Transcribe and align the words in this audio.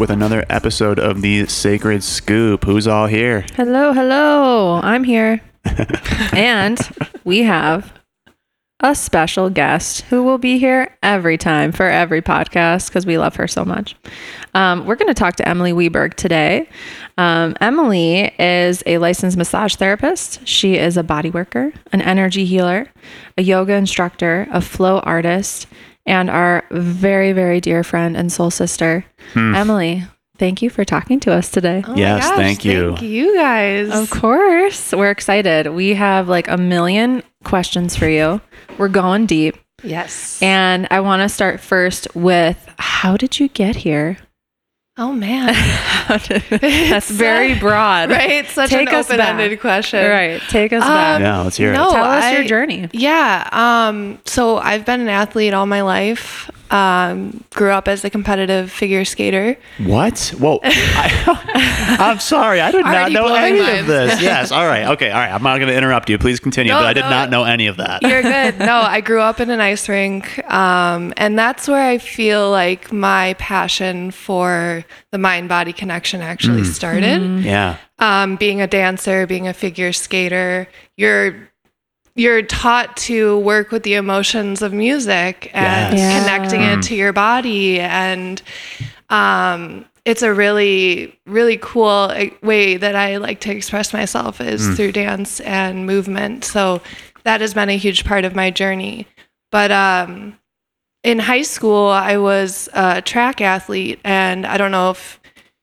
with 0.00 0.10
another 0.10 0.46
episode 0.48 0.98
of 0.98 1.20
the 1.20 1.44
Sacred 1.44 2.02
Scoop. 2.02 2.64
Who's 2.64 2.88
all 2.88 3.06
here? 3.06 3.44
Hello, 3.54 3.92
hello. 3.92 4.80
I'm 4.82 5.04
here. 5.04 5.42
and 6.32 6.80
we 7.22 7.42
have 7.42 7.92
a 8.80 8.94
special 8.94 9.50
guest 9.50 10.00
who 10.02 10.22
will 10.22 10.38
be 10.38 10.58
here 10.58 10.96
every 11.02 11.36
time 11.36 11.70
for 11.70 11.84
every 11.84 12.22
podcast 12.22 12.88
because 12.88 13.04
we 13.04 13.18
love 13.18 13.36
her 13.36 13.46
so 13.46 13.62
much. 13.62 13.94
Um, 14.54 14.86
we're 14.86 14.96
going 14.96 15.08
to 15.08 15.14
talk 15.14 15.36
to 15.36 15.46
Emily 15.46 15.72
Weberg 15.72 16.14
today. 16.14 16.66
Um, 17.18 17.54
Emily 17.60 18.32
is 18.38 18.82
a 18.86 18.96
licensed 18.96 19.36
massage 19.36 19.74
therapist. 19.74 20.48
She 20.48 20.78
is 20.78 20.96
a 20.96 21.02
body 21.02 21.28
worker, 21.28 21.74
an 21.92 22.00
energy 22.00 22.46
healer, 22.46 22.90
a 23.36 23.42
yoga 23.42 23.74
instructor, 23.74 24.48
a 24.50 24.62
flow 24.62 25.00
artist, 25.00 25.66
and 26.06 26.30
our 26.30 26.64
very, 26.70 27.32
very 27.32 27.60
dear 27.60 27.84
friend 27.84 28.16
and 28.16 28.32
soul 28.32 28.50
sister, 28.50 29.04
hmm. 29.32 29.54
Emily. 29.54 30.04
Thank 30.38 30.62
you 30.62 30.70
for 30.70 30.86
talking 30.86 31.20
to 31.20 31.32
us 31.32 31.50
today. 31.50 31.84
Oh 31.86 31.94
Yes, 31.94 32.26
gosh, 32.26 32.36
thank 32.36 32.64
you. 32.64 32.96
Thank 32.96 33.02
you 33.02 33.36
guys. 33.36 33.90
Of 33.90 34.08
course. 34.08 34.92
We're 34.92 35.10
excited. 35.10 35.66
We 35.66 35.92
have 35.92 36.30
like 36.30 36.48
a 36.48 36.56
million 36.56 37.22
questions 37.44 37.94
for 37.94 38.08
you. 38.08 38.40
We're 38.78 38.88
going 38.88 39.26
deep. 39.26 39.56
Yes. 39.82 40.40
And 40.42 40.88
I 40.90 41.00
want 41.00 41.20
to 41.20 41.28
start 41.28 41.60
first 41.60 42.08
with 42.14 42.56
how 42.78 43.18
did 43.18 43.38
you 43.38 43.48
get 43.48 43.76
here? 43.76 44.16
Oh 44.96 45.12
man. 45.12 45.46
That's 46.08 47.10
very 47.10 47.54
broad. 47.58 48.10
right. 48.10 48.46
Such 48.46 48.70
Take 48.70 48.88
an 48.90 48.94
us 48.96 49.08
back. 49.08 49.18
open-ended 49.20 49.60
question. 49.60 50.08
Right. 50.08 50.40
Take 50.48 50.72
us 50.72 50.82
Um, 50.82 50.88
back. 50.88 51.20
Yeah, 51.20 51.40
let's 51.42 51.56
hear 51.56 51.72
no. 51.72 51.88
it. 51.88 51.92
Tell 51.92 52.04
us 52.04 52.32
your 52.32 52.44
journey. 52.44 52.88
Yeah. 52.92 53.48
Um, 53.52 54.18
so 54.26 54.58
I've 54.58 54.84
been 54.84 55.00
an 55.00 55.08
athlete 55.08 55.54
all 55.54 55.66
my 55.66 55.82
life. 55.82 56.50
Um, 56.70 57.42
grew 57.54 57.70
up 57.70 57.88
as 57.88 58.04
a 58.04 58.10
competitive 58.10 58.70
figure 58.70 59.04
skater. 59.04 59.56
What? 59.78 60.32
Whoa. 60.38 60.60
I, 60.64 61.96
am 61.98 62.20
sorry. 62.20 62.60
I 62.60 62.70
did 62.70 62.84
not 62.84 63.10
know 63.10 63.34
any 63.34 63.58
of 63.58 63.86
this. 63.86 64.20
Yes. 64.30 64.52
All 64.52 64.66
right. 64.66 64.86
Okay. 64.88 65.10
All 65.10 65.18
right. 65.18 65.32
I'm 65.32 65.42
not 65.42 65.58
going 65.58 65.68
to 65.68 65.76
interrupt 65.76 66.08
you. 66.08 66.18
Please 66.18 66.38
continue. 66.38 66.72
No, 66.72 66.78
but 66.78 66.86
I 66.86 66.92
did 66.92 67.02
no. 67.02 67.10
not 67.10 67.30
know 67.30 67.44
any 67.44 67.66
of 67.66 67.78
that. 67.78 68.02
You're 68.02 68.22
good. 68.22 68.58
no, 68.58 68.76
I 68.76 69.00
grew 69.00 69.20
up 69.20 69.40
in 69.40 69.50
an 69.50 69.60
ice 69.60 69.88
rink. 69.88 70.38
Um, 70.50 71.12
and 71.16 71.38
that's 71.38 71.66
where 71.66 71.82
I 71.88 71.98
feel 71.98 72.50
like 72.50 72.92
my 72.92 73.34
passion 73.38 74.10
for 74.12 74.84
the 75.10 75.18
mind 75.18 75.48
body 75.48 75.72
connection 75.72 76.20
actually 76.20 76.64
started. 76.64 77.40
Yeah. 77.44 77.78
um, 77.98 78.36
being 78.36 78.60
a 78.60 78.66
dancer, 78.66 79.26
being 79.26 79.48
a 79.48 79.54
figure 79.54 79.92
skater, 79.92 80.68
you're 80.96 81.49
you're 82.20 82.42
taught 82.42 82.96
to 82.96 83.38
work 83.38 83.70
with 83.70 83.82
the 83.82 83.94
emotions 83.94 84.60
of 84.62 84.72
music 84.72 85.50
and 85.54 85.94
Yes. 85.94 86.00
Yeah. 86.00 86.20
connecting 86.20 86.60
it 86.60 86.82
to 86.82 86.94
your 86.94 87.12
body 87.12 87.80
and 87.80 88.42
um, 89.08 89.84
it's 90.04 90.22
a 90.22 90.32
really 90.32 91.18
really 91.26 91.58
cool 91.60 91.86
uh, 92.10 92.26
way 92.42 92.76
that 92.76 92.94
I 92.94 93.16
like 93.16 93.40
to 93.40 93.50
express 93.50 93.92
myself 93.92 94.40
is 94.40 94.76
through 94.76 94.92
dance 94.92 95.40
and 95.40 95.86
movement. 95.86 96.44
So 96.44 96.80
that 97.24 97.40
has 97.40 97.54
been 97.54 97.68
a 97.68 97.76
huge 97.76 98.04
part 98.04 98.24
of 98.24 98.34
my 98.34 98.50
journey. 98.50 99.06
But 99.52 99.70
um, 99.70 100.38
in 101.02 101.18
high 101.18 101.42
school, 101.42 101.88
I 101.88 102.16
was 102.16 102.68
a 102.72 103.02
track 103.02 103.40
athlete, 103.40 104.00
and 104.04 104.46
I 104.46 104.56
don't 104.56 104.70
know 104.70 104.90
if 104.90 105.19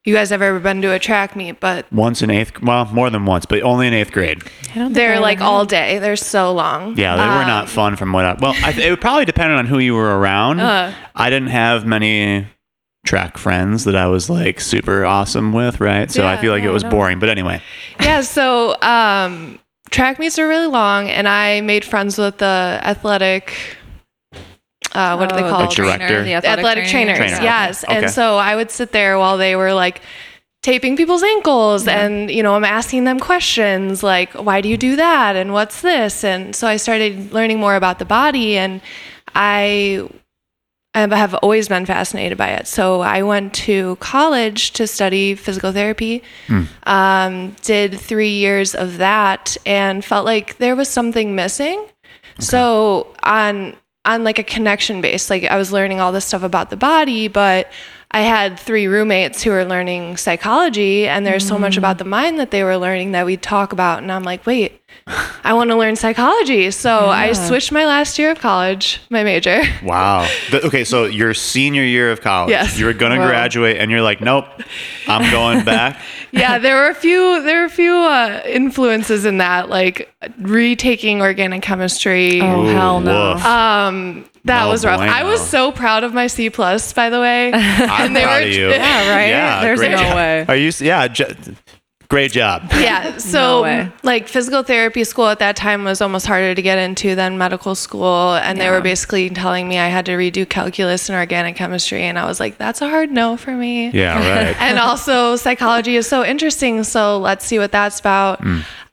you 0.08 0.14
guys 0.14 0.30
have 0.30 0.42
ever 0.42 0.60
been 0.60 0.82
to 0.82 0.94
a 0.94 1.00
track 1.00 1.36
meet, 1.36 1.60
but 1.60 1.92
Once 1.92 2.22
in 2.22 2.30
eighth, 2.30 2.62
well, 2.62 2.86
more 2.86 3.10
than 3.10 3.26
once, 3.26 3.46
but 3.46 3.62
only 3.62 3.88
in 3.88 3.94
eighth 3.94 4.12
grade. 4.14 4.42
I 4.72 4.76
don't 4.76 4.86
think 4.86 4.94
they're 4.94 5.16
I 5.16 5.20
like 5.20 5.42
all 5.42 5.66
day. 5.66 6.00
They're 6.00 6.16
so 6.16 6.54
long. 6.54 6.98
Yeah, 6.98 7.18
they 7.18 7.24
were 7.28 7.42
Um, 7.42 7.48
not 7.48 7.70
fun 7.70 7.98
from 7.98 8.14
what 8.14 8.24
I, 8.26 8.34
well, 8.40 8.54
I, 8.64 8.72
it 8.72 8.90
would 8.90 9.02
probably 9.02 9.26
depended 9.26 9.58
on 9.58 9.66
who 9.66 9.80
you 9.80 9.94
were 9.96 10.18
around. 10.18 10.62
Uh. 10.62 10.94
I 11.14 11.30
didn't 11.30 11.50
have 11.50 11.86
many 11.86 12.48
track 13.06 13.38
friends 13.38 13.84
that 13.84 13.96
I 13.96 14.08
was 14.08 14.30
like 14.30 14.60
super 14.62 15.06
awesome 15.06 15.52
with, 15.54 15.80
right? 15.82 16.10
So 16.10 16.26
I 16.26 16.34
Yeah, 16.36 16.42
feel 16.42 16.52
like 16.54 16.64
yeah, 16.64 16.70
it 16.70 16.74
was 16.74 16.84
I 16.86 16.90
boring. 16.90 17.20
But 17.20 17.30
anyway, 17.30 17.62
yeah. 18.00 18.22
So 18.22 18.82
um, 18.82 19.60
track 19.90 20.20
meets 20.20 20.40
are 20.40 20.48
really 20.48 20.68
long, 20.68 21.10
and 21.10 21.28
I 21.28 21.62
made 21.62 21.84
friends 21.86 22.18
with 22.18 22.38
the 22.38 22.80
athletic. 22.82 23.54
Uh, 24.94 25.16
what 25.18 25.32
are 25.32 25.36
they 25.36 25.44
Oh, 25.44 25.48
the 25.48 25.52
called? 25.52 25.72
trainer, 25.72 25.98
trainer, 26.08 26.24
the 26.24 26.34
athletic, 26.34 26.60
athletic, 26.60 26.88
trainers. 26.90 27.18
Trainer. 27.18 27.42
Yes. 27.42 27.84
Okay. 27.84 27.96
And 27.98 28.10
so 28.10 28.38
I 28.38 28.56
would 28.56 28.72
sit 28.72 28.92
there 28.92 29.18
while 29.20 29.38
they 29.38 29.56
were 29.56 29.74
like 29.74 30.02
taping 30.64 30.98
people's 30.98 31.24
ankles 31.24 31.88
and 31.88 32.30
you 32.30 32.44
know 32.44 32.56
I'm 32.56 32.66
asking 32.66 33.06
them 33.06 33.20
questions 33.20 34.04
like 34.04 34.34
why 34.34 34.60
do 34.60 34.68
you 34.68 34.76
do 34.76 34.96
that 34.98 35.36
and 35.36 35.54
what's 35.54 35.82
this 35.82 36.24
and 36.26 36.54
so 36.56 36.68
I 36.68 36.76
started 36.78 37.32
learning 37.32 37.60
more 37.60 37.76
about 37.76 38.00
the 38.00 38.06
body 38.06 38.58
and 38.58 38.82
I 39.36 40.10
I 40.96 41.02
have 41.16 41.36
always 41.36 41.68
been 41.70 41.86
fascinated 41.86 42.40
by 42.40 42.50
it. 42.50 42.66
So 42.68 43.02
I 43.02 43.22
went 43.22 43.54
to 43.54 43.98
college 43.98 44.72
to 44.72 44.88
study 44.88 45.36
physical 45.36 45.72
therapy. 45.72 46.24
Um, 46.88 47.56
did 47.62 48.00
three 48.00 48.32
years 48.32 48.74
of 48.74 48.98
that 48.98 49.58
and 49.66 50.04
felt 50.04 50.26
like 50.26 50.58
there 50.58 50.76
was 50.76 50.90
something 50.90 51.36
missing. 51.36 51.86
So 52.40 53.14
on 53.22 53.76
on 54.08 54.24
like 54.24 54.40
a 54.40 54.44
connection 54.44 55.02
base, 55.02 55.30
like 55.30 55.44
I 55.44 55.58
was 55.58 55.72
learning 55.72 56.00
all 56.00 56.12
this 56.12 56.26
stuff 56.26 56.42
about 56.42 56.72
the 56.72 56.78
body, 56.78 57.28
but 57.28 57.70
I 58.10 58.22
had 58.22 58.58
three 58.58 58.88
roommates 58.88 59.44
who 59.44 59.52
were 59.52 59.66
learning 59.66 60.16
psychology, 60.16 61.08
and 61.08 61.26
there's 61.26 61.46
so 61.46 61.60
much 61.60 61.76
mm. 61.76 61.80
about 61.80 61.98
the 61.98 62.06
mind 62.06 62.40
that 62.40 62.52
they 62.52 62.64
were 62.64 62.78
learning 62.78 63.12
that 63.12 63.26
we'd 63.26 63.42
talk 63.42 63.74
about. 63.74 64.02
And 64.02 64.12
I'm 64.12 64.24
like, 64.24 64.46
wait, 64.46 64.82
I 65.44 65.54
want 65.54 65.70
to 65.70 65.76
learn 65.78 65.96
psychology. 65.96 66.70
So 66.72 67.08
I 67.08 67.32
switched 67.34 67.72
my 67.72 67.86
last 67.86 68.20
year 68.20 68.32
of 68.32 68.40
college, 68.40 69.00
my 69.10 69.24
major. 69.24 69.62
wow. 69.84 70.28
The- 70.52 70.66
okay, 70.68 70.84
so 70.84 71.06
your 71.06 71.34
senior 71.34 71.84
year 71.84 72.12
of 72.12 72.22
college, 72.22 72.50
Yes. 72.52 72.78
you 72.78 72.86
were 72.86 72.94
going 72.94 73.14
to 73.14 73.20
Wow. 73.20 73.28
graduate 73.28 73.78
and 73.78 73.90
you're 73.90 74.02
like, 74.02 74.20
nope, 74.22 74.46
I'm 75.08 75.32
going 75.32 75.64
back. 75.64 76.02
yeah, 76.32 76.58
there 76.58 76.76
were 76.76 76.90
a 76.90 76.96
few 76.96 77.42
there 77.44 77.60
were 77.60 77.66
a 77.66 77.70
few 77.70 77.94
uh, 77.94 78.42
influences 78.46 79.24
in 79.26 79.38
that, 79.38 79.70
like 79.70 80.14
retaking 80.40 81.22
organic 81.22 81.62
chemistry. 81.62 82.42
Oh, 82.42 82.64
Ooh, 82.64 82.68
hell 82.68 83.00
no. 83.00 83.34
woof. 83.36 83.46
Um, 83.46 84.30
that 84.46 84.64
No 84.66 84.70
was 84.72 84.86
rough. 84.86 85.00
I 85.02 85.24
was 85.24 85.46
so 85.46 85.72
proud 85.72 86.04
of 86.04 86.14
my 86.14 86.28
C 86.28 86.50
plus, 86.50 86.92
by 86.94 87.10
the 87.10 87.20
way. 87.20 87.52
I'm 87.54 88.14
they 88.14 88.24
proud 88.24 88.42
were- 88.44 88.48
of 88.50 88.54
you. 88.54 88.70
Yeah, 88.70 89.16
right? 89.16 89.28
Yeah, 89.30 89.62
There's 89.62 89.80
great 89.80 89.92
no 89.92 89.98
job. 89.98 90.16
way. 90.16 90.46
Are 90.48 90.56
you? 90.56 90.72
Yeah, 90.80 91.08
j- 91.08 91.34
great 92.10 92.32
job. 92.32 92.64
yeah. 92.72 93.18
So 93.18 93.64
way. 93.64 93.92
like 94.04 94.28
physical 94.28 94.64
therapy 94.64 95.04
school 95.04 95.28
at 95.28 95.40
that 95.40 95.56
time 95.56 95.84
was 95.84 96.02
almost 96.02 96.26
harder 96.26 96.56
to 96.56 96.62
get 96.62 96.78
into 96.78 97.16
than 97.16 97.38
medical 97.38 97.76
school. 97.76 98.36
And 98.36 98.60
they 98.60 98.70
were 98.70 98.82
basically 98.82 99.30
telling 99.30 99.68
me 99.68 99.78
I 99.78 99.88
had 99.88 100.06
to 100.08 100.14
redo 100.14 100.48
calculus 100.48 101.10
and 101.10 101.18
organic 101.18 101.56
chemistry. 101.56 102.04
And 102.04 102.18
I 102.18 102.26
was 102.26 102.40
like, 102.40 102.58
that's 102.58 102.82
a 102.82 102.90
hard 102.90 103.12
no 103.12 103.38
for 103.38 103.52
me. 103.52 103.90
Yeah, 103.90 104.18
right. 104.46 104.62
and 104.62 104.80
also 104.80 105.36
psychology 105.36 105.96
is 105.96 106.08
so 106.08 106.24
interesting 106.24 106.84
so 106.84 107.18
let's 107.20 107.46
see 107.46 107.60
what 107.60 107.72
that's 107.72 108.00
about 108.00 108.44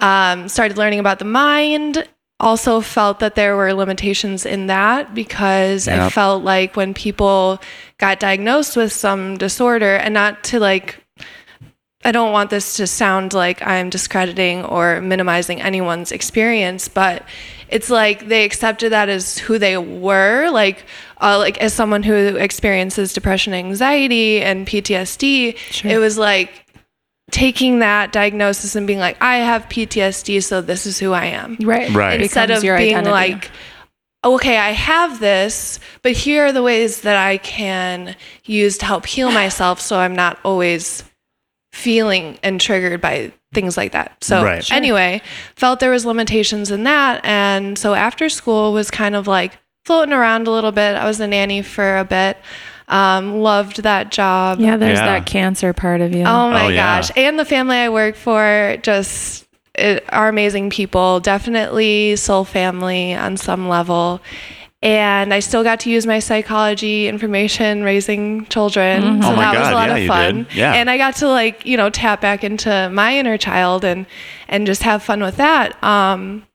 um, 0.01 0.49
started 0.49 0.77
learning 0.77 0.99
about 0.99 1.19
the 1.19 1.25
mind 1.25 2.07
also 2.41 2.81
felt 2.81 3.21
that 3.21 3.35
there 3.35 3.57
were 3.57 3.73
limitations 3.73 4.45
in 4.45 4.67
that 4.67 5.15
because 5.15 5.87
i 5.87 6.09
felt 6.11 6.43
like 6.43 6.77
when 6.77 6.93
people 6.93 7.61
got 7.99 8.19
diagnosed 8.19 8.77
with 8.77 8.93
some 8.93 9.39
disorder 9.39 9.97
and 9.97 10.13
not 10.13 10.43
to 10.43 10.59
like 10.59 11.04
I 12.05 12.13
don't 12.13 12.33
want 12.33 12.51
this 12.51 12.77
to 12.77 12.87
sound 12.87 13.33
like 13.33 13.63
I'm 13.67 13.89
discrediting 13.91 14.65
or 14.65 15.01
minimizing 15.01 15.61
anyone's 15.63 16.13
experience, 16.13 16.89
but 16.89 17.23
it's 17.69 17.89
like 17.91 18.29
they 18.29 18.45
accepted 18.45 18.93
that 18.93 19.09
as 19.09 19.39
who 19.39 19.59
they 19.59 19.77
were, 19.79 20.51
like 20.51 20.85
uh, 21.21 21.39
like 21.39 21.57
as 21.59 21.73
someone 21.73 22.03
who 22.03 22.15
experiences 22.37 23.13
depression, 23.13 23.55
anxiety, 23.55 24.43
and 24.43 24.67
PTSD. 24.67 25.57
Sure. 25.57 25.91
It 25.91 25.99
was 25.99 26.19
like 26.19 26.67
taking 27.31 27.79
that 27.79 28.13
diagnosis 28.13 28.77
and 28.77 28.87
being 28.87 28.99
like, 28.99 29.17
I 29.23 29.37
have 29.39 29.63
PTSD, 29.71 30.43
so 30.43 30.61
this 30.61 30.85
is 30.87 30.99
who 30.99 31.13
I 31.13 31.25
am 31.27 31.57
Right. 31.63 31.91
Right. 31.91 32.21
instead 32.21 32.51
of 32.51 32.63
your 32.63 32.77
being 32.77 32.97
identity. 32.97 33.11
like 33.11 33.51
okay 34.25 34.57
i 34.57 34.71
have 34.71 35.21
this 35.21 35.79
but 36.01 36.13
here 36.13 36.47
are 36.47 36.53
the 36.53 36.63
ways 36.63 37.03
that 37.03 37.15
i 37.17 37.37
can 37.37 38.17
use 38.47 38.79
to 38.79 38.87
help 38.87 39.05
heal 39.05 39.31
myself 39.31 39.79
so 39.79 39.99
i'm 39.99 40.15
not 40.17 40.39
always 40.45 41.05
feeling 41.75 42.39
and 42.43 42.61
triggered 42.61 43.01
by 43.01 43.33
things 43.53 43.77
like 43.77 43.93
that 43.93 44.17
so 44.23 44.43
Right. 44.45 44.65
Sure. 44.65 44.77
anyway 44.77 45.21
felt 45.57 45.81
there 45.81 45.91
was 45.91 46.05
limitations 46.07 46.71
in 46.71 46.85
that 46.85 47.21
and 47.25 47.77
so 47.79 47.95
after 47.95 48.29
school 48.29 48.73
was 48.73 48.91
kind 48.91 49.15
of 49.17 49.27
like 49.27 49.59
floating 49.85 50.13
around 50.15 50.47
a 50.47 50.51
little 50.51 50.73
bit 50.73 50.95
i 50.97 51.05
was 51.05 51.19
a 51.21 51.27
nanny 51.27 51.63
for 51.63 51.99
a 51.99 52.05
bit 52.05 52.37
um, 52.87 53.41
loved 53.41 53.83
that 53.83 54.11
job 54.13 54.61
Yeah, 54.61 54.77
there's 54.77 54.99
Yeah. 54.99 55.07
that 55.07 55.25
cancer 55.25 55.73
part 55.73 56.03
of 56.03 56.15
you. 56.15 56.21
Oh 56.25 56.51
my 56.51 56.67
Oh, 56.67 56.69
yeah. 56.69 56.99
gosh. 57.01 57.11
And 57.17 57.39
the 57.39 57.47
family 57.47 57.79
I 57.79 57.89
work 57.89 58.15
for 58.15 58.77
just 58.83 59.47
it, 59.75 60.05
are 60.11 60.29
amazing 60.29 60.69
people. 60.69 61.19
Definitely 61.21 62.17
soul 62.17 62.45
family 62.45 63.15
on 63.15 63.39
some 63.39 63.71
level. 63.71 64.21
And 64.85 65.33
I 65.33 65.41
still 65.41 65.65
got 65.65 65.81
to 65.81 65.91
use 65.91 66.07
my 66.07 66.19
psychology 66.19 67.09
information 67.09 67.83
raising 67.83 68.45
children. 68.47 69.23
So 69.23 69.33
Oh 69.33 69.37
that 69.37 69.59
was 69.59 69.69
a 69.69 69.73
lot 69.73 69.89
yeah, 69.89 69.97
of 69.97 70.07
fun. 70.07 70.47
Yeah. 70.55 70.75
And 70.75 70.91
I 70.91 70.99
got 70.99 71.17
to 71.17 71.29
like, 71.29 71.65
you 71.65 71.79
know, 71.79 71.89
tap 71.89 72.21
back 72.21 72.45
into 72.45 72.91
my 72.93 73.17
inner 73.19 73.39
child 73.39 73.83
and 73.83 74.05
and 74.47 74.67
just 74.67 74.83
have 74.83 75.03
fun 75.03 75.23
with 75.23 75.37
that. 75.39 75.83
Um 75.83 76.47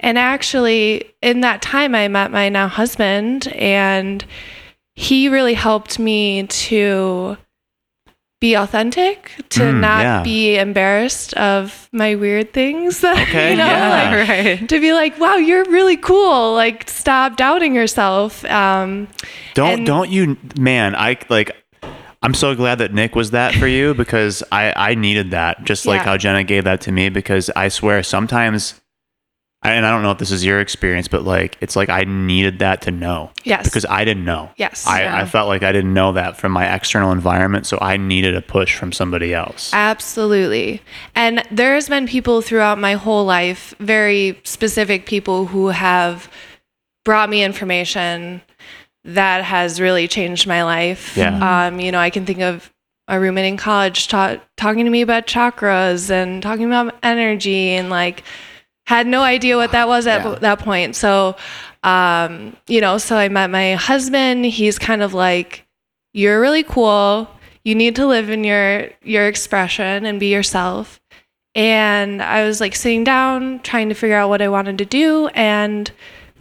and 0.00 0.18
actually 0.18 1.12
in 1.20 1.42
that 1.42 1.60
time 1.60 1.94
I 1.94 2.08
met 2.08 2.30
my 2.30 2.48
now 2.48 2.66
husband 2.66 3.48
and 3.48 4.24
he 4.94 5.28
really 5.28 5.54
helped 5.54 5.98
me 5.98 6.46
to 6.46 7.36
be 8.40 8.54
authentic, 8.56 9.32
to 9.50 9.60
Mm, 9.60 9.80
not 9.80 10.00
yeah. 10.02 10.22
be 10.22 10.56
embarrassed 10.56 11.34
of 11.34 11.88
my 11.92 12.14
weird 12.14 12.52
things. 12.54 13.00
That, 13.04 13.28
Okay, 13.28 13.50
you 13.50 13.56
know, 13.56 13.66
yeah. 13.66 14.10
like, 14.16 14.28
right. 14.28 14.68
to 14.68 14.80
be 14.80 14.92
like, 14.94 15.18
wow, 15.20 15.36
you're 15.36 15.64
really 15.64 15.96
cool. 15.98 16.54
Like, 16.54 16.88
stop 16.88 17.36
doubting 17.36 17.74
yourself. 17.74 18.44
Um, 18.46 19.08
Don't 19.54 19.70
And- 19.80 19.86
don't 19.86 20.10
you 20.10 20.36
man, 20.58 20.94
I 20.96 21.18
like 21.28 21.50
I'm 22.22 22.34
so 22.34 22.54
glad 22.54 22.76
that 22.78 22.92
Nick 22.92 23.14
was 23.16 23.30
that 23.30 23.54
for 23.54 23.66
you 23.66 23.94
because 23.94 24.42
I 24.52 24.72
I 24.76 24.94
needed 24.94 25.30
that 25.32 25.64
just 25.64 25.86
like 25.86 26.00
Yeah. 26.00 26.04
how 26.04 26.16
Jenna 26.16 26.44
gave 26.44 26.64
that 26.64 26.80
to 26.82 26.92
me 26.92 27.08
because 27.10 27.50
I 27.56 27.68
swear 27.68 28.02
sometimes 28.02 28.80
and 29.62 29.84
I 29.84 29.90
don't 29.90 30.02
know 30.02 30.10
if 30.10 30.18
this 30.18 30.30
is 30.30 30.44
your 30.44 30.60
experience 30.60 31.08
but 31.08 31.24
like 31.24 31.58
it's 31.60 31.76
like 31.76 31.88
I 31.88 32.04
needed 32.04 32.60
that 32.60 32.82
to 32.82 32.90
know 32.90 33.30
yes. 33.44 33.64
because 33.64 33.84
I 33.84 34.04
didn't 34.04 34.24
know. 34.24 34.50
yes. 34.56 34.86
I, 34.86 35.02
Yeah. 35.02 35.16
I 35.16 35.24
felt 35.26 35.48
like 35.48 35.62
I 35.62 35.72
didn't 35.72 35.92
know 35.92 36.12
that 36.12 36.36
from 36.36 36.52
my 36.52 36.74
external 36.74 37.12
environment, 37.12 37.66
so 37.66 37.78
I 37.80 37.96
needed 37.96 38.34
a 38.34 38.42
push 38.42 38.76
from 38.76 38.92
somebody 38.92 39.34
else. 39.34 39.70
Absolutely. 39.72 40.82
And 41.14 41.44
there's 41.50 41.88
been 41.88 42.06
people 42.06 42.40
throughout 42.42 42.78
my 42.78 42.94
whole 42.94 43.24
life, 43.24 43.74
very 43.78 44.40
specific 44.44 45.06
people 45.06 45.46
who 45.46 45.68
have 45.68 46.30
brought 47.04 47.28
me 47.28 47.42
information 47.42 48.42
that 49.04 49.44
has 49.44 49.80
really 49.80 50.06
changed 50.08 50.46
my 50.46 50.62
life. 50.62 51.16
Yeah. 51.16 51.66
Um, 51.66 51.80
you 51.80 51.90
know, 51.92 51.98
I 51.98 52.10
can 52.10 52.26
think 52.26 52.40
of 52.40 52.72
a 53.08 53.18
roommate 53.18 53.46
in 53.46 53.56
college 53.56 54.08
ta- 54.08 54.40
talking 54.56 54.84
to 54.84 54.90
me 54.90 55.00
about 55.00 55.26
chakras 55.26 56.10
and 56.10 56.42
talking 56.42 56.66
about 56.66 56.94
energy 57.02 57.70
and 57.70 57.90
like 57.90 58.22
had 58.90 59.06
no 59.06 59.22
idea 59.22 59.56
what 59.56 59.70
that 59.70 59.86
was 59.86 60.08
at 60.08 60.24
Yeah. 60.24 60.34
that 60.40 60.58
point. 60.58 60.96
So, 60.96 61.36
um, 61.84 62.56
you 62.66 62.80
know, 62.80 62.98
so 62.98 63.16
I 63.16 63.28
met 63.28 63.48
my 63.48 63.74
husband. 63.74 64.44
He's 64.46 64.80
kind 64.80 65.00
of 65.00 65.14
like, 65.14 65.64
you're 66.12 66.40
really 66.40 66.64
cool. 66.64 67.30
You 67.62 67.76
need 67.76 67.94
to 67.96 68.06
live 68.06 68.28
in 68.30 68.42
your 68.42 68.88
your 69.04 69.28
expression 69.28 70.04
and 70.04 70.18
be 70.18 70.26
yourself. 70.26 71.00
And 71.54 72.20
I 72.20 72.44
was 72.44 72.60
like 72.60 72.74
sitting 72.74 73.04
down 73.04 73.60
trying 73.60 73.88
to 73.90 73.94
figure 73.94 74.16
out 74.16 74.28
what 74.28 74.42
I 74.42 74.48
wanted 74.48 74.76
to 74.78 74.84
do 74.84 75.28
and 75.34 75.90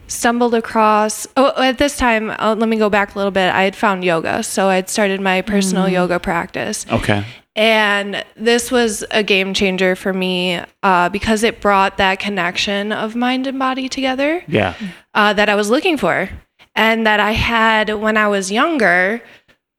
stumbled 0.08 0.56
across 0.56 1.28
oh 1.38 1.54
at 1.62 1.78
this 1.78 1.96
time 1.96 2.32
uh, 2.40 2.56
let 2.58 2.68
me 2.68 2.78
go 2.78 2.90
back 2.90 3.14
a 3.14 3.18
little 3.20 3.30
bit 3.30 3.54
i 3.54 3.62
had 3.62 3.76
found 3.76 4.04
yoga 4.04 4.42
so 4.42 4.68
i'd 4.70 4.90
started 4.90 5.22
my 5.22 5.40
personal 5.44 5.88
yoga 5.88 6.20
practice 6.20 6.84
Okay. 6.92 7.24
And 7.60 8.24
this 8.38 8.72
was 8.72 9.04
a 9.12 9.22
game 9.22 9.54
changer 9.54 9.94
for 9.94 10.14
me 10.14 10.62
uh, 10.82 11.10
because 11.10 11.44
it 11.44 11.60
brought 11.60 11.98
that 11.98 12.18
connection 12.18 12.94
of 12.94 13.18
mind 13.18 13.46
and 13.48 13.60
body 13.60 13.90
together 13.90 14.42
Yeah. 14.48 14.76
uh, 15.14 15.34
that 15.34 15.50
I 15.50 15.56
was 15.56 15.70
looking 15.70 15.98
for 15.98 16.30
and 16.74 17.06
that 17.06 17.20
I 17.20 17.34
had 17.34 17.90
when 17.96 18.16
I 18.16 18.30
was 18.30 18.50
younger, 18.50 19.22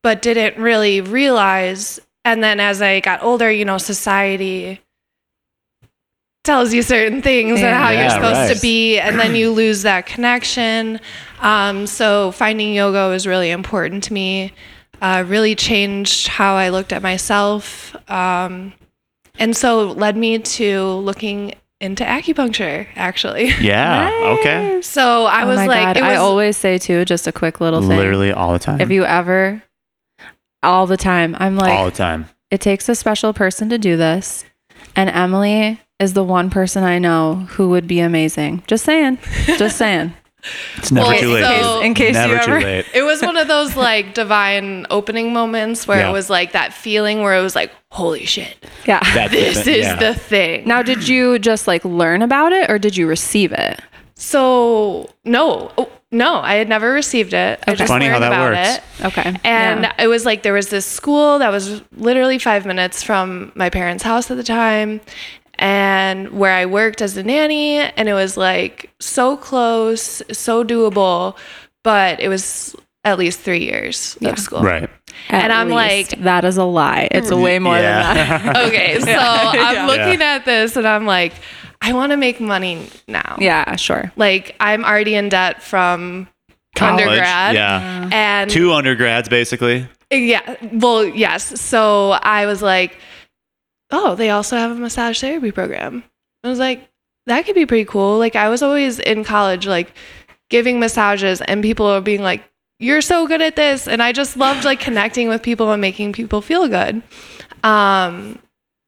but 0.02 0.20
didn't 0.20 0.60
really 0.62 1.00
realize. 1.00 1.98
And 2.22 2.44
then 2.44 2.60
as 2.60 2.82
I 2.82 3.00
got 3.00 3.22
older, 3.22 3.50
you 3.50 3.64
know, 3.64 3.78
society 3.78 4.82
tells 6.44 6.74
you 6.74 6.82
certain 6.82 7.22
things 7.22 7.60
and 7.62 7.74
how 7.74 7.90
Yeah, 7.90 8.00
you're 8.02 8.10
supposed 8.10 8.48
right. 8.50 8.54
to 8.54 8.60
be, 8.60 8.98
and 8.98 9.18
then 9.18 9.34
you 9.34 9.52
lose 9.52 9.82
that 9.82 10.04
connection. 10.04 11.00
Um, 11.40 11.86
so 11.86 12.30
finding 12.32 12.74
yoga 12.74 13.08
was 13.08 13.26
really 13.26 13.50
important 13.50 14.04
to 14.04 14.12
me. 14.12 14.52
Uh, 15.00 15.25
really 15.26 15.55
changed 15.55 16.29
how 16.29 16.55
I 16.56 16.69
looked 16.69 16.93
at 16.93 17.02
myself, 17.02 17.97
um, 18.11 18.73
and 19.38 19.56
so 19.56 19.93
led 19.93 20.17
me 20.17 20.38
to 20.38 20.82
looking 20.82 21.55
into 21.81 22.05
acupuncture. 22.05 22.87
Actually, 22.97 23.47
Yeah. 23.61 24.37
Okay. 24.38 24.82
so 24.82 25.25
I 25.25 25.44
oh 25.44 25.49
was 25.49 25.56
like, 25.56 25.97
it 25.97 26.02
was 26.02 26.11
I 26.11 26.17
always 26.17 26.56
say 26.56 26.76
too, 26.79 27.05
just 27.06 27.26
a 27.26 27.32
quick 27.32 27.61
little 27.61 27.81
thing. 27.81 27.97
Literally 27.97 28.32
all 28.32 28.52
the 28.52 28.58
time. 28.58 28.81
If 28.81 28.91
you 28.91 29.05
ever, 29.05 29.62
all 30.62 30.87
the 30.87 30.99
time, 30.99 31.35
I'm 31.38 31.56
like, 31.56 31.73
all 31.73 31.87
the 31.87 31.91
time. 31.91 32.29
it 32.50 32.61
takes 32.61 32.88
a 32.88 32.94
special 32.94 33.32
person 33.32 33.70
to 33.70 33.79
do 33.79 33.97
this. 33.97 34.44
And 34.94 35.08
Emily 35.08 35.81
is 35.99 36.12
the 36.14 36.25
one 36.25 36.50
person 36.50 36.85
I 36.85 36.99
know 36.99 37.47
who 37.50 37.70
would 37.70 37.87
be 37.87 38.00
amazing. 38.00 38.62
Just 38.67 38.85
saying. 38.85 39.19
Just 39.56 39.76
saying. 39.79 40.12
It's 40.76 40.90
never 40.92 41.08
Well, 41.08 41.20
too 41.20 41.32
late. 41.34 41.62
so- 41.62 41.81
in 41.81 41.94
case 41.94 42.14
never 42.14 42.34
you 42.37 42.40
too 42.42 42.66
late. 42.66 42.87
it 42.94 43.02
was 43.02 43.22
one 43.22 43.37
of 43.37 43.48
those 43.48 43.76
like 43.76 44.14
divine 44.14 44.87
opening 44.90 45.32
moments 45.32 45.87
where 45.87 46.00
Yeah. 46.00 46.08
it 46.10 46.12
was 46.12 46.31
like 46.31 46.52
that 46.52 46.72
feeling 46.75 47.22
where 47.22 47.34
it 47.37 47.42
was 47.42 47.54
like, 47.54 47.70
holy 47.90 48.25
shit, 48.26 48.56
Yeah. 48.87 49.00
That's 49.14 49.32
this 49.32 49.62
thing, 49.64 49.75
is 49.75 49.87
yeah. 49.87 49.96
the 49.96 50.14
thing. 50.14 50.66
Now, 50.66 50.82
did 50.82 51.06
you 51.08 51.38
just 51.38 51.66
like 51.69 51.84
learn 51.84 52.22
about 52.22 52.52
it 52.52 52.70
or 52.70 52.78
did 52.78 52.96
you 52.96 53.06
receive 53.06 53.52
it? 53.52 53.81
so 54.16 55.08
no, 55.25 55.70
oh, 55.78 55.88
no, 56.12 56.40
I 56.40 56.54
had 56.56 56.69
never 56.69 56.92
received 56.92 57.32
it. 57.32 57.58
I 57.66 57.75
just 57.75 57.88
Funny 57.88 58.06
how 58.06 58.19
that 58.19 58.32
about 58.32 58.52
works. 58.52 58.78
it. 59.00 59.04
Okay. 59.06 59.37
And 59.44 59.82
Yeah. 59.84 59.92
it 59.98 60.08
was 60.08 60.26
like 60.26 60.42
there 60.42 60.52
was 60.52 60.69
this 60.69 60.84
school 60.84 61.38
that 61.38 61.50
was 61.50 61.81
literally 61.96 62.38
five 62.38 62.66
minutes 62.66 63.02
from 63.02 63.50
my 63.54 63.70
parents' 63.70 64.02
house 64.02 64.31
at 64.31 64.37
the 64.37 64.42
time, 64.42 65.00
and 65.60 66.30
where 66.30 66.52
I 66.52 66.66
worked 66.66 67.02
as 67.02 67.16
a 67.16 67.22
nanny, 67.22 67.76
and 67.78 68.08
it 68.08 68.14
was 68.14 68.36
like 68.36 68.90
so 68.98 69.36
close, 69.36 70.22
so 70.32 70.64
doable, 70.64 71.36
but 71.84 72.18
it 72.18 72.28
was 72.28 72.74
at 73.04 73.18
least 73.18 73.40
three 73.40 73.62
years 73.64 74.16
Yeah. 74.20 74.30
of 74.30 74.38
school. 74.38 74.62
Right. 74.62 74.88
At 75.28 75.44
and 75.44 75.52
I'm 75.52 75.68
least. 75.70 76.12
like- 76.12 76.24
that 76.24 76.44
is 76.44 76.56
a 76.56 76.64
lie. 76.64 77.08
It's 77.10 77.30
mm. 77.30 77.42
way 77.42 77.58
more 77.58 77.74
than 77.74 77.82
that. 77.82 78.56
Okay, 78.68 78.98
so 79.00 79.06
Yeah. 79.10 79.52
I'm 79.54 79.86
looking 79.86 80.22
at 80.22 80.44
this 80.44 80.76
and 80.76 80.88
I'm 80.88 81.06
like, 81.06 81.34
I 81.82 81.92
want 81.92 82.12
to 82.12 82.16
make 82.16 82.40
money 82.40 82.88
now. 83.06 83.36
Yeah, 83.38 83.76
sure. 83.76 84.12
Like 84.16 84.56
I'm 84.60 84.84
already 84.84 85.14
in 85.14 85.28
debt 85.28 85.62
from 85.62 86.28
College, 86.74 87.06
undergrad. 87.06 87.54
Yeah. 87.54 88.08
And 88.12 88.50
Two 88.50 88.72
undergrads, 88.72 89.28
basically. 89.28 89.86
Yeah. 90.10 90.56
Well, 90.72 91.04
yes. 91.04 91.60
So 91.60 92.12
I 92.12 92.46
was 92.46 92.62
like, 92.62 92.98
oh, 93.90 94.14
they 94.14 94.31
also 94.31 94.56
have 94.56 94.70
a 94.70 94.75
massage 94.75 95.20
therapy 95.20 95.50
program. 95.52 96.04
I 96.44 96.49
was 96.49 96.59
like, 96.59 96.88
that 97.26 97.44
could 97.44 97.54
be 97.54 97.66
pretty 97.66 97.85
cool. 97.85 98.18
Like, 98.18 98.37
I 98.37 98.49
was 98.49 98.62
always 98.62 98.99
in 98.99 99.25
college, 99.25 99.66
like, 99.66 99.92
giving 100.49 100.80
massages, 100.80 101.40
and 101.42 101.62
people 101.62 101.87
are 101.87 102.00
being 102.00 102.23
like, 102.23 102.42
you're 102.78 103.02
so 103.02 103.26
good 103.26 103.42
at 103.42 103.56
this. 103.56 103.87
And 103.87 104.02
I 104.02 104.12
just 104.12 104.37
loved, 104.37 104.64
like, 104.64 104.80
connecting 104.80 105.28
with 105.28 105.42
people 105.42 105.70
and 105.70 105.80
making 105.80 106.12
people 106.12 106.40
feel 106.40 106.66
good. 106.66 107.02
Um, 107.62 108.38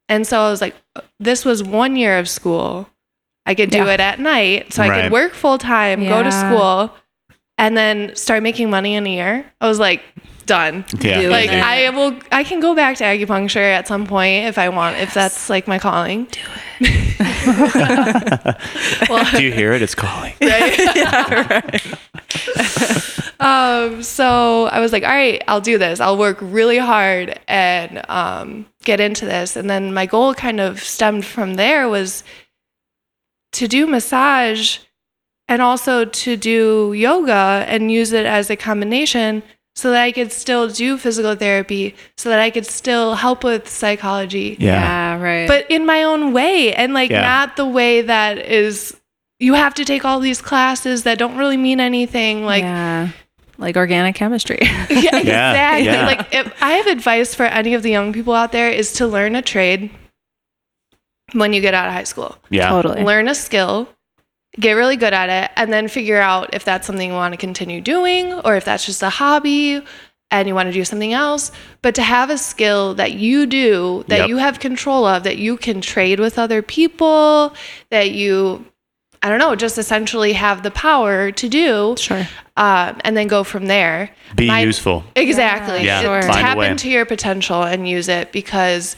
and 0.08 0.26
so 0.26 0.40
I 0.40 0.50
was 0.50 0.60
like, 0.60 0.74
this 1.20 1.44
was 1.44 1.62
one 1.62 1.96
year 1.96 2.18
of 2.18 2.28
school. 2.28 2.88
I 3.44 3.54
could 3.54 3.70
do 3.70 3.78
Yeah. 3.78 3.94
it 3.94 4.00
at 4.00 4.18
night. 4.20 4.72
So 4.72 4.82
I 4.82 5.02
could 5.02 5.12
work 5.12 5.34
full 5.34 5.58
time, 5.58 6.04
go 6.04 6.22
to 6.22 6.32
school, 6.32 6.94
and 7.58 7.76
then 7.76 8.14
start 8.16 8.42
making 8.42 8.70
money 8.70 8.94
in 8.94 9.06
a 9.06 9.10
year. 9.10 9.52
I 9.60 9.68
was 9.68 9.78
like, 9.78 10.02
done 10.46 10.84
Yeah. 11.00 11.22
Do 11.22 11.28
like 11.28 11.50
it. 11.50 11.62
I 11.62 11.90
will 11.90 12.18
I 12.30 12.44
can 12.44 12.60
go 12.60 12.74
back 12.74 12.96
to 12.98 13.04
acupuncture 13.04 13.56
at 13.56 13.86
some 13.88 14.06
point 14.06 14.46
if 14.46 14.58
I 14.58 14.68
want 14.68 14.98
if 14.98 15.14
that's 15.14 15.48
like 15.50 15.66
my 15.68 15.78
calling. 15.78 16.24
Do 16.30 16.40
it. 16.80 16.98
well, 19.08 19.30
Do 19.32 19.42
you 19.42 19.52
hear 19.52 19.72
it? 19.72 19.82
It's 19.82 19.94
calling. 19.94 20.34
um 23.40 24.02
so 24.02 24.66
I 24.66 24.80
was 24.80 24.92
like, 24.92 25.02
all 25.02 25.10
right, 25.10 25.42
I'll 25.48 25.60
do 25.60 25.78
this. 25.78 26.00
I'll 26.00 26.18
work 26.18 26.38
really 26.40 26.78
hard 26.78 27.38
and 27.48 28.02
um 28.08 28.66
get 28.84 29.00
into 29.00 29.24
this. 29.26 29.56
And 29.56 29.68
then 29.70 29.94
my 29.94 30.06
goal 30.06 30.34
kind 30.34 30.60
of 30.60 30.80
stemmed 30.80 31.24
from 31.24 31.54
there 31.54 31.88
was 31.88 32.24
to 33.52 33.68
do 33.68 33.86
massage 33.86 34.78
and 35.48 35.60
also 35.60 36.04
to 36.04 36.36
do 36.36 36.92
yoga 36.94 37.64
and 37.68 37.92
use 37.92 38.12
it 38.12 38.24
as 38.26 38.48
a 38.48 38.56
combination 38.56 39.42
so 39.74 39.90
that 39.90 40.02
I 40.02 40.12
could 40.12 40.32
still 40.32 40.68
do 40.68 40.98
physical 40.98 41.34
therapy, 41.34 41.94
so 42.16 42.28
that 42.28 42.38
I 42.38 42.50
could 42.50 42.66
still 42.66 43.14
help 43.14 43.42
with 43.42 43.68
psychology. 43.68 44.56
Yeah. 44.60 45.18
right. 45.20 45.48
but 45.48 45.70
in 45.70 45.86
my 45.86 46.02
own 46.02 46.32
way 46.32 46.74
and 46.74 46.92
like 46.94 47.10
Yeah. 47.10 47.22
not 47.22 47.56
the 47.56 47.66
way 47.66 48.02
that 48.02 48.38
is 48.38 48.96
you 49.38 49.54
have 49.54 49.74
to 49.74 49.84
take 49.84 50.04
all 50.04 50.20
these 50.20 50.40
classes 50.42 51.02
that 51.04 51.18
don't 51.18 51.36
really 51.36 51.56
mean 51.56 51.80
anything 51.80 52.44
like 52.44 52.62
yeah. 52.64 53.08
Like 53.58 53.76
organic 53.76 54.14
chemistry. 54.16 54.58
yeah, 54.62 54.86
exactly 54.90 55.84
yeah. 55.84 56.06
like 56.06 56.34
if 56.34 56.52
i 56.62 56.72
have 56.72 56.86
advice 56.88 57.34
for 57.34 57.44
any 57.44 57.74
of 57.74 57.82
the 57.82 57.90
young 57.90 58.12
people 58.12 58.34
out 58.34 58.50
there 58.52 58.68
is 58.70 58.92
to 58.94 59.06
learn 59.06 59.36
a 59.36 59.42
trade 59.42 59.90
when 61.32 61.52
you 61.52 61.60
get 61.60 61.72
out 61.74 61.86
of 61.86 61.92
high 61.94 62.04
school 62.04 62.36
Yeah. 62.50 62.68
totally. 62.70 63.04
learn 63.04 63.28
a 63.28 63.34
skill 63.34 63.88
get 64.60 64.72
really 64.72 64.96
good 64.96 65.12
at 65.14 65.30
it 65.30 65.50
and 65.56 65.72
then 65.72 65.88
figure 65.88 66.20
out 66.20 66.52
if 66.54 66.64
that's 66.64 66.86
something 66.86 67.08
you 67.10 67.14
want 67.16 67.32
to 67.32 67.38
continue 67.38 67.80
doing 67.80 68.32
or 68.44 68.54
if 68.56 68.64
that's 68.64 68.84
just 68.84 69.02
a 69.02 69.08
hobby 69.08 69.80
and 70.30 70.48
you 70.48 70.54
want 70.54 70.66
to 70.66 70.72
do 70.72 70.84
something 70.84 71.12
else 71.14 71.52
but 71.80 71.94
to 71.94 72.02
have 72.02 72.28
a 72.28 72.36
skill 72.36 72.94
that 72.94 73.12
you 73.12 73.46
do 73.46 74.04
that 74.08 74.18
Yep. 74.20 74.28
you 74.28 74.36
have 74.36 74.60
control 74.60 75.06
of 75.06 75.22
that 75.24 75.38
you 75.38 75.56
can 75.56 75.80
trade 75.80 76.20
with 76.20 76.38
other 76.38 76.60
people 76.60 77.54
that 77.90 78.10
you 78.10 78.66
i 79.22 79.30
don't 79.30 79.38
know 79.38 79.54
just 79.56 79.78
essentially 79.78 80.34
have 80.34 80.62
the 80.62 80.70
power 80.70 81.30
to 81.30 81.48
do 81.48 81.94
Sure. 81.98 82.28
um, 82.58 83.00
and 83.04 83.16
then 83.16 83.28
go 83.28 83.44
from 83.44 83.66
there 83.68 84.10
Be 84.36 84.48
My- 84.48 84.60
useful. 84.60 85.02
exactly 85.16 85.84
Yeah, 85.86 86.02
Sure. 86.02 86.20
tap 86.20 86.58
into 86.58 86.90
your 86.90 87.06
potential 87.06 87.62
and 87.62 87.88
use 87.88 88.08
it 88.10 88.32
because 88.32 88.96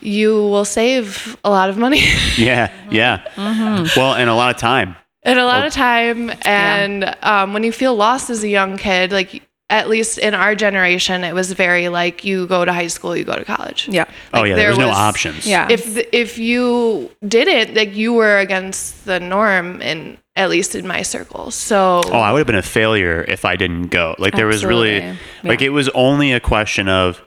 you 0.00 0.34
will 0.34 0.64
save 0.64 1.36
a 1.44 1.50
lot 1.50 1.70
of 1.70 1.78
money 1.78 2.00
Yeah. 2.36 2.70
Yeah. 2.90 3.26
Mm-hmm. 3.34 3.98
Well, 3.98 4.14
and 4.14 4.28
a 4.30 4.34
lot 4.34 4.54
of 4.54 4.60
time. 4.60 4.96
and 5.22 5.38
a 5.38 5.44
lot 5.44 5.58
Well, 5.58 5.66
of 5.68 5.72
time 5.72 6.30
and 6.42 7.16
um, 7.22 7.52
when 7.54 7.64
you 7.64 7.72
feel 7.72 7.94
lost 7.96 8.30
as 8.30 8.44
a 8.44 8.48
young 8.48 8.76
kid 8.76 9.12
like 9.12 9.42
at 9.68 9.88
least 9.88 10.18
in 10.18 10.32
our 10.32 10.54
generation, 10.54 11.24
it 11.24 11.34
was 11.34 11.50
very 11.50 11.88
like 11.88 12.24
you 12.24 12.46
go 12.46 12.64
to 12.64 12.72
high 12.72 12.86
school, 12.86 13.16
you 13.16 13.24
go 13.24 13.34
to 13.34 13.44
college. 13.44 13.88
Yeah. 13.88 14.04
oh 14.32 14.44
yeah, 14.44 14.54
there 14.54 14.66
there's 14.68 14.78
no 14.78 14.86
was- 14.86 14.96
options. 14.96 15.44
Yeah. 15.44 15.66
If 15.68 15.96
if 16.12 16.38
you 16.38 17.10
didn't, 17.26 17.74
like 17.74 17.92
you 17.96 18.12
were 18.12 18.38
against 18.38 19.06
the 19.06 19.18
norm, 19.18 19.82
in 19.82 20.18
at 20.36 20.50
least 20.50 20.76
in 20.76 20.86
my 20.86 21.02
circle. 21.02 21.50
So 21.50 22.00
Oh, 22.06 22.12
I 22.20 22.30
would 22.30 22.38
have 22.38 22.46
been 22.46 22.54
a 22.54 22.62
failure 22.62 23.24
if 23.26 23.44
I 23.44 23.56
didn't 23.56 23.88
go. 23.88 24.14
Like 24.20 24.34
there 24.36 24.46
was 24.46 24.64
really 24.64 25.00
like 25.42 25.60
Yeah. 25.60 25.66
it 25.66 25.70
was 25.72 25.88
only 25.96 26.32
a 26.32 26.38
question 26.38 26.88
of 26.88 27.20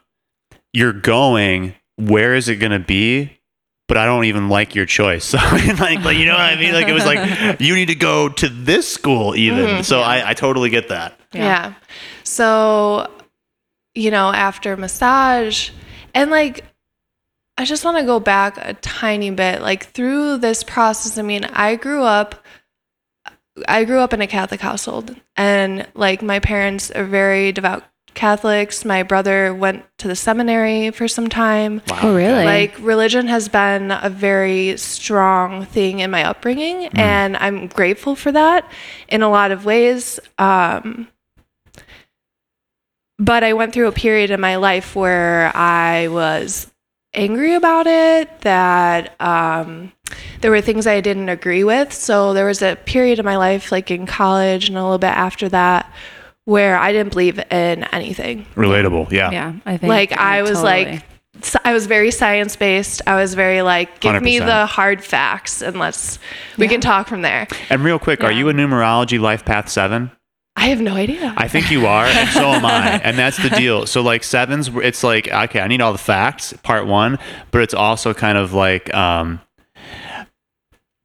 you're 0.71 0.93
going, 0.93 1.75
where 2.00 2.34
is 2.36 2.48
it 2.48 2.56
going 2.56 2.72
to 2.72 2.79
be? 2.79 3.38
But 3.88 3.98
I 3.98 4.06
don't 4.06 4.25
even 4.25 4.50
like 4.50 4.75
your 4.75 4.86
choice. 4.86 5.25
So 5.32 5.38
like, 5.38 6.03
like 6.03 6.18
you 6.18 6.25
know 6.25 6.34
what 6.34 6.41
I 6.41 6.56
mean? 6.56 6.74
Like 6.74 6.88
it 6.88 6.94
was 6.94 7.06
like 7.06 7.60
you 7.60 7.75
need 7.75 7.88
to 7.88 7.96
go 7.96 8.29
to 8.29 8.50
this 8.50 8.88
school 8.88 9.36
even. 9.36 9.65
Mm-hmm. 9.65 9.82
So 9.82 10.01
I, 10.01 10.29
I 10.29 10.34
totally 10.34 10.70
get 10.70 10.89
that. 10.89 11.20
Yeah. 11.34 11.74
So, 12.24 13.12
you 13.96 14.12
know, 14.12 14.32
after 14.32 14.77
massage, 14.77 15.72
and 16.13 16.32
like, 16.32 16.65
I 17.58 17.65
just 17.65 17.84
want 17.84 17.98
to 17.98 18.03
go 18.03 18.20
back 18.20 18.58
a 18.58 18.74
tiny 18.75 19.32
bit. 19.32 19.62
Like, 19.62 19.88
through 19.88 20.38
this 20.38 20.63
process, 20.63 21.18
I 21.18 21.22
mean, 21.22 21.44
I 21.46 21.75
grew 21.75 22.03
up. 22.03 22.46
I 23.68 23.84
grew 23.84 24.00
up 24.00 24.13
in 24.13 24.22
a 24.22 24.27
Catholic 24.27 24.62
household, 24.62 25.15
and 25.36 25.86
like 25.94 26.22
my 26.22 26.39
parents 26.39 26.91
are 26.91 27.03
very 27.03 27.51
devout 27.51 27.84
Catholics. 28.13 28.84
My 28.86 29.04
brother 29.04 29.54
went 29.54 29.86
to 30.00 30.08
the 30.08 30.16
seminary 30.16 30.92
for 30.92 31.08
some 31.08 31.30
time. 31.30 31.82
Wow. 31.88 32.00
Oh, 32.04 32.16
really? 32.16 32.46
Like 32.46 32.78
religion 32.80 33.28
has 33.28 33.50
been 33.50 33.92
a 33.92 34.10
very 34.10 34.78
strong 34.78 35.66
thing 35.66 36.00
in 36.00 36.12
my 36.12 36.24
upbringing, 36.24 36.88
and 36.88 37.38
I'm 37.38 37.68
grateful 37.68 38.16
for 38.16 38.32
that 38.32 38.70
in 39.08 39.22
a 39.22 39.30
lot 39.30 39.51
of 39.51 39.66
ways. 39.66 40.20
Um, 40.38 41.08
but 43.18 43.44
I 43.44 43.54
went 43.54 43.74
through 43.74 43.88
a 43.88 43.92
period 43.92 44.32
in 44.32 44.39
my 44.39 44.56
life 44.56 44.96
where 44.96 45.56
I 45.56 46.08
was 46.08 46.72
angry 47.13 47.56
about 47.56 47.88
it, 47.88 48.42
that 48.42 49.20
um, 49.20 49.92
there 50.42 50.51
were 50.51 50.62
things 50.62 50.88
I 50.88 51.01
didn't 51.01 51.30
agree 51.30 51.63
with. 51.63 51.92
So 51.92 52.34
there 52.34 52.46
was 52.46 52.62
a 52.62 52.75
period 52.75 53.20
in 53.20 53.25
my 53.25 53.38
life, 53.38 53.72
like 53.72 53.92
in 53.92 54.06
college 54.06 54.70
and 54.70 54.78
a 54.78 54.82
little 54.84 55.00
bit 55.00 55.08
after 55.08 55.50
that, 55.50 55.92
where 56.46 56.77
I 56.77 56.91
didn't 56.91 57.12
believe 57.12 57.39
in 57.51 57.84
anything 57.86 58.46
Relatable. 58.55 59.12
Yeah. 59.12 59.31
Yeah. 59.31 59.53
I 59.65 59.77
think 59.77 59.89
like 59.89 60.12
yeah, 60.12 60.22
I 60.22 60.41
was 60.41 60.62
totally. 60.62 60.86
like 60.86 61.03
I 61.63 61.74
was 61.74 61.86
very 61.86 62.12
science 62.12 62.55
based. 62.55 63.01
I 63.08 63.15
was 63.15 63.34
very 63.34 63.62
like 63.62 64.00
give 64.01 64.22
me 64.22 64.39
100%. 64.39 64.46
the 64.46 64.65
hard 64.65 65.03
facts 65.03 65.62
and 65.62 65.77
let's 65.79 66.19
we 66.58 66.65
Yeah. 66.65 66.72
can 66.72 66.81
talk 66.81 67.08
from 67.08 67.22
there. 67.22 67.48
And 67.69 67.84
real 67.84 68.00
quick, 68.00 68.24
are 68.24 68.31
you 68.31 68.50
a 68.50 68.53
numerology 68.53 69.19
life 69.19 69.46
path 69.46 69.69
seven? 69.69 70.12
I 70.55 70.67
have 70.67 70.81
no 70.81 70.93
idea. 70.93 71.34
I 71.38 71.48
think 71.48 71.72
you 71.72 71.86
are, 71.88 72.03
and 72.03 72.27
so 72.31 72.41
am 72.41 72.65
I. 72.65 73.00
And 73.01 73.17
that's 73.17 73.38
the 73.41 73.50
deal. 73.50 73.86
So 73.88 74.01
like 74.01 74.25
sevens, 74.25 74.67
it's 74.67 75.03
like 75.03 75.29
okay, 75.29 75.62
I 75.62 75.67
need 75.67 75.79
all 75.79 75.93
the 75.93 75.98
facts, 75.98 76.51
part 76.63 76.86
one, 76.86 77.17
but 77.51 77.62
it's 77.62 77.74
also 77.74 78.13
kind 78.13 78.38
of 78.38 78.51
like 78.51 78.93
um, 78.93 79.39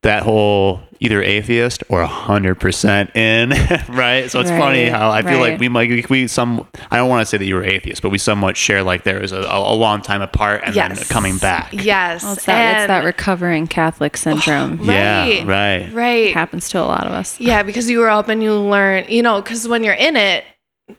that 0.03 0.25
whole 0.25 0.81
either 1.01 1.23
atheist 1.23 1.83
or 1.89 2.05
hundred 2.05 2.57
percent 2.61 3.15
in, 3.17 3.51
right? 3.89 4.31
So 4.31 4.41
it's 4.41 4.51
funny 4.51 4.87
how 4.87 5.11
I 5.11 5.23
feel 5.23 5.33
right. 5.41 5.53
like 5.53 5.61
we 5.61 5.69
might 5.69 5.89
we, 5.91 6.05
we 6.09 6.27
some. 6.29 6.67
I 6.91 6.97
don't 6.97 7.09
want 7.09 7.23
to 7.23 7.27
say 7.27 7.37
that 7.39 7.45
you 7.45 7.55
were 7.55 7.65
atheist, 7.65 8.03
but 8.03 8.11
we 8.11 8.19
somewhat 8.19 8.57
share 8.57 8.83
like 8.83 9.05
there 9.05 9.23
is 9.23 9.33
a, 9.33 9.41
a, 9.43 9.73
a 9.73 9.75
long 9.75 10.03
time 10.03 10.23
apart 10.23 10.63
and 10.65 10.75
then 10.75 10.97
coming 11.09 11.39
back. 11.39 11.73
Yes. 11.73 12.23
Well, 12.23 12.33
it's, 12.35 12.45
that, 12.47 12.81
it's 12.83 12.87
that 12.89 13.05
recovering 13.05 13.67
Catholic 13.67 14.17
syndrome. 14.17 14.81
Yeah, 14.85 15.25
Right. 15.25 15.45
right. 15.47 15.93
right. 15.93 16.35
happens 16.35 16.69
to 16.71 16.79
a 16.81 16.85
lot 16.85 17.07
of 17.07 17.13
us. 17.13 17.41
Yeah, 17.41 17.63
because 17.63 17.89
you 17.91 17.99
were 17.99 18.11
up 18.11 18.29
and 18.29 18.43
you 18.43 18.55
learn, 18.55 19.05
you 19.09 19.23
know, 19.23 19.41
because 19.41 19.67
when 19.67 19.83
you're 19.83 19.95
in 19.95 20.17
it, 20.17 20.45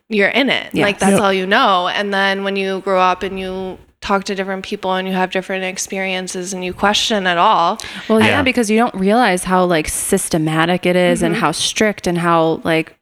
you're 0.10 0.30
in 0.30 0.50
it. 0.50 0.74
Yes. 0.74 0.84
Like 0.84 1.00
that's 1.00 1.14
Yep. 1.14 1.22
all 1.22 1.32
you 1.34 1.46
know. 1.46 1.88
And 1.88 2.14
then 2.14 2.44
when 2.44 2.56
you 2.56 2.82
grow 2.82 3.00
up 3.00 3.24
and 3.24 3.40
you 3.40 3.78
talk 4.06 4.24
to 4.26 4.36
different 4.36 4.64
people 4.64 4.94
and 4.94 5.08
you 5.08 5.14
have 5.16 5.32
different 5.32 5.64
experiences 5.64 6.54
and 6.54 6.64
you 6.64 6.74
question 6.74 7.26
it 7.26 7.38
all. 7.38 7.80
Well, 8.08 8.20
yeah, 8.20 8.28
Yeah. 8.28 8.42
because 8.44 8.70
you 8.70 8.78
don't 8.78 8.94
realize 8.96 9.44
how 9.44 9.66
like 9.66 9.88
systematic 9.90 10.86
it 10.86 10.96
is 10.96 11.20
Mm-hmm. 11.20 11.26
and 11.26 11.36
how 11.36 11.52
strict 11.52 12.06
and 12.08 12.18
how 12.18 12.62
like 12.64 12.96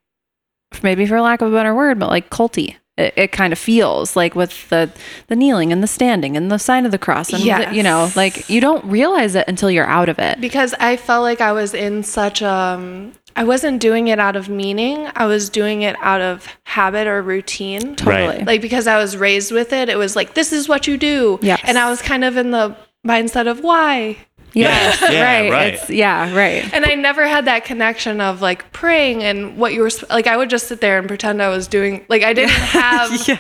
maybe 0.82 1.06
for 1.06 1.20
lack 1.22 1.42
of 1.42 1.52
a 1.52 1.56
better 1.56 1.76
word, 1.76 2.00
but 2.00 2.10
like 2.10 2.30
culty. 2.30 2.76
It, 2.96 3.14
it 3.18 3.32
kind 3.32 3.52
of 3.52 3.58
feels 3.58 4.16
like 4.16 4.36
with 4.36 4.70
the 4.70 4.92
the 5.28 5.36
kneeling 5.36 5.72
and 5.72 5.82
the 5.82 5.88
standing 5.88 6.38
and 6.38 6.52
the 6.52 6.60
sign 6.60 6.86
of 6.86 6.92
the 6.92 7.00
cross 7.00 7.34
and 7.34 7.42
the- 7.42 7.76
you 7.76 7.82
know 7.82 8.12
like 8.16 8.48
you 8.50 8.62
don't 8.62 8.86
realize 8.86 9.34
it 9.34 9.46
until 9.48 9.72
you're 9.72 9.88
out 9.88 10.10
of 10.10 10.20
it. 10.20 10.40
because 10.40 10.76
I 10.80 10.96
felt 10.98 11.24
like 11.24 11.42
I 11.42 11.54
was 11.54 11.74
in 11.74 12.04
such 12.04 12.44
a 12.44 13.10
I 13.36 13.44
wasn't 13.46 13.82
doing 13.82 14.10
it 14.10 14.20
out 14.20 14.36
of 14.36 14.48
meaning. 14.48 15.08
I 15.16 15.26
was 15.26 15.50
doing 15.50 15.82
it 15.82 15.96
out 16.02 16.22
of 16.22 16.46
habit 16.66 17.08
or 17.08 17.20
routine. 17.24 17.96
Totally. 17.96 18.28
Right. 18.38 18.46
Like 18.46 18.62
because 18.62 18.86
I 18.86 18.98
was 19.00 19.18
raised 19.18 19.52
with 19.52 19.74
it, 19.74 19.90
it 19.90 19.98
was 19.98 20.16
like 20.16 20.36
this 20.36 20.54
is 20.54 20.70
what 20.70 20.86
you 20.86 20.96
do. 20.98 21.40
Yes. 21.42 21.62
And 21.64 21.80
I 21.80 21.90
was 21.90 22.00
kind 22.00 22.24
of 22.24 22.38
in 22.38 22.52
the 22.52 22.76
mindset 23.08 23.48
of 23.50 23.62
why. 23.62 24.18
Yes, 24.54 25.02
Yeah, 25.02 25.24
right. 25.42 25.52
right. 25.52 25.74
It's 25.74 25.90
yeah, 25.90 26.34
right. 26.36 26.72
And 26.74 26.86
I 26.86 26.96
never 26.96 27.28
had 27.28 27.46
that 27.46 27.66
connection 27.66 28.22
of 28.22 28.42
like 28.42 28.72
praying 28.72 29.24
and 29.24 29.58
what 29.58 29.74
you 29.74 29.82
were 29.82 29.90
like 30.10 30.28
I 30.28 30.38
would 30.38 30.50
just 30.50 30.68
sit 30.68 30.80
there 30.82 31.00
and 31.00 31.08
pretend 31.08 31.42
I 31.42 31.50
was 31.50 31.68
doing 31.68 32.06
like 32.10 32.22
I 32.24 32.34
didn't 32.40 32.52
have 32.52 33.12
Yeah. 33.28 33.40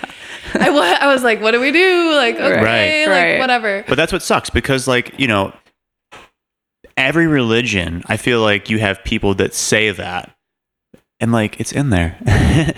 I, 0.55 0.97
I 1.01 1.07
was 1.13 1.23
like 1.23 1.41
what 1.41 1.51
do 1.51 1.59
we 1.61 1.71
do? 1.71 2.15
Like 2.15 2.35
okay, 2.35 2.61
Right. 2.63 3.05
like 3.05 3.09
Right. 3.09 3.39
whatever. 3.39 3.83
But 3.87 3.95
that's 3.95 4.11
what 4.11 4.21
sucks 4.23 4.49
because, 4.49 4.87
like, 4.87 5.19
you 5.19 5.27
know, 5.27 5.53
every 6.97 7.27
religion, 7.27 8.03
I 8.07 8.17
feel 8.17 8.41
like 8.41 8.69
you 8.69 8.79
have 8.79 9.03
people 9.03 9.33
that 9.35 9.53
say 9.53 9.91
that. 9.91 10.32
And 11.19 11.31
like 11.31 11.59
it's 11.61 11.71
in 11.71 11.89
there, 11.89 12.17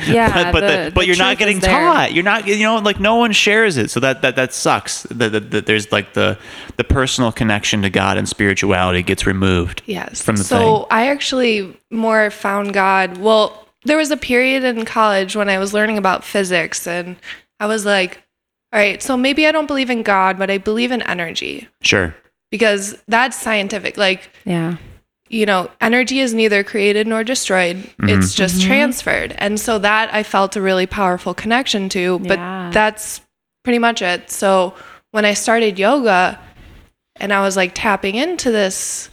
Yeah, 0.08 0.51
but 0.51 0.51
but, 0.51 0.60
the- 0.62 0.68
the, 0.68 0.92
but 0.94 1.01
the 1.01 1.08
you're 1.08 1.18
not 1.18 1.38
getting 1.39 1.60
taught. 1.60 2.13
You're 2.13 2.24
not, 2.24 2.46
you 2.48 2.60
know, 2.60 2.77
like 2.77 3.00
no 3.00 3.15
one 3.15 3.32
shares 3.32 3.75
it, 3.77 3.89
so 3.89 4.00
that 4.01 4.22
that 4.22 4.36
that 4.36 4.54
sucks. 4.54 5.04
That 5.04 5.32
that- 5.32 5.50
that 5.51 5.65
there's 5.65 5.92
like 5.92 6.13
the 6.13 6.38
the 6.77 6.84
personal 6.84 7.32
connection 7.32 7.82
to 7.82 7.89
God 7.89 8.18
and 8.18 8.30
spirituality 8.30 9.01
gets 9.01 9.25
removed. 9.25 9.82
Yes. 9.88 10.22
from 10.22 10.36
the 10.36 10.44
so 10.44 10.58
thing. 10.80 10.86
I 10.92 11.08
actually 11.08 11.75
more 11.89 12.30
found 12.30 12.74
God. 12.74 13.18
Well, 13.18 13.68
there 13.86 13.98
was 13.98 14.12
a 14.12 14.18
period 14.18 14.63
in 14.63 14.86
college 14.86 15.36
when 15.36 15.50
I 15.50 15.58
was 15.58 15.74
learning 15.74 15.98
about 15.98 16.24
physics, 16.24 16.86
and 16.86 17.15
I 17.60 17.65
was 17.65 17.84
like, 17.86 18.22
all 18.74 18.80
right, 18.80 19.01
so 19.01 19.18
maybe 19.18 19.48
I 19.48 19.51
don't 19.51 19.68
believe 19.68 19.89
in 19.89 20.04
God, 20.04 20.38
but 20.38 20.51
I 20.51 20.58
believe 20.60 20.92
in 20.92 21.01
energy 21.04 21.68
Sure, 21.82 22.15
because 22.51 22.96
that's 23.08 23.39
scientific. 23.39 23.98
Like, 23.98 24.30
Yeah. 24.44 24.75
You 25.29 25.46
know, 25.46 25.70
energy 25.82 26.20
is 26.20 26.34
neither 26.34 26.63
created 26.63 27.08
nor 27.08 27.24
destroyed, 27.24 27.77
Mm-hmm. 27.77 28.10
it's 28.10 28.34
just 28.36 28.62
transferred. 28.62 29.34
And 29.38 29.60
so 29.60 29.79
that 29.79 30.13
I 30.13 30.24
felt 30.24 30.55
a 30.55 30.62
really 30.62 30.86
powerful 30.86 31.34
connection 31.34 31.89
to, 31.89 32.20
but 32.20 32.38
Yeah. 32.38 32.70
that's 32.74 33.22
pretty 33.63 33.79
much 33.79 34.01
it. 34.01 34.29
So 34.29 34.74
when 35.12 35.25
I 35.25 35.34
started 35.34 35.79
yoga 35.79 36.39
and 37.15 37.34
I 37.34 37.41
was 37.41 37.55
like 37.58 37.72
tapping 37.74 38.15
into 38.15 38.51
this 38.51 39.10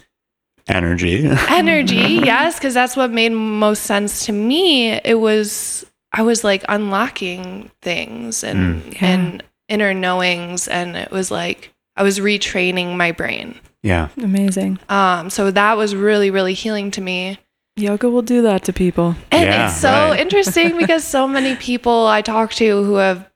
energy. 0.69 1.26
energy 1.49 1.97
yes 2.25 2.54
because 2.57 2.73
that's 2.75 2.97
what 2.97 3.11
made 3.11 3.31
most 3.33 3.83
sense 3.83 4.26
to 4.26 4.33
me 4.33 4.92
it 4.92 5.19
was 5.19 5.85
i 6.12 6.23
was 6.23 6.45
like 6.45 6.64
unlocking 6.69 7.69
things 7.83 8.45
and 8.45 8.81
Mm. 8.83 8.92
Yeah. 8.95 9.09
and 9.09 9.42
inner 9.69 9.92
knowings 9.92 10.69
and 10.69 10.97
it 10.97 11.11
was 11.11 11.33
like 11.33 11.73
i 11.97 12.04
was 12.04 12.21
retraining 12.21 12.97
my 12.97 13.11
brain 13.11 13.59
yeah, 13.82 14.08
Amazing. 14.22 14.78
um 14.88 15.30
so 15.30 15.50
that 15.50 15.76
was 15.76 15.94
really 15.94 16.30
really 16.30 16.54
healing 16.54 16.90
to 16.92 17.00
me 17.00 17.38
Yoga 17.76 18.10
will 18.10 18.20
do 18.22 18.42
that 18.42 18.64
to 18.64 18.72
people. 18.74 19.14
and 19.30 19.44
Yeah, 19.48 19.68
it's 19.70 19.80
so 19.80 19.88
right. 19.90 20.20
interesting 20.20 20.76
because 20.76 21.04
so 21.04 21.26
many 21.26 21.56
people 21.70 22.06
i 22.06 22.20
talk 22.22 22.52
to 22.54 22.84
who 22.84 22.96
have 22.96 23.28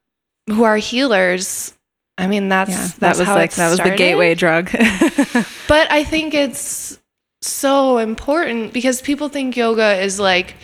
who 0.49 0.63
are 0.65 0.77
healers 0.77 1.75
i 2.19 2.27
mean 2.27 2.49
that's 2.49 2.71
Yeah. 2.71 2.77
That 2.87 3.01
that's 3.01 3.19
was 3.19 3.29
how 3.29 3.35
like 3.35 3.53
it 3.53 3.57
that 3.57 3.71
was 3.71 3.79
the 3.79 3.91
gateway 3.97 4.35
drug. 4.35 4.71
But 5.69 5.91
I 5.91 6.05
think 6.05 6.33
it's 6.33 7.01
so 7.43 7.99
important 7.99 8.73
because 8.73 9.03
people 9.03 9.29
think 9.29 9.57
yoga 9.57 10.01
is 10.01 10.21
like 10.21 10.55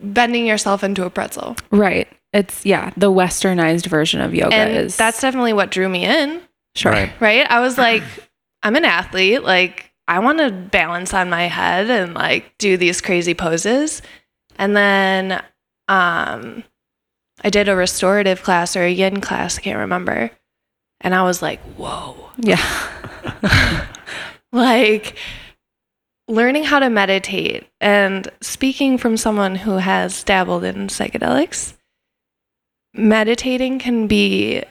bending 0.00 0.46
yourself 0.46 0.84
into 0.84 1.04
a 1.06 1.10
pretzel. 1.10 1.56
right. 1.70 2.08
It's 2.34 2.66
yeah, 2.66 2.90
the 2.96 3.10
westernized 3.12 3.86
version 3.86 4.20
of 4.20 4.34
yoga 4.34 4.54
and 4.54 4.76
is 4.76 4.96
that's 4.96 5.20
definitely 5.20 5.52
what 5.54 5.70
drew 5.70 5.88
me 5.88 6.04
in, 6.04 6.40
sure. 6.74 6.92
Right. 6.92 7.12
right? 7.20 7.46
I 7.50 7.60
was 7.60 7.78
like, 7.78 8.02
I'm 8.64 8.74
an 8.74 8.84
athlete. 8.84 9.44
Like, 9.44 9.92
I 10.08 10.18
want 10.18 10.38
to 10.38 10.50
balance 10.50 11.14
on 11.14 11.30
my 11.30 11.44
head 11.44 11.88
and 11.88 12.14
like 12.14 12.56
do 12.58 12.76
these 12.76 13.00
crazy 13.00 13.34
poses. 13.34 14.02
And 14.56 14.76
then 14.76 15.42
um, 15.88 16.64
I 17.42 17.50
did 17.50 17.68
a 17.68 17.76
restorative 17.76 18.42
class 18.42 18.76
or 18.76 18.82
a 18.82 18.90
yin 18.90 19.20
class, 19.20 19.58
I 19.58 19.62
can't 19.62 19.78
remember. 19.78 20.30
And 21.00 21.14
I 21.14 21.22
was 21.22 21.42
like, 21.42 21.60
whoa. 21.76 22.30
Yeah. 22.36 23.86
like 24.52 25.16
learning 26.26 26.64
how 26.64 26.78
to 26.78 26.88
meditate 26.88 27.66
and 27.80 28.28
speaking 28.40 28.96
from 28.98 29.16
someone 29.16 29.56
who 29.56 29.72
has 29.72 30.24
dabbled 30.24 30.64
in 30.64 30.88
psychedelics 30.88 31.74
meditating 32.94 33.78
can 33.78 34.06
be 34.06 34.62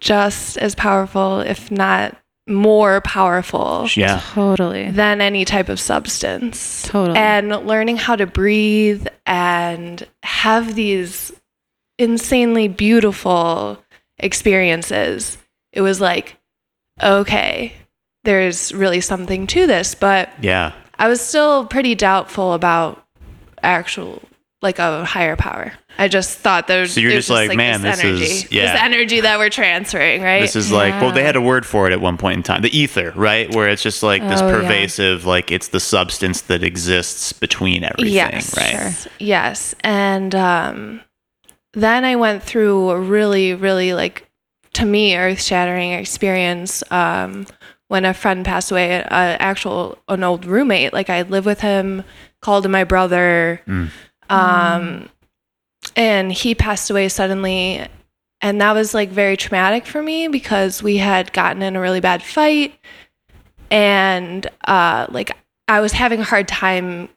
just 0.00 0.56
as 0.58 0.74
powerful 0.74 1.40
if 1.40 1.70
not 1.70 2.16
more 2.48 3.00
powerful 3.00 3.88
Yeah. 3.94 4.20
Totally. 4.32 4.90
than 4.90 5.20
any 5.20 5.44
type 5.44 5.68
of 5.68 5.80
substance. 5.80 6.82
Totally. 6.86 7.18
And 7.18 7.48
learning 7.66 7.96
how 7.96 8.14
to 8.16 8.26
breathe 8.26 9.06
and 9.26 10.06
have 10.22 10.74
these 10.74 11.32
insanely 11.98 12.68
beautiful 12.68 13.82
experiences. 14.18 15.38
It 15.72 15.80
was 15.80 16.00
like, 16.00 16.36
okay, 17.02 17.72
there's 18.24 18.72
really 18.72 19.00
something 19.00 19.46
to 19.48 19.66
this, 19.66 19.94
but 19.94 20.30
Yeah. 20.40 20.72
I 20.98 21.08
was 21.08 21.20
still 21.20 21.66
pretty 21.66 21.94
doubtful 21.94 22.52
about 22.52 23.02
actual 23.62 24.22
like 24.62 24.78
a 24.78 25.04
higher 25.04 25.36
power. 25.36 25.72
I 25.98 26.08
just 26.08 26.38
thought 26.38 26.66
there's 26.66 26.92
So 26.94 27.00
you're 27.00 27.12
just 27.12 27.30
like, 27.30 27.56
man, 27.56 27.80
this 27.82 28.02
energy, 28.04 28.22
is- 28.24 28.52
yeah. 28.52 28.72
this 28.72 28.80
energy 28.82 29.20
that 29.20 29.38
we're 29.38 29.48
transferring, 29.50 30.22
right? 30.22 30.40
This 30.42 30.56
is 30.56 30.70
like, 30.70 30.92
well, 31.00 31.12
they 31.12 31.24
had 31.24 31.36
a 31.36 31.40
word 31.40 31.64
for 31.64 31.86
it 31.86 31.92
at 31.92 32.00
one 32.00 32.16
point 32.18 32.36
in 32.36 32.42
time, 32.42 32.62
the 32.62 32.76
ether, 32.76 33.12
right? 33.16 33.52
Where 33.54 33.68
it's 33.68 33.82
just 33.82 34.02
like 34.02 34.22
this 34.22 34.40
Oh, 34.40 34.48
yeah. 34.48 34.60
pervasive, 34.60 35.24
like 35.24 35.50
it's 35.50 35.68
the 35.68 35.80
substance 35.80 36.42
that 36.42 36.62
exists 36.62 37.32
between 37.32 37.82
everything, 37.84 38.12
yes, 38.12 38.56
right? 38.56 39.06
Yes, 39.18 39.74
and 39.80 40.34
um, 40.34 41.00
then 41.72 42.04
I 42.04 42.16
went 42.16 42.42
through 42.42 42.90
a 42.90 43.00
really, 43.00 43.54
really 43.54 43.92
like 43.94 44.28
to 44.74 44.84
me 44.84 45.16
earth-shattering 45.16 45.92
experience 45.92 46.82
um, 46.90 47.46
when 47.88 48.04
a 48.04 48.12
friend 48.12 48.44
passed 48.44 48.70
away, 48.70 48.92
an 49.00 49.06
actual 49.40 49.96
an 50.08 50.22
old 50.24 50.44
roommate. 50.44 50.92
Like 50.92 51.08
I 51.08 51.22
lived 51.22 51.46
with 51.46 51.60
him, 51.60 52.04
called 52.42 52.66
him 52.66 52.72
my 52.72 52.84
brother, 52.84 53.62
Mm. 53.66 53.88
um, 54.28 55.08
and 55.96 56.30
he 56.30 56.54
passed 56.54 56.90
away 56.90 57.08
suddenly. 57.08 57.86
And 58.42 58.60
that 58.60 58.74
was 58.74 58.94
like 58.94 59.08
very 59.08 59.36
traumatic 59.36 59.86
for 59.86 60.02
me 60.02 60.28
because 60.28 60.82
we 60.82 60.98
had 60.98 61.32
gotten 61.32 61.62
in 61.62 61.74
a 61.74 61.80
really 61.80 62.00
bad 62.00 62.22
fight, 62.22 62.78
and 63.70 64.46
uh, 64.64 65.06
like 65.10 65.36
I 65.66 65.80
was 65.80 65.92
having 65.92 66.20
a 66.20 66.24
hard 66.24 66.46
time 66.46 67.08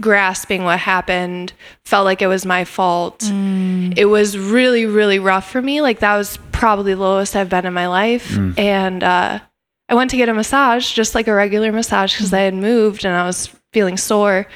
grasping 0.00 0.62
what 0.62 0.78
happened. 0.78 1.52
Felt 1.84 2.04
like 2.04 2.22
it 2.22 2.28
was 2.28 2.46
my 2.46 2.64
fault. 2.64 3.18
Mm. 3.18 3.98
It 3.98 4.06
was 4.06 4.38
really, 4.38 4.86
really 4.86 5.18
rough 5.18 5.50
for 5.50 5.60
me. 5.60 5.80
Like 5.80 5.98
that 5.98 6.16
was 6.16 6.38
probably 6.52 6.94
the 6.94 7.00
lowest 7.00 7.34
I've 7.34 7.48
been 7.48 7.66
in 7.66 7.74
my 7.74 7.88
life. 7.88 8.30
Mm. 8.30 8.58
And 8.58 9.02
uh, 9.02 9.40
I 9.88 9.94
went 9.94 10.10
to 10.12 10.16
get 10.16 10.28
a 10.28 10.34
massage, 10.34 10.92
just 10.92 11.14
like 11.16 11.26
a 11.26 11.34
regular 11.34 11.72
massage, 11.72 12.14
because 12.14 12.32
I 12.32 12.40
had 12.40 12.54
moved 12.54 13.04
and 13.04 13.14
I 13.14 13.26
was 13.26 13.48
feeling 13.72 13.96
sore. 13.96 14.46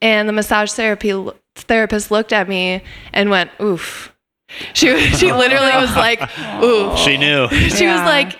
And 0.00 0.28
the 0.28 0.32
massage 0.32 0.72
therapy 0.72 1.12
therapist 1.62 2.10
looked 2.10 2.32
at 2.32 2.48
me 2.48 2.82
and 3.12 3.30
went, 3.30 3.50
"Oof." 3.60 4.14
She 4.74 4.96
she 5.10 5.32
literally 5.32 5.72
was 5.76 5.94
like, 5.96 6.20
"Oof." 6.62 6.98
She 6.98 7.16
knew. 7.16 7.48
She 7.50 7.84
Yeah. 7.84 7.98
was 7.98 8.02
like, 8.06 8.38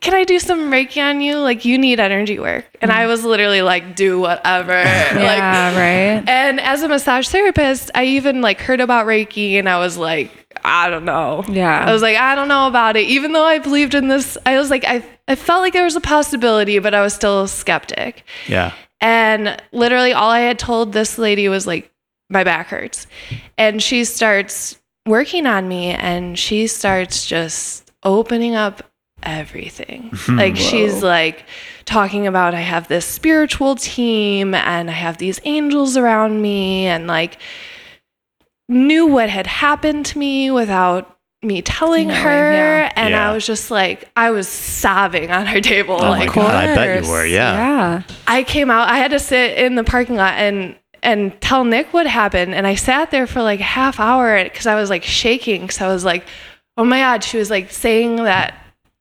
"Can 0.00 0.14
I 0.14 0.24
do 0.24 0.38
some 0.38 0.70
Reiki 0.70 1.02
on 1.02 1.20
you? 1.20 1.36
Like 1.38 1.64
you 1.64 1.78
need 1.78 2.00
energy 2.00 2.38
work." 2.38 2.66
And 2.80 2.90
I 2.90 3.04
mm. 3.04 3.08
was 3.08 3.24
literally 3.24 3.62
like, 3.62 3.96
"Do 3.96 4.20
whatever." 4.20 4.72
Like 4.74 5.38
Yeah, 5.38 5.78
right. 5.78 6.28
and 6.28 6.60
as 6.60 6.82
a 6.82 6.88
massage 6.88 7.28
therapist, 7.28 7.90
I 7.94 8.04
even 8.04 8.40
like 8.40 8.60
heard 8.60 8.80
about 8.80 9.06
Reiki 9.06 9.54
and 9.54 9.68
I 9.68 9.78
was 9.78 9.96
like, 9.96 10.30
I 10.64 10.90
don't 10.90 11.04
know. 11.04 11.44
Yeah. 11.48 11.84
I 11.86 11.92
was 11.92 12.02
like, 12.02 12.16
I 12.16 12.34
don't 12.34 12.48
know 12.48 12.66
about 12.66 12.96
it. 12.96 13.06
Even 13.08 13.32
though 13.32 13.44
I 13.44 13.58
believed 13.58 13.94
in 13.94 14.08
this, 14.08 14.36
I 14.44 14.58
was 14.58 14.70
like, 14.70 14.84
I, 14.84 15.04
I 15.28 15.34
felt 15.34 15.60
like 15.60 15.72
there 15.72 15.84
was 15.84 15.96
a 15.96 16.00
possibility, 16.00 16.78
but 16.78 16.94
I 16.94 17.02
was 17.02 17.14
still 17.14 17.42
a 17.42 17.48
skeptic. 17.48 18.24
Yeah. 18.46 18.72
And 19.00 19.60
literally 19.72 20.12
all 20.12 20.30
I 20.30 20.40
had 20.40 20.58
told 20.58 20.92
this 20.92 21.18
lady 21.18 21.48
was 21.48 21.66
like, 21.66 21.92
my 22.30 22.44
back 22.44 22.68
hurts. 22.68 23.06
And 23.56 23.82
she 23.82 24.04
starts 24.04 24.78
working 25.06 25.46
on 25.46 25.68
me 25.68 25.90
and 25.90 26.38
she 26.38 26.66
starts 26.66 27.26
just 27.26 27.90
opening 28.02 28.54
up 28.54 28.82
everything. 29.22 30.12
like 30.28 30.56
she's 30.56 31.02
like 31.02 31.44
talking 31.84 32.26
about 32.26 32.54
I 32.54 32.60
have 32.60 32.88
this 32.88 33.06
spiritual 33.06 33.74
team 33.76 34.54
and 34.54 34.90
I 34.90 34.94
have 34.94 35.18
these 35.18 35.40
angels 35.44 35.96
around 35.96 36.42
me 36.42 36.86
and 36.86 37.06
like 37.06 37.38
knew 38.68 39.06
what 39.06 39.30
had 39.30 39.46
happened 39.46 40.04
to 40.06 40.18
me 40.18 40.50
without 40.50 41.17
me 41.42 41.62
telling 41.62 42.08
Knowing, 42.08 42.20
her 42.20 42.52
yeah. 42.52 42.92
and 42.96 43.10
Yeah. 43.10 43.30
I 43.30 43.32
was 43.32 43.46
just 43.46 43.70
like 43.70 44.10
I 44.16 44.30
was 44.30 44.48
sobbing 44.48 45.30
on 45.30 45.46
her 45.46 45.60
table 45.60 45.94
Oh 45.94 46.10
my 46.10 46.20
like 46.20 46.32
God, 46.32 46.52
I 46.52 46.74
bet 46.74 47.04
you 47.04 47.10
were, 47.10 47.24
yeah. 47.24 47.54
Yeah. 47.54 48.02
I 48.26 48.42
came 48.42 48.70
out. 48.70 48.88
I 48.88 48.98
had 48.98 49.12
to 49.12 49.20
sit 49.20 49.56
in 49.58 49.76
the 49.76 49.84
parking 49.84 50.16
lot 50.16 50.34
and 50.34 50.76
and 51.02 51.40
tell 51.40 51.64
Nick 51.64 51.92
what 51.92 52.06
happened. 52.06 52.54
And 52.54 52.66
I 52.66 52.74
sat 52.74 53.12
there 53.12 53.28
for 53.28 53.40
like 53.40 53.60
a 53.60 53.64
half 53.64 54.00
hour 54.00 54.42
because 54.42 54.66
I 54.66 54.74
was 54.74 54.90
like 54.90 55.04
shaking. 55.04 55.62
Because 55.62 55.80
I 55.80 55.86
was 55.88 56.04
like, 56.04 56.24
oh 56.76 56.84
my 56.84 56.98
god. 56.98 57.22
She 57.22 57.36
was 57.36 57.50
like 57.50 57.70
saying 57.70 58.16
that 58.16 58.54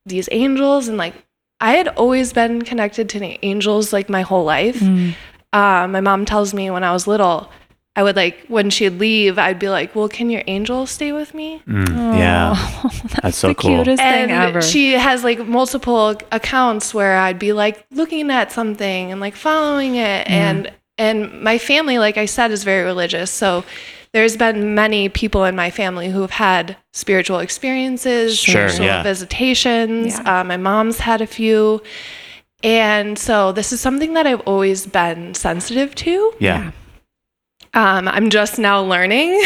these 0.05 0.29
angels 0.31 0.87
and 0.87 0.97
like 0.97 1.15
I 1.59 1.71
had 1.71 1.87
always 1.87 2.33
been 2.33 2.61
connected 2.61 3.09
to 3.09 3.19
the 3.19 3.39
angels 3.43 3.91
like 3.91 4.09
my 4.09 4.21
whole 4.21 4.43
life. 4.43 4.79
Mm. 4.79 5.15
Uh, 5.53 5.87
my 5.87 6.01
mom 6.01 6.25
tells 6.25 6.53
me 6.53 6.69
when 6.69 6.83
I 6.83 6.93
was 6.93 7.07
little. 7.07 7.49
I 7.97 8.03
would 8.03 8.15
like 8.15 8.45
when 8.47 8.69
she'd 8.69 8.99
leave, 8.99 9.37
I'd 9.39 9.57
be 9.59 9.69
like, 9.69 9.95
"Well, 9.95 10.07
can 10.07 10.29
your 10.29 10.43
angel 10.47 10.85
stay 10.85 11.11
with 11.11 11.33
me?" 11.33 11.61
Mm, 11.67 12.17
yeah. 12.17 12.53
Oh, 12.83 12.91
that's, 13.21 13.37
so 13.37 13.47
the 13.49 13.55
cool. 13.55 13.77
cutest 13.77 14.01
thing 14.01 14.29
and 14.29 14.31
ever. 14.31 14.61
she 14.61 14.93
has 14.93 15.23
like 15.23 15.39
multiple 15.47 16.15
accounts 16.31 16.93
where 16.93 17.17
I'd 17.17 17.39
be 17.39 17.51
like 17.53 17.85
looking 17.91 18.29
at 18.31 18.51
something 18.51 19.11
and 19.11 19.19
like 19.19 19.35
following 19.35 19.95
it 19.95 20.29
and 20.29 20.71
and 20.99 21.41
my 21.43 21.57
family 21.57 21.97
like 21.99 22.17
I 22.17 22.25
said 22.27 22.51
is 22.51 22.63
very 22.63 22.83
religious 22.85 23.29
so 23.31 23.63
there's 24.13 24.37
been 24.37 24.73
many 24.75 25.09
people 25.09 25.43
in 25.45 25.55
my 25.55 25.69
family 25.71 26.09
who 26.09 26.21
have 26.21 26.31
had 26.31 26.77
spiritual 26.93 27.39
experiences 27.39 28.37
Sure, 28.37 28.69
spiritual 28.69 28.85
yeah. 28.85 29.03
visitations 29.03 30.17
Yeah. 30.19 30.39
uh, 30.41 30.43
my 30.43 30.57
mom's 30.57 30.99
had 30.99 31.21
a 31.21 31.27
few 31.27 31.81
and 32.63 33.17
so 33.19 33.51
this 33.51 33.71
is 33.73 33.79
something 33.81 34.13
that 34.13 34.25
I've 34.25 34.41
always 34.41 34.87
been 34.87 35.33
sensitive 35.33 35.93
to 35.95 36.33
Yeah. 36.39 36.71
Um, 37.73 38.07
I'm 38.07 38.29
just 38.29 38.59
now 38.59 38.81
learning 38.81 39.29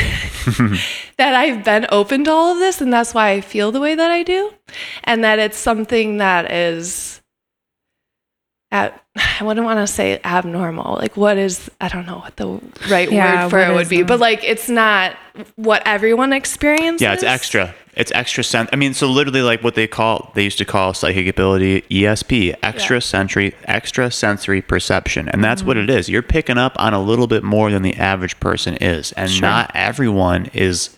that 1.18 1.36
I've 1.36 1.64
been 1.64 1.86
open 1.90 2.24
to 2.26 2.32
all 2.32 2.54
of 2.54 2.60
this, 2.60 2.82
and 2.82 2.92
that's 2.92 3.14
why 3.14 3.32
I 3.32 3.42
feel 3.42 3.72
the 3.72 3.80
way 3.80 3.96
that 3.96 4.12
I 4.12 4.24
do, 4.24 4.54
and 5.04 5.24
that 5.24 5.40
it's 5.40 5.58
something 5.58 6.18
that 6.18 6.52
is. 6.52 7.21
At, 8.72 9.04
I 9.40 9.44
wouldn't 9.44 9.66
want 9.66 9.80
to 9.80 9.88
say 9.88 10.20
abnormal. 10.24 10.96
Like, 10.96 11.18
what 11.18 11.38
is, 11.38 11.70
I 11.80 11.88
don't 11.88 12.06
know 12.06 12.20
what 12.20 12.36
the 12.38 12.60
right 12.90 13.12
Yeah, 13.12 13.44
word 13.44 13.50
for 13.50 13.60
it 13.60 13.74
would 13.74 13.90
be, 13.90 13.98
the- 13.98 14.06
but 14.06 14.20
like, 14.20 14.44
it's 14.44 14.70
not 14.70 15.16
what 15.56 15.82
everyone 15.86 16.34
experiences. 16.34 17.02
Yeah, 17.02 17.14
it's 17.14 17.24
extra. 17.24 17.74
It's 17.94 18.12
extra 18.14 18.44
sense. 18.44 18.70
I 18.72 18.78
mean, 18.78 18.94
so 18.94 19.08
literally 19.08 19.42
like 19.42 19.64
what 19.64 19.76
they 19.76 19.86
call 19.86 20.32
they 20.34 20.44
used 20.44 20.58
to 20.60 20.66
call 20.66 20.94
psychic 20.94 21.28
ability 21.28 21.82
ESP, 21.82 22.56
extra 22.64 23.02
sensory 23.02 23.54
extra 23.66 24.10
sensory 24.10 24.62
perception. 24.62 25.28
And 25.28 25.44
that's 25.44 25.62
what 25.62 25.76
it 25.76 25.90
mm-hmm. 25.90 26.00
is. 26.00 26.10
You're 26.10 26.22
picking 26.22 26.58
up 26.58 26.74
on 26.80 26.94
a 26.94 27.02
little 27.02 27.28
bit 27.28 27.44
more 27.44 27.70
than 27.70 27.82
the 27.82 27.96
average 27.98 28.40
person 28.40 28.78
is. 28.78 29.12
And 29.14 29.30
Sure. 29.30 29.42
not 29.42 29.72
everyone 29.76 30.50
is 30.54 30.98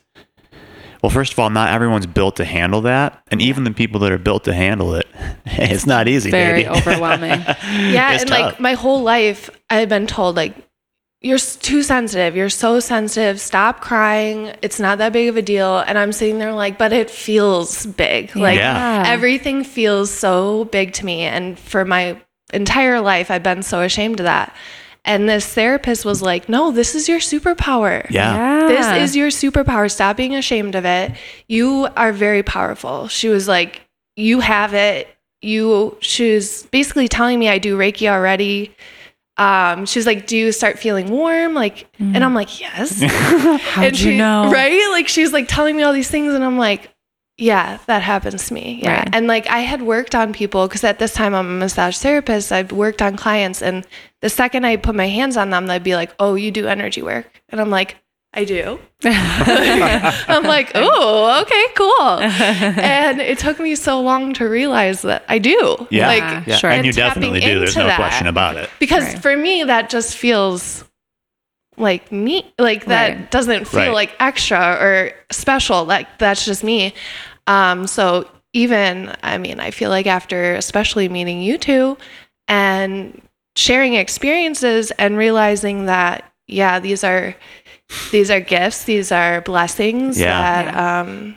well, 1.03 1.09
first 1.09 1.33
of 1.33 1.39
all, 1.39 1.49
not 1.49 1.69
everyone's 1.69 2.07
built 2.07 2.37
to 2.37 2.45
handle 2.45 2.81
that. 2.81 3.21
And 3.29 3.41
even 3.41 3.65
the 3.65 3.71
people 3.71 3.99
that 3.99 4.11
are 4.13 4.17
built 4.17 4.45
to 4.45 4.53
handle 4.53 4.95
it, 4.95 5.05
it's 5.45 5.85
not 5.85 6.07
easy. 6.07 6.31
Very 6.31 6.63
baby. 6.63 6.69
overwhelming. 6.77 7.41
Yeah, 7.41 8.13
It's 8.13 8.23
and 8.23 8.29
tough. 8.31 8.39
like 8.53 8.59
my 8.61 8.73
whole 8.73 9.03
life, 9.03 9.49
I've 9.69 9.89
been 9.89 10.07
told 10.07 10.37
like 10.37 10.55
you're 11.21 11.37
too 11.37 11.83
sensitive. 11.83 12.35
You're 12.35 12.49
so 12.49 12.79
sensitive. 12.79 13.39
Stop 13.39 13.79
crying. 13.81 14.53
It's 14.61 14.79
not 14.79 14.97
that 14.97 15.13
big 15.13 15.29
of 15.29 15.37
a 15.37 15.41
deal. 15.41 15.79
And 15.79 15.97
I'm 15.97 16.11
sitting 16.13 16.37
there 16.39 16.53
like, 16.53 16.77
but 16.77 16.91
it 16.93 17.09
feels 17.09 17.85
big. 17.85 18.35
Like 18.35 18.57
Yeah. 18.57 19.03
everything 19.05 19.63
feels 19.63 20.09
so 20.11 20.65
big 20.65 20.93
to 20.93 21.05
me. 21.05 21.21
And 21.21 21.59
for 21.59 21.85
my 21.85 22.17
entire 22.53 22.99
life, 23.01 23.29
I've 23.31 23.43
been 23.43 23.63
so 23.63 23.81
ashamed 23.81 24.19
of 24.19 24.25
that. 24.25 24.53
And 25.05 25.27
this 25.27 25.45
therapist 25.45 26.05
was 26.05 26.21
like, 26.21 26.47
no, 26.47 26.71
this 26.71 26.95
is 26.95 27.09
your 27.09 27.19
superpower. 27.19 28.09
yeah. 28.09 28.67
This 28.67 29.09
is 29.09 29.15
your 29.15 29.27
superpower. 29.29 29.91
Stop 29.91 30.15
being 30.17 30.33
ashamed 30.35 30.75
of 30.75 30.85
it. 30.85 31.11
You 31.47 31.87
are 31.97 32.13
very 32.13 32.41
powerful. 32.43 33.07
She 33.09 33.27
was 33.27 33.47
like, 33.47 33.81
You 34.15 34.39
have 34.39 34.73
it. 34.73 35.07
You, 35.41 35.97
she 35.99 36.35
was 36.35 36.63
basically 36.71 37.09
telling 37.09 37.37
me 37.37 37.49
I 37.49 37.57
do 37.57 37.77
Reiki 37.77 38.07
already. 38.09 38.73
Um, 39.35 39.85
she 39.85 39.99
was 39.99 40.05
like, 40.05 40.25
Do 40.27 40.37
you 40.37 40.51
start 40.53 40.79
feeling 40.79 41.09
warm? 41.09 41.53
Like, 41.53 41.87
and 41.99 42.23
I'm 42.23 42.33
like, 42.33 42.61
Yes. 42.61 43.01
How'd 43.01 43.85
and 43.85 43.99
you 43.99 44.11
she, 44.11 44.17
know? 44.17 44.49
Right? 44.51 44.89
Like, 44.91 45.07
she's 45.09 45.33
like 45.33 45.47
telling 45.49 45.75
me 45.75 45.83
all 45.83 45.91
these 45.93 46.09
things, 46.09 46.33
and 46.33 46.43
I'm 46.45 46.57
like, 46.57 46.89
yeah, 47.37 47.79
that 47.87 48.03
happens 48.03 48.47
to 48.47 48.53
me. 48.53 48.79
Yeah. 48.83 48.99
Right. 48.99 49.09
And 49.11 49.25
like 49.25 49.47
I 49.47 49.61
had 49.61 49.81
worked 49.81 50.13
on 50.13 50.33
people 50.33 50.67
because 50.67 50.83
at 50.83 50.99
this 50.99 51.13
time 51.13 51.33
I'm 51.33 51.47
a 51.47 51.57
massage 51.57 51.97
therapist. 51.97 52.51
I've 52.51 52.71
worked 52.71 53.01
on 53.01 53.17
clients 53.17 53.61
and 53.63 53.87
the 54.23 54.29
second 54.29 54.63
I 54.65 54.77
put 54.77 54.95
my 54.95 55.07
hands 55.09 55.35
on 55.35 55.49
them, 55.49 55.67
they'd 55.67 55.83
be 55.83 55.95
like, 55.95 56.11
Oh, 56.17 56.35
you 56.35 56.49
do 56.49 56.65
energy 56.67 57.01
work. 57.01 57.27
And 57.49 57.59
I'm 57.59 57.69
like, 57.69 57.97
I 58.33 58.45
do. 58.45 58.79
I'm 59.03 60.43
like, 60.43 60.71
oh, 60.73 61.41
okay, 61.43 61.65
cool. 61.75 62.19
and 62.81 63.21
it 63.21 63.37
took 63.37 63.59
me 63.59 63.75
so 63.75 64.01
long 64.01 64.33
to 64.33 64.45
realize 64.45 65.03
that 65.03 65.23
I 65.29 65.37
do. 65.37 65.87
Yeah. 65.91 66.07
Like 66.07 66.47
yeah. 66.47 66.55
Sure. 66.55 66.71
And 66.71 66.83
you 66.85 66.89
And 66.89 66.95
tapping 66.97 67.21
definitely 67.21 67.39
do. 67.41 67.59
There's 67.59 67.75
no 67.75 67.85
that. 67.85 67.97
question 67.97 68.25
about 68.27 68.55
it. 68.57 68.69
because 68.79 69.03
Right. 69.03 69.21
for 69.21 69.37
me 69.37 69.63
that 69.65 69.89
just 69.91 70.15
feels 70.17 70.83
like 71.77 72.11
me 72.11 72.51
like 72.57 72.85
that 72.85 73.09
Right. 73.09 73.31
doesn't 73.31 73.65
feel 73.67 73.79
Right. 73.81 73.91
like 73.93 74.15
extra 74.19 74.77
or 74.79 75.11
special 75.31 75.85
like 75.85 76.07
that's 76.19 76.45
just 76.45 76.63
me 76.63 76.93
um 77.47 77.87
so 77.87 78.27
even, 78.55 79.11
I 79.23 79.39
mean, 79.39 79.59
I 79.59 79.71
feel 79.71 79.89
like 79.89 80.05
after 80.05 80.53
especially 80.55 81.09
meeting 81.09 81.41
you 81.41 81.57
two 81.57 81.97
and 82.47 83.19
sharing 83.55 83.93
experiences 83.95 84.91
and 84.91 85.17
realizing 85.17 85.85
that, 85.85 86.31
yeah, 86.47 86.79
these 86.79 87.03
are 87.03 87.35
these 88.11 88.31
are 88.31 88.39
gifts, 88.39 88.85
these 88.85 89.11
are 89.11 89.41
blessings 89.41 90.19
Yeah. 90.19 90.63
that 90.63 90.75
um, 91.05 91.35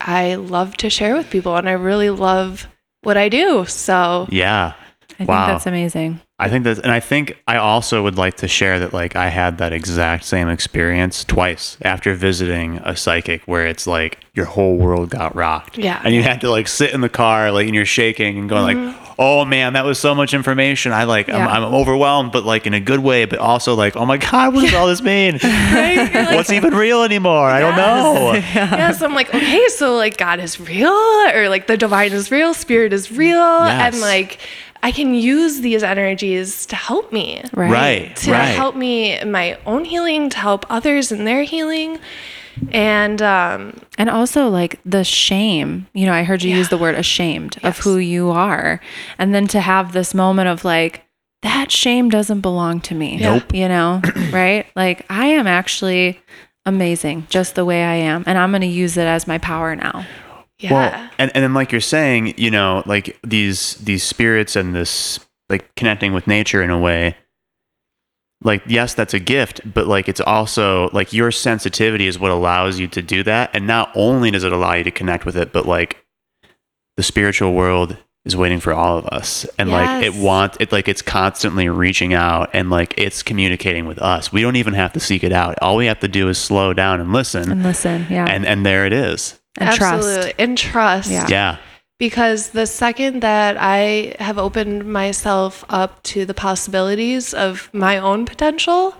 I 0.00 0.36
love 0.36 0.76
to 0.78 0.88
share 0.90 1.14
with 1.16 1.28
people, 1.30 1.56
and 1.56 1.68
I 1.68 1.72
really 1.72 2.10
love 2.10 2.66
what 3.02 3.16
I 3.16 3.28
do. 3.28 3.64
So 3.66 4.26
Yeah. 4.30 4.72
I 5.10 5.14
think 5.14 5.28
Wow. 5.30 5.46
that's 5.48 5.66
amazing. 5.66 6.20
I 6.38 6.48
think 6.48 6.62
that, 6.64 6.78
and 6.78 6.92
I 6.92 7.00
think 7.00 7.36
I 7.48 7.56
also 7.56 8.04
would 8.04 8.16
like 8.16 8.36
to 8.36 8.46
share 8.48 8.78
that, 8.78 8.92
like, 8.94 9.16
I 9.16 9.26
had 9.28 9.58
that 9.58 9.72
exact 9.72 10.24
same 10.24 10.48
experience 10.48 11.24
twice 11.24 11.76
after 11.82 12.14
visiting 12.14 12.78
a 12.84 12.94
psychic 12.96 13.42
where 13.46 13.66
it's 13.66 13.88
like 13.88 14.18
your 14.34 14.46
whole 14.46 14.76
world 14.76 15.10
got 15.10 15.34
rocked. 15.34 15.76
Yeah. 15.76 16.00
And 16.04 16.14
you 16.14 16.22
had 16.22 16.40
to, 16.42 16.50
like, 16.50 16.68
sit 16.68 16.94
in 16.94 17.00
the 17.00 17.08
car, 17.08 17.50
like, 17.50 17.66
and 17.66 17.74
you're 17.74 17.84
shaking 17.84 18.38
and 18.38 18.48
going, 18.48 18.76
like, 18.92 19.07
oh 19.20 19.44
man, 19.44 19.72
that 19.72 19.84
was 19.84 19.98
so 19.98 20.14
much 20.14 20.32
information. 20.32 20.92
I, 20.92 21.02
like, 21.04 21.26
Yeah. 21.26 21.44
I'm, 21.46 21.64
I'm 21.64 21.74
overwhelmed, 21.74 22.30
but, 22.30 22.44
like, 22.44 22.66
in 22.68 22.74
a 22.74 22.78
good 22.80 23.00
way, 23.00 23.24
but 23.24 23.40
also, 23.40 23.74
like, 23.74 23.96
oh 23.96 24.06
my 24.06 24.16
God, 24.30 24.54
what 24.54 24.60
does 24.62 24.74
all 24.74 24.86
this 24.86 25.02
mean? 25.02 25.40
Right? 25.42 26.08
Like, 26.14 26.30
What's 26.36 26.50
even 26.52 26.72
real 26.74 27.02
anymore? 27.02 27.48
I 27.48 27.58
don't 27.60 27.76
know. 27.76 28.32
Yeah. 28.58 28.76
yes, 28.76 29.02
I'm 29.02 29.14
like, 29.14 29.34
okay, 29.34 29.66
so 29.70 29.96
like 29.96 30.16
God 30.16 30.38
is 30.40 30.60
real, 30.60 30.92
or 31.34 31.48
like 31.48 31.66
the 31.66 31.76
divine 31.76 32.12
is 32.12 32.30
real, 32.30 32.54
spirit 32.54 32.92
is 32.92 33.10
real, 33.10 33.34
Yes. 33.66 33.94
and 33.94 34.00
like 34.00 34.38
I 34.82 34.92
can 34.92 35.12
use 35.14 35.60
these 35.60 35.82
energies 35.82 36.64
to 36.66 36.76
help 36.76 37.12
me, 37.12 37.42
Right. 37.52 37.70
Right. 37.72 38.16
to 38.16 38.30
right. 38.32 38.44
help 38.44 38.76
me 38.76 39.18
in 39.18 39.32
my 39.32 39.58
own 39.66 39.84
healing, 39.84 40.30
to 40.30 40.38
help 40.38 40.64
others 40.70 41.10
in 41.10 41.24
their 41.24 41.42
healing, 41.42 41.98
and 42.72 43.20
um, 43.22 43.80
And 43.96 44.10
also 44.10 44.48
like 44.48 44.80
the 44.84 45.04
shame, 45.04 45.86
you 45.92 46.06
know, 46.06 46.12
I 46.12 46.22
heard 46.22 46.42
you 46.42 46.54
use 46.54 46.68
the 46.68 46.78
word 46.78 46.94
ashamed 46.94 47.58
of 47.62 47.78
who 47.78 47.98
you 47.98 48.30
are. 48.30 48.80
And 49.18 49.34
then 49.34 49.46
to 49.48 49.60
have 49.60 49.92
this 49.92 50.14
moment 50.14 50.48
of 50.48 50.64
like, 50.64 51.04
that 51.42 51.70
shame 51.70 52.08
doesn't 52.10 52.40
belong 52.40 52.80
to 52.82 52.94
me. 52.94 53.16
Nope. 53.18 53.54
You 53.54 53.68
know, 53.68 54.02
right? 54.32 54.66
Like 54.74 55.06
I 55.08 55.26
am 55.26 55.46
actually 55.46 56.20
amazing 56.66 57.26
just 57.30 57.54
the 57.54 57.64
way 57.64 57.84
I 57.84 57.94
am. 57.94 58.24
And 58.26 58.36
I'm 58.38 58.50
going 58.50 58.62
to 58.62 58.66
use 58.66 58.96
it 58.96 59.06
as 59.06 59.26
my 59.26 59.38
power 59.38 59.74
now. 59.76 60.04
yeah, 60.58 60.72
Well, 60.72 61.10
and 61.18 61.30
and 61.34 61.44
then 61.44 61.54
like 61.54 61.72
you're 61.72 61.80
saying, 61.80 62.34
you 62.36 62.50
know, 62.50 62.82
like 62.86 63.18
these 63.22 63.74
these 63.74 64.02
spirits 64.02 64.56
and 64.56 64.74
this 64.74 65.20
like 65.48 65.74
connecting 65.76 66.12
with 66.12 66.26
nature 66.26 66.62
in 66.62 66.70
a 66.70 66.78
way. 66.78 67.16
Like 68.42 68.62
yes, 68.66 68.94
that's 68.94 69.14
a 69.14 69.18
gift, 69.18 69.60
but 69.64 69.86
like 69.88 70.08
it's 70.08 70.20
also 70.20 70.90
like 70.92 71.12
your 71.12 71.32
sensitivity 71.32 72.06
is 72.06 72.18
what 72.18 72.30
allows 72.30 72.78
you 72.78 72.86
to 72.88 73.02
do 73.02 73.22
that, 73.24 73.50
and 73.52 73.66
not 73.66 73.90
only 73.96 74.30
does 74.30 74.44
it 74.44 74.52
allow 74.52 74.74
you 74.74 74.84
to 74.84 74.90
connect 74.92 75.26
with 75.26 75.36
it, 75.36 75.52
but 75.52 75.66
like 75.66 76.04
the 76.96 77.02
spiritual 77.02 77.52
world 77.54 77.96
is 78.24 78.36
waiting 78.36 78.60
for 78.60 78.72
all 78.72 78.96
of 78.98 79.06
us, 79.06 79.44
and 79.58 79.70
like 79.70 80.04
it 80.04 80.14
wants 80.14 80.56
it 80.60 80.70
like 80.70 80.86
it's 80.86 81.02
constantly 81.02 81.68
reaching 81.68 82.14
out 82.14 82.50
and 82.52 82.70
like 82.70 82.94
it's 82.96 83.24
communicating 83.24 83.86
with 83.86 83.98
us. 83.98 84.32
We 84.32 84.42
don't 84.42 84.56
even 84.56 84.74
have 84.74 84.92
to 84.92 85.00
seek 85.00 85.24
it 85.24 85.32
out. 85.32 85.56
All 85.60 85.74
we 85.76 85.86
have 85.86 85.98
to 86.00 86.08
do 86.08 86.28
is 86.28 86.38
slow 86.38 86.72
down 86.72 87.00
and 87.00 87.12
listen, 87.12 87.50
And 87.50 87.64
listen. 87.64 88.06
Yeah. 88.08 88.26
and 88.26 88.46
and 88.46 88.64
there 88.64 88.86
it 88.86 88.92
is. 88.92 89.36
And 89.56 89.68
absolutely, 89.70 90.14
trust. 90.22 90.34
and 90.38 90.58
trust, 90.58 91.10
Yeah. 91.10 91.26
Yeah. 91.28 91.56
Because 91.98 92.50
the 92.50 92.66
second 92.66 93.22
that 93.22 93.56
I 93.58 94.14
have 94.18 94.38
opened 94.38 94.84
myself 94.90 95.64
up 95.68 96.02
to 96.04 96.24
the 96.24 96.34
possibilities 96.34 97.34
of 97.34 97.68
my 97.72 97.98
own 97.98 98.24
potential 98.24 98.94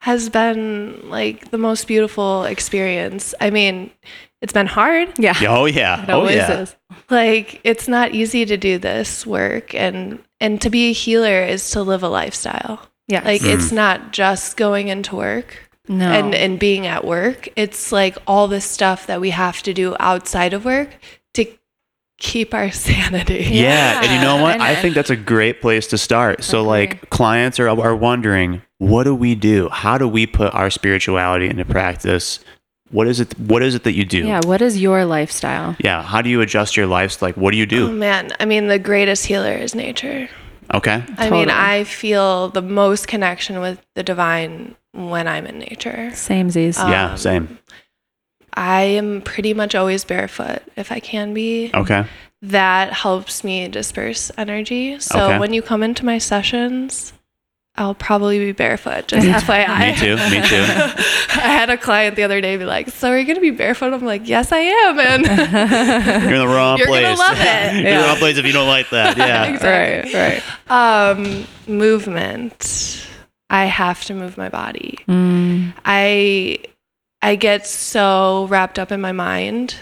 has 0.00 0.30
been 0.30 1.08
like 1.10 1.50
the 1.50 1.58
most 1.58 1.86
beautiful 1.86 2.44
experience. 2.44 3.34
I 3.40 3.50
mean, 3.50 3.90
it's 4.40 4.52
been 4.54 4.66
hard. 4.66 5.18
Yeah. 5.18 5.36
Oh 5.46 5.66
yeah. 5.66 6.02
It 6.04 6.10
oh 6.10 6.28
yeah. 6.28 6.60
is. 6.60 6.76
Like 7.10 7.60
it's 7.64 7.86
not 7.88 8.14
easy 8.14 8.46
to 8.46 8.56
do 8.56 8.78
this 8.78 9.26
work 9.26 9.74
and 9.74 10.22
and 10.40 10.60
to 10.62 10.70
be 10.70 10.88
a 10.88 10.92
healer 10.94 11.42
is 11.42 11.70
to 11.72 11.82
live 11.82 12.02
a 12.02 12.08
lifestyle. 12.08 12.80
Yes. 13.08 13.24
Like 13.26 13.42
Mm. 13.42 13.54
it's 13.54 13.72
not 13.72 14.12
just 14.12 14.56
going 14.56 14.88
into 14.88 15.16
work 15.16 15.68
no. 15.88 16.10
and 16.10 16.34
and 16.34 16.58
being 16.58 16.86
at 16.86 17.04
work. 17.04 17.50
It's 17.56 17.92
like 17.92 18.16
all 18.26 18.48
the 18.48 18.62
stuff 18.62 19.06
that 19.08 19.20
we 19.20 19.30
have 19.30 19.62
to 19.64 19.74
do 19.74 19.94
outside 20.00 20.54
of 20.54 20.64
work 20.64 20.88
to 20.92 21.19
keep 22.20 22.54
our 22.54 22.70
sanity. 22.86 23.48
Yeah, 23.50 24.00
and 24.02 24.12
you 24.12 24.20
know 24.20 24.40
what? 24.40 24.54
And- 24.54 24.62
I 24.62 24.76
think 24.76 24.94
that's 24.94 25.10
a 25.10 25.16
great 25.16 25.60
place 25.60 25.88
to 25.88 25.98
start. 25.98 26.44
So, 26.44 26.62
like, 26.62 27.10
clients 27.10 27.58
are 27.58 27.68
are 27.68 27.96
wondering, 27.96 28.62
what 28.78 29.04
do 29.04 29.14
we 29.14 29.34
do? 29.34 29.68
How 29.70 29.98
do 29.98 30.06
we 30.06 30.26
put 30.26 30.54
our 30.54 30.70
spirituality 30.70 31.48
into 31.48 31.64
practice? 31.64 32.38
What 32.92 33.06
is 33.08 33.20
it? 33.20 33.38
What 33.38 33.62
is 33.62 33.74
it 33.74 33.82
that 33.84 33.92
you 33.94 34.04
do? 34.04 34.18
yeah. 34.26 34.40
What 34.44 34.62
is 34.62 34.80
your 34.80 35.04
lifestyle? 35.04 35.76
Yeah, 35.78 36.02
How 36.02 36.22
do 36.22 36.28
you 36.30 36.40
adjust 36.40 36.76
your 36.76 36.86
life? 36.86 37.20
Like, 37.22 37.36
what 37.36 37.50
do 37.52 37.56
you 37.56 37.66
do? 37.66 37.84
Oh 37.84 37.88
do? 37.88 37.94
man, 37.96 38.30
I 38.40 38.44
mean 38.44 38.68
the 38.68 38.78
greatest 38.78 39.26
healer 39.26 39.52
is 39.52 39.74
nature. 39.74 40.28
Okay. 40.72 41.02
I 41.18 41.30
mean, 41.30 41.50
I 41.50 41.82
feel 41.84 42.48
the 42.50 42.62
most 42.62 43.08
connection 43.08 43.60
with 43.60 43.80
the 43.96 44.02
divine 44.04 44.76
when 44.92 45.26
I'm 45.26 45.46
in 45.46 45.58
nature. 45.58 46.10
Same 46.14 46.48
Samesies. 46.48 46.76
yeah. 46.78 47.10
Um, 47.12 47.16
Same. 47.16 47.58
I 48.54 48.82
am 48.82 49.22
pretty 49.22 49.54
much 49.54 49.74
always 49.74 50.04
barefoot 50.04 50.62
if 50.76 50.90
I 50.92 51.00
can 51.00 51.34
be. 51.34 51.70
Okay. 51.74 52.04
That 52.42 52.92
helps 52.92 53.44
me 53.44 53.68
disperse 53.68 54.30
energy. 54.38 54.98
So 54.98 55.24
Okay. 55.26 55.38
when 55.38 55.52
you 55.52 55.60
come 55.62 55.82
into 55.82 56.04
my 56.06 56.18
sessions, 56.18 57.12
I'll 57.76 57.94
probably 57.94 58.38
be 58.38 58.52
barefoot. 58.52 59.06
Just 59.08 59.26
FYI. 59.46 59.78
Me 59.92 59.96
too. 59.96 60.16
Me 60.16 60.46
too. 60.48 60.56
I 61.40 61.48
had 61.52 61.70
a 61.70 61.76
client 61.76 62.16
the 62.16 62.24
other 62.24 62.40
day 62.40 62.56
be 62.56 62.64
like, 62.64 62.90
"So 62.90 63.10
are 63.10 63.18
you 63.18 63.24
gonna 63.26 63.40
be 63.40 63.50
barefoot?" 63.50 63.92
I'm 63.94 64.04
like, 64.04 64.26
"Yes, 64.28 64.52
I 64.52 64.58
am." 64.58 64.98
And 64.98 65.24
You're 66.24 66.32
in 66.34 66.38
the 66.40 66.48
wrong 66.48 66.78
You're 66.78 66.88
place. 66.88 67.04
gonna 67.04 67.18
love 67.18 67.36
it. 67.38 67.74
You're 67.82 67.92
in 67.92 67.98
the 68.00 68.06
wrong 68.06 68.16
place 68.16 68.36
if 68.38 68.44
you 68.44 68.52
don't 68.52 68.66
like 68.68 68.90
that. 68.90 69.16
Yeah. 69.16 69.44
Exactly. 69.44 70.18
right. 70.20 70.42
Right. 70.68 71.10
um, 71.10 71.46
movement. 71.66 73.06
I 73.50 73.64
have 73.66 74.04
to 74.06 74.14
move 74.14 74.36
my 74.36 74.48
body. 74.48 74.98
Mm, 75.08 75.72
I 75.84 76.58
I 77.22 77.36
get 77.36 77.66
so 77.66 78.46
wrapped 78.48 78.78
up 78.78 78.90
in 78.92 79.00
my 79.00 79.12
mind 79.12 79.76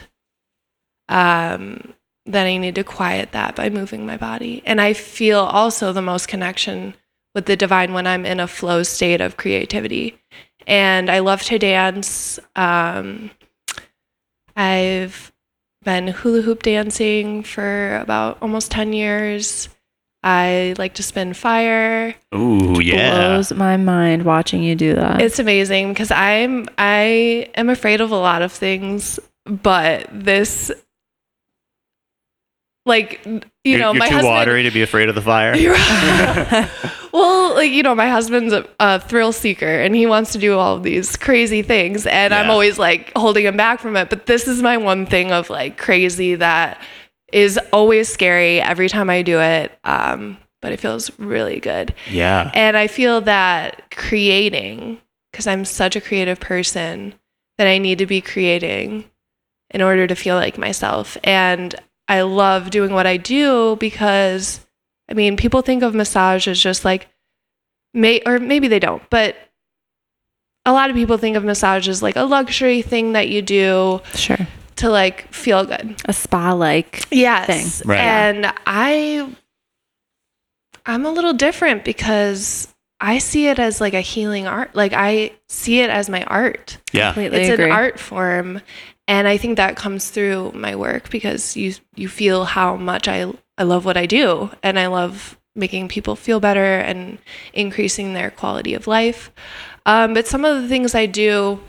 um, 1.08 1.94
that 2.26 2.46
I 2.46 2.56
need 2.56 2.74
to 2.74 2.84
quiet 2.84 3.32
that 3.32 3.54
by 3.54 3.70
moving 3.70 4.04
my 4.04 4.16
body. 4.16 4.62
And 4.66 4.80
I 4.80 4.92
feel 4.92 5.40
also 5.40 5.92
the 5.92 6.02
most 6.02 6.28
connection 6.28 6.94
with 7.34 7.46
the 7.46 7.56
divine 7.56 7.92
when 7.92 8.06
I'm 8.06 8.26
in 8.26 8.40
a 8.40 8.48
flow 8.48 8.82
state 8.82 9.20
of 9.20 9.36
creativity. 9.36 10.18
And 10.66 11.10
I 11.10 11.20
love 11.20 11.42
to 11.44 11.58
dance. 11.58 12.38
Um, 12.56 13.30
I've 14.56 15.32
been 15.84 16.08
hula 16.08 16.42
hoop 16.42 16.62
dancing 16.62 17.42
for 17.42 17.96
about 17.98 18.38
almost 18.42 18.70
10 18.72 18.92
years. 18.92 19.68
I 20.28 20.74
like 20.76 20.92
to 20.94 21.02
spin 21.02 21.32
fire. 21.32 22.14
Ooh, 22.34 22.80
yeah. 22.82 22.96
It 22.96 23.10
blows 23.16 23.52
my 23.54 23.78
mind 23.78 24.26
watching 24.26 24.62
you 24.62 24.76
do 24.76 24.94
that. 24.94 25.22
It's 25.22 25.38
amazing 25.38 25.94
because 25.94 26.10
I'm 26.10 26.68
I 26.76 27.48
am 27.54 27.70
afraid 27.70 28.02
of 28.02 28.10
a 28.10 28.16
lot 28.16 28.42
of 28.42 28.52
things, 28.52 29.18
but 29.46 30.06
this 30.12 30.70
like 32.84 33.24
you 33.24 33.40
You're, 33.64 33.78
know 33.78 33.92
you're 33.92 34.00
my 34.00 34.08
too 34.08 34.16
husband 34.16 34.34
watery 34.34 34.62
to 34.64 34.70
be 34.70 34.82
afraid 34.82 35.08
of 35.08 35.14
the 35.14 35.22
fire. 35.22 35.54
well 37.12 37.54
like 37.54 37.70
you 37.70 37.82
know 37.82 37.94
my 37.94 38.08
husband's 38.08 38.52
a, 38.52 38.68
a 38.80 39.00
thrill 39.00 39.32
seeker 39.32 39.66
and 39.66 39.94
he 39.94 40.04
wants 40.04 40.32
to 40.32 40.38
do 40.38 40.58
all 40.58 40.76
of 40.76 40.82
these 40.82 41.16
crazy 41.16 41.62
things 41.62 42.06
and 42.06 42.34
i'm 42.34 42.50
always 42.50 42.78
like 42.78 43.12
holding 43.16 43.44
him 43.46 43.56
back 43.56 43.80
from 43.80 43.96
it 43.96 44.10
but 44.10 44.26
this 44.26 44.46
is 44.46 44.62
my 44.62 44.76
one 44.76 45.06
thing 45.06 45.32
of 45.32 45.48
like 45.48 45.78
crazy 45.78 46.34
that 46.34 46.80
is 47.32 47.58
always 47.72 48.08
scary 48.08 48.60
every 48.60 48.88
time 48.88 49.10
i 49.10 49.22
do 49.22 49.38
it 49.40 49.76
um 49.84 50.36
but 50.60 50.72
it 50.72 50.80
feels 50.80 51.10
really 51.18 51.60
good 51.60 51.94
Yeah. 52.10 52.50
and 52.52 52.76
I 52.76 52.88
feel 52.88 53.20
that 53.20 53.90
creating, 53.92 55.00
because 55.30 55.46
I'm 55.46 55.64
such 55.64 55.94
a 55.94 56.00
creative 56.00 56.40
person, 56.40 57.14
that 57.58 57.68
I 57.68 57.78
need 57.78 57.98
to 57.98 58.06
be 58.06 58.20
creating 58.20 59.04
in 59.70 59.82
order 59.82 60.08
to 60.08 60.16
feel 60.16 60.34
like 60.34 60.58
myself. 60.58 61.16
And 61.22 61.76
I 62.08 62.22
love 62.22 62.70
doing 62.70 62.92
what 62.92 63.06
I 63.06 63.18
do 63.18 63.76
because, 63.76 64.66
I 65.08 65.14
mean, 65.14 65.36
people 65.36 65.62
think 65.62 65.84
of 65.84 65.94
massage 65.94 66.48
as 66.48 66.58
just 66.58 66.84
like, 66.84 67.06
may 67.94 68.20
or 68.26 68.40
maybe 68.40 68.66
they 68.66 68.80
don't, 68.80 69.08
but 69.10 69.36
a 70.66 70.72
lot 70.72 70.90
of 70.90 70.96
people 70.96 71.18
think 71.18 71.36
of 71.36 71.44
massage 71.44 71.88
as 71.88 72.02
like 72.02 72.16
a 72.16 72.22
luxury 72.24 72.82
thing 72.82 73.12
that 73.12 73.28
you 73.28 73.42
do 73.42 74.00
sure. 74.14 74.48
To 74.78 74.90
like 74.90 75.32
feel 75.32 75.64
good. 75.64 76.00
A 76.06 76.12
spa 76.12 76.52
like. 76.52 77.04
Yes. 77.10 77.46
thing. 77.46 77.88
Right. 77.88 77.98
And 78.00 78.52
I 78.66 79.34
I'm 80.86 81.04
a 81.04 81.10
little 81.10 81.32
different 81.34 81.84
because 81.84 82.68
I 83.00 83.18
see 83.18 83.46
it 83.46 83.58
as 83.58 83.80
like 83.80 83.94
a 83.94 84.00
healing 84.00 84.46
art. 84.46 84.74
Like 84.74 84.92
I 84.92 85.32
see 85.48 85.80
it 85.80 85.90
as 85.90 86.08
my 86.08 86.24
art. 86.24 86.78
Yeah. 86.92 87.12
Completely 87.12 87.40
it's 87.42 87.50
agree. 87.50 87.66
an 87.66 87.72
art 87.72 88.00
form. 88.00 88.60
And 89.06 89.28
I 89.28 89.36
think 89.36 89.56
that 89.56 89.76
comes 89.76 90.10
through 90.10 90.52
my 90.52 90.76
work 90.76 91.10
because 91.10 91.56
you 91.56 91.74
you 91.94 92.08
feel 92.08 92.44
how 92.44 92.76
much 92.76 93.08
I 93.08 93.32
I 93.56 93.64
love 93.64 93.84
what 93.84 93.96
I 93.96 94.06
do 94.06 94.50
and 94.62 94.78
I 94.78 94.86
love 94.86 95.38
making 95.54 95.88
people 95.88 96.14
feel 96.14 96.40
better 96.40 96.78
and 96.78 97.18
increasing 97.52 98.14
their 98.14 98.30
quality 98.30 98.74
of 98.74 98.86
life. 98.86 99.32
Um, 99.86 100.14
but 100.14 100.26
some 100.26 100.44
of 100.44 100.62
the 100.62 100.68
things 100.68 100.94
I 100.94 101.06
do, 101.06 101.60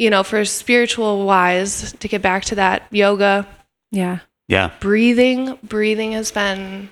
you 0.00 0.08
know, 0.08 0.22
for 0.22 0.44
spiritual 0.46 1.26
wise, 1.26 1.92
to 2.00 2.08
get 2.08 2.22
back 2.22 2.44
to 2.46 2.54
that 2.56 2.82
yoga, 2.90 3.46
Yeah. 3.90 4.18
Yeah. 4.48 4.70
breathing 4.80 5.58
breathing 5.62 6.12
has 6.12 6.32
been 6.32 6.90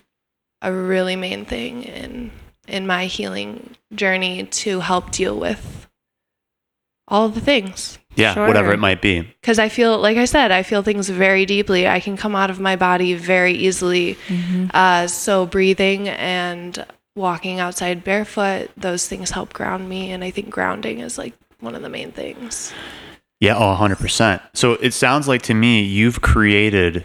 a 0.63 0.71
really 0.73 1.17
main 1.17 1.45
thing 1.45 1.83
in 1.85 2.31
in 2.69 2.87
my 2.87 3.07
healing 3.07 3.75
journey 3.95 4.45
to 4.63 4.81
help 4.81 5.11
deal 5.11 5.37
with 5.41 5.89
all 7.09 7.29
the 7.31 7.41
things 7.41 7.99
Yeah. 8.15 8.35
Sure. 8.35 8.47
Whatever 8.47 8.73
it 8.73 8.79
might 8.79 9.01
be. 9.01 9.23
because 9.23 9.59
i 9.59 9.69
feel 9.71 9.99
like 9.99 10.19
i 10.19 10.27
said 10.27 10.51
i 10.53 10.63
feel 10.63 10.83
things 10.83 11.09
very 11.09 11.47
deeply 11.47 11.89
i 11.89 12.01
can 12.01 12.17
come 12.17 12.37
out 12.37 12.51
of 12.51 12.61
my 12.61 12.77
body 12.77 13.15
very 13.15 13.55
easily 13.55 14.17
uh, 14.75 15.07
so 15.07 15.47
breathing 15.47 16.09
and 16.09 16.85
walking 17.17 17.59
outside 17.61 18.05
barefoot 18.05 18.71
those 18.77 19.09
things 19.09 19.31
help 19.31 19.53
ground 19.53 19.89
me 19.89 20.11
and 20.13 20.23
i 20.23 20.31
think 20.31 20.51
grounding 20.51 21.01
is 21.01 21.17
like 21.19 21.33
one 21.61 21.75
of 21.75 21.83
the 21.83 21.89
main 21.89 22.13
things 22.13 22.73
Yeah, 23.41 23.57
oh, 23.57 23.77
100%. 23.79 24.41
So 24.55 24.73
it 24.75 24.93
sounds 24.93 25.29
like 25.29 25.43
to 25.43 25.55
me 25.55 25.83
you've 25.83 26.21
created, 26.21 27.05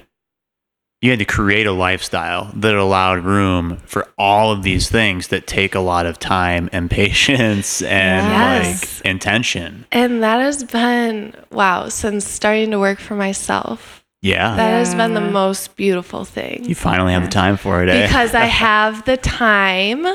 you 1.02 1.10
had 1.12 1.20
to 1.20 1.26
create 1.26 1.68
a 1.68 1.72
lifestyle 1.72 2.52
that 2.56 2.74
allowed 2.76 3.20
room 3.24 3.78
for 3.86 4.08
all 4.18 4.52
of 4.52 4.64
these 4.64 4.90
things 4.90 5.28
that 5.28 5.46
take 5.48 5.76
a 5.76 5.80
lot 5.80 6.06
of 6.06 6.18
time 6.18 6.70
and 6.72 6.90
patience 7.02 7.82
and 7.84 8.28
Yes. 8.28 8.98
like 8.98 9.06
intention. 9.06 9.86
and 9.92 10.24
that 10.24 10.40
has 10.40 10.64
been 10.64 11.36
wow 11.52 11.88
since 11.90 12.26
starting 12.28 12.72
to 12.72 12.80
work 12.80 13.00
for 13.00 13.16
myself 13.16 14.04
Yeah. 14.22 14.56
that 14.56 14.70
has 14.72 14.96
been 14.96 15.14
the 15.14 15.22
most 15.22 15.76
beautiful 15.76 16.26
thing 16.26 16.64
you 16.66 16.76
finally 16.76 17.14
have 17.14 17.24
the 17.26 17.30
time 17.30 17.58
for 17.58 17.84
it, 17.84 17.90
eh? 17.90 18.08
because 18.08 18.34
I 18.34 18.46
have 18.68 19.04
the 19.06 19.18
time 19.18 20.06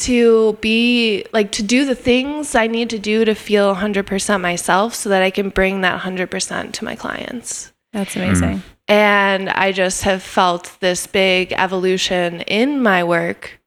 to 0.00 0.54
be 0.60 1.24
like 1.32 1.52
to 1.52 1.62
do 1.62 1.84
the 1.84 1.94
things 1.94 2.54
I 2.54 2.66
need 2.66 2.90
to 2.90 2.98
do 2.98 3.24
to 3.24 3.34
feel 3.34 3.74
100% 3.74 4.40
myself 4.40 4.94
so 4.94 5.08
that 5.08 5.22
I 5.22 5.30
can 5.30 5.50
bring 5.50 5.82
that 5.82 6.00
100% 6.00 6.72
to 6.72 6.84
my 6.84 6.94
clients. 6.96 7.72
That's 7.92 8.16
amazing. 8.16 8.62
And 8.88 9.50
I 9.50 9.72
just 9.72 10.02
have 10.02 10.22
felt 10.22 10.76
this 10.80 11.06
big 11.06 11.52
evolution 11.52 12.40
in 12.42 12.82
my 12.82 13.04
work 13.04 13.60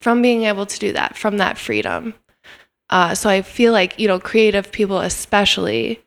from 0.00 0.22
being 0.22 0.44
able 0.44 0.66
to 0.66 0.78
do 0.78 0.92
that, 0.92 1.16
from 1.16 1.38
that 1.38 1.58
freedom. 1.58 2.14
Uh, 2.88 3.14
so 3.14 3.30
I 3.30 3.42
feel 3.42 3.72
like, 3.72 3.98
you 3.98 4.08
know, 4.08 4.18
creative 4.18 4.72
people 4.72 4.98
especially 4.98 6.02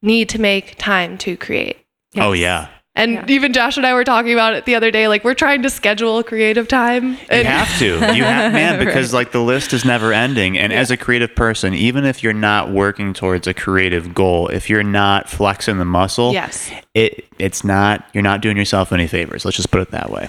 need 0.00 0.28
to 0.30 0.40
make 0.40 0.76
time 0.78 1.18
to 1.18 1.36
create. 1.36 1.78
Oh, 2.16 2.32
yeah. 2.32 2.68
And 2.94 3.12
Yeah. 3.14 3.24
even 3.28 3.54
Josh 3.54 3.78
and 3.78 3.86
I 3.86 3.94
were 3.94 4.04
talking 4.04 4.34
about 4.34 4.52
it 4.54 4.66
the 4.66 4.74
other 4.74 4.90
day. 4.90 5.08
Like 5.08 5.24
we're 5.24 5.32
trying 5.34 5.62
to 5.62 5.70
schedule 5.70 6.22
creative 6.22 6.68
time. 6.68 7.16
And- 7.30 7.38
You 7.42 7.44
have 7.44 7.78
to. 7.78 7.86
You 8.14 8.24
have, 8.24 8.52
man, 8.52 8.78
because 8.84 9.14
like 9.14 9.32
the 9.32 9.40
list 9.40 9.72
is 9.72 9.84
never 9.84 10.12
ending. 10.12 10.58
And 10.58 10.72
as 10.72 10.90
a 10.90 10.96
creative 10.98 11.34
person, 11.34 11.72
even 11.72 12.04
if 12.04 12.22
you're 12.22 12.34
not 12.34 12.70
working 12.70 13.14
towards 13.14 13.46
a 13.46 13.54
creative 13.54 14.14
goal, 14.14 14.48
if 14.48 14.68
you're 14.68 14.82
not 14.82 15.30
flexing 15.30 15.78
the 15.78 15.84
muscle, 15.86 16.32
yes. 16.34 16.70
it 16.92 17.24
it's 17.38 17.64
not 17.64 18.04
you're 18.12 18.22
not 18.22 18.42
doing 18.42 18.56
yourself 18.58 18.92
any 18.92 19.06
favors. 19.06 19.44
Let's 19.46 19.56
just 19.56 19.70
put 19.70 19.80
it 19.80 19.90
that 19.92 20.10
way. 20.10 20.28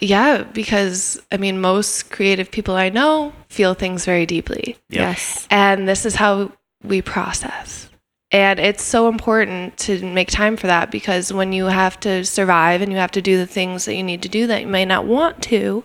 Yeah, 0.00 0.42
because 0.42 1.20
I 1.30 1.36
mean, 1.36 1.60
most 1.60 2.10
creative 2.10 2.50
people 2.50 2.74
I 2.74 2.88
know 2.88 3.32
feel 3.48 3.74
things 3.74 4.04
very 4.06 4.24
deeply. 4.26 4.76
Yep. 4.88 5.00
Yes. 5.00 5.46
And 5.50 5.86
this 5.86 6.06
is 6.06 6.14
how 6.16 6.50
we 6.82 7.02
process. 7.02 7.88
And 8.32 8.58
it's 8.58 8.82
so 8.82 9.08
important 9.08 9.76
to 9.78 10.02
make 10.04 10.30
time 10.30 10.56
for 10.56 10.66
that 10.66 10.90
because 10.90 11.32
when 11.32 11.52
you 11.52 11.66
have 11.66 12.00
to 12.00 12.24
survive 12.24 12.80
and 12.80 12.90
you 12.90 12.96
have 12.96 13.10
to 13.12 13.22
do 13.22 13.36
the 13.36 13.46
things 13.46 13.84
that 13.84 13.94
you 13.94 14.02
need 14.02 14.22
to 14.22 14.28
do 14.28 14.46
that 14.46 14.62
you 14.62 14.66
may 14.66 14.86
not 14.86 15.04
want 15.04 15.42
to, 15.44 15.84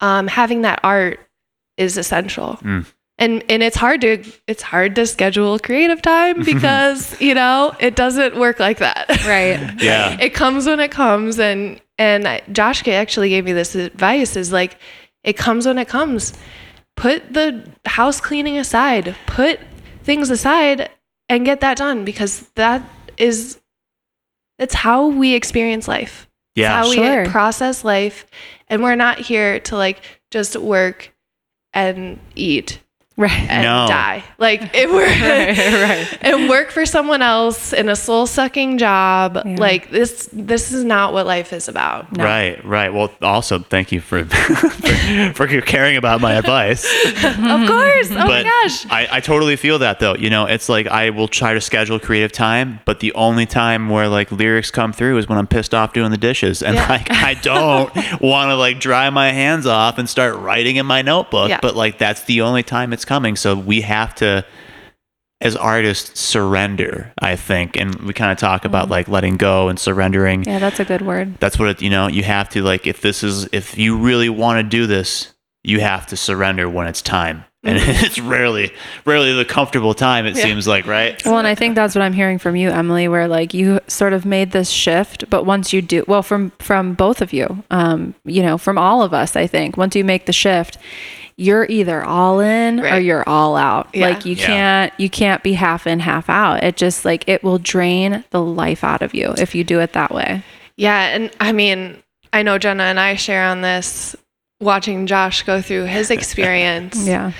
um, 0.00 0.28
having 0.28 0.62
that 0.62 0.78
art 0.84 1.18
is 1.76 1.98
essential. 1.98 2.58
Mm. 2.62 2.86
And 3.18 3.44
and 3.48 3.62
it's 3.62 3.76
hard 3.76 4.00
to 4.02 4.24
it's 4.46 4.62
hard 4.62 4.94
to 4.94 5.06
schedule 5.06 5.58
creative 5.58 6.00
time 6.00 6.42
because 6.44 7.20
you 7.20 7.34
know 7.34 7.74
it 7.80 7.96
doesn't 7.96 8.36
work 8.38 8.60
like 8.60 8.78
that. 8.78 9.08
Right. 9.26 9.60
Yeah. 9.82 10.16
it 10.20 10.34
comes 10.34 10.66
when 10.66 10.78
it 10.80 10.92
comes 10.92 11.38
and 11.38 11.80
and 11.98 12.26
I- 12.26 12.42
Josh 12.52 12.86
actually 12.86 13.28
gave 13.28 13.44
me 13.44 13.52
this 13.52 13.74
advice 13.74 14.36
is 14.36 14.52
like 14.52 14.78
it 15.24 15.34
comes 15.36 15.66
when 15.66 15.78
it 15.78 15.88
comes 15.88 16.32
put 16.96 17.32
the 17.32 17.68
house 17.86 18.20
cleaning 18.20 18.58
aside 18.58 19.16
put 19.26 19.58
things 20.04 20.30
aside 20.30 20.90
and 21.32 21.46
get 21.46 21.60
that 21.60 21.76
done 21.78 22.04
because 22.04 22.40
that 22.56 22.82
is 23.16 23.58
it's 24.58 24.74
how 24.74 25.06
we 25.08 25.34
experience 25.34 25.88
life 25.88 26.28
Yeah. 26.54 26.68
how 26.82 26.90
Sure. 26.92 27.22
we 27.24 27.28
process 27.28 27.84
life 27.84 28.26
and 28.68 28.82
we're 28.82 28.96
not 28.96 29.18
here 29.18 29.58
to 29.60 29.76
like 29.76 30.00
just 30.30 30.56
work 30.56 31.12
and 31.72 32.18
eat 32.34 32.80
Right. 33.22 33.50
and 33.50 33.62
No. 33.62 33.86
die 33.88 34.24
like 34.38 34.74
it 34.74 34.88
we're 34.90 35.06
right. 35.06 35.56
Right. 35.56 36.18
and 36.22 36.48
work 36.48 36.70
for 36.70 36.84
someone 36.86 37.22
else 37.22 37.72
in 37.72 37.88
a 37.88 37.96
soul 37.96 38.26
sucking 38.26 38.78
job. 38.78 39.40
Yeah. 39.44 39.56
Like 39.58 39.90
this, 39.90 40.28
this 40.32 40.72
is 40.72 40.82
not 40.84 41.12
what 41.12 41.26
life 41.26 41.52
is 41.52 41.68
about. 41.68 42.10
No. 42.16 42.24
Right, 42.24 42.62
right. 42.64 42.92
Well, 42.92 43.12
also 43.22 43.60
thank 43.60 43.92
you 43.92 44.00
for 44.00 44.24
for, 45.34 45.46
for 45.48 45.60
caring 45.60 45.96
about 45.96 46.20
my 46.20 46.32
advice. 46.34 46.84
Of 46.84 47.68
course. 47.68 48.10
Oh 48.10 48.26
my 48.26 48.42
gosh. 48.42 48.86
I, 48.90 49.08
I 49.12 49.20
totally 49.20 49.56
feel 49.56 49.78
that 49.80 50.00
though. 50.00 50.14
You 50.16 50.30
know, 50.30 50.46
it's 50.46 50.68
like 50.68 50.86
I 50.86 51.10
will 51.10 51.28
try 51.28 51.54
to 51.54 51.60
schedule 51.60 51.98
creative 52.00 52.32
time, 52.32 52.80
but 52.84 53.00
the 53.00 53.12
only 53.14 53.46
time 53.46 53.88
where 53.88 54.08
like 54.08 54.32
lyrics 54.32 54.70
come 54.70 54.92
through 54.92 55.18
is 55.18 55.28
when 55.28 55.38
I'm 55.38 55.46
pissed 55.46 55.74
off 55.74 55.92
doing 55.92 56.10
the 56.10 56.16
dishes. 56.18 56.62
And 56.62 56.76
Yeah. 56.76 56.88
like 56.88 57.10
I 57.10 57.34
don't 57.34 57.94
want 58.20 58.48
to 58.50 58.56
like 58.56 58.80
dry 58.80 59.08
my 59.10 59.30
hands 59.30 59.66
off 59.66 59.98
and 59.98 60.08
start 60.08 60.36
writing 60.36 60.76
in 60.76 60.86
my 60.86 61.02
notebook. 61.02 61.48
Yeah. 61.48 61.60
But 61.62 61.76
like 61.76 61.98
that's 61.98 62.24
the 62.24 62.40
only 62.42 62.62
time 62.62 62.92
it's 62.92 63.04
coming. 63.12 63.36
So 63.36 63.54
we 63.54 63.82
have 63.82 64.14
to 64.16 64.42
as 65.42 65.54
artists 65.56 66.18
surrender, 66.20 67.12
I 67.18 67.36
think. 67.36 67.76
And 67.76 67.94
we 67.96 68.14
kind 68.14 68.32
of 68.32 68.38
talk 68.38 68.64
about 68.64 68.88
like 68.88 69.06
letting 69.08 69.36
go 69.36 69.68
and 69.68 69.78
surrendering. 69.78 70.44
Yeah, 70.44 70.58
that's 70.60 70.80
a 70.80 70.84
good 70.84 71.02
word. 71.02 71.38
That's 71.40 71.58
what 71.58 71.68
it, 71.68 71.82
you 71.82 71.90
know, 71.90 72.06
you 72.06 72.22
have 72.22 72.48
to 72.50 72.62
like 72.62 72.86
if 72.86 73.02
this 73.02 73.22
is 73.22 73.48
if 73.52 73.76
you 73.76 73.98
really 73.98 74.30
want 74.30 74.58
to 74.58 74.62
do 74.62 74.86
this, 74.86 75.34
you 75.62 75.80
have 75.80 76.06
to 76.06 76.16
surrender 76.16 76.70
when 76.70 76.86
it's 76.86 77.02
time. 77.02 77.44
And 77.64 77.76
it's 77.80 78.18
rarely 78.18 78.72
rarely 79.04 79.34
the 79.34 79.44
comfortable 79.44 79.92
time 79.94 80.24
it 80.26 80.36
Yeah. 80.36 80.42
seems 80.44 80.66
like, 80.66 80.86
right? 80.86 81.22
Well, 81.26 81.38
and 81.38 81.46
I 81.46 81.54
think 81.54 81.74
that's 81.74 81.94
what 81.94 82.02
I'm 82.02 82.14
hearing 82.14 82.38
from 82.38 82.56
you, 82.56 82.70
Emily, 82.70 83.08
where 83.08 83.28
like 83.28 83.52
you 83.52 83.80
sort 83.88 84.14
of 84.14 84.24
made 84.24 84.52
this 84.52 84.70
shift, 84.70 85.28
but 85.28 85.44
once 85.44 85.72
you 85.72 85.82
do, 85.82 86.02
well, 86.08 86.22
from 86.22 86.50
from 86.60 86.94
both 86.94 87.20
of 87.20 87.32
you, 87.32 87.62
um, 87.70 88.14
you 88.24 88.42
know, 88.42 88.56
from 88.58 88.78
all 88.78 89.02
of 89.02 89.12
us, 89.12 89.36
I 89.36 89.46
think 89.48 89.76
once 89.76 89.94
you 89.96 90.02
make 90.04 90.24
the 90.26 90.32
shift, 90.32 90.78
you're 91.36 91.66
either 91.68 92.02
all 92.04 92.40
in 92.40 92.80
or 92.80 92.98
you're 92.98 93.26
all 93.28 93.56
out. 93.56 93.88
Yeah. 93.94 94.08
Like 94.08 94.24
you 94.24 94.34
Yeah. 94.34 94.46
can't 94.46 94.92
you 94.98 95.08
can't 95.10 95.42
be 95.42 95.54
half 95.54 95.86
in, 95.86 96.00
half 96.00 96.28
out. 96.28 96.62
It 96.62 96.76
just 96.76 97.04
like 97.04 97.28
it 97.28 97.42
will 97.42 97.58
drain 97.58 98.24
the 98.30 98.40
life 98.42 98.84
out 98.84 99.02
of 99.02 99.14
you 99.14 99.34
if 99.38 99.54
you 99.54 99.64
do 99.64 99.80
it 99.80 99.92
that 99.94 100.12
way. 100.12 100.42
Yeah. 100.76 101.14
And 101.14 101.30
I 101.40 101.52
mean, 101.52 102.02
I 102.32 102.42
know 102.42 102.58
Jenna 102.58 102.84
and 102.84 102.98
I 103.00 103.16
share 103.16 103.44
on 103.44 103.60
this 103.62 104.16
watching 104.60 105.06
Josh 105.06 105.42
go 105.42 105.60
through 105.62 105.84
his 105.84 106.10
experience. 106.16 107.06
Yeah. 107.06 107.32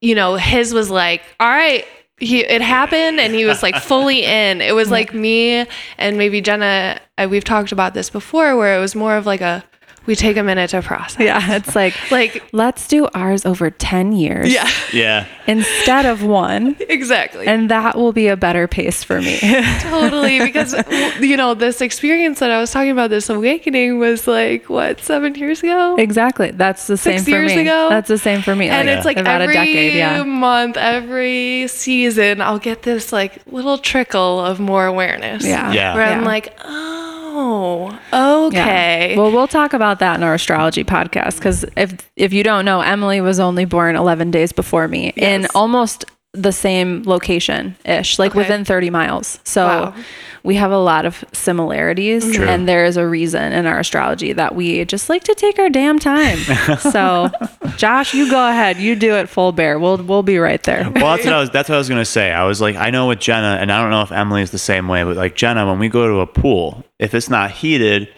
You 0.00 0.14
know, 0.14 0.36
his 0.36 0.72
was 0.72 0.90
like, 0.90 1.22
all 1.38 1.48
right, 1.48 1.84
he, 2.18 2.40
it 2.40 2.62
happened 2.62 3.20
and 3.20 3.34
he 3.34 3.44
was 3.44 3.62
like 3.62 3.76
fully 3.82 4.24
in. 4.24 4.60
It 4.60 4.74
was 4.74 4.90
like 4.90 5.12
me 5.14 5.66
and 5.98 6.16
maybe 6.18 6.40
Jenna, 6.40 7.00
uh, 7.18 7.28
we've 7.30 7.44
talked 7.44 7.72
about 7.72 7.92
this 7.94 8.08
before 8.10 8.56
where 8.56 8.76
it 8.76 8.80
was 8.80 8.94
more 8.94 9.16
of 9.16 9.26
like 9.26 9.40
a, 9.42 9.62
we 10.06 10.16
take 10.16 10.36
a 10.36 10.42
minute 10.42 10.70
to 10.70 10.82
process. 10.82 11.20
Yeah. 11.20 11.56
It's 11.56 11.74
like 11.76 11.94
Like, 12.10 12.42
let's 12.52 12.88
do 12.88 13.06
ours 13.14 13.46
over 13.46 13.70
10 13.70 14.12
years 14.12 14.52
yeah, 14.52 14.68
Yeah. 14.92 15.26
instead 15.46 16.06
of 16.06 16.22
one. 16.24 16.76
exactly. 16.88 17.46
And 17.46 17.70
that 17.70 17.96
will 17.96 18.12
be 18.12 18.26
a 18.28 18.36
better 18.36 18.66
pace 18.66 19.04
for 19.04 19.20
me. 19.20 19.38
totally 19.80 20.40
because 20.40 20.74
you 21.20 21.36
know 21.36 21.54
this 21.54 21.80
experience 21.80 22.40
that 22.40 22.50
i 22.50 22.58
was 22.60 22.70
talking 22.70 22.90
about 22.90 23.10
this 23.10 23.28
awakening 23.28 23.98
was 23.98 24.26
like 24.26 24.68
what 24.68 25.00
seven 25.00 25.34
years 25.34 25.62
ago 25.62 25.96
Exactly. 25.98 26.50
That's 26.50 26.86
the 26.86 26.96
same 26.96 27.18
Six 27.18 27.24
for 27.24 27.30
years 27.30 27.54
me. 27.54 27.62
ago? 27.62 27.88
That's 27.90 28.08
the 28.08 28.18
same 28.18 28.42
for 28.42 28.54
me. 28.56 28.68
and 28.68 28.88
Yeah. 28.88 28.96
it's 28.96 29.04
like 29.04 29.16
about 29.18 29.40
every 29.42 29.54
a 29.56 29.58
decade. 29.58 29.94
Yeah. 29.94 30.22
month 30.24 30.76
every 30.76 31.66
season 31.68 32.40
i'll 32.40 32.58
get 32.58 32.82
this 32.82 33.12
like 33.12 33.38
little 33.46 33.78
trickle 33.78 34.40
of 34.40 34.58
more 34.60 34.86
awareness 34.86 35.44
Yeah. 35.44 35.72
Yeah. 35.72 35.94
where 35.94 36.04
i'm 36.04 36.24
like 36.24 36.56
oh 36.64 36.99
Oh, 37.32 37.90
yeah. 38.12 38.46
okay 38.46 39.14
Well, 39.16 39.30
we'll 39.30 39.46
talk 39.48 39.72
about 39.72 39.98
that 40.00 40.16
in 40.16 40.22
our 40.22 40.34
astrology 40.34 40.84
podcast 40.84 41.36
because 41.36 41.64
if 41.76 42.10
if 42.16 42.32
you 42.32 42.42
don't 42.42 42.64
know, 42.64 42.80
Emily 42.80 43.20
was 43.20 43.38
only 43.40 43.64
born 43.64 43.96
11 43.96 44.30
days 44.30 44.52
before 44.52 44.88
me 44.88 45.12
in 45.16 45.46
almost 45.54 46.04
the 46.32 46.52
same 46.52 47.02
location 47.04 47.76
ish, 47.84 48.18
like 48.18 48.32
Okay. 48.32 48.38
within 48.38 48.64
30 48.64 48.90
miles. 48.90 49.38
So 49.44 49.66
Wow. 49.66 49.94
We 50.42 50.54
have 50.56 50.70
a 50.70 50.78
lot 50.78 51.04
of 51.06 51.24
similarities, 51.32 52.34
True. 52.34 52.46
and 52.46 52.68
there 52.68 52.84
is 52.84 52.96
a 52.96 53.06
reason 53.06 53.52
in 53.52 53.66
our 53.66 53.78
astrology 53.80 54.32
that 54.32 54.54
we 54.54 54.84
just 54.84 55.08
like 55.08 55.24
to 55.24 55.34
take 55.34 55.58
our 55.58 55.68
damn 55.68 55.98
time. 55.98 56.38
so, 56.78 57.30
Josh, 57.76 58.14
you 58.14 58.30
go 58.30 58.48
ahead, 58.48 58.78
you 58.78 58.96
do 58.96 59.14
it 59.14 59.28
full 59.28 59.52
bear. 59.52 59.78
We'll 59.78 59.98
we'll 59.98 60.22
be 60.22 60.38
right 60.38 60.62
there. 60.62 60.90
Well, 60.94 61.16
that's 61.16 61.24
what 61.24 61.34
I 61.34 61.40
was. 61.40 61.50
That's 61.50 61.68
what 61.68 61.74
I 61.74 61.78
was 61.78 61.88
gonna 61.88 62.04
say. 62.04 62.32
I 62.32 62.44
was 62.44 62.60
like, 62.60 62.76
I 62.76 62.90
know 62.90 63.08
with 63.08 63.20
Jenna, 63.20 63.58
and 63.60 63.70
I 63.70 63.80
don't 63.82 63.90
know 63.90 64.02
if 64.02 64.12
Emily 64.12 64.42
is 64.42 64.50
the 64.50 64.58
same 64.58 64.88
way, 64.88 65.02
but 65.04 65.16
like 65.16 65.34
Jenna, 65.36 65.66
when 65.66 65.78
we 65.78 65.88
go 65.88 66.06
to 66.08 66.20
a 66.20 66.26
pool, 66.26 66.84
if 66.98 67.14
it's 67.14 67.28
not 67.28 67.50
heated, 67.50 68.08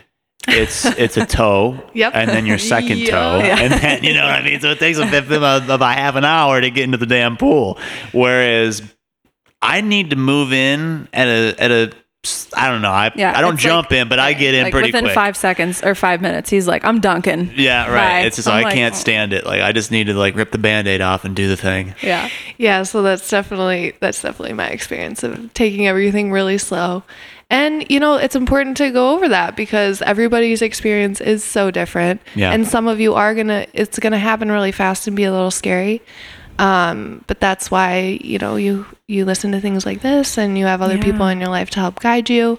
it's 0.49 0.85
it's 0.99 1.17
a 1.17 1.27
toe, 1.27 1.79
Yep. 1.95 2.13
and 2.15 2.31
then 2.31 2.47
your 2.47 2.59
second 2.59 2.99
Yeah. 2.99 3.11
toe, 3.11 3.39
Yeah. 3.45 3.59
and 3.61 3.73
then 3.75 4.05
you 4.05 4.15
know 4.15 4.25
what 4.25 4.35
I 4.35 4.43
mean. 4.45 4.61
So 4.61 4.71
it 4.71 4.79
takes 4.79 4.99
a 4.99 5.07
fifth 5.07 5.31
about, 5.31 5.65
about 5.69 5.97
half 5.97 6.15
an 6.17 6.25
hour 6.25 6.61
to 6.61 6.71
get 6.71 6.85
into 6.85 6.99
the 6.99 7.07
damn 7.07 7.37
pool. 7.37 7.79
Whereas 8.13 8.83
I 9.61 9.81
need 9.81 10.11
to 10.11 10.17
move 10.17 10.53
in 10.53 11.09
at 11.13 11.29
a 11.29 11.55
at 11.63 11.71
a 11.71 11.93
I 12.55 12.69
don't 12.69 12.83
know. 12.83 12.91
I 12.93 13.11
Yeah, 13.17 13.37
I 13.37 13.41
don't 13.41 13.57
jump 13.57 13.91
like- 13.91 14.01
in, 14.01 14.09
but 14.09 14.21
I 14.21 14.33
get 14.33 14.55
in 14.55 14.63
like 14.65 14.73
pretty 14.73 14.89
within 14.91 15.07
quick. 15.07 15.15
five 15.15 15.37
seconds 15.37 15.83
or 15.83 15.97
five 15.97 16.21
minutes, 16.21 16.51
he's 16.51 16.69
like, 16.69 16.85
"I'm 16.85 17.01
dunking." 17.01 17.51
yeah, 17.57 17.91
right. 17.91 18.21
Bye. 18.21 18.21
It's 18.21 18.37
just 18.37 18.47
I'm 18.47 18.65
I 18.65 18.73
can't 18.73 18.95
oh. 18.95 18.99
stand 18.99 19.33
it. 19.33 19.45
Like 19.45 19.61
I 19.61 19.73
just 19.73 19.91
need 19.91 20.05
to 20.05 20.15
like 20.15 20.37
rip 20.37 20.53
the 20.53 20.59
band-aid 20.59 21.01
off 21.01 21.25
and 21.25 21.35
do 21.35 21.49
the 21.49 21.57
thing. 21.57 21.97
Yeah, 22.01 22.29
Yeah, 22.59 22.85
so 22.85 23.03
that's 23.03 23.29
definitely 23.29 23.95
that's 23.99 24.23
definitely 24.23 24.53
my 24.55 24.69
experience 24.69 25.25
of 25.25 25.53
taking 25.55 25.89
everything 25.89 26.31
really 26.31 26.59
slow. 26.59 27.03
And 27.51 27.85
you 27.91 27.99
know, 27.99 28.15
it's 28.15 28.37
important 28.37 28.77
to 28.77 28.91
go 28.93 29.15
over 29.15 29.29
that 29.29 29.57
because 29.57 30.01
everybody's 30.03 30.63
experience 30.63 31.21
is 31.21 31.43
so 31.43 31.73
different. 31.73 32.21
Yeah. 32.37 32.53
And 32.53 32.69
some 32.69 32.87
of 32.87 33.01
you 33.01 33.15
are 33.15 33.35
going 33.35 33.49
to 33.49 33.67
it's 33.73 33.99
going 33.99 34.13
to 34.13 34.19
happen 34.19 34.51
really 34.53 34.73
fast 34.73 35.09
and 35.09 35.17
be 35.17 35.25
a 35.25 35.33
little 35.33 35.51
scary. 35.51 36.01
Um, 36.59 37.25
but 37.27 37.41
that's 37.41 37.71
why, 37.71 38.19
you 38.23 38.38
know, 38.38 38.57
you 38.57 38.87
you 39.09 39.25
listen 39.25 39.53
to 39.53 39.61
things 39.61 39.85
like 39.85 40.01
this 40.03 40.38
and 40.38 40.57
you 40.57 40.67
have 40.67 40.81
other 40.83 40.97
Yeah. 40.97 41.03
people 41.05 41.27
in 41.29 41.41
your 41.41 41.49
life 41.51 41.71
to 41.71 41.81
help 41.81 42.01
guide 42.01 42.31
you. 42.31 42.59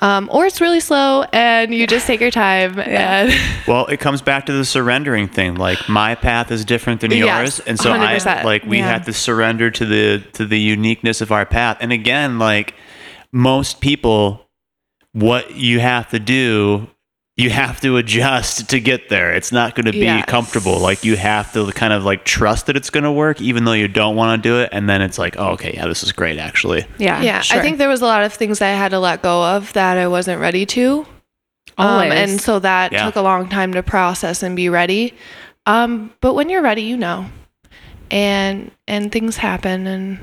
Um, 0.00 0.28
or 0.32 0.46
it's 0.46 0.60
really 0.60 0.80
slow 0.80 1.22
and 1.32 1.72
you 1.72 1.86
just 1.86 2.08
take 2.08 2.20
your 2.20 2.32
time 2.32 2.78
and 2.86 3.32
Well, 3.68 3.86
it 3.86 4.00
comes 4.00 4.20
back 4.20 4.46
to 4.46 4.52
the 4.52 4.64
surrendering 4.64 5.28
thing. 5.28 5.54
Like 5.56 5.88
my 5.88 6.14
path 6.16 6.50
is 6.50 6.64
different 6.64 7.02
than 7.02 7.12
Yes, 7.12 7.58
yours, 7.58 7.60
and 7.60 7.78
so 7.78 7.92
I 7.92 8.16
100%. 8.16 8.44
like 8.44 8.64
we 8.64 8.78
Yeah. 8.78 8.88
have 8.88 9.04
to 9.06 9.12
surrender 9.12 9.70
to 9.70 9.84
the 9.86 10.18
to 10.32 10.44
the 10.46 10.58
uniqueness 10.58 11.20
of 11.20 11.30
our 11.30 11.46
path. 11.46 11.76
And 11.80 11.92
again, 11.92 12.38
like 12.40 12.74
most 13.32 13.80
people, 13.80 14.48
what 15.12 15.54
you 15.56 15.78
have 15.80 16.08
to 16.10 16.18
do, 16.18 16.88
you 17.36 17.48
have 17.50 17.80
to 17.80 17.96
adjust 17.96 18.68
to 18.70 18.78
get 18.78 19.08
there. 19.08 19.32
It's 19.32 19.52
not 19.52 19.74
going 19.74 19.86
to 19.86 19.92
be 19.92 20.00
Yes. 20.00 20.26
comfortable. 20.26 20.78
Like 20.78 21.02
you 21.02 21.16
have 21.16 21.50
to 21.54 21.70
kind 21.72 21.92
of 21.94 22.04
like 22.04 22.24
trust 22.24 22.66
that 22.66 22.76
it's 22.76 22.90
going 22.90 23.04
to 23.04 23.12
work, 23.12 23.40
even 23.40 23.64
though 23.64 23.72
you 23.72 23.88
don't 23.88 24.16
want 24.16 24.42
to 24.42 24.48
do 24.48 24.60
it. 24.60 24.68
And 24.70 24.88
then 24.88 25.00
it's 25.00 25.18
like, 25.18 25.36
oh, 25.38 25.50
okay, 25.52 25.72
yeah, 25.74 25.86
this 25.86 26.02
is 26.02 26.12
great, 26.12 26.38
actually. 26.38 26.84
yeah, 26.98 27.22
yeah, 27.22 27.40
sure. 27.40 27.58
I 27.58 27.62
think 27.62 27.78
there 27.78 27.88
was 27.88 28.02
a 28.02 28.06
lot 28.06 28.22
of 28.22 28.34
things 28.34 28.60
I 28.60 28.68
had 28.68 28.90
to 28.90 28.98
let 28.98 29.22
go 29.22 29.42
of 29.44 29.72
that 29.72 29.96
I 29.96 30.06
wasn't 30.08 30.40
ready 30.42 30.66
to. 30.66 31.06
Um, 31.78 32.12
and 32.12 32.38
so 32.40 32.58
that 32.58 32.92
Yeah. 32.92 33.06
took 33.06 33.16
a 33.16 33.22
long 33.22 33.48
time 33.48 33.72
to 33.72 33.82
process 33.82 34.42
and 34.42 34.54
be 34.54 34.68
ready. 34.68 35.14
Um, 35.64 36.12
but 36.20 36.34
when 36.34 36.50
you're 36.50 36.60
ready, 36.62 36.82
you 36.82 36.98
know, 36.98 37.26
and 38.10 38.70
and 38.86 39.10
things 39.10 39.38
happen, 39.38 39.86
and 39.86 40.18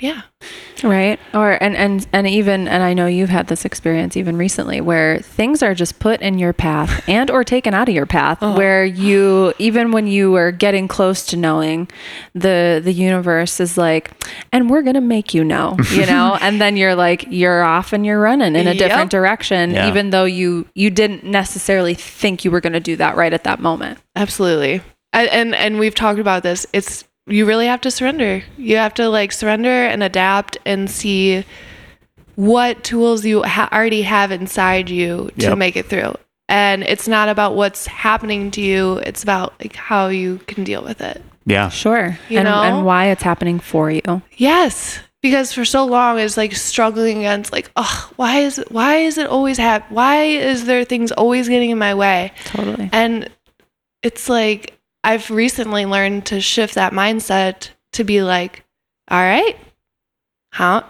yeah, 0.00 0.22
right 0.82 1.18
or 1.32 1.52
and 1.62 1.74
and 1.74 2.06
and 2.12 2.26
even 2.26 2.68
and 2.68 2.82
i 2.82 2.92
know 2.92 3.06
you've 3.06 3.30
had 3.30 3.46
this 3.46 3.64
experience 3.64 4.14
even 4.14 4.36
recently 4.36 4.78
where 4.80 5.18
things 5.20 5.62
are 5.62 5.74
just 5.74 5.98
put 5.98 6.20
in 6.20 6.38
your 6.38 6.52
path 6.52 7.02
and 7.08 7.30
or 7.30 7.42
taken 7.42 7.72
out 7.72 7.88
of 7.88 7.94
your 7.94 8.04
path 8.04 8.36
Oh. 8.42 8.54
where 8.56 8.84
you 8.84 9.54
even 9.58 9.92
when 9.92 10.06
you 10.06 10.30
were 10.30 10.52
getting 10.52 10.86
close 10.86 11.24
to 11.26 11.36
knowing 11.38 11.88
the 12.34 12.80
the 12.84 12.92
universe 12.92 13.58
is 13.58 13.78
like 13.78 14.10
and 14.52 14.68
we're 14.68 14.82
gonna 14.82 15.00
make 15.00 15.32
you 15.32 15.42
know 15.44 15.76
you 15.90 16.04
know 16.12 16.36
and 16.42 16.60
then 16.60 16.76
you're 16.76 16.94
like 16.94 17.24
you're 17.30 17.62
off 17.62 17.94
and 17.94 18.04
you're 18.04 18.20
running 18.20 18.54
in 18.54 18.66
a 18.66 18.72
Yep. 18.72 18.78
different 18.78 19.10
direction 19.10 19.70
Yeah. 19.70 19.88
even 19.88 20.10
though 20.10 20.26
you 20.26 20.66
you 20.74 20.90
didn't 20.90 21.24
necessarily 21.24 21.94
think 21.94 22.44
you 22.44 22.50
were 22.50 22.60
gonna 22.60 22.80
do 22.80 22.96
that 22.96 23.16
right 23.16 23.32
at 23.32 23.44
that 23.44 23.60
moment 23.60 23.98
absolutely. 24.14 24.82
I, 25.14 25.26
and 25.28 25.54
and 25.54 25.78
we've 25.78 25.94
talked 25.94 26.18
about 26.18 26.42
this. 26.42 26.66
It's 26.74 27.04
you 27.26 27.44
really 27.46 27.66
have 27.66 27.80
to 27.82 27.90
surrender. 27.90 28.42
You 28.56 28.76
have 28.76 28.94
to 28.94 29.08
like 29.08 29.32
surrender 29.32 29.68
and 29.68 30.02
adapt 30.02 30.58
and 30.64 30.90
see 30.90 31.44
what 32.34 32.84
tools 32.84 33.24
you 33.24 33.42
ha- 33.42 33.68
already 33.72 34.02
have 34.02 34.30
inside 34.30 34.90
you 34.90 35.30
to 35.38 35.46
Yep. 35.48 35.58
make 35.58 35.76
it 35.76 35.86
through. 35.86 36.14
And 36.48 36.84
it's 36.84 37.08
not 37.08 37.28
about 37.28 37.56
what's 37.56 37.86
happening 37.86 38.50
to 38.52 38.60
you. 38.60 38.98
It's 38.98 39.22
about 39.22 39.54
like 39.60 39.74
how 39.74 40.08
you 40.08 40.38
can 40.46 40.62
deal 40.64 40.82
with 40.82 41.00
it. 41.00 41.22
Yeah. 41.46 41.68
sure 41.70 42.18
You 42.28 42.38
and, 42.38 42.44
know? 42.48 42.62
and 42.62 42.84
why 42.84 43.06
it's 43.06 43.22
happening 43.22 43.58
for 43.60 43.90
you 43.90 44.22
Yes, 44.36 44.98
because 45.22 45.52
for 45.52 45.64
so 45.64 45.84
long 45.86 46.18
it's 46.18 46.36
like 46.36 46.54
struggling 46.54 47.18
against 47.18 47.52
like, 47.52 47.70
oh, 47.76 48.10
why 48.16 48.38
is 48.40 48.58
it, 48.58 48.70
why 48.70 48.96
is 48.96 49.16
it 49.18 49.28
always 49.28 49.56
hap- 49.56 49.90
Why 49.90 50.22
is 50.24 50.66
there 50.66 50.84
things 50.84 51.10
always 51.12 51.48
getting 51.48 51.70
in 51.70 51.78
my 51.78 51.94
way? 51.94 52.32
totally 52.44 52.90
And 52.92 53.28
it's 54.02 54.28
like 54.28 54.74
I've 55.06 55.30
recently 55.30 55.86
learned 55.86 56.26
to 56.26 56.40
shift 56.40 56.74
that 56.74 56.92
mindset 56.92 57.68
to 57.92 58.02
be 58.02 58.22
like, 58.22 58.64
all 59.08 59.20
right, 59.20 59.56
how, 60.50 60.84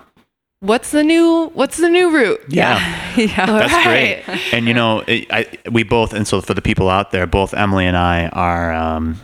what's 0.60 0.90
the 0.90 1.04
new, 1.04 1.50
what's 1.52 1.76
the 1.76 1.90
new 1.90 2.16
route? 2.16 2.42
Yeah. 2.48 2.78
yeah 3.14 3.44
That's 3.46 3.72
right. 3.74 4.24
great. 4.24 4.54
And 4.54 4.66
you 4.66 4.72
know, 4.72 5.00
it, 5.06 5.26
I, 5.30 5.46
we 5.70 5.82
both, 5.82 6.14
and 6.14 6.26
so 6.26 6.40
for 6.40 6.54
the 6.54 6.62
people 6.62 6.88
out 6.88 7.10
there, 7.10 7.26
both 7.26 7.52
Emily 7.52 7.84
and 7.84 7.94
I 7.94 8.28
are 8.28 8.72
um, 8.72 9.20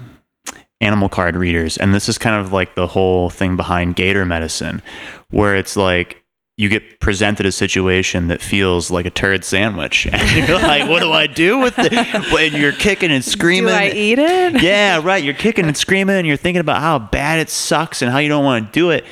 animal 0.82 1.08
card 1.08 1.36
readers, 1.36 1.78
and 1.78 1.94
this 1.94 2.06
is 2.06 2.18
kind 2.18 2.44
of 2.44 2.52
like 2.52 2.74
the 2.74 2.86
whole 2.86 3.30
thing 3.30 3.56
behind 3.56 3.96
Gator 3.96 4.26
medicine, 4.26 4.82
where 5.30 5.56
it's 5.56 5.74
like 5.74 6.21
you 6.62 6.68
get 6.68 7.00
presented 7.00 7.44
a 7.44 7.50
situation 7.50 8.28
that 8.28 8.40
feels 8.40 8.88
like 8.88 9.04
a 9.04 9.10
turd 9.10 9.44
sandwich, 9.44 10.06
and 10.12 10.48
you're 10.48 10.58
like, 10.58 10.88
"What 10.88 11.00
do 11.00 11.10
I 11.10 11.26
do 11.26 11.58
with 11.58 11.74
it?" 11.76 11.92
And 11.92 12.54
you're 12.54 12.70
kicking 12.70 13.10
and 13.10 13.24
screaming. 13.34 13.70
do 13.70 13.74
i 13.74 13.88
eat 13.88 14.20
it 14.20 14.32
yeah, 14.62 15.00
right. 15.02 15.22
You're 15.22 15.34
kicking 15.34 15.66
and 15.66 15.76
screaming, 15.76 16.16
and 16.16 16.26
you're 16.26 16.36
thinking 16.36 16.60
about 16.60 16.80
how 16.80 17.00
bad 17.00 17.40
it 17.40 17.50
sucks 17.50 18.00
and 18.00 18.12
how 18.12 18.18
you 18.18 18.28
don't 18.28 18.44
want 18.44 18.66
to 18.66 18.72
do 18.72 18.90
it. 18.90 19.04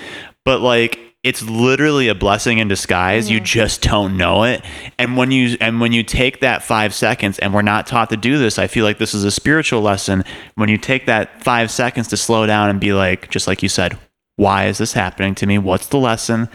But 0.45 0.61
like, 0.61 1.01
it's 1.25 1.43
literally 1.43 2.07
a 2.07 2.15
blessing 2.15 2.59
in 2.59 2.69
disguise. 2.69 3.29
You 3.29 3.39
mm-hmm. 3.39 3.45
just 3.45 3.83
don't 3.83 4.17
know 4.17 4.45
it. 4.45 4.65
And 4.97 5.17
when 5.17 5.33
you 5.33 5.57
and 5.61 5.81
when 5.81 5.91
you 5.91 6.05
take 6.05 6.41
that 6.41 6.63
five 6.63 6.95
seconds, 6.95 7.41
and 7.41 7.53
we're 7.53 7.63
not 7.63 7.89
taught 7.89 8.11
to 8.11 8.17
do 8.17 8.39
this, 8.39 8.61
I 8.61 8.69
feel 8.69 8.85
like 8.85 8.99
this 8.99 9.13
is 9.13 9.25
a 9.25 9.31
spiritual 9.33 9.83
lesson. 9.83 10.23
When 10.55 10.69
you 10.69 10.79
take 10.79 11.07
that 11.07 11.43
five 11.43 11.73
seconds 11.73 12.07
to 12.09 12.17
slow 12.17 12.47
down 12.47 12.71
and 12.71 12.79
be 12.79 12.93
like, 12.93 13.29
just 13.29 13.49
like 13.49 13.61
you 13.61 13.69
said, 13.69 13.99
why 14.37 14.67
is 14.67 14.79
this 14.79 14.93
happening 14.93 15.35
to 15.35 15.47
me? 15.47 15.59
What's 15.59 15.89
the 15.89 15.99
lesson? 15.99 16.49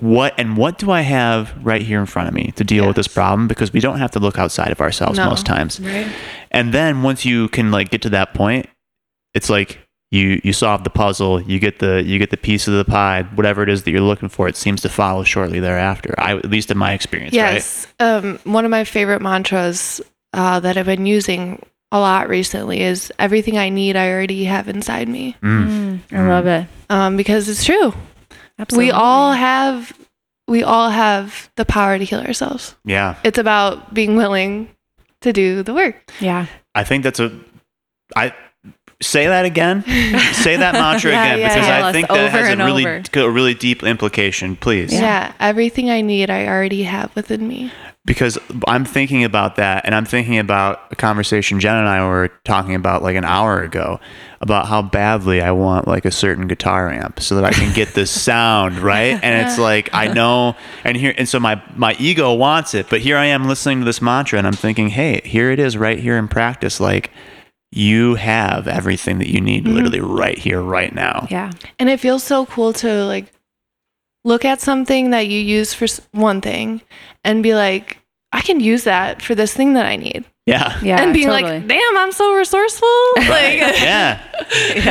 What 0.00 0.34
and 0.38 0.56
what 0.56 0.78
do 0.78 0.90
I 0.90 1.02
have 1.02 1.54
right 1.64 1.82
here 1.82 2.00
in 2.00 2.06
front 2.06 2.28
of 2.28 2.34
me 2.34 2.52
to 2.56 2.64
deal 2.64 2.86
with 2.86 2.96
this 2.96 3.08
problem? 3.08 3.46
Because 3.48 3.72
we 3.72 3.80
don't 3.80 3.98
have 3.98 4.10
to 4.12 4.18
look 4.18 4.38
outside 4.38 4.72
of 4.72 4.80
ourselves 4.80 5.18
No. 5.18 5.28
most 5.30 5.46
times. 5.46 5.78
Right. 5.80 6.08
And 6.50 6.72
then 6.74 7.02
once 7.02 7.24
you 7.24 7.48
can 7.48 7.70
like 7.70 7.90
get 7.90 8.02
to 8.02 8.10
that 8.10 8.34
point, 8.34 8.66
it's 9.34 9.48
like 9.48 9.78
you 10.10 10.40
you 10.44 10.52
solve 10.52 10.84
the 10.84 10.90
puzzle, 10.90 11.40
you 11.42 11.58
get 11.58 11.78
the 11.78 12.02
you 12.04 12.18
get 12.18 12.30
the 12.30 12.36
piece 12.36 12.66
of 12.68 12.74
the 12.74 12.84
pie, 12.84 13.22
whatever 13.34 13.62
it 13.62 13.68
is 13.68 13.84
that 13.84 13.90
you're 13.92 14.00
looking 14.00 14.28
for. 14.28 14.48
It 14.48 14.56
seems 14.56 14.80
to 14.82 14.88
follow 14.88 15.22
shortly 15.24 15.60
thereafter. 15.60 16.14
I 16.18 16.32
at 16.36 16.50
least 16.50 16.70
in 16.70 16.78
my 16.78 16.92
experience, 16.92 17.34
Yes. 17.34 17.86
Um, 18.00 18.38
one 18.44 18.64
of 18.64 18.70
my 18.70 18.84
favorite 18.84 19.22
mantras 19.22 20.00
uh, 20.32 20.58
that 20.60 20.76
I've 20.76 20.86
been 20.86 21.06
using 21.06 21.64
a 21.92 21.98
lot 22.00 22.28
recently 22.28 22.80
is 22.80 23.12
everything 23.20 23.56
I 23.56 23.68
need, 23.68 23.94
I 23.94 24.10
already 24.10 24.44
have 24.44 24.68
inside 24.68 25.08
me. 25.08 25.36
Mm. 25.42 26.00
Mm, 26.08 26.16
I 26.18 26.28
love 26.28 26.46
it. 26.48 26.66
Um, 26.90 27.16
because 27.16 27.48
it's 27.48 27.64
true. 27.64 27.94
Absolutely. 28.58 28.86
We 28.86 28.90
all 28.92 29.32
have, 29.32 29.98
we 30.46 30.62
all 30.62 30.90
have 30.90 31.50
the 31.56 31.64
power 31.64 31.98
to 31.98 32.04
heal 32.04 32.20
ourselves. 32.20 32.76
Yeah, 32.84 33.16
It's 33.24 33.38
about 33.38 33.92
being 33.94 34.16
willing 34.16 34.68
to 35.22 35.32
do 35.32 35.62
the 35.62 35.74
work. 35.74 35.96
Yeah. 36.20 36.46
I 36.74 36.84
think 36.84 37.02
that's 37.04 37.20
a. 37.20 37.32
I 38.16 38.34
say 39.02 39.26
that 39.26 39.44
again. 39.44 39.82
say 40.32 40.56
that 40.56 40.74
mantra 40.74 41.10
Yeah, 41.10 41.24
again 41.24 41.38
yeah, 41.40 41.48
because 41.54 41.68
yeah. 41.68 41.86
I 41.86 41.92
think 41.92 42.08
that 42.08 42.30
has 42.30 42.48
a 42.50 42.56
really 42.64 42.86
over. 42.86 43.02
a 43.20 43.30
really 43.30 43.54
deep 43.54 43.82
implication. 43.82 44.56
Please. 44.56 44.92
Yeah. 44.92 45.32
Everything 45.40 45.90
I 45.90 46.00
need, 46.00 46.30
I 46.30 46.46
already 46.46 46.82
have 46.84 47.14
within 47.16 47.46
me. 47.48 47.72
Because 48.06 48.38
I'm 48.68 48.84
thinking 48.84 49.24
about 49.24 49.56
that, 49.56 49.86
and 49.86 49.94
I'm 49.94 50.04
thinking 50.04 50.38
about 50.38 50.82
a 50.90 50.96
conversation 50.96 51.58
Jen 51.58 51.76
and 51.76 51.88
I 51.88 52.06
were 52.06 52.28
talking 52.44 52.74
about 52.74 53.02
like 53.02 53.16
an 53.16 53.24
hour 53.24 53.62
ago 53.62 53.98
about 54.42 54.66
how 54.66 54.82
badly 54.82 55.40
I 55.40 55.52
want 55.52 55.88
like 55.88 56.04
a 56.04 56.10
certain 56.10 56.46
guitar 56.46 56.90
amp 56.90 57.20
so 57.20 57.36
that 57.36 57.44
I 57.44 57.52
can 57.52 57.74
get 57.74 57.94
this 57.94 58.10
sound 58.22 58.78
right. 58.78 59.18
And 59.22 59.46
it's 59.46 59.58
like 59.58 59.88
I 59.94 60.08
know, 60.12 60.54
and 60.84 60.96
here, 60.96 61.14
and 61.16 61.28
so 61.28 61.40
my 61.40 61.62
my 61.76 61.96
ego 61.98 62.34
wants 62.34 62.74
it, 62.74 62.90
but 62.90 63.00
here 63.00 63.16
I 63.16 63.26
am 63.26 63.48
listening 63.48 63.78
to 63.80 63.84
this 63.86 64.02
mantra, 64.02 64.38
and 64.38 64.46
I'm 64.46 64.52
thinking, 64.52 64.88
hey, 64.88 65.22
here 65.24 65.50
it 65.50 65.58
is, 65.58 65.76
right 65.76 65.98
here 65.98 66.16
in 66.16 66.28
practice, 66.28 66.80
like. 66.80 67.10
You 67.76 68.14
have 68.14 68.68
everything 68.68 69.18
that 69.18 69.28
you 69.28 69.40
need 69.40 69.64
mm-hmm. 69.64 69.74
literally 69.74 69.98
right 69.98 70.38
here, 70.38 70.62
right 70.62 70.94
now. 70.94 71.26
Yeah. 71.28 71.50
And 71.80 71.88
it 71.88 71.98
feels 71.98 72.22
so 72.22 72.46
cool 72.46 72.72
to 72.74 73.04
like 73.04 73.32
look 74.24 74.44
at 74.44 74.60
something 74.60 75.10
that 75.10 75.28
you 75.28 75.38
use 75.38 75.74
for 75.74 75.86
one 76.12 76.40
thing 76.40 76.82
and 77.24 77.42
be 77.42 77.54
like, 77.54 77.98
I 78.34 78.40
can 78.40 78.58
use 78.58 78.82
that 78.82 79.22
for 79.22 79.36
this 79.36 79.54
thing 79.54 79.74
that 79.74 79.86
I 79.86 79.94
need. 79.94 80.24
Yeah. 80.46 80.78
Yeah. 80.82 81.00
and 81.02 81.14
being 81.14 81.28
totally. 81.28 81.60
like, 81.60 81.66
damn, 81.68 81.96
I'm 81.96 82.12
so 82.12 82.34
resourceful. 82.34 82.88
Like, 83.16 83.58
yeah. 83.80 84.20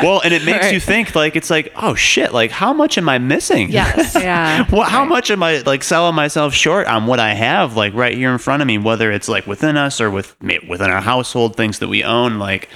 Well, 0.02 0.22
and 0.24 0.34
it 0.34 0.44
makes 0.44 0.66
Right. 0.66 0.74
you 0.74 0.80
think 0.80 1.14
like 1.14 1.36
it's 1.36 1.50
like, 1.52 1.72
oh 1.76 1.94
shit, 1.94 2.34
like 2.34 2.50
how 2.52 2.74
much 2.74 2.98
am 2.98 3.08
I 3.08 3.20
missing? 3.20 3.70
yes. 3.72 4.16
yeah. 4.20 4.66
Well, 4.72 4.90
how 4.90 5.06
much 5.06 5.30
am 5.30 5.44
I 5.44 5.58
like 5.60 5.84
selling 5.84 6.16
myself 6.16 6.54
short 6.54 6.88
on 6.88 7.06
what 7.06 7.20
I 7.20 7.34
have 7.36 7.76
like 7.76 7.94
right 7.94 8.16
here 8.18 8.32
in 8.32 8.38
front 8.40 8.62
of 8.62 8.68
me, 8.68 8.78
whether 8.80 9.12
it's 9.12 9.28
like 9.30 9.46
within 9.46 9.78
us 9.78 10.02
or 10.02 10.10
with 10.10 10.36
within 10.42 10.90
our 10.90 11.02
household, 11.02 11.56
things 11.56 11.80
that 11.80 11.88
we 11.90 12.04
own? 12.04 12.40
Like, 12.40 12.70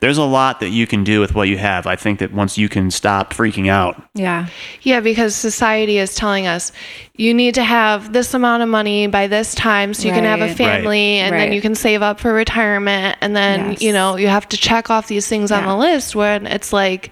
there's 0.00 0.18
a 0.18 0.24
lot 0.24 0.60
that 0.60 0.70
you 0.70 0.86
can 0.86 1.04
do 1.04 1.20
with 1.20 1.34
what 1.34 1.48
you 1.48 1.56
have. 1.58 1.86
I 1.86 1.96
think 1.96 2.18
that 2.18 2.32
once 2.32 2.58
you 2.58 2.68
can 2.68 2.90
stop 2.90 3.32
freaking 3.32 3.68
out, 3.68 4.02
Yeah. 4.14 4.48
Yeah, 4.82 5.00
because 5.00 5.34
society 5.36 5.98
is 5.98 6.14
telling 6.14 6.46
us 6.46 6.72
you 7.16 7.32
need 7.32 7.54
to 7.54 7.64
have 7.64 8.12
this 8.12 8.34
amount 8.34 8.62
of 8.62 8.68
money 8.68 9.06
by 9.06 9.26
this 9.26 9.54
time 9.54 9.94
so 9.94 10.06
you 10.08 10.12
can 10.14 10.24
have 10.24 10.40
a 10.42 10.54
family 10.54 11.16
and 11.18 11.34
then 11.34 11.52
you 11.52 11.60
can 11.62 11.74
save 11.74 12.02
up 12.02 12.15
for 12.20 12.32
retirement 12.32 13.16
and 13.20 13.34
then 13.36 13.70
Yes. 13.72 13.82
you 13.82 13.92
know 13.92 14.16
you 14.16 14.28
have 14.28 14.48
to 14.50 14.56
check 14.56 14.90
off 14.90 15.06
these 15.08 15.26
things 15.28 15.50
on 15.52 15.64
the 15.64 15.76
list 15.76 16.14
when 16.16 16.46
it's 16.46 16.72
like 16.72 17.10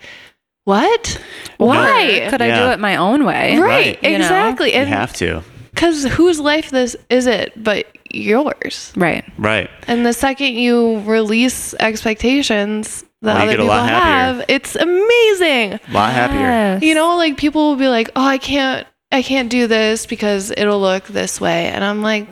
what? 0.64 1.20
Why? 1.59 2.26
Could 2.30 2.40
I 2.40 2.55
do 2.55 2.70
it 2.72 2.78
my 2.78 2.96
own 2.96 3.24
way? 3.26 3.59
right, 3.59 3.61
Right. 3.61 4.02
You 4.02 4.18
know? 4.18 4.24
exactly. 4.24 4.74
you 4.74 4.84
have 4.86 5.12
to. 5.14 5.42
because 5.74 6.05
whose 6.05 6.40
life 6.40 6.70
this 6.70 6.96
is 7.11 7.26
it 7.26 7.52
but 7.62 7.86
yours? 8.11 8.92
Right. 8.96 9.24
Right. 9.36 9.68
And 9.86 10.07
the 10.07 10.12
second 10.14 10.55
you 10.55 11.00
release 11.00 11.74
expectations 11.80 13.05
that 13.22 13.36
you 13.44 13.48
other 13.50 13.57
people 13.59 13.72
have, 13.72 14.44
it's 14.48 14.74
amazing. 14.76 15.74
A 15.74 15.80
lot 15.92 16.12
happier. 16.12 16.40
Yes. 16.40 16.82
You 16.82 16.94
know, 16.94 17.16
like 17.16 17.36
people 17.36 17.68
will 17.70 17.76
be 17.76 17.88
like, 17.88 18.11
"Oh, 18.16 18.24
I 18.24 18.38
can't, 18.38 18.86
I 19.12 19.22
can't 19.22 19.50
do 19.50 19.66
this 19.66 20.07
because 20.07 20.50
it'll 20.50 20.80
look 20.80 21.05
this 21.07 21.40
way," 21.40 21.66
and 21.68 21.82
I'm 21.84 22.02
like, 22.02 22.26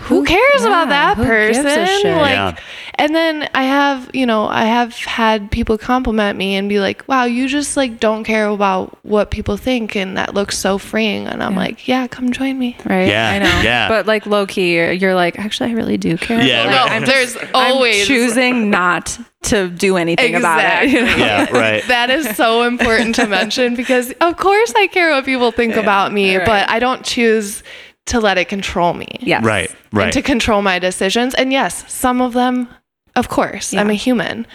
"Who 0.00 0.24
cares 0.24 0.64
about 0.64 0.88
that 0.88 1.16
who 1.16 1.24
gives 1.24 1.58
a 1.58 1.62
person?" 1.62 2.16
Like, 2.16 2.30
Yeah. 2.32 2.54
and 2.96 3.14
then 3.14 3.48
I 3.54 3.64
have, 3.64 4.10
you 4.12 4.26
know, 4.26 4.46
I 4.48 4.64
have 4.64 4.94
had 4.96 5.50
people 5.50 5.76
compliment 5.78 6.36
me 6.38 6.56
and 6.56 6.68
be 6.68 6.80
like, 6.80 7.04
"Wow, 7.06 7.24
you 7.24 7.48
just 7.48 7.76
like 7.76 8.00
don't 8.00 8.24
care 8.24 8.46
about 8.48 8.98
what 9.02 9.30
people 9.30 9.56
think, 9.56 9.94
and 9.96 10.16
that 10.16 10.34
looks 10.34 10.58
so 10.58 10.78
freeing." 10.78 11.26
And 11.26 11.42
I'm 11.42 11.52
Yeah. 11.52 11.58
like, 11.58 11.88
"Yeah, 11.88 12.06
come 12.06 12.32
join 12.32 12.58
me." 12.58 12.76
Right. 12.84 13.08
Yeah, 13.08 13.30
I 13.30 13.38
know. 13.38 13.60
yeah. 13.62 13.88
But 13.88 14.06
like 14.06 14.26
low 14.26 14.46
key, 14.46 14.74
you're, 14.74 14.92
you're 14.92 15.14
like, 15.14 15.38
actually, 15.38 15.70
I 15.70 15.74
really 15.74 15.96
do 15.98 16.16
care. 16.16 16.40
Yeah, 16.42 16.64
Like, 16.64 16.76
right. 16.76 16.90
I'm 16.92 17.04
There's 17.04 17.36
I'm 17.36 17.48
always 17.54 18.06
choosing 18.06 18.70
not 18.70 19.18
to 19.42 19.68
do 19.68 19.96
anything 19.96 20.34
about 20.34 20.82
it. 20.84 20.90
you 20.90 21.00
know? 21.02 21.16
Yeah, 21.16 21.50
right. 21.56 21.82
That 21.88 22.10
is 22.10 22.28
so 22.36 22.62
important 22.64 23.14
to 23.14 23.26
mention 23.26 23.74
because, 23.74 24.12
of 24.20 24.36
course, 24.36 24.72
I 24.76 24.86
care 24.88 25.10
what 25.10 25.24
people 25.24 25.50
think 25.50 25.76
about 25.76 26.12
me, 26.12 26.36
right. 26.36 26.44
but 26.46 26.68
I 26.68 26.78
don't 26.78 27.04
choose 27.04 27.62
to 28.06 28.20
let 28.20 28.38
it 28.38 28.48
control 28.48 28.94
me. 28.94 29.06
Yes. 29.20 29.44
Right. 29.44 29.70
And 29.70 29.78
Right. 29.92 30.12
to 30.12 30.22
control 30.22 30.62
my 30.62 30.78
decisions. 30.78 31.34
And 31.34 31.52
yes, 31.52 31.90
some 31.92 32.20
of 32.20 32.32
them, 32.32 32.68
of 33.16 33.28
course, 33.28 33.72
I'm 33.74 33.90
a 33.90 33.94
human. 33.94 34.46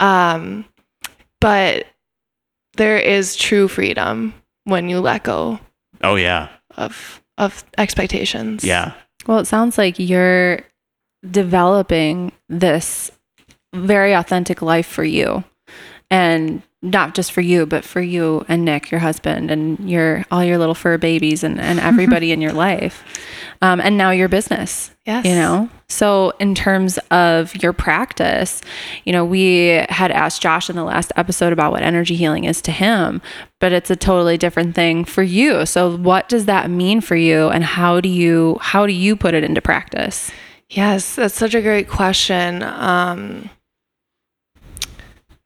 Um, 0.00 0.64
but 1.40 1.86
there 2.76 2.98
is 2.98 3.36
true 3.36 3.68
freedom 3.68 4.34
when 4.64 4.88
you 4.88 5.00
let 5.00 5.22
go 5.22 5.60
oh 6.02 6.16
yeah. 6.16 6.48
of 6.76 7.22
of 7.38 7.64
expectations. 7.78 8.64
Yeah. 8.64 8.92
Well, 9.26 9.38
it 9.38 9.46
sounds 9.46 9.78
like 9.78 9.98
you're 9.98 10.60
developing 11.28 12.32
this 12.48 13.10
very 13.74 14.12
authentic 14.14 14.62
life 14.62 14.86
for 14.86 15.04
you. 15.04 15.44
And 16.14 16.62
not 16.80 17.14
just 17.14 17.32
for 17.32 17.40
you, 17.40 17.66
but 17.66 17.82
for 17.82 18.00
you 18.00 18.44
and 18.46 18.64
Nick, 18.64 18.90
your 18.90 19.00
husband, 19.00 19.50
and 19.50 19.90
your 19.90 20.24
all 20.30 20.44
your 20.44 20.58
little 20.58 20.74
fur 20.74 20.98
babies 20.98 21.42
and, 21.42 21.58
and 21.58 21.80
everybody 21.80 22.30
in 22.30 22.40
your 22.40 22.52
life. 22.52 23.02
Um, 23.62 23.80
and 23.80 23.96
now 23.96 24.10
your 24.10 24.28
business. 24.28 24.90
Yes. 25.06 25.24
You 25.24 25.34
know? 25.34 25.70
So 25.88 26.32
in 26.38 26.54
terms 26.54 26.98
of 27.10 27.56
your 27.62 27.72
practice, 27.72 28.60
you 29.04 29.12
know, 29.12 29.24
we 29.24 29.84
had 29.88 30.10
asked 30.10 30.42
Josh 30.42 30.68
in 30.68 30.76
the 30.76 30.84
last 30.84 31.10
episode 31.16 31.52
about 31.52 31.72
what 31.72 31.82
energy 31.82 32.14
healing 32.14 32.44
is 32.44 32.60
to 32.62 32.72
him, 32.72 33.22
but 33.60 33.72
it's 33.72 33.90
a 33.90 33.96
totally 33.96 34.36
different 34.36 34.74
thing 34.74 35.04
for 35.04 35.22
you. 35.22 35.64
So 35.66 35.96
what 35.96 36.28
does 36.28 36.44
that 36.44 36.70
mean 36.70 37.00
for 37.00 37.16
you 37.16 37.48
and 37.48 37.64
how 37.64 38.00
do 38.00 38.08
you 38.08 38.58
how 38.60 38.86
do 38.86 38.92
you 38.92 39.16
put 39.16 39.34
it 39.34 39.42
into 39.42 39.62
practice? 39.62 40.30
Yes, 40.68 41.16
that's 41.16 41.34
such 41.34 41.54
a 41.54 41.62
great 41.62 41.88
question. 41.88 42.62
Um, 42.62 43.50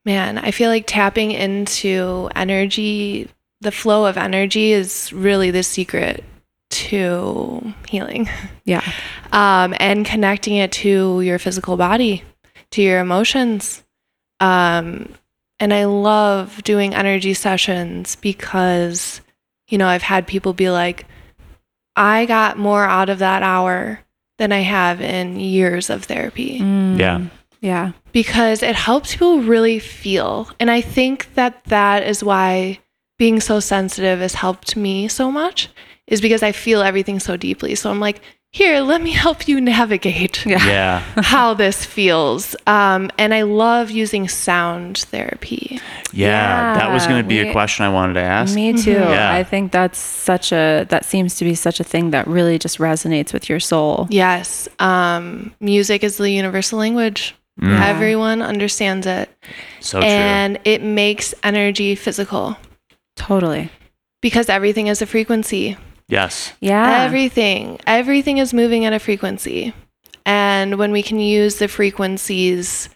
man, 0.09 0.39
I 0.39 0.53
feel 0.53 0.71
like 0.71 0.85
tapping 0.87 1.33
into 1.33 2.31
energy, 2.35 3.29
the 3.61 3.71
flow 3.71 4.07
of 4.07 4.17
energy 4.17 4.73
is 4.73 5.13
really 5.13 5.51
the 5.51 5.63
secret 5.63 6.25
to 6.71 7.75
healing. 7.87 8.27
Yeah. 8.65 8.83
Um, 9.33 9.75
and 9.79 10.07
connecting 10.07 10.57
it 10.57 10.73
to 10.73 11.21
your 11.21 11.39
physical 11.39 11.77
body, 11.77 12.25
to 12.71 12.81
your 12.81 13.01
emotions. 13.01 13.85
Um, 14.41 15.15
and 15.61 15.75
I 15.75 15.85
love 15.85 16.63
doing 16.65 16.95
energy 16.95 17.35
sessions 17.35 18.17
because, 18.17 19.21
you 19.69 19.77
know, 19.77 19.89
I've 19.89 20.01
had 20.01 20.27
people 20.27 20.55
be 20.55 20.71
like, 20.71 21.05
I 21.97 22.25
got 22.25 22.57
more 22.57 22.85
out 22.85 23.11
of 23.11 23.19
that 23.19 23.43
hour 23.43 24.01
than 24.39 24.53
I 24.53 24.61
have 24.61 25.03
in 25.03 25.39
years 25.39 25.91
of 25.91 26.05
therapy 26.05 26.63
Yeah. 26.63 27.27
Yeah. 27.61 27.93
because 28.13 28.63
it 28.63 28.75
helps 28.77 29.13
people 29.13 29.41
really 29.41 29.79
feel. 29.79 30.49
And 30.61 30.71
I 30.71 30.81
think 30.81 31.35
that 31.35 31.65
that 31.65 32.03
is 32.05 32.23
why 32.23 32.79
being 33.19 33.41
so 33.41 33.59
sensitive 33.61 34.21
has 34.21 34.35
helped 34.35 34.77
me 34.77 35.09
so 35.09 35.31
much, 35.31 35.69
is 36.07 36.21
because 36.21 36.43
I 36.43 36.53
feel 36.53 36.83
everything 36.83 37.19
so 37.21 37.37
deeply. 37.37 37.75
So 37.75 37.91
I'm 37.91 37.99
like, 38.01 38.21
here, 38.53 38.81
let 38.81 39.03
me 39.03 39.11
help 39.25 39.47
you 39.49 39.61
navigate 39.61 40.47
Yeah. 40.47 40.65
Yeah. 40.67 41.01
how 41.23 41.53
this 41.53 41.85
feels. 41.85 42.55
Um, 42.67 43.11
and 43.19 43.35
I 43.35 43.43
love 43.43 43.91
using 43.91 44.27
sound 44.29 44.99
therapy. 44.99 45.81
Yeah. 46.13 46.75
that 46.79 46.91
was 46.93 47.07
going 47.07 47.23
to 47.23 47.29
be 47.29 47.43
we- 47.43 47.49
a 47.49 47.53
question 47.53 47.85
I 47.85 47.91
wanted 47.91 48.15
to 48.15 48.23
ask. 48.23 48.55
Me 48.55 48.73
too. 48.73 48.93
Yeah. 48.93 49.33
I 49.35 49.43
think 49.45 49.73
that's 49.73 49.99
such 49.99 50.53
a 50.53 50.87
that 50.89 51.05
seems 51.05 51.35
to 51.37 51.45
be 51.45 51.55
such 51.55 51.79
a 51.81 51.85
thing 51.85 52.11
that 52.13 52.27
really 52.27 52.59
just 52.59 52.79
resonates 52.79 53.33
with 53.35 53.49
your 53.51 53.61
soul. 53.61 54.07
Yes, 54.11 54.69
um, 54.79 55.55
music 55.61 56.03
is 56.05 56.17
the 56.17 56.31
universal 56.31 56.79
language. 56.79 57.35
Mm. 57.61 57.81
Everyone 57.81 58.43
understands 58.43 59.07
it. 59.07 59.29
So 59.81 60.01
true. 60.01 60.09
and 60.09 60.59
it 60.65 60.83
makes 60.83 61.35
energy 61.43 61.95
physical 61.95 62.57
Totally. 63.17 63.71
because 64.21 64.49
everything 64.49 64.87
is 64.87 65.03
a 65.03 65.07
frequency. 65.07 65.77
yes. 66.09 66.53
Yeah. 66.61 67.03
Everything, 67.03 67.81
everything 67.87 68.39
is 68.39 68.55
moving 68.55 68.85
at 68.85 68.93
a 68.93 68.99
frequency. 68.99 69.75
And 70.25 70.79
when 70.79 70.93
we 70.93 71.03
can 71.03 71.19
use 71.19 71.57
the 71.57 71.69
frequencies 71.69 72.89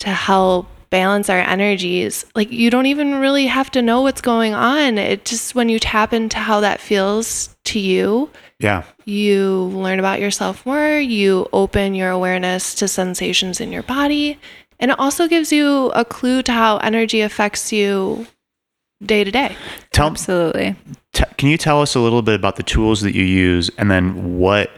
to 0.00 0.10
help 0.10 0.68
balance 0.90 1.30
our 1.30 1.38
energies, 1.38 2.24
like 2.34 2.50
you 2.52 2.68
don't 2.70 2.86
even 2.86 3.14
really 3.20 3.46
have 3.46 3.70
to 3.72 3.82
know 3.82 4.02
what's 4.02 4.20
going 4.20 4.52
on. 4.54 4.98
It 4.98 5.24
just, 5.24 5.54
when 5.54 5.68
you 5.68 5.78
tap 5.78 6.12
into 6.12 6.36
how 6.38 6.60
that 6.60 6.80
feels 6.80 7.56
to 7.64 7.78
you, 7.80 8.28
Yeah. 8.62 8.84
you 9.04 9.64
learn 9.74 9.98
about 9.98 10.20
yourself 10.20 10.64
more, 10.64 10.98
you 10.98 11.48
open 11.52 11.94
your 11.94 12.10
awareness 12.10 12.74
to 12.76 12.86
sensations 12.88 13.60
in 13.60 13.72
your 13.72 13.82
body, 13.82 14.38
and 14.78 14.90
it 14.90 14.98
also 14.98 15.26
gives 15.28 15.52
you 15.52 15.90
a 15.94 16.04
clue 16.04 16.42
to 16.44 16.52
how 16.52 16.78
energy 16.78 17.20
affects 17.20 17.72
you 17.72 18.26
day 19.04 19.24
to 19.24 19.30
day. 19.32 19.56
Tell, 19.90 20.06
Absolutely. 20.06 20.76
t- 21.12 21.24
can 21.36 21.48
you 21.48 21.58
tell 21.58 21.82
us 21.82 21.94
a 21.96 22.00
little 22.00 22.22
bit 22.22 22.36
about 22.36 22.54
the 22.56 22.62
tools 22.62 23.00
that 23.02 23.14
you 23.14 23.24
use 23.24 23.68
and 23.76 23.90
then 23.90 24.38
what 24.38 24.70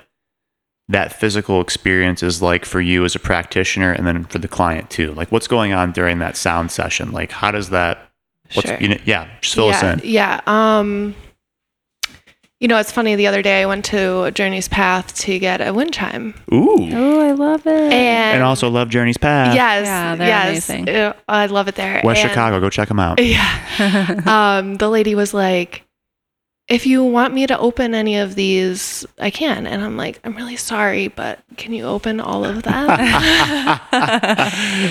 that 0.89 1.13
physical 1.13 1.61
experience 1.61 2.23
is 2.23 2.41
like 2.43 2.65
for 2.65 2.81
you 2.81 3.05
as 3.05 3.15
a 3.15 3.19
practitioner 3.19 3.93
and 3.93 4.07
then 4.07 4.25
for 4.25 4.39
the 4.39 4.49
client 4.49 4.89
too? 4.91 5.13
Like 5.13 5.31
what's 5.31 5.47
going 5.49 5.73
on 5.75 5.93
during 5.93 6.19
that 6.21 6.37
sound 6.39 6.71
session? 6.71 7.13
Like 7.13 7.33
how 7.33 7.51
does 7.51 7.69
that, 7.71 8.11
what's, 8.55 8.69
Sure. 8.69 8.79
you 8.81 8.89
know, 8.89 8.99
yeah, 9.05 9.29
just 9.43 9.55
fill 9.55 9.69
yeah, 9.69 9.77
us 9.77 9.83
in. 9.83 10.01
Yeah. 10.05 10.41
Um, 10.47 11.15
you 12.61 12.69
know, 12.69 12.79
it's 12.79 12.93
funny. 12.93 13.15
The 13.17 13.27
other 13.27 13.43
day, 13.43 13.63
I 13.63 13.67
went 13.67 13.85
to 13.87 14.31
Journey's 14.31 14.69
Path 14.69 15.15
to 15.21 15.39
get 15.39 15.61
a 15.67 15.73
wind 15.75 15.93
chime, 15.93 16.35
Ooh. 16.53 16.89
Oh, 16.93 17.21
I 17.21 17.33
love 17.33 17.67
it. 17.67 17.93
and, 17.93 18.35
And 18.37 18.43
also 18.43 18.69
love 18.71 18.89
Journey's 18.89 19.19
Path. 19.19 19.55
yes, 19.55 19.85
Yeah, 19.87 20.17
they're 20.17 20.27
yes, 20.29 20.69
amazing. 20.71 20.89
uh, 20.95 21.13
I 21.29 21.47
love 21.47 21.69
it 21.69 21.75
there. 21.75 22.01
West 22.05 22.21
And- 22.23 22.31
Chicago. 22.31 22.61
Go 22.61 22.71
check 22.71 22.89
them 22.89 23.01
out. 23.01 23.19
Yeah. 23.23 24.21
um, 24.59 24.77
the 24.77 24.89
lady 24.89 25.15
was 25.15 25.35
like, 25.35 25.83
if 26.67 26.87
you 26.87 27.05
want 27.05 27.35
me 27.35 27.47
to 27.47 27.59
open 27.59 27.95
any 27.95 28.17
of 28.17 28.37
these, 28.37 29.05
I 29.19 29.29
can. 29.29 29.67
And 29.67 29.85
I'm 29.85 29.99
like, 29.99 30.19
I'm 30.25 30.35
really 30.35 30.57
sorry, 30.57 31.09
but 31.09 31.39
can 31.59 31.75
you 31.75 31.85
open 31.85 32.21
all 32.21 32.43
of 32.43 32.63
them? 32.63 32.87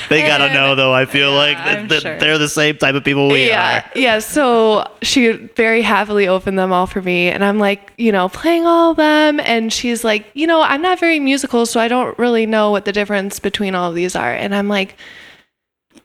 they 0.09 0.21
gotta 0.21 0.53
know 0.53 0.75
though. 0.75 0.93
I 0.93 1.05
feel 1.05 1.33
like 1.33 1.57
I'm 1.57 1.87
that, 1.87 1.89
that 1.89 2.01
sure. 2.03 2.19
they're 2.19 2.37
the 2.37 2.47
same 2.47 2.77
type 2.77 2.93
of 2.93 3.03
people 3.03 3.27
we 3.27 3.47
yeah. 3.47 3.79
are. 3.79 3.91
Yeah. 3.99 4.19
So 4.19 4.87
she 5.01 5.31
very 5.31 5.81
happily 5.81 6.27
opened 6.27 6.59
them 6.59 6.71
all 6.71 6.85
for 6.85 7.01
me. 7.01 7.29
And 7.29 7.43
I'm 7.43 7.57
like, 7.57 7.91
you 7.97 8.11
know, 8.11 8.29
playing 8.29 8.67
all 8.67 8.91
of 8.91 8.97
them. 8.97 9.39
And 9.39 9.73
she's 9.73 10.03
like, 10.03 10.27
you 10.35 10.45
know, 10.45 10.61
I'm 10.61 10.83
not 10.83 10.99
very 10.99 11.19
musical, 11.19 11.65
so 11.65 11.79
I 11.79 11.87
don't 11.87 12.15
really 12.19 12.45
know 12.45 12.69
what 12.69 12.85
the 12.85 12.91
difference 12.91 13.39
between 13.39 13.73
all 13.73 13.89
of 13.89 13.95
these 13.95 14.15
are. 14.15 14.31
And 14.31 14.53
I'm 14.53 14.67
like, 14.67 14.95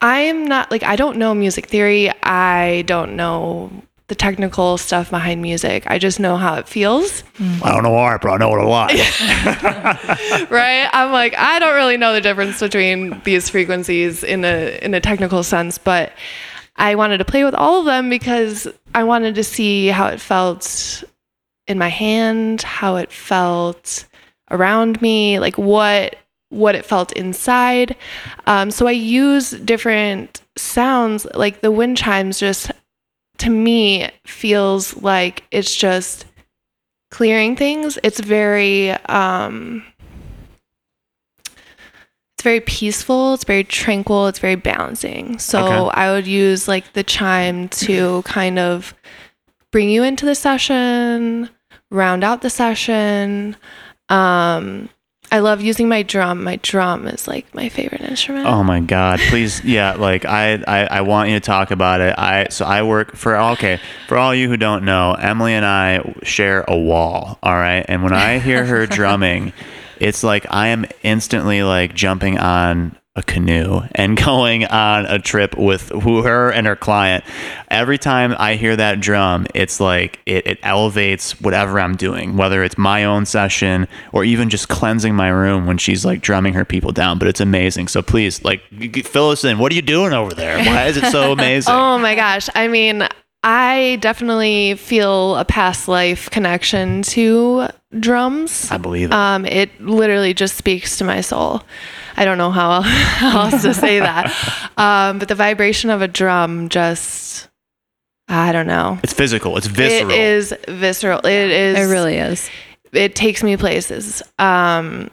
I'm 0.01 0.47
not 0.47 0.71
like, 0.71 0.83
I 0.83 0.97
don't 0.97 1.19
know 1.19 1.35
music 1.35 1.67
theory. 1.67 2.11
I 2.23 2.85
don't 2.87 3.17
know 3.17 3.83
the 4.09 4.15
technical 4.15 4.79
stuff 4.79 5.11
behind 5.11 5.43
music. 5.43 5.85
I 5.87 5.99
just 5.99 6.19
know 6.19 6.37
how 6.37 6.55
it 6.55 6.67
feels. 6.67 7.23
I 7.63 7.73
don't 7.73 7.83
know 7.83 7.95
art, 7.95 8.23
but 8.23 8.31
I 8.31 8.37
know 8.39 8.55
it 8.57 8.65
a 8.65 8.67
lot. 8.67 8.91
right? 10.51 10.89
I'm 10.93 11.13
like, 11.13 11.37
I 11.37 11.59
don't 11.59 11.75
really 11.75 11.99
know 11.99 12.15
the 12.15 12.23
difference 12.23 12.59
between 12.59 13.21
these 13.25 13.51
frequencies 13.51 14.25
in 14.25 14.45
a 14.45 14.79
in 14.83 14.95
a 14.95 15.01
technical 15.01 15.43
sense, 15.43 15.77
but 15.77 16.13
I 16.77 16.95
wanted 16.95 17.19
to 17.19 17.25
play 17.27 17.45
with 17.45 17.55
all 17.55 17.81
of 17.81 17.85
them 17.85 18.09
because 18.09 18.67
I 18.95 19.05
wanted 19.05 19.35
to 19.35 19.45
see 19.45 19.89
how 19.89 20.07
it 20.07 20.21
felt 20.21 21.05
in 21.67 21.77
my 21.77 21.89
hand, 21.89 22.63
how 22.63 22.97
it 22.97 23.13
felt 23.13 24.07
around 24.51 25.03
me, 25.03 25.39
like 25.39 25.59
what 25.59 26.17
what 26.49 26.75
it 26.75 26.87
felt 26.87 27.13
inside. 27.13 27.95
Um, 28.47 28.71
so 28.71 28.87
I 28.87 28.93
use 28.93 29.51
different 29.51 30.41
sounds, 30.57 31.27
like 31.35 31.61
the 31.61 31.71
wind 31.71 31.99
chimes. 31.99 32.39
Just 32.39 32.71
to 33.39 33.51
me 33.51 34.11
feels 34.27 34.97
like 34.97 35.45
it's 35.51 35.75
just 35.75 36.27
clearing 37.11 37.57
things. 37.57 37.99
It's 38.03 38.21
very 38.21 38.91
um 38.91 39.85
it's 42.37 42.45
very 42.45 42.61
peaceful, 42.61 43.35
it's 43.35 43.45
very 43.45 43.65
tranquil, 43.65 44.29
it's 44.29 44.39
very 44.39 44.55
balancing. 44.55 45.39
So 45.39 45.65
Okay. 45.65 45.91
I 46.01 46.13
would 46.13 46.27
use 46.27 46.69
like 46.69 46.93
the 46.93 47.03
chime 47.03 47.69
to 47.71 48.23
kind 48.23 48.59
of 48.61 48.95
bring 49.73 49.91
you 49.91 50.05
into 50.05 50.25
the 50.25 50.37
session, 50.37 51.51
round 51.91 52.23
out 52.23 52.43
the 52.43 52.51
session. 52.51 53.57
Um, 54.09 54.89
I 55.31 55.41
love 55.41 55.61
using 55.61 55.89
my 55.89 56.03
drum. 56.03 56.43
My 56.43 56.57
drum 56.57 57.07
is 57.07 57.29
like 57.29 57.53
my 57.55 57.69
favorite 57.69 58.01
instrument. 58.01 58.47
Oh 58.47 58.63
my 58.63 58.81
God! 58.81 59.21
Please, 59.29 59.63
yeah. 59.65 59.95
Like 59.95 60.25
I, 60.25 60.55
I, 60.67 60.87
I 60.87 61.01
want 61.03 61.31
you 61.31 61.37
to 61.37 61.41
talk 61.41 61.71
about 61.71 62.01
it. 62.01 62.15
I, 62.19 62.49
so 62.49 62.65
I 62.65 62.83
work 62.83 63.15
for 63.15 63.37
okay. 63.37 63.81
For 64.09 64.17
all 64.17 64.35
you 64.35 64.49
who 64.49 64.57
don't 64.57 64.85
know, 64.85 65.13
Emily 65.13 65.53
and 65.53 65.65
I 65.65 66.15
share 66.23 66.65
a 66.67 66.77
wall. 66.77 67.39
All 67.43 67.55
right, 67.55 67.85
and 67.89 68.03
when 68.03 68.13
I 68.13 68.39
hear 68.39 68.65
her 68.65 68.87
drumming, 68.99 69.53
it's 70.01 70.23
like 70.23 70.47
I 70.51 70.69
am 70.69 70.87
instantly 71.03 71.63
like 71.63 71.95
jumping 71.95 72.39
on 72.39 72.97
a 73.19 73.23
canoe 73.23 73.83
and 73.95 74.17
going 74.25 74.65
on 74.67 75.05
a 75.07 75.19
trip 75.19 75.57
with 75.59 75.89
who 75.91 76.23
her 76.23 76.51
and 76.51 76.67
her 76.67 76.77
client. 76.77 77.25
Every 77.71 77.99
time 77.99 78.35
I 78.39 78.55
hear 78.55 78.77
that 78.77 79.01
drum, 79.01 79.47
it's 79.55 79.81
like 79.81 80.21
it, 80.25 80.47
it 80.47 80.59
elevates 80.63 81.39
whatever 81.41 81.81
I'm 81.81 81.97
doing, 81.97 82.37
whether 82.37 82.63
it's 82.63 82.79
my 82.79 83.05
own 83.05 83.27
session 83.27 83.87
or 84.13 84.25
even 84.25 84.49
just 84.49 84.69
cleansing 84.69 85.15
my 85.15 85.29
room 85.29 85.67
when 85.67 85.77
she's 85.79 86.05
like 86.05 86.23
drumming 86.23 86.55
her 86.55 86.65
people 86.65 86.93
down. 86.93 87.19
But 87.19 87.29
it's 87.29 87.41
amazing. 87.41 87.89
So 87.89 88.01
please, 88.01 88.43
like, 88.45 88.63
fill 89.05 89.31
us 89.31 89.45
in. 89.45 89.59
What 89.59 89.73
are 89.73 89.75
you 89.75 89.83
doing 89.83 90.13
over 90.13 90.33
there? 90.35 90.59
Why 90.59 90.87
is 90.87 90.97
it 90.97 91.11
so 91.11 91.33
amazing? 91.39 91.75
Oh 91.75 91.99
my 91.99 92.15
gosh. 92.15 92.49
I 92.55 92.69
mean, 92.69 93.07
I 93.45 93.99
definitely 94.01 94.75
feel 94.75 95.37
a 95.37 95.45
past 95.45 95.89
life 95.89 96.29
connection 96.31 97.03
to 97.03 97.69
drums. 97.99 98.71
I 98.71 98.79
believe 98.79 99.11
it. 99.11 99.15
Um, 99.15 99.45
it 99.47 99.81
literally 99.81 100.35
just 100.35 100.57
speaks 100.57 100.99
to 100.99 101.05
my 101.05 101.21
soul. 101.21 101.63
I 102.19 102.25
don't 102.25 102.39
know 102.39 102.51
how, 102.51 102.81
how 102.83 103.43
else 103.43 103.63
to 103.63 103.75
say 103.75 104.01
that. 104.01 104.35
Um, 104.79 105.19
but 105.19 105.27
the 105.27 105.35
vibration 105.35 105.91
of 105.91 106.03
a 106.03 106.07
drum 106.07 106.69
just, 106.69 107.49
I 108.29 108.53
don't 108.53 108.69
know. 108.69 108.97
it's 109.03 109.13
physical. 109.13 109.57
It's 109.57 109.67
visceral. 109.67 110.13
It 110.13 110.17
is 110.17 110.55
visceral. 110.69 111.19
It 111.27 111.51
is. 111.51 111.79
It 111.79 111.91
really 111.93 112.17
is. 112.17 112.49
It 112.93 113.17
takes 113.17 113.43
me 113.43 113.57
places. 113.57 114.23
Um, 114.39 115.11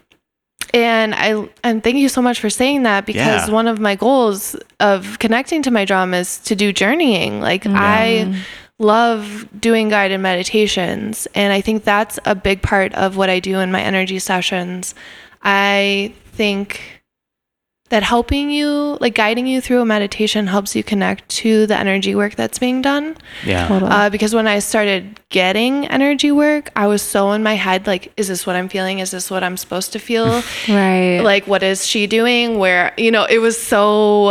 and 0.71 1.15
I 1.15 1.49
and 1.63 1.83
thank 1.83 1.95
you 1.95 2.09
so 2.09 2.21
much 2.21 2.39
for 2.39 2.51
saying 2.51 2.83
that 2.83 3.07
because 3.07 3.47
Yeah. 3.47 3.53
one 3.53 3.67
of 3.67 3.79
my 3.79 3.95
goals 3.95 4.55
of 4.79 5.17
connecting 5.17 5.63
to 5.63 5.71
my 5.71 5.83
drum 5.83 6.13
is 6.13 6.37
to 6.41 6.55
do 6.55 6.71
journeying. 6.71 7.41
Like 7.41 7.63
I 7.65 8.39
love 8.77 9.47
doing 9.59 9.89
guided 9.89 10.19
meditations 10.19 11.27
and 11.33 11.51
I 11.53 11.61
think 11.61 11.85
that's 11.85 12.19
a 12.25 12.35
big 12.35 12.61
part 12.61 12.93
of 12.93 13.17
what 13.17 13.31
I 13.31 13.39
do 13.39 13.59
in 13.59 13.71
my 13.71 13.81
energy 13.81 14.19
sessions. 14.19 14.93
I 15.41 16.13
think 16.33 16.94
that 17.89 18.01
helping 18.01 18.49
you, 18.49 18.97
like 18.99 19.13
guiding 19.13 19.45
you 19.45 19.61
through 19.61 19.79
a 19.79 19.85
meditation 19.85 20.47
helps 20.47 20.75
you 20.75 20.83
connect 20.83 21.27
to 21.29 21.67
the 21.67 21.77
energy 21.77 22.15
work 22.15 22.35
that's 22.35 22.57
being 22.57 22.81
done. 22.81 23.15
yeah. 23.45 23.67
Totally. 23.67 23.91
Uh, 23.91 24.09
because 24.09 24.33
when 24.33 24.47
I 24.47 24.59
started 24.59 25.19
getting 25.29 25.85
energy 25.87 26.31
work, 26.31 26.71
I 26.75 26.87
was 26.87 27.03
so 27.03 27.31
in 27.33 27.43
my 27.43 27.53
head 27.53 27.85
like, 27.85 28.11
is 28.17 28.27
this 28.27 28.47
what 28.47 28.55
I'm 28.55 28.69
feeling? 28.69 28.99
Is 28.99 29.11
this 29.11 29.29
what 29.29 29.43
I'm 29.43 29.55
supposed 29.55 29.93
to 29.93 29.99
feel? 29.99 30.25
right. 30.67 31.19
like, 31.19 31.45
what 31.45 31.61
is 31.61 31.85
she 31.85 32.07
doing? 32.07 32.57
Where, 32.57 32.91
you 32.97 33.11
know, 33.11 33.25
it 33.25 33.37
was 33.37 33.59
so, 33.61 34.27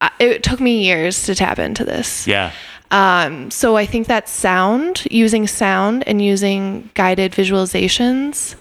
uh, 0.00 0.10
it 0.20 0.44
took 0.44 0.60
me 0.60 0.84
years 0.84 1.26
to 1.26 1.34
tap 1.34 1.58
into 1.58 1.84
this. 1.84 2.28
Yeah. 2.28 2.52
Um, 2.92 3.50
so 3.50 3.76
I 3.76 3.86
think 3.86 4.06
that 4.06 4.28
sound, 4.28 5.04
using 5.10 5.48
sound 5.48 6.04
and 6.06 6.22
using 6.22 6.90
guided 6.94 7.32
visualizations 7.32 8.54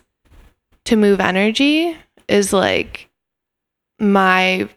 to 0.86 0.95
move 0.95 1.20
energy 1.20 1.95
is 2.28 2.52
like 2.52 3.11
my 4.02 4.68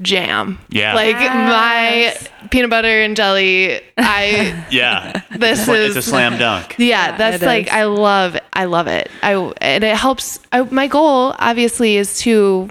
jam. 0.00 0.58
Yeah. 0.70 0.94
Like 0.94 1.16
Yes. 1.16 2.28
my 2.42 2.48
peanut 2.48 2.70
butter 2.70 3.02
and 3.02 3.14
jelly. 3.16 3.80
I 3.98 4.64
yeah. 4.70 5.22
this 5.36 5.60
is 5.62 5.68
It's 5.68 5.90
is 5.90 5.96
a 5.96 6.02
slam 6.02 6.38
dunk. 6.38 6.76
yeah, 6.78 6.86
Yeah, 7.10 7.16
that's 7.18 7.42
it 7.42 7.46
like 7.46 7.66
is. 7.66 7.72
I 7.72 7.84
love 7.84 8.38
I 8.54 8.64
love 8.64 8.86
it. 8.86 9.10
I 9.22 9.34
and 9.60 9.84
it 9.84 9.96
helps. 9.96 10.40
I, 10.52 10.62
my 10.62 10.86
goal 10.86 11.34
obviously 11.38 11.96
is 11.96 12.18
to 12.20 12.70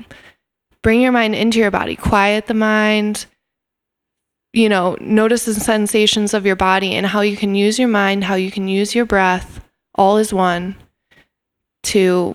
bring 0.82 1.02
your 1.02 1.12
mind 1.12 1.36
into 1.36 1.60
your 1.60 1.72
body, 1.72 1.96
quiet 1.96 2.48
the 2.48 2.54
mind. 2.56 3.26
You 4.52 4.68
know, 4.68 4.98
notice 5.00 5.46
the 5.46 5.54
sensations 5.54 6.34
of 6.34 6.44
your 6.48 6.56
body 6.56 6.96
and 6.96 7.06
how 7.06 7.22
you 7.22 7.38
can 7.38 7.54
use 7.54 7.78
your 7.78 7.88
mind, 7.88 8.24
how 8.24 8.34
you 8.34 8.50
can 8.50 8.68
use 8.68 8.96
your 8.96 9.06
breath, 9.06 9.64
all 9.94 10.18
is 10.18 10.34
one, 10.34 10.76
to 11.84 12.34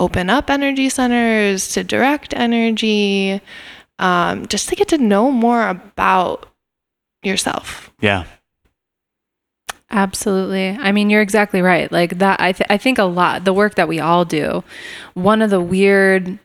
open 0.00 0.28
up 0.30 0.50
energy 0.50 0.88
centers, 0.88 1.72
to 1.74 1.84
direct 1.84 2.34
energy, 2.34 3.40
um, 4.00 4.46
just 4.46 4.68
to 4.70 4.74
get 4.74 4.88
to 4.88 4.98
know 4.98 5.30
more 5.30 5.68
about 5.68 6.46
yourself. 7.22 7.92
Yeah. 8.00 8.24
Absolutely. 9.92 10.78
I 10.80 10.92
mean, 10.92 11.10
you're 11.10 11.20
exactly 11.20 11.62
right. 11.62 11.90
Like 11.90 12.18
that, 12.18 12.40
I, 12.40 12.52
th- 12.52 12.66
I 12.70 12.78
think 12.78 12.98
a 12.98 13.04
lot, 13.04 13.44
the 13.44 13.52
work 13.52 13.74
that 13.74 13.88
we 13.88 13.98
all 14.00 14.24
do, 14.24 14.62
one 15.14 15.42
of 15.42 15.50
the 15.50 15.60
weird 15.60 16.38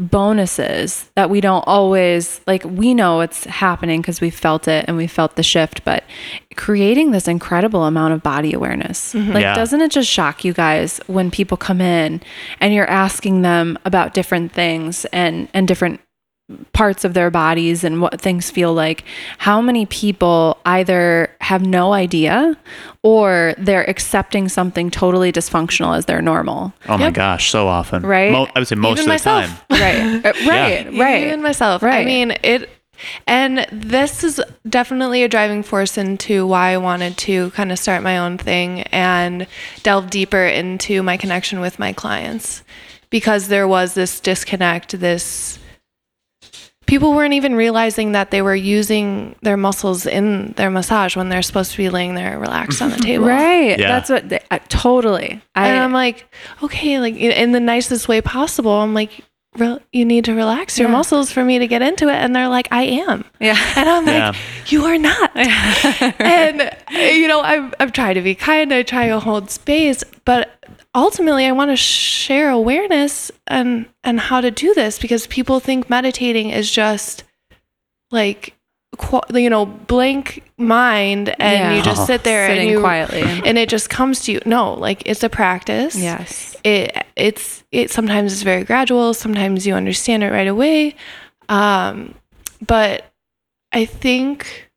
bonuses 0.00 1.10
that 1.14 1.28
we 1.28 1.40
don't 1.40 1.62
always 1.66 2.40
like, 2.46 2.64
we 2.64 2.94
know 2.94 3.20
it's 3.20 3.44
happening 3.44 4.00
because 4.00 4.20
we 4.20 4.30
felt 4.30 4.66
it 4.66 4.86
and 4.88 4.96
we 4.96 5.06
felt 5.06 5.36
the 5.36 5.42
shift, 5.42 5.84
but 5.84 6.04
creating 6.56 7.10
this 7.10 7.28
incredible 7.28 7.84
amount 7.84 8.14
of 8.14 8.22
body 8.22 8.52
awareness. 8.54 9.12
Mm-hmm. 9.12 9.32
Like, 9.32 9.42
Yeah. 9.42 9.54
doesn't 9.54 9.80
it 9.80 9.90
just 9.90 10.08
shock 10.08 10.44
you 10.44 10.52
guys 10.54 11.00
when 11.06 11.30
people 11.30 11.56
come 11.56 11.80
in 11.80 12.22
and 12.60 12.72
you're 12.72 12.88
asking 12.88 13.42
them 13.42 13.78
about 13.84 14.14
different 14.14 14.52
things 14.52 15.04
and, 15.06 15.48
and 15.52 15.68
different 15.68 16.00
parts 16.72 17.04
of 17.04 17.14
their 17.14 17.30
bodies 17.30 17.84
and 17.84 18.00
what 18.00 18.20
things 18.20 18.50
feel 18.50 18.72
like. 18.72 19.04
How 19.38 19.60
many 19.60 19.86
people 19.86 20.58
either 20.64 21.30
have 21.40 21.64
no 21.64 21.92
idea 21.92 22.56
or 23.02 23.54
they're 23.58 23.88
accepting 23.88 24.48
something 24.48 24.90
totally 24.90 25.32
dysfunctional 25.32 25.96
as 25.96 26.06
their 26.06 26.22
normal? 26.22 26.72
Oh 26.88 26.98
my 26.98 27.10
gosh, 27.10 27.50
so 27.50 27.68
often. 27.68 28.02
Right? 28.02 28.32
Mo- 28.32 28.48
I 28.54 28.58
would 28.58 28.68
say 28.68 28.76
most 28.76 29.00
Even 29.00 29.12
of 29.12 29.18
the 29.18 29.24
time. 29.24 29.50
Right. 29.70 30.00
Uh, 30.30 30.32
right. 30.46 30.92
Right. 30.98 31.26
Even 31.26 31.42
myself. 31.42 31.82
Right. 31.82 32.00
I 32.00 32.04
mean, 32.04 32.34
it, 32.42 32.68
and 33.26 33.66
this 33.72 34.22
is 34.24 34.40
definitely 34.68 35.22
a 35.22 35.28
driving 35.28 35.62
force 35.62 35.96
into 35.96 36.46
why 36.46 36.70
I 36.70 36.76
wanted 36.78 37.16
to 37.18 37.50
kind 37.52 37.72
of 37.72 37.78
start 37.78 38.02
my 38.02 38.18
own 38.18 38.38
thing 38.38 38.82
and 38.92 39.46
delve 39.82 40.10
deeper 40.10 40.44
into 40.44 41.02
my 41.02 41.16
connection 41.16 41.60
with 41.60 41.78
my 41.78 41.92
clients 41.92 42.62
because 43.10 43.48
there 43.48 43.66
was 43.68 43.94
this 43.94 44.20
disconnect, 44.20 44.98
this. 44.98 45.58
People 46.90 47.12
weren't 47.14 47.34
even 47.34 47.54
realizing 47.54 48.12
that 48.12 48.32
they 48.32 48.42
were 48.42 48.54
using 48.56 49.36
their 49.42 49.56
muscles 49.56 50.06
in 50.06 50.52
their 50.56 50.70
massage 50.70 51.14
when 51.16 51.28
they're 51.28 51.40
supposed 51.40 51.70
to 51.70 51.76
be 51.76 51.88
laying 51.88 52.16
there 52.16 52.36
relaxed 52.38 52.82
on 52.82 52.90
the 52.90 52.96
table. 53.08 53.26
Right. 53.26 53.78
Yeah. 53.78 53.86
That's 53.88 54.10
what 54.10 54.28
they, 54.28 54.40
uh, 54.50 54.58
totally. 54.68 55.40
I, 55.54 55.68
And 55.68 55.78
I'm 55.78 55.92
like, 55.92 56.26
okay, 56.64 56.98
like 56.98 57.14
in- 57.14 57.30
in 57.30 57.52
the 57.52 57.60
nicest 57.60 58.08
way 58.08 58.20
possible. 58.20 58.72
I'm 58.72 58.92
like, 58.92 59.12
"Rel- 59.56 59.80
you 59.92 60.04
need 60.04 60.24
to 60.24 60.34
relax 60.34 60.78
your 60.80 60.88
Yeah. 60.88 60.96
muscles 60.96 61.30
for 61.30 61.44
me 61.44 61.60
to 61.60 61.68
get 61.68 61.80
into 61.80 62.08
it. 62.08 62.16
And 62.16 62.34
they're 62.34 62.48
like, 62.48 62.66
I 62.72 62.82
am. 62.82 63.24
yeah. 63.40 63.56
And 63.76 63.88
I'm 63.88 64.04
like, 64.04 64.14
Yeah. 64.16 64.32
you 64.66 64.84
are 64.86 64.98
not. 64.98 65.30
and, 66.18 66.76
you 66.90 67.28
know, 67.28 67.40
I've, 67.40 67.72
I've 67.78 67.92
tried 67.92 68.14
to 68.14 68.20
be 68.22 68.34
kind, 68.34 68.72
I 68.74 68.82
try 68.82 69.06
to 69.08 69.20
hold 69.20 69.48
space, 69.50 70.02
but 70.24 70.50
ultimately 70.94 71.46
I 71.46 71.52
want 71.52 71.70
to 71.70 71.76
share 71.76 72.50
awareness 72.50 73.30
and, 73.46 73.86
and 74.04 74.18
how 74.20 74.40
to 74.40 74.50
do 74.50 74.74
this 74.74 74.98
because 74.98 75.26
people 75.26 75.60
think 75.60 75.88
meditating 75.90 76.50
is 76.50 76.70
just 76.70 77.24
like, 78.10 78.54
you 79.32 79.48
know, 79.48 79.66
blank 79.66 80.42
mind 80.58 81.28
and 81.38 81.58
Yeah. 81.58 81.76
you 81.76 81.82
just 81.82 82.06
sit 82.06 82.24
there 82.24 82.48
Sitting 82.48 82.62
and 82.62 82.70
you 82.70 82.80
quietly. 82.80 83.22
and 83.22 83.56
it 83.56 83.68
just 83.68 83.88
comes 83.88 84.20
to 84.24 84.32
you. 84.32 84.40
No, 84.44 84.74
like 84.74 85.02
it's 85.06 85.22
a 85.22 85.28
practice. 85.28 85.94
yes. 85.96 86.56
It 86.64 86.96
it's 87.16 87.62
it 87.70 87.90
sometimes 87.90 88.32
it's 88.32 88.42
very 88.42 88.64
gradual, 88.64 89.14
sometimes 89.14 89.66
you 89.66 89.74
understand 89.74 90.22
it 90.24 90.32
right 90.32 90.48
away. 90.48 90.96
Um 91.48 92.14
but 92.66 93.04
I 93.72 93.84
think 93.84 94.70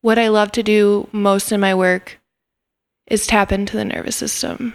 what 0.00 0.18
I 0.18 0.28
love 0.28 0.50
to 0.52 0.62
do 0.62 1.08
most 1.12 1.52
in 1.52 1.60
my 1.60 1.74
work 1.74 2.18
is 3.10 3.26
tap 3.26 3.52
into 3.52 3.76
the 3.76 3.84
nervous 3.84 4.16
system. 4.16 4.74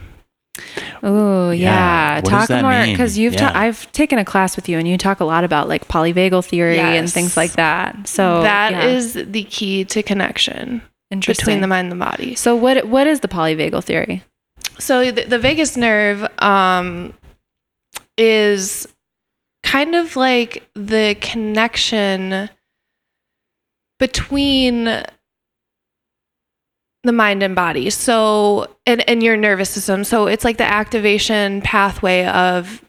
Oh 1.01 1.49
Yeah. 1.51 1.69
yeah, 1.69 2.15
What 2.15 2.23
does 2.25 2.31
talk 2.31 2.47
that 2.49 2.61
more 2.61 2.85
because 2.91 3.17
you've 3.17 3.35
ta- 3.35 3.51
I've 3.55 3.91
taken 3.91 4.19
a 4.19 4.25
class 4.25 4.55
with 4.55 4.69
you 4.69 4.77
and 4.77 4.87
you 4.87 4.97
talk 4.97 5.19
a 5.19 5.25
lot 5.25 5.43
about 5.43 5.67
like 5.67 5.87
polyvagal 5.87 6.45
theory 6.45 6.79
and 6.79 7.11
things 7.11 7.35
like 7.35 7.53
that. 7.53 8.07
So 8.07 8.43
That 8.43 8.71
yeah. 8.73 8.85
is 8.87 9.13
the 9.13 9.43
key 9.45 9.83
to 9.85 10.03
connection 10.03 10.81
between 11.09 11.61
the 11.61 11.67
mind 11.67 11.91
and 11.91 11.99
the 11.99 12.05
body. 12.05 12.35
So 12.35 12.55
what 12.55 12.87
what 12.87 13.07
is 13.07 13.21
the 13.21 13.27
polyvagal 13.27 13.83
theory? 13.83 14.23
So 14.79 15.11
the, 15.11 15.25
the 15.25 15.39
vagus 15.39 15.75
nerve 15.77 16.27
um, 16.39 17.13
is 18.17 18.87
kind 19.63 19.95
of 19.95 20.15
like 20.15 20.67
the 20.75 21.15
connection 21.21 22.49
between 23.99 25.03
the 27.03 27.11
mind 27.11 27.43
and 27.43 27.55
body. 27.55 27.89
So 27.89 28.75
and, 28.85 29.07
and 29.09 29.21
your 29.21 29.37
nervous 29.37 29.69
system. 29.69 30.03
So 30.03 30.27
it's 30.27 30.45
like 30.45 30.57
the 30.57 30.69
activation 30.69 31.61
pathway 31.61 32.25
of 32.25 32.83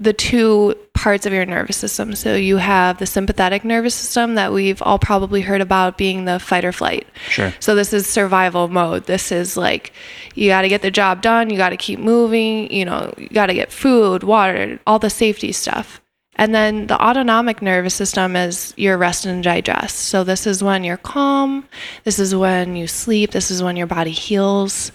the 0.00 0.12
two 0.12 0.74
parts 0.92 1.24
of 1.24 1.32
your 1.32 1.46
nervous 1.46 1.76
system. 1.76 2.14
So 2.14 2.34
you 2.34 2.56
have 2.56 2.98
the 2.98 3.06
sympathetic 3.06 3.64
nervous 3.64 3.94
system 3.94 4.34
that 4.34 4.52
we've 4.52 4.82
all 4.82 4.98
probably 4.98 5.40
heard 5.40 5.60
about 5.60 5.96
being 5.96 6.24
the 6.24 6.38
fight 6.40 6.64
or 6.64 6.72
flight. 6.72 7.06
Sure. 7.28 7.54
So 7.60 7.74
this 7.74 7.92
is 7.92 8.06
survival 8.06 8.68
mode. 8.68 9.04
This 9.04 9.30
is 9.30 9.56
like 9.56 9.92
you 10.34 10.48
got 10.48 10.62
to 10.62 10.68
get 10.68 10.82
the 10.82 10.90
job 10.90 11.22
done, 11.22 11.48
you 11.48 11.56
got 11.56 11.70
to 11.70 11.76
keep 11.76 12.00
moving, 12.00 12.70
you 12.72 12.84
know, 12.84 13.14
you 13.16 13.28
got 13.28 13.46
to 13.46 13.54
get 13.54 13.70
food, 13.70 14.24
water, 14.24 14.80
all 14.86 14.98
the 14.98 15.10
safety 15.10 15.52
stuff. 15.52 16.00
And 16.36 16.54
then 16.54 16.88
the 16.88 17.00
autonomic 17.00 17.62
nervous 17.62 17.94
system 17.94 18.34
is 18.36 18.74
your 18.76 18.98
rest 18.98 19.24
and 19.24 19.42
digest. 19.42 19.96
So 19.96 20.24
this 20.24 20.46
is 20.46 20.62
when 20.64 20.82
you're 20.84 20.96
calm, 20.96 21.66
this 22.04 22.18
is 22.18 22.34
when 22.34 22.76
you 22.76 22.86
sleep, 22.86 23.30
this 23.30 23.50
is 23.50 23.62
when 23.62 23.76
your 23.76 23.86
body 23.86 24.10
heals. 24.10 24.90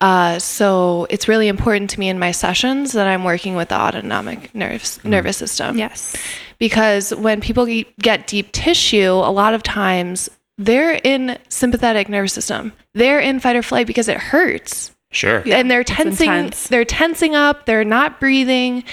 Uh, 0.00 0.38
so 0.38 1.06
it's 1.08 1.28
really 1.28 1.48
important 1.48 1.88
to 1.90 2.00
me 2.00 2.08
in 2.08 2.18
my 2.18 2.32
sessions 2.32 2.92
that 2.92 3.06
I'm 3.06 3.24
working 3.24 3.54
with 3.56 3.70
the 3.70 3.76
autonomic 3.80 4.54
nerves, 4.54 5.02
nervous 5.04 5.36
system 5.38 5.78
Yes. 5.78 6.14
because 6.58 7.14
when 7.14 7.40
people 7.40 7.66
get 8.00 8.26
deep 8.26 8.52
tissue, 8.52 9.10
a 9.12 9.32
lot 9.32 9.54
of 9.54 9.62
times 9.62 10.28
they're 10.58 11.00
in 11.02 11.38
sympathetic 11.48 12.08
nervous 12.08 12.34
system. 12.34 12.72
They're 12.92 13.20
in 13.20 13.40
fight 13.40 13.56
or 13.56 13.62
flight 13.62 13.86
because 13.86 14.08
it 14.08 14.18
hurts. 14.18 14.90
Sure. 15.10 15.42
And 15.46 15.70
they're 15.70 15.84
tensing 15.84 16.52
they're 16.68 16.84
tensing 16.84 17.34
up, 17.34 17.66
they're 17.66 17.84
not 17.84 18.18
breathing, 18.20 18.84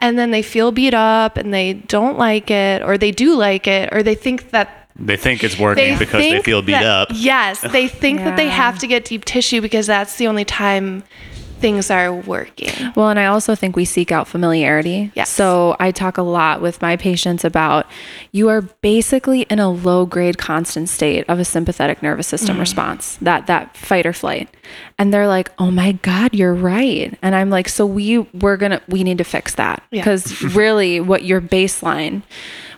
and 0.00 0.18
then 0.18 0.30
they 0.30 0.42
feel 0.42 0.72
beat 0.72 0.94
up 0.94 1.36
and 1.36 1.52
they 1.52 1.74
don't 1.74 2.18
like 2.18 2.50
it 2.50 2.82
or 2.82 2.96
they 2.98 3.10
do 3.12 3.36
like 3.36 3.66
it 3.66 3.88
or 3.92 4.02
they 4.02 4.14
think 4.14 4.50
that 4.50 4.88
They 4.96 5.16
think 5.16 5.42
it's 5.44 5.58
working 5.58 5.98
because 5.98 6.22
they 6.22 6.42
feel 6.42 6.62
beat 6.62 6.72
that- 6.72 6.84
up. 6.84 7.08
Yes, 7.14 7.60
they 7.60 7.88
think 7.88 8.20
that 8.20 8.36
they 8.36 8.48
have 8.48 8.78
to 8.80 8.86
get 8.86 9.04
deep 9.04 9.24
tissue 9.24 9.60
because 9.60 9.86
that's 9.86 10.16
the 10.16 10.26
only 10.26 10.44
time 10.44 11.02
things 11.60 11.90
are 11.90 12.10
working. 12.10 12.70
Well, 12.96 13.10
and 13.10 13.18
I 13.20 13.26
also 13.26 13.54
think 13.54 13.76
we 13.76 13.84
seek 13.84 14.10
out 14.10 14.26
familiarity. 14.26 15.12
Yes. 15.14 15.28
So 15.28 15.76
I 15.78 15.90
talk 15.90 16.16
a 16.16 16.22
lot 16.22 16.62
with 16.62 16.80
my 16.80 16.96
patients 16.96 17.44
about 17.44 17.86
you 18.32 18.48
are 18.48 18.62
basically 18.62 19.42
in 19.42 19.58
a 19.58 19.68
low 19.70 20.06
grade 20.06 20.38
constant 20.38 20.88
state 20.88 21.26
of 21.28 21.38
a 21.38 21.44
sympathetic 21.44 22.02
nervous 22.02 22.26
system 22.26 22.56
Mm. 22.56 22.60
response, 22.60 23.18
that 23.20 23.46
that 23.46 23.76
fight 23.76 24.06
or 24.06 24.14
flight. 24.14 24.48
And 25.00 25.12
they're 25.12 25.26
like, 25.26 25.50
"Oh 25.58 25.70
my 25.70 25.92
god, 25.92 26.34
you're 26.34 26.54
right." 26.54 27.18
And 27.22 27.34
I'm 27.34 27.48
like, 27.50 27.68
"So 27.68 27.86
we 27.86 28.18
we're 28.18 28.56
to 28.58 28.80
we 28.86 29.02
need 29.02 29.18
to 29.18 29.24
fix 29.24 29.54
that 29.56 29.82
Yeah. 29.90 30.02
because 30.02 30.42
really 30.54 31.00
what 31.00 31.24
your 31.24 31.40
baseline 31.40 32.22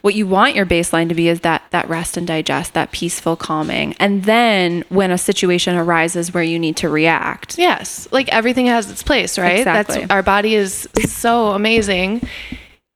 what 0.02 0.14
you 0.16 0.26
want 0.26 0.56
your 0.56 0.66
baseline 0.66 1.08
to 1.08 1.14
be 1.14 1.28
is 1.28 1.40
that 1.40 1.62
that 1.70 1.88
rest 1.88 2.16
and 2.16 2.26
digest, 2.26 2.74
that 2.74 2.90
peaceful 2.90 3.36
calming. 3.36 3.94
And 4.00 4.24
then 4.24 4.84
when 4.88 5.10
a 5.12 5.18
situation 5.18 5.76
arises 5.76 6.34
where 6.34 6.42
you 6.42 6.58
need 6.58 6.76
to 6.78 6.88
react, 6.88 7.56
Yes, 7.56 8.08
like 8.10 8.28
everything 8.30 8.66
has 8.66 8.90
its 8.90 9.02
place, 9.02 9.38
right? 9.38 9.58
Exactly. 9.58 10.00
That's 10.00 10.10
our 10.10 10.22
body 10.22 10.54
is 10.56 10.88
so 11.06 11.48
amazing 11.52 12.20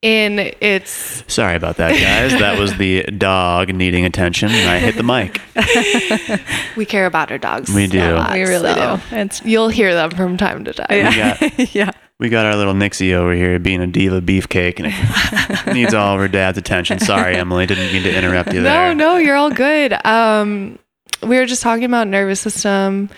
in 0.02 0.38
its 0.60 1.24
Sorry 1.32 1.56
about 1.56 1.78
that, 1.78 1.92
guys. 1.92 2.38
that 2.38 2.58
was 2.58 2.76
the 2.76 3.02
dog 3.04 3.74
needing 3.74 4.04
attention, 4.04 4.50
and 4.50 4.68
I 4.68 4.78
hit 4.78 4.96
the 4.96 5.02
mic. 5.02 5.40
we 6.76 6.84
care 6.84 7.06
about 7.06 7.30
our 7.30 7.38
dogs. 7.38 7.72
We 7.72 7.86
do. 7.86 8.14
lot, 8.14 8.32
we 8.32 8.42
really 8.42 8.72
so 8.74 9.00
do. 9.10 9.16
It's 9.16 9.42
You'll 9.44 9.68
hear 9.68 9.94
them 9.94 10.10
from 10.10 10.36
time 10.36 10.64
to 10.64 10.72
time. 10.72 10.86
We 10.90 11.16
got 11.16 11.74
yeah. 11.74 11.90
we 12.20 12.28
got 12.28 12.46
our 12.46 12.56
little 12.56 12.74
Nixie 12.74 13.14
over 13.14 13.32
here 13.32 13.58
being 13.58 13.80
a 13.80 13.86
diva 13.86 14.20
beefcake, 14.20 14.78
and 14.78 14.92
it 15.68 15.74
needs 15.74 15.94
all 15.94 16.14
of 16.14 16.20
her 16.20 16.28
dad's 16.28 16.58
attention. 16.58 16.98
Sorry, 16.98 17.36
Emily, 17.36 17.66
didn't 17.66 17.92
mean 17.92 18.02
to 18.02 18.16
interrupt 18.16 18.52
you 18.52 18.60
No, 18.60 18.92
no, 18.92 19.16
you're 19.16 19.36
all 19.36 19.50
good. 19.50 19.94
Um, 20.06 20.78
we 21.22 21.38
were 21.38 21.46
just 21.46 21.62
talking 21.62 21.84
about 21.84 22.06
nervous 22.06 22.40
system, 22.40 23.08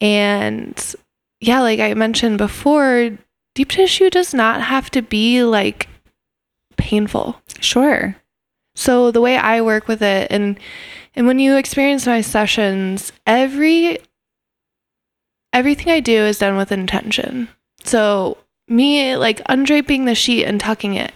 and 0.00 0.94
yeah, 1.40 1.60
like 1.62 1.80
I 1.80 1.94
mentioned 1.94 2.38
before, 2.38 3.16
deep 3.54 3.70
tissue 3.70 4.10
does 4.10 4.34
not 4.34 4.60
have 4.60 4.90
to 4.90 5.02
be 5.02 5.42
like 5.42 5.87
painful. 6.78 7.40
Sure. 7.60 8.16
So 8.74 9.10
the 9.10 9.20
way 9.20 9.36
I 9.36 9.60
work 9.60 9.88
with 9.88 10.00
it 10.02 10.30
and 10.30 10.58
and 11.16 11.26
when 11.26 11.38
you 11.40 11.56
experience 11.56 12.06
my 12.06 12.20
sessions, 12.20 13.12
every 13.26 13.98
everything 15.52 15.90
I 15.92 16.00
do 16.00 16.12
is 16.24 16.38
done 16.38 16.56
with 16.56 16.72
intention. 16.72 17.48
So 17.84 18.38
me 18.68 19.16
like 19.16 19.42
undraping 19.44 20.04
the 20.06 20.14
sheet 20.14 20.44
and 20.44 20.60
tucking 20.60 20.94
it, 20.94 21.12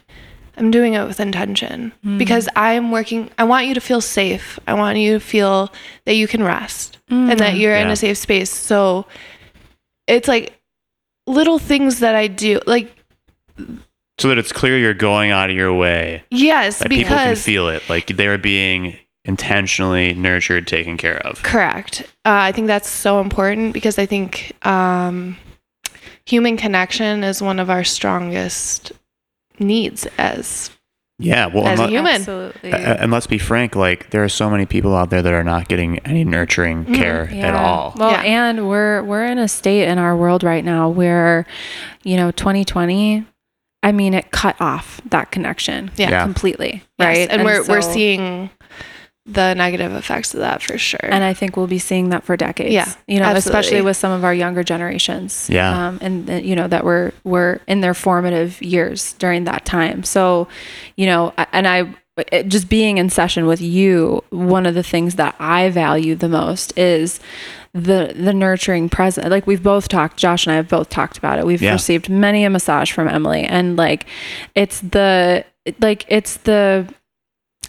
I'm 0.56 0.70
doing 0.70 0.94
it 0.94 1.06
with 1.06 1.20
intention 1.20 1.92
Mm. 2.04 2.18
because 2.18 2.48
I'm 2.56 2.90
working 2.90 3.30
I 3.38 3.44
want 3.44 3.66
you 3.66 3.74
to 3.74 3.80
feel 3.80 4.00
safe. 4.00 4.58
I 4.66 4.74
want 4.74 4.98
you 4.98 5.14
to 5.14 5.20
feel 5.20 5.72
that 6.04 6.14
you 6.16 6.26
can 6.26 6.42
rest 6.42 6.98
Mm. 7.10 7.30
and 7.30 7.40
that 7.40 7.56
you're 7.56 7.76
in 7.76 7.88
a 7.90 7.96
safe 7.96 8.18
space. 8.18 8.50
So 8.50 9.06
it's 10.08 10.26
like 10.28 10.58
little 11.26 11.58
things 11.60 12.00
that 12.00 12.16
I 12.16 12.26
do 12.26 12.60
like 12.66 12.90
So 14.22 14.28
that 14.28 14.38
it's 14.38 14.52
clear 14.52 14.78
you're 14.78 14.94
going 14.94 15.32
out 15.32 15.50
of 15.50 15.56
your 15.56 15.74
way, 15.74 16.22
yes, 16.30 16.78
that 16.78 16.88
people 16.90 17.16
can 17.16 17.34
feel 17.34 17.68
it, 17.68 17.82
like 17.90 18.06
they're 18.06 18.38
being 18.38 18.96
intentionally 19.24 20.14
nurtured, 20.14 20.68
taken 20.68 20.96
care 20.96 21.18
of. 21.26 21.42
Correct. 21.42 22.02
Uh, 22.24 22.46
I 22.46 22.52
think 22.52 22.68
that's 22.68 22.88
so 22.88 23.20
important 23.20 23.72
because 23.74 23.98
I 23.98 24.06
think 24.06 24.52
um, 24.64 25.36
human 26.24 26.56
connection 26.56 27.24
is 27.24 27.42
one 27.42 27.58
of 27.58 27.68
our 27.68 27.82
strongest 27.82 28.92
needs 29.58 30.06
as 30.18 30.70
Yeah, 31.18 31.46
well, 31.46 31.66
As 31.66 31.80
a 31.80 31.82
and, 31.84 31.92
human. 31.92 32.14
Absolutely. 32.14 32.70
a- 32.70 33.00
and 33.02 33.10
let's 33.10 33.26
be 33.26 33.38
frank, 33.38 33.74
like 33.74 34.10
there 34.10 34.22
are 34.22 34.28
so 34.28 34.48
many 34.48 34.66
people 34.66 34.94
out 34.94 35.10
there 35.10 35.22
that 35.22 35.32
are 35.32 35.44
not 35.44 35.66
getting 35.66 35.98
any 36.00 36.24
nurturing 36.24 36.84
Mhm. 36.84 36.94
care 36.94 37.22
at 37.24 37.34
Yeah. 37.34 37.60
all. 37.60 37.94
Well, 37.96 38.12
Yeah. 38.12 38.22
and 38.22 38.68
we're 38.68 39.02
we're 39.02 39.24
in 39.26 39.38
a 39.38 39.48
state 39.48 39.88
in 39.88 39.98
our 39.98 40.16
world 40.16 40.44
right 40.44 40.64
now 40.64 40.88
where, 40.88 41.44
you 42.04 42.16
know, 42.16 42.30
2020, 42.30 43.24
I 43.82 43.92
mean, 43.92 44.14
it 44.14 44.30
cut 44.30 44.56
off 44.60 45.00
that 45.06 45.30
connection 45.30 45.90
Yeah. 45.96 46.10
Yeah. 46.10 46.22
completely, 46.24 46.84
Yes, 46.98 47.06
right? 47.06 47.30
and, 47.30 47.44
we're 47.44 47.64
we're 47.66 47.82
seeing 47.82 48.50
the 49.24 49.54
negative 49.54 49.92
effects 49.92 50.34
of 50.34 50.40
that 50.40 50.60
for 50.62 50.76
sure. 50.76 50.98
and 51.04 51.22
I 51.22 51.32
think 51.32 51.56
we'll 51.56 51.68
be 51.68 51.78
seeing 51.78 52.08
that 52.08 52.24
for 52.24 52.36
decades. 52.36 52.72
Yeah, 52.72 52.92
you 53.06 53.20
know, 53.20 53.32
especially 53.34 53.80
with 53.80 53.96
some 53.96 54.10
of 54.12 54.24
our 54.24 54.34
younger 54.34 54.64
generations. 54.64 55.48
Yeah. 55.50 55.88
um, 55.88 55.98
and 56.02 56.28
uh, 56.30 56.34
you 56.34 56.56
know 56.56 56.66
that 56.68 56.84
were 56.84 57.12
were 57.24 57.60
in 57.68 57.80
their 57.82 57.94
formative 57.94 58.60
years 58.62 59.12
during 59.14 59.44
that 59.44 59.64
time. 59.64 60.02
So, 60.02 60.48
you 60.96 61.06
know, 61.06 61.32
and 61.52 61.68
I 61.68 61.94
it- 62.16 62.48
just 62.48 62.68
being 62.68 62.98
in 62.98 63.08
session 63.10 63.46
with 63.46 63.60
you, 63.60 64.22
one 64.30 64.66
of 64.66 64.74
the 64.74 64.82
things 64.82 65.14
that 65.16 65.34
I 65.38 65.70
value 65.70 66.14
the 66.14 66.28
most 66.28 66.76
is 66.78 67.20
the 67.74 68.12
the 68.14 68.34
nurturing 68.34 68.88
present. 68.90 69.30
Like 69.30 69.46
we've 69.46 69.62
both 69.62 69.88
talked, 69.88 70.18
Josh 70.18 70.46
and 70.46 70.52
I 70.52 70.56
have 70.56 70.68
both 70.68 70.90
talked 70.90 71.16
about 71.16 71.38
it. 71.38 71.46
We've 71.46 71.62
Yeah. 71.62 71.72
received 71.72 72.08
many 72.10 72.44
a 72.44 72.50
massage 72.50 72.92
from 72.92 73.08
Emily, 73.08 73.44
and 73.44 73.76
like 73.76 74.04
it's 74.54 74.80
the 74.80 75.44
like 75.80 76.04
it's 76.08 76.36
the 76.38 76.86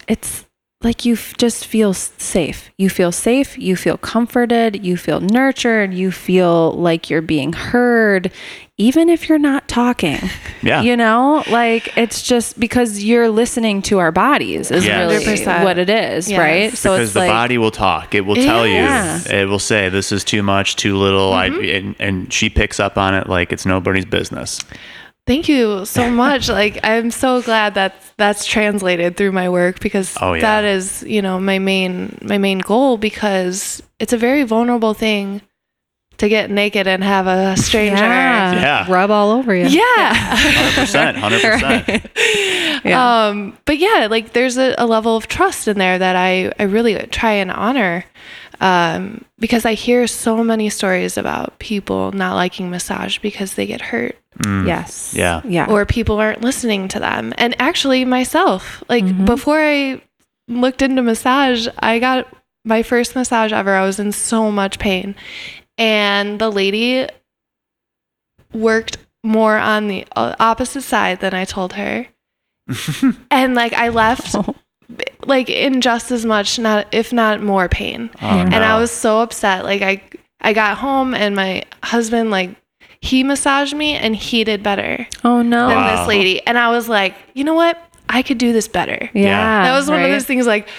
it's 0.07 0.45
like 0.81 1.05
you 1.05 1.13
f- 1.13 1.33
just 1.37 1.65
feel 1.65 1.93
safe. 1.93 2.69
You 2.77 2.89
feel 2.89 3.13
safe. 3.13 3.57
You 3.57 3.77
feel 3.77 3.95
comforted. 3.97 4.83
You 4.85 4.97
feel 4.97 5.21
nurtured. 5.21 5.93
You 5.93 6.11
feel 6.11 6.73
like 6.73 7.09
you're 7.09 7.21
being 7.21 7.53
heard, 7.53 8.29
even 8.77 9.07
if 9.09 9.29
you're 9.29 9.39
not 9.39 9.67
talking. 9.67 10.19
Yeah. 10.63 10.81
You 10.81 10.95
know, 10.95 11.43
like 11.49 11.97
it's 11.97 12.21
just 12.21 12.57
because 12.57 13.03
you're 13.03 13.27
listening 13.29 13.81
to 13.81 13.99
our 13.99 14.13
bodies 14.13 14.71
is 14.71 14.85
Yes. 14.85 15.11
really 15.11 15.21
100%. 15.25 15.65
what 15.65 15.77
it 15.77 15.89
is, 15.89 16.31
Yes. 16.31 16.39
right? 16.39 16.71
So 16.71 16.91
because 16.93 17.07
it's 17.09 17.13
the 17.15 17.19
like 17.19 17.29
body 17.29 17.57
will 17.57 17.69
talk. 17.69 18.15
It 18.15 18.21
will 18.21 18.35
tell 18.37 18.65
Yeah. 18.65 19.19
you. 19.29 19.39
It 19.39 19.49
will 19.49 19.59
say 19.59 19.89
this 19.89 20.13
is 20.13 20.23
too 20.23 20.41
much, 20.41 20.77
too 20.77 20.95
little. 20.95 21.33
I 21.33 21.49
mm-hmm. 21.49 21.87
and, 21.87 21.95
and 21.99 22.31
she 22.31 22.49
picks 22.49 22.79
up 22.79 22.97
on 22.97 23.13
it 23.13 23.27
like 23.27 23.51
it's 23.51 23.65
nobody's 23.65 24.05
business. 24.05 24.61
Thank 25.27 25.49
you 25.49 25.83
so 25.85 26.09
much. 26.23 26.47
like 26.47 26.79
I'm 26.81 27.11
so 27.11 27.41
glad 27.41 27.73
that 27.73 27.95
that's 28.15 28.45
translated 28.45 29.17
through 29.17 29.33
my 29.33 29.49
work 29.49 29.81
because 29.81 30.15
Oh, 30.21 30.31
yeah. 30.31 30.39
that 30.43 30.63
is, 30.63 31.03
you 31.05 31.21
know, 31.21 31.41
my 31.41 31.59
main 31.59 32.17
my 32.21 32.37
main 32.37 32.59
goal 32.59 32.95
because 32.97 33.83
it's 33.99 34.13
a 34.13 34.17
very 34.17 34.43
vulnerable 34.43 34.93
thing 34.93 35.41
to 36.17 36.29
get 36.29 36.49
naked 36.51 36.87
and 36.87 37.03
have 37.03 37.27
a 37.27 37.57
stranger. 37.57 38.03
yeah, 38.03 38.53
Yeah. 38.53 38.85
rub 38.91 39.11
all 39.11 39.31
over 39.31 39.53
you. 39.55 39.65
Yeah. 39.67 40.13
Hundred 40.13 40.73
percent. 40.75 41.17
Hundred 41.17 41.41
percent. 41.41 42.09
Yeah. 42.85 43.27
Um, 43.27 43.57
but 43.65 43.77
yeah, 43.77 44.07
like 44.09 44.33
there's 44.33 44.57
a, 44.57 44.75
a 44.77 44.85
level 44.85 45.15
of 45.15 45.27
trust 45.27 45.67
in 45.67 45.77
there 45.77 45.97
that 45.97 46.15
I, 46.15 46.51
I 46.59 46.63
really 46.63 46.95
try 47.07 47.33
and 47.33 47.51
honor. 47.51 48.05
Um, 48.61 49.25
because 49.39 49.65
I 49.65 49.73
hear 49.73 50.07
so 50.07 50.41
many 50.43 50.69
stories 50.69 51.17
about 51.17 51.59
people 51.59 52.11
not 52.13 52.35
liking 52.35 52.69
massage 52.69 53.17
because 53.17 53.55
they 53.55 53.65
get 53.65 53.81
hurt 53.81 54.15
Yes. 54.45 55.13
Yeah. 55.15 55.41
Yeah. 55.45 55.65
or 55.69 55.85
people 55.85 56.17
aren't 56.19 56.41
listening 56.41 56.87
to 56.89 56.99
them. 56.99 57.33
And 57.37 57.55
actually 57.59 58.05
myself, 58.05 58.81
like 58.89 59.03
Mhm. 59.03 59.25
before 59.25 59.59
I 59.59 60.01
looked 60.47 60.81
into 60.81 61.01
massage, 61.01 61.67
I 61.79 61.99
got 61.99 62.27
my 62.65 62.83
first 62.83 63.15
massage 63.15 63.51
ever. 63.51 63.75
I 63.75 63.85
was 63.85 63.99
in 63.99 64.11
so 64.13 64.49
much 64.49 64.79
pain. 64.79 65.15
And 65.77 66.39
the 66.39 66.51
lady 66.51 67.07
worked 68.53 68.97
more 69.23 69.57
on 69.57 69.87
the 69.87 70.05
uh, 70.15 70.35
opposite 70.39 70.81
side 70.83 71.19
than 71.21 71.33
I 71.33 71.45
told 71.45 71.73
her. 71.73 72.07
and 73.31 73.55
like 73.55 73.73
I 73.73 73.89
left 73.89 74.35
like 75.25 75.49
in 75.49 75.81
just 75.81 76.11
as 76.11 76.25
much 76.25 76.59
not 76.59 76.87
if 76.93 77.11
not 77.11 77.41
more 77.41 77.67
pain 77.67 78.09
Oh, 78.21 78.25
Yeah. 78.27 78.43
and 78.43 78.55
i 78.55 78.77
was 78.77 78.89
so 78.91 79.19
upset 79.21 79.63
like 79.65 79.81
i 79.81 80.01
i 80.39 80.53
got 80.53 80.77
home 80.77 81.13
and 81.13 81.35
my 81.35 81.63
husband 81.83 82.31
like 82.31 82.55
he 83.01 83.23
massaged 83.23 83.75
me 83.75 83.95
and 83.95 84.15
he 84.15 84.43
did 84.45 84.63
better 84.63 85.05
Oh 85.25 85.41
no. 85.41 85.67
than 85.67 85.75
Wow. 85.77 85.97
this 85.97 86.07
lady. 86.07 86.45
And 86.47 86.57
I 86.57 86.69
was 86.69 86.87
like, 86.87 87.15
you 87.33 87.43
know 87.43 87.53
what? 87.53 87.77
I 88.07 88.21
could 88.21 88.37
do 88.37 88.53
this 88.53 88.69
better. 88.69 89.09
Yeah. 89.13 89.63
that 89.63 89.75
was 89.75 89.89
one 89.89 89.99
right? 89.99 90.05
of 90.05 90.11
those 90.11 90.25
things 90.25 90.47
like 90.47 90.69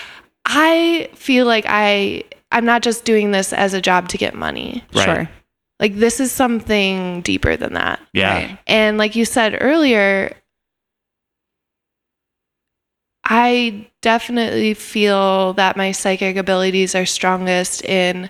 I 0.46 1.10
feel 1.14 1.44
like 1.44 1.66
I 1.68 2.24
I'm 2.54 2.64
not 2.64 2.82
just 2.82 3.04
doing 3.04 3.32
this 3.32 3.52
as 3.52 3.74
a 3.74 3.80
job 3.82 4.08
to 4.10 4.18
get 4.18 4.34
money. 4.34 4.82
Right. 4.94 5.04
Sure. 5.04 5.30
Like 5.80 5.96
this 5.96 6.20
is 6.20 6.32
something 6.32 7.20
deeper 7.22 7.56
than 7.56 7.74
that. 7.74 8.00
Yeah. 8.14 8.32
Right. 8.34 8.58
And 8.66 8.96
like 8.96 9.16
you 9.16 9.24
said 9.24 9.58
earlier, 9.60 10.34
I 13.24 13.86
definitely 14.02 14.74
feel 14.74 15.54
that 15.54 15.76
my 15.76 15.92
psychic 15.92 16.36
abilities 16.36 16.94
are 16.94 17.06
strongest 17.06 17.84
in 17.84 18.28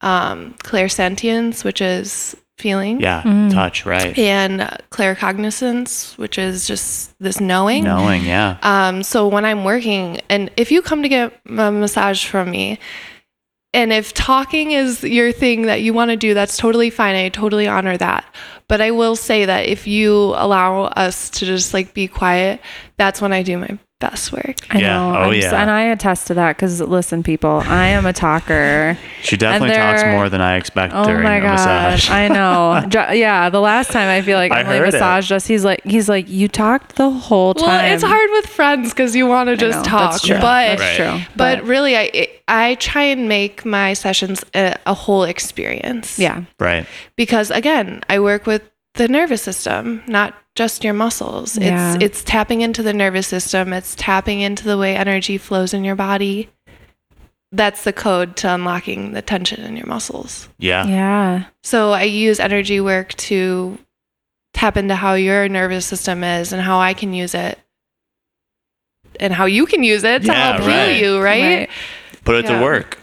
um, 0.00 0.54
clairsentience, 0.64 1.64
which 1.64 1.80
is 1.80 2.36
feeling, 2.58 3.00
Yeah. 3.00 3.22
Mm. 3.22 3.50
Touch. 3.52 3.84
Right. 3.86 4.18
and 4.18 4.62
uh, 4.62 4.76
claircognizance, 4.90 6.16
which 6.18 6.38
is 6.38 6.66
just 6.66 7.16
this 7.18 7.38
knowing. 7.40 7.84
Knowing. 7.84 8.24
Yeah. 8.24 8.58
Um, 8.62 9.02
so 9.02 9.28
when 9.28 9.44
I'm 9.44 9.62
working, 9.64 10.20
and 10.28 10.50
if 10.56 10.70
you 10.72 10.82
come 10.82 11.02
to 11.02 11.08
get 11.08 11.32
a 11.46 11.70
massage 11.70 12.24
from 12.26 12.50
me, 12.50 12.78
and 13.76 13.92
if 13.92 14.14
talking 14.14 14.70
is 14.72 15.02
your 15.04 15.32
thing 15.32 15.66
that 15.66 15.82
you 15.82 15.92
want 15.92 16.10
to 16.10 16.16
do, 16.16 16.32
that's 16.32 16.56
totally 16.56 16.88
fine. 16.88 17.14
I 17.14 17.28
totally 17.28 17.68
honor 17.68 17.98
that. 17.98 18.24
But 18.68 18.80
I 18.80 18.90
will 18.90 19.16
say 19.16 19.44
that 19.44 19.66
if 19.66 19.86
you 19.86 20.32
allow 20.34 20.84
us 20.84 21.28
to 21.30 21.44
just 21.44 21.74
like 21.74 21.92
be 21.92 22.08
quiet, 22.08 22.62
that's 22.96 23.20
when 23.20 23.34
I 23.34 23.42
do 23.42 23.58
my 23.58 23.78
best 23.98 24.30
work. 24.30 24.56
I 24.70 24.78
Yeah. 24.78 24.88
know. 24.96 25.16
Oh, 25.16 25.22
I'm 25.30 25.34
s- 25.34 25.44
yeah. 25.44 25.60
and 25.62 25.70
I 25.70 25.82
attest 25.84 26.26
to 26.26 26.34
that 26.34 26.56
because 26.56 26.80
listen, 26.82 27.22
people, 27.22 27.62
I 27.66 27.86
am 27.86 28.04
a 28.04 28.12
talker. 28.12 28.98
She 29.22 29.36
definitely 29.38 29.74
talks 29.74 30.02
more 30.04 30.28
than 30.28 30.40
I 30.42 30.56
expect 30.56 30.92
Oh 30.94 31.04
during 31.04 31.22
my 31.22 31.36
a 31.36 31.40
god, 31.40 31.52
massage. 31.52 32.10
I 32.10 32.28
know. 32.36 32.86
Yeah, 33.14 33.48
the 33.48 33.60
last 33.60 33.90
time 33.90 34.08
I 34.08 34.20
feel 34.20 34.36
like 34.36 34.52
I 34.52 34.60
Emily 34.60 34.78
heard 34.78 34.88
it. 34.88 34.92
massaged 34.92 35.32
us, 35.32 35.46
he's 35.46 35.64
like, 35.64 35.82
he's 35.84 36.08
like, 36.10 36.28
you 36.28 36.46
talked 36.46 36.96
the 36.96 37.08
whole 37.08 37.54
time. 37.54 37.68
Well, 37.68 37.94
it's 37.94 38.02
hard 38.02 38.30
with 38.32 38.46
friends 38.46 38.90
because 38.90 39.16
you 39.16 39.26
want 39.26 39.48
to 39.48 39.56
just 39.56 39.78
know, 39.78 39.84
talk, 39.84 40.10
That's 40.12 40.26
true. 40.26 40.36
but 40.36 40.76
that's 40.78 40.80
Right. 41.00 41.20
true. 41.24 41.32
but 41.36 41.64
really, 41.64 41.96
I 41.96 42.28
I 42.48 42.74
try 42.76 43.02
and 43.04 43.28
make 43.28 43.64
my 43.64 43.94
sessions 43.94 44.44
a, 44.54 44.76
a 44.86 44.92
whole 44.94 45.24
experience. 45.24 46.18
yeah, 46.18 46.42
right. 46.60 46.86
because 47.16 47.50
again 47.50 48.02
i 48.10 48.18
work 48.20 48.46
with 48.46 48.62
the 48.94 49.08
nervous 49.08 49.42
system 49.42 50.02
not 50.06 50.34
just 50.56 50.82
your 50.82 50.94
muscles 50.94 51.56
Yeah. 51.56 51.94
it's 51.94 52.02
it's 52.02 52.24
tapping 52.24 52.62
into 52.62 52.82
the 52.82 52.92
nervous 52.92 53.28
system 53.28 53.72
it's 53.72 53.94
tapping 53.94 54.40
into 54.40 54.64
the 54.64 54.76
way 54.76 54.96
energy 54.96 55.38
flows 55.38 55.72
in 55.72 55.84
your 55.84 55.94
body 55.94 56.48
that's 57.52 57.84
the 57.84 57.92
code 57.92 58.34
to 58.38 58.52
unlocking 58.52 59.12
the 59.12 59.22
tension 59.22 59.62
in 59.62 59.76
your 59.76 59.86
muscles 59.86 60.48
Yeah. 60.58 60.86
yeah, 60.86 61.44
so 61.62 61.92
i 61.92 62.02
use 62.02 62.40
energy 62.40 62.80
work 62.80 63.14
to 63.14 63.78
tap 64.54 64.76
into 64.76 64.94
how 64.96 65.14
your 65.14 65.48
nervous 65.48 65.86
system 65.86 66.24
is 66.24 66.52
and 66.52 66.60
how 66.62 66.78
i 66.80 66.92
can 66.94 67.12
use 67.12 67.34
it 67.34 67.58
and 69.20 69.32
how 69.32 69.44
you 69.46 69.66
can 69.66 69.82
use 69.82 70.02
it 70.04 70.22
to 70.22 70.28
Yeah, 70.28 70.52
help 70.56 70.66
right. 70.66 70.96
heal 70.96 71.16
you 71.16 71.22
right, 71.22 71.68
Put 72.24 72.36
it 72.36 72.44
Yeah. 72.46 72.58
to 72.58 72.64
work. 72.64 72.98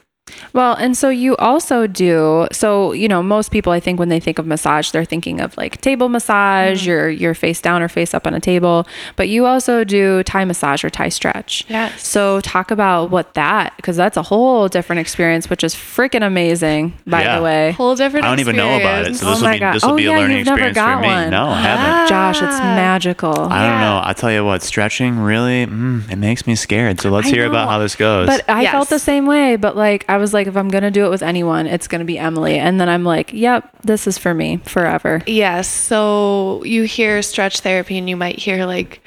Well, 0.54 0.74
and 0.76 0.96
so 0.96 1.10
you 1.10 1.36
also 1.38 1.86
do 1.86 2.48
so 2.52 2.94
you 2.94 3.08
know 3.08 3.22
most 3.22 3.52
people 3.52 3.72
I 3.74 3.80
think 3.80 4.00
when 4.00 4.10
they 4.10 4.20
think 4.20 4.40
of 4.40 4.46
massage 4.48 4.92
they're 4.92 5.04
thinking 5.06 5.42
of 5.42 5.56
like 5.58 5.82
table 5.82 6.08
massage, 6.10 6.86
you're 6.88 7.10
you're 7.10 7.34
face 7.34 7.60
down 7.60 7.82
or 7.82 7.90
face 7.90 8.14
up 8.14 8.26
on 8.26 8.34
a 8.34 8.40
table, 8.40 8.88
but 9.16 9.28
you 9.30 9.46
also 9.46 9.84
do 9.84 10.24
Thai 10.24 10.46
massage 10.46 10.84
or 10.84 10.90
Thai 10.90 11.10
stretch. 11.10 11.66
yes 11.68 12.08
So 12.08 12.40
talk 12.42 12.72
about 12.72 13.10
what 13.12 13.34
that 13.34 13.74
because 13.76 13.98
that's 13.98 14.16
a 14.16 14.22
whole 14.24 14.68
different 14.70 15.00
experience 15.02 15.50
which 15.50 15.64
is 15.64 15.76
freaking 15.76 16.26
amazing 16.26 16.94
by 17.06 17.22
Yeah. 17.24 17.38
the 17.38 17.44
way. 17.44 17.72
whole 17.74 17.96
different 17.96 18.26
I 18.26 18.30
don't 18.30 18.40
even 18.40 18.56
know 18.56 18.78
about 18.78 19.06
it, 19.06 19.10
experience. 19.10 19.20
so 19.20 19.26
this 19.26 19.38
Oh 19.38 19.42
will 19.42 19.48
my 19.50 19.54
be 19.54 19.60
God. 19.60 19.74
this 19.76 19.84
will 19.84 19.92
Oh, 19.92 19.98
be 19.98 20.06
a 20.06 20.10
yeah, 20.12 20.18
learning 20.20 20.38
you've 20.38 20.46
never 20.46 20.68
experience 20.68 20.78
for 20.78 20.84
got 20.86 21.02
me. 21.02 21.08
one. 21.08 21.30
No, 21.32 21.46
I 21.50 21.62
haven't. 21.62 21.86
Ah. 21.86 22.06
Josh, 22.08 22.42
it's 22.42 22.60
magical. 22.60 23.32
I 23.32 23.68
don't 23.68 23.80
know. 23.82 23.98
Yeah. 23.98 24.02
I 24.06 24.14
tell 24.14 24.32
you 24.32 24.46
what, 24.46 24.62
stretching 24.62 25.20
really, 25.20 25.66
mm, 25.66 26.10
it 26.12 26.16
makes 26.18 26.48
me 26.48 26.56
scared. 26.56 27.02
So 27.02 27.10
let's 27.10 27.28
I 27.28 27.32
hear 27.32 27.46
about 27.46 27.68
how 27.70 27.80
this 27.80 27.96
goes. 27.96 28.28
But 28.28 28.46
I 28.50 28.66
felt 28.72 28.90
the 28.90 29.00
same 29.00 29.26
way. 29.26 29.56
But 29.58 29.76
like, 29.76 30.06
I 30.14 30.18
was 30.18 30.34
like, 30.34 30.48
if 30.48 30.56
I'm 30.56 30.70
gonna 30.70 30.92
do 30.92 31.06
it 31.06 31.10
with 31.10 31.24
anyone, 31.24 31.66
it's 31.68 31.88
gonna 31.88 32.06
be 32.06 32.18
Emily. 32.20 32.58
And 32.60 32.80
then 32.80 32.88
I'm 32.90 33.04
like, 33.04 33.34
yep, 33.34 33.70
this 33.84 34.08
is 34.08 34.18
for 34.18 34.34
me 34.34 34.58
forever. 34.58 35.22
Yes. 35.28 35.68
So 35.68 36.64
you 36.64 36.84
hear 36.84 37.22
stretch 37.22 37.60
therapy 37.62 37.98
and 37.98 38.10
you 38.10 38.16
might 38.16 38.38
hear 38.40 38.66
like, 38.66 39.02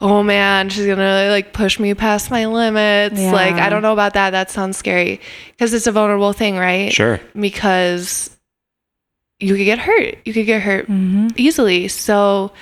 oh 0.00 0.22
man, 0.22 0.68
she's 0.68 0.84
going 0.84 0.98
to 0.98 1.28
like 1.30 1.54
push 1.54 1.78
me 1.80 1.94
past 1.94 2.30
my 2.30 2.44
limits. 2.46 3.18
Yeah. 3.18 3.32
Like, 3.32 3.54
I 3.54 3.70
don't 3.70 3.80
know 3.80 3.94
about 3.94 4.12
that. 4.12 4.30
That 4.30 4.50
sounds 4.50 4.76
scary 4.76 5.22
because 5.52 5.72
it's 5.72 5.86
a 5.86 5.92
vulnerable 5.92 6.34
thing, 6.34 6.58
right? 6.58 6.92
sure. 6.92 7.18
Because 7.34 8.28
you 9.40 9.54
could 9.56 9.64
get 9.64 9.78
hurt. 9.78 10.16
You 10.26 10.34
could 10.34 10.44
get 10.46 10.60
hurt 10.62 10.86
Mm-hmm. 10.86 11.28
easily. 11.36 11.88
So 11.88 12.52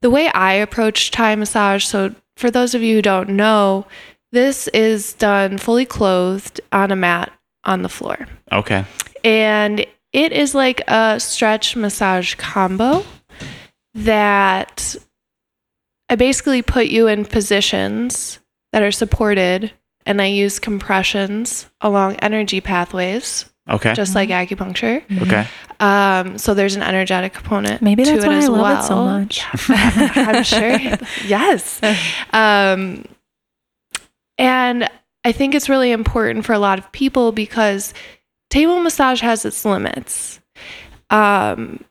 the 0.00 0.08
way 0.10 0.28
I 0.28 0.54
approach 0.54 1.10
Thai 1.10 1.34
massage, 1.36 1.84
so 1.84 2.14
for 2.38 2.50
those 2.50 2.74
of 2.74 2.82
you 2.82 2.96
who 2.96 3.02
don't 3.02 3.30
know, 3.30 3.86
this 4.32 4.66
is 4.68 5.12
done 5.14 5.58
fully 5.58 5.84
clothed 5.86 6.60
on 6.72 6.90
a 6.90 6.96
mat 6.96 7.30
on 7.64 7.82
the 7.82 7.88
floor 7.88 8.26
Okay. 8.50 8.84
and 9.24 9.86
it 10.12 10.32
is 10.32 10.54
like 10.54 10.80
a 10.88 11.18
stretch 11.20 11.76
massage 11.76 12.34
combo 12.34 13.04
that 13.94 14.96
I 16.08 16.16
basically 16.16 16.62
put 16.62 16.86
you 16.88 17.06
in 17.06 17.24
positions 17.24 18.38
that 18.72 18.82
are 18.82 18.92
supported 18.92 19.72
and 20.04 20.20
I 20.20 20.26
use 20.26 20.58
compressions 20.58 21.70
along 21.80 22.16
energy 22.16 22.60
pathways 22.60 23.46
Okay. 23.70 23.94
just 23.94 24.16
like 24.16 24.28
acupuncture. 24.30 25.04
okay. 25.22 25.46
Um, 25.78 26.36
so 26.36 26.52
there's 26.52 26.74
an 26.74 26.82
energetic 26.82 27.32
component 27.32 27.80
Maybe 27.80 28.04
to 28.04 28.10
that's 28.10 28.24
it 28.24 28.28
why 28.28 28.36
as 28.38 28.44
I 28.46 28.48
love 28.48 28.60
well. 28.60 28.80
it 28.80 28.82
so 28.82 29.04
much. 29.04 29.44
I'm 30.16 30.42
sure. 30.42 30.98
yes. 31.26 31.80
Um, 32.32 33.04
and 34.42 34.88
I 35.24 35.32
think 35.32 35.54
it's 35.54 35.68
really 35.68 35.92
important 35.92 36.44
for 36.44 36.52
a 36.52 36.58
lot 36.58 36.78
of 36.78 36.90
people 36.92 37.32
because 37.32 37.94
table 38.50 38.80
massage 38.80 39.20
has 39.20 39.44
its 39.44 39.64
limits. 39.64 40.40
Um, 41.10 41.84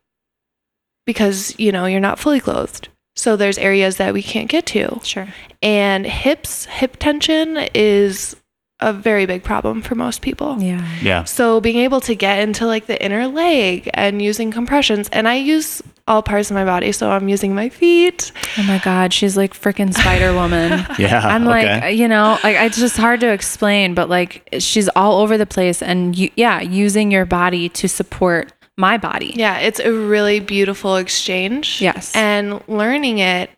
because, 1.06 1.58
you 1.58 1.72
know, 1.72 1.86
you're 1.86 1.99
not 1.99 2.20
fully 2.20 2.39
clothed. 2.39 2.89
So 3.16 3.36
there's 3.36 3.58
areas 3.58 3.97
that 3.97 4.14
we 4.14 4.24
can't 4.24 4.49
get 4.49 4.66
to. 4.68 4.99
Sure. 5.04 5.28
And 5.62 6.06
hips, 6.06 6.66
hip 6.66 6.97
tension 6.97 7.58
is 7.74 8.36
a 8.80 8.91
very 8.91 9.26
big 9.26 9.43
problem 9.43 9.82
for 9.82 9.95
most 9.95 10.22
people. 10.22 10.62
Yeah. 10.62 10.88
Yeah. 11.02 11.24
So 11.26 11.62
being 11.62 11.78
able 11.78 12.02
to 12.02 12.16
get 12.16 12.39
into 12.39 12.66
like 12.66 12.88
the 12.88 13.04
inner 13.04 13.28
leg 13.28 13.89
and 13.93 14.22
using 14.22 14.52
compressions, 14.52 15.08
and 15.10 15.28
I 15.28 15.36
use 15.36 15.82
all 16.08 16.22
parts 16.22 16.49
of 16.49 16.56
my 16.56 16.66
body. 16.66 16.91
So 16.91 17.10
I'm 17.12 17.30
using 17.30 17.54
my 17.56 17.70
feet. 17.70 18.32
Oh 18.58 18.64
my 18.64 18.80
God, 18.84 19.14
she's 19.14 19.38
like 19.38 19.54
freaking 19.54 19.93
Spider 19.93 20.34
Woman. 20.34 20.86
Yeah. 20.97 21.26
I'm 21.26 21.47
okay. 21.47 21.80
like, 21.82 21.97
you 21.97 22.08
know, 22.08 22.38
like 22.43 22.56
it's 22.58 22.78
just 22.78 22.97
hard 22.97 23.20
to 23.22 23.32
explain, 23.32 23.93
but 23.93 24.10
like 24.10 24.47
she's 24.60 24.88
all 24.89 25.22
over 25.22 25.38
the 25.38 25.45
place, 25.45 25.82
and 25.82 26.18
you, 26.18 26.30
yeah, 26.36 26.60
using 26.62 27.12
your 27.12 27.26
body 27.26 27.70
to 27.70 27.88
support 27.88 28.52
my 28.78 28.97
body. 28.97 29.34
Yeah, 29.36 29.60
it's 29.60 29.80
a 29.80 29.91
really 29.91 30.39
beautiful 30.39 30.97
exchange. 30.97 31.82
Yes. 31.82 32.16
And 32.16 32.62
learning 32.68 33.20
it, 33.20 33.49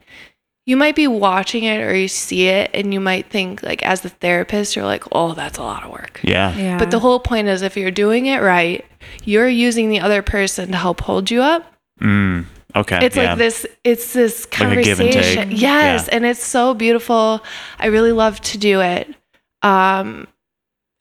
you 0.65 0.77
might 0.77 0.95
be 0.95 1.07
watching 1.07 1.63
it 1.65 1.81
or 1.81 1.93
you 1.95 2.07
see 2.07 2.47
it, 2.47 2.71
and 2.73 2.93
you 2.93 2.99
might 2.99 3.29
think, 3.29 3.61
like, 3.63 3.83
as 3.83 4.01
the 4.01 4.09
therapist, 4.09 4.75
you're 4.75 4.85
like, 4.85 5.03
oh, 5.11 5.33
that's 5.33 5.57
a 5.57 5.63
lot 5.63 5.83
of 5.83 5.91
work. 5.91 6.21
yeah. 6.23 6.55
Yeah. 6.55 6.77
But 6.79 6.91
the 6.91 6.99
whole 6.99 7.19
point 7.19 7.47
is 7.47 7.61
if 7.61 7.75
you're 7.75 7.91
doing 7.91 8.27
it 8.27 8.41
right, 8.41 8.85
you're 9.25 9.49
using 9.49 9.89
the 9.89 9.99
other 9.99 10.21
person 10.21 10.71
to 10.71 10.77
help 10.77 11.01
hold 11.01 11.29
you 11.29 11.41
up. 11.41 11.72
Mm. 12.01 12.45
Okay. 12.75 13.05
It's 13.05 13.15
yeah. 13.15 13.29
like 13.29 13.37
this 13.37 13.65
it's 13.83 14.13
this 14.13 14.47
Like 14.59 14.79
a 14.79 14.81
give 14.83 14.99
and 14.99 15.11
take. 15.11 15.23
conversation. 15.23 15.51
Yes, 15.51 16.07
Yeah. 16.07 16.15
and 16.15 16.25
it's 16.25 16.43
so 16.43 16.73
beautiful. 16.73 17.43
I 17.79 17.87
really 17.87 18.11
love 18.11 18.39
to 18.41 18.57
do 18.57 18.81
it. 18.81 19.13
Um 19.61 20.27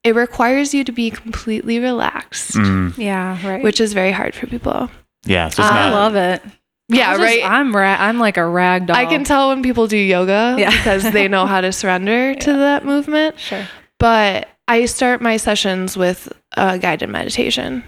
it 0.05 0.15
requires 0.17 0.75
you 0.75 0.83
to 0.85 0.93
be 0.93 1.11
completely 1.11 1.79
relaxed, 1.79 2.55
Mm. 2.55 2.99
yeah, 2.99 3.39
right. 3.49 3.63
which 3.63 3.81
is 3.81 3.93
very 3.93 4.11
hard 4.13 4.35
for 4.35 4.47
people. 4.49 4.91
Yeah. 5.25 5.49
So 5.49 5.63
it's 5.63 5.71
I 5.73 5.87
I 5.87 5.91
not. 5.91 5.95
love 5.95 6.17
it. 6.17 6.43
Yeah, 6.89 7.11
I'm 7.13 7.19
just- 7.21 7.23
right. 7.25 7.43
I'm 7.45 7.75
ra- 7.75 7.97
I'm 7.99 8.19
like 8.19 8.37
a 8.37 8.45
rag 8.47 8.87
doll. 8.87 8.97
I 8.97 9.07
can 9.07 9.25
tell 9.25 9.49
when 9.49 9.63
people 9.63 9.87
do 9.87 9.97
yoga 9.97 10.57
Yeah. 10.59 10.71
because 10.71 11.11
they 11.13 11.27
know 11.29 11.47
how 11.47 11.61
to 11.63 11.73
surrender 11.73 12.35
to 12.47 12.53
that 12.53 12.85
movement. 12.85 13.39
Sure. 13.39 13.67
But 13.99 14.49
I 14.69 14.85
start 14.87 15.23
my 15.23 15.37
sessions 15.39 15.97
with 15.97 16.33
a 16.57 16.79
guided 16.79 17.09
meditation 17.09 17.83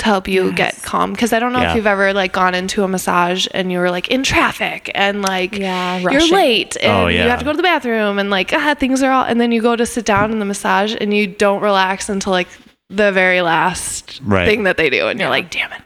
to 0.00 0.04
help 0.06 0.28
you 0.28 0.48
Yes. 0.48 0.56
get 0.56 0.82
calm. 0.82 1.12
Because 1.12 1.32
I 1.32 1.38
don't 1.38 1.52
know 1.52 1.60
Yeah. 1.60 1.70
if 1.70 1.76
you've 1.76 1.86
ever 1.86 2.12
like 2.12 2.32
gone 2.32 2.54
into 2.54 2.82
a 2.84 2.88
massage 2.88 3.46
and 3.54 3.70
you 3.72 3.78
were 3.78 3.90
like 3.90 4.08
in 4.08 4.22
traffic 4.22 4.90
and 4.94 5.22
like 5.22 5.56
Yeah, 5.56 5.98
you're 5.98 6.28
late 6.30 6.76
and 6.82 6.92
Oh, 6.92 7.06
you 7.08 7.18
have 7.20 7.38
to 7.38 7.44
go 7.44 7.52
to 7.52 7.56
the 7.56 7.62
bathroom 7.62 8.18
and 8.18 8.28
like 8.30 8.52
ah 8.52 8.74
things 8.78 9.02
are 9.02 9.10
all 9.12 9.24
and 9.24 9.40
then 9.40 9.52
you 9.52 9.62
go 9.62 9.76
to 9.76 9.86
sit 9.86 10.04
down 10.04 10.32
in 10.32 10.38
the 10.38 10.44
massage 10.44 10.94
and 11.00 11.14
you 11.14 11.26
don't 11.26 11.62
relax 11.62 12.08
until 12.08 12.32
like 12.32 12.48
the 12.88 13.12
very 13.12 13.40
last 13.40 14.20
Right. 14.24 14.46
thing 14.48 14.64
that 14.64 14.76
they 14.76 14.90
do 14.90 15.06
and 15.08 15.20
you're 15.20 15.28
like 15.30 15.50
damn 15.50 15.70
it. 15.72 15.82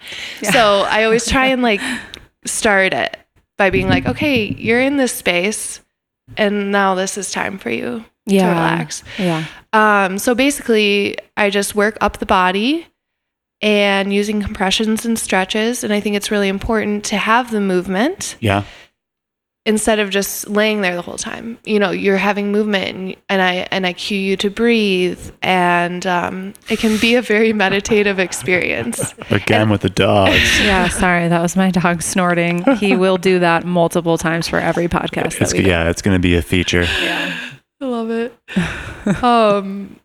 So 0.53 0.87
I 0.89 1.05
always 1.05 1.27
try 1.29 1.47
and 1.47 1.61
like 1.63 1.81
start 2.47 2.93
it 2.95 3.17
by 3.59 3.71
being 3.71 3.89
like 3.89 4.07
okay 4.07 4.47
you're 4.59 4.81
in 4.81 4.97
this 4.97 5.13
space 5.13 5.81
and 6.37 6.73
now 6.73 6.95
this 6.95 7.19
is 7.19 7.31
time 7.31 7.59
for 7.59 7.71
you 7.71 8.05
Yeah. 8.27 8.43
to 8.45 8.49
relax. 8.49 9.03
Yeah. 9.19 9.45
Um, 9.75 10.19
so 10.19 10.35
basically, 10.35 11.17
I 11.37 11.51
just 11.51 11.75
work 11.75 11.99
up 12.01 12.19
the 12.19 12.27
body 12.27 12.87
and 13.63 14.13
using 14.13 14.43
compressions 14.43 15.05
and 15.07 15.19
stretches. 15.19 15.85
And 15.85 15.93
I 15.93 16.01
think 16.01 16.17
it's 16.17 16.31
really 16.31 16.49
important 16.49 17.05
to 17.07 17.17
have 17.17 17.51
the 17.51 17.61
movement 17.61 18.37
Yeah. 18.41 18.65
instead 19.67 19.99
of 19.99 20.11
just 20.11 20.47
laying 20.49 20.83
there 20.83 20.95
the 20.95 21.01
whole 21.03 21.17
time. 21.17 21.57
You 21.65 21.79
know, 21.79 21.91
you're 21.91 22.19
having 22.19 22.53
movement, 22.53 22.89
and, 22.97 23.17
and 23.31 23.41
I 23.41 23.67
and 23.71 23.87
I 23.87 23.95
cue 23.95 24.19
you 24.19 24.37
to 24.39 24.51
breathe, 24.51 25.31
and 25.41 26.07
um, 26.07 26.53
it 26.69 26.79
can 26.79 26.99
be 27.01 27.15
a 27.15 27.23
very 27.23 27.53
meditative 27.55 28.19
experience. 28.19 29.15
Again 29.31 29.71
with 29.71 29.81
the 29.81 29.89
dogs. 29.91 30.35
Yeah, 30.65 30.89
sorry, 30.89 31.29
that 31.29 31.41
was 31.41 31.57
my 31.57 31.71
dog 31.71 32.03
snorting. 32.03 32.63
He 32.77 32.95
will 32.97 33.17
do 33.17 33.39
that 33.39 33.65
multiple 33.65 34.19
times 34.19 34.47
for 34.49 34.59
every 34.59 34.89
podcast. 34.89 35.41
It's, 35.41 35.53
that 35.53 35.53
we 35.55 35.63
do. 35.65 35.71
yeah, 35.71 35.89
it's 35.89 36.03
going 36.03 36.15
to 36.15 36.21
be 36.21 36.35
a 36.37 36.43
feature. 36.43 36.83
Yeah, 37.01 37.39
I 37.81 37.85
love 37.87 38.11
it. 38.11 38.35
um, 39.23 39.99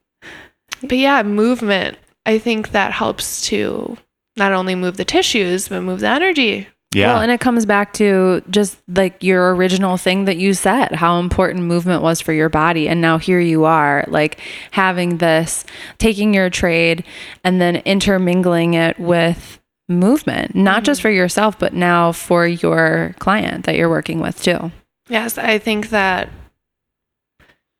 but 0.81 0.97
yeah, 0.97 1.23
movement. 1.23 1.97
I 2.25 2.39
think 2.39 2.71
that 2.71 2.91
helps 2.91 3.45
to 3.47 3.97
not 4.37 4.53
only 4.53 4.75
move 4.75 4.97
the 4.97 5.05
tissues 5.05 5.69
but 5.69 5.81
move 5.81 6.01
the 6.01 6.07
energy. 6.07 6.67
Yeah. 6.93 7.13
Well, 7.13 7.21
and 7.21 7.31
it 7.31 7.39
comes 7.39 7.67
back 7.67 7.93
to 7.93 8.41
just 8.49 8.79
like 8.87 9.23
your 9.23 9.53
original 9.53 9.95
thing 9.97 10.25
that 10.25 10.37
you 10.37 10.55
said, 10.55 10.91
how 10.93 11.19
important 11.19 11.65
movement 11.65 12.01
was 12.01 12.19
for 12.19 12.33
your 12.33 12.49
body. 12.49 12.89
And 12.89 12.99
now 12.99 13.19
here 13.19 13.39
you 13.39 13.65
are, 13.65 14.05
like 14.07 14.39
having 14.71 15.17
this, 15.17 15.65
taking 15.99 16.33
your 16.33 16.49
trade 16.49 17.03
and 17.43 17.61
then 17.61 17.75
intermingling 17.77 18.73
it 18.73 18.99
with 18.99 19.59
movement, 19.87 20.55
not 20.55 20.77
mm-hmm. 20.77 20.85
just 20.85 21.01
for 21.01 21.11
yourself, 21.11 21.59
but 21.59 21.73
now 21.73 22.11
for 22.11 22.47
your 22.47 23.13
client 23.19 23.65
that 23.65 23.75
you're 23.75 23.89
working 23.89 24.19
with 24.19 24.41
too. 24.41 24.71
Yes, 25.09 25.37
I 25.37 25.59
think 25.59 25.89
that 25.89 26.29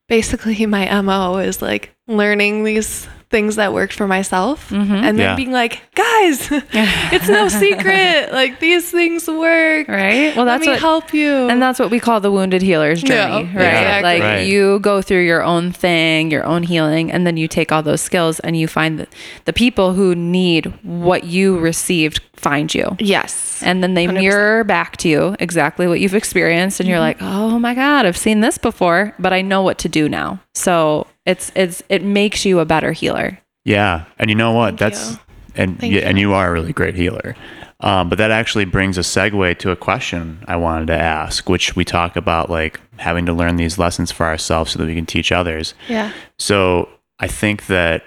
basically 0.08 0.66
my 0.68 1.02
MO 1.02 1.38
is 1.38 1.64
like 1.64 1.96
learning 2.08 2.64
these 2.64 3.08
things 3.30 3.58
that 3.58 3.74
worked 3.74 3.94
for 3.94 4.08
myself 4.08 4.70
Mhm. 4.72 4.90
and 5.04 5.20
then 5.20 5.30
Yeah. 5.30 5.36
being 5.36 5.52
like, 5.52 5.82
guys, 5.94 6.50
it's 7.14 7.30
no 7.30 7.48
secret. 7.64 8.32
Like 8.34 8.60
these 8.60 8.90
things 8.90 9.28
work. 9.28 9.88
Right? 9.88 10.36
Well, 10.36 10.46
Let 10.46 10.58
that's 10.58 10.66
me 10.66 10.72
what, 10.74 10.80
help 10.80 11.14
you. 11.14 11.32
And 11.48 11.62
that's 11.62 11.80
what 11.80 11.92
we 11.92 12.00
call 12.00 12.20
the 12.22 12.32
wounded 12.32 12.62
healer's 12.64 13.02
journey, 13.04 13.20
Yeah, 13.54 13.58
right? 13.60 13.78
exactly. 13.78 14.04
Like 14.04 14.22
Right. 14.24 14.48
you 14.48 14.80
go 14.80 15.02
through 15.04 15.26
your 15.26 15.44
own 15.44 15.72
thing, 15.72 16.32
your 16.32 16.44
own 16.46 16.64
healing, 16.64 17.12
and 17.12 17.28
then 17.28 17.38
you 17.38 17.48
take 17.48 17.72
all 17.72 17.84
those 17.84 18.02
skills 18.02 18.40
and 18.42 18.58
you 18.58 18.68
find 18.68 18.98
that 19.00 19.10
the 19.46 19.54
people 19.54 19.94
who 19.94 20.16
need 20.16 20.74
what 20.84 21.24
you 21.26 21.58
received 21.60 22.22
find 22.40 22.74
you. 22.74 22.96
yes. 23.00 23.62
And 23.62 23.84
then 23.84 23.94
they 23.94 24.08
100%. 24.08 24.14
mirror 24.14 24.64
back 24.64 24.98
to 24.98 25.10
you 25.10 25.36
exactly 25.40 25.88
what 25.88 26.00
you've 26.00 26.16
experienced, 26.16 26.80
and 26.80 26.88
you're 26.88 27.00
like, 27.00 27.18
"Oh 27.22 27.60
my 27.60 27.76
god, 27.76 28.06
I've 28.06 28.18
seen 28.18 28.40
this 28.40 28.58
before, 28.58 29.14
but 29.20 29.34
I 29.34 29.42
know 29.42 29.62
what 29.62 29.78
to 29.80 29.90
do 29.90 30.08
now." 30.10 30.40
So 30.54 31.06
it's 31.26 31.52
it's 31.56 31.84
it 31.90 32.04
makes 32.04 32.46
you 32.46 32.60
a 32.60 32.66
better 32.66 32.92
healer. 32.94 33.38
Yeah, 33.66 34.06
and 34.18 34.30
you 34.30 34.36
know 34.36 34.54
what? 34.54 34.80
Thank 34.80 34.80
That's 34.80 35.12
you. 35.12 35.18
and 35.56 35.80
Thank 35.80 35.94
yeah, 35.94 36.00
you. 36.00 36.06
and 36.06 36.18
you 36.18 36.34
are 36.34 36.50
a 36.50 36.52
really 36.54 36.74
great 36.74 36.96
healer. 36.96 37.36
Um, 37.82 38.10
but 38.10 38.18
that 38.18 38.32
actually 38.32 38.66
brings 38.66 38.98
a 38.98 39.02
segue 39.02 39.58
to 39.60 39.72
a 39.72 39.76
question 39.76 40.44
I 40.48 40.56
wanted 40.58 40.88
to 40.88 40.98
ask, 40.98 41.48
which 41.50 41.76
we 41.78 41.86
talk 41.86 42.16
about 42.18 42.50
like 42.50 42.80
having 42.98 43.26
to 43.28 43.34
learn 43.34 43.56
these 43.56 43.78
lessons 43.78 44.12
for 44.12 44.26
ourselves 44.26 44.72
so 44.72 44.80
that 44.80 44.86
we 44.86 44.96
can 44.96 45.06
teach 45.06 45.32
others. 45.32 45.74
Yeah. 45.88 46.12
So 46.38 46.90
I 47.20 47.28
think 47.28 47.68
that 47.68 48.04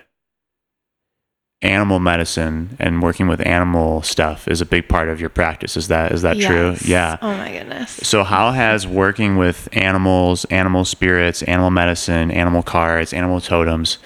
animal 1.62 2.00
medicine 2.00 2.76
and 2.80 3.00
working 3.02 3.28
with 3.28 3.44
animal 3.46 4.02
stuff 4.02 4.48
is 4.48 4.60
a 4.60 4.66
big 4.66 4.88
part 4.88 5.08
of 5.08 5.20
your 5.20 5.30
practice. 5.30 5.76
Is 5.76 5.88
that 5.88 6.12
is 6.12 6.22
that 6.22 6.38
true? 6.38 6.76
Yeah. 6.84 7.16
Oh 7.22 7.32
my 7.36 7.52
goodness. 7.52 7.92
So 8.02 8.24
how 8.24 8.50
has 8.50 8.86
working 8.86 9.36
with 9.36 9.68
animals, 9.72 10.44
animal 10.46 10.84
spirits, 10.84 11.42
animal 11.44 11.70
medicine, 11.70 12.30
animal 12.30 12.62
cards, 12.62 13.12
animal 13.12 13.40
totems? 13.40 13.98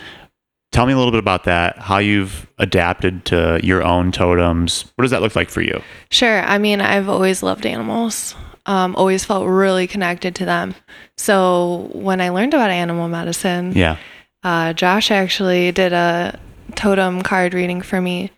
Tell 0.72 0.84
me 0.84 0.92
a 0.92 0.96
little 0.96 1.12
bit 1.12 1.20
about 1.20 1.44
that. 1.44 1.78
How 1.78 1.98
you've 1.98 2.46
adapted 2.58 3.24
to 3.26 3.58
your 3.62 3.82
own 3.82 4.12
totems. 4.12 4.84
What 4.96 5.02
does 5.02 5.10
that 5.12 5.22
look 5.22 5.34
like 5.34 5.48
for 5.48 5.62
you? 5.62 5.80
Sure. 6.10 6.42
I 6.42 6.58
mean, 6.58 6.80
I've 6.82 7.08
always 7.08 7.42
loved 7.42 7.64
animals. 7.64 8.34
Um, 8.66 8.94
always 8.96 9.24
felt 9.24 9.46
really 9.46 9.86
connected 9.86 10.34
to 10.36 10.44
them. 10.44 10.74
So 11.16 11.88
when 11.92 12.20
I 12.20 12.30
learned 12.30 12.52
about 12.52 12.70
animal 12.70 13.08
medicine, 13.08 13.72
Yeah. 13.74 13.96
uh, 14.42 14.72
Josh 14.72 15.10
actually 15.12 15.70
did 15.72 15.92
a 15.92 16.38
totem 16.76 17.22
card 17.22 17.54
reading 17.54 17.82
for 17.82 18.00
me. 18.00 18.30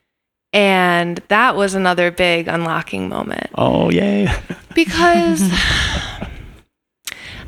And 0.55 1.21
that 1.29 1.57
was 1.57 1.75
another 1.75 2.11
big 2.11 2.49
unlocking 2.49 3.09
moment 3.11 3.51
Oh 3.55 3.91
yay. 3.91 4.29
because 4.75 5.43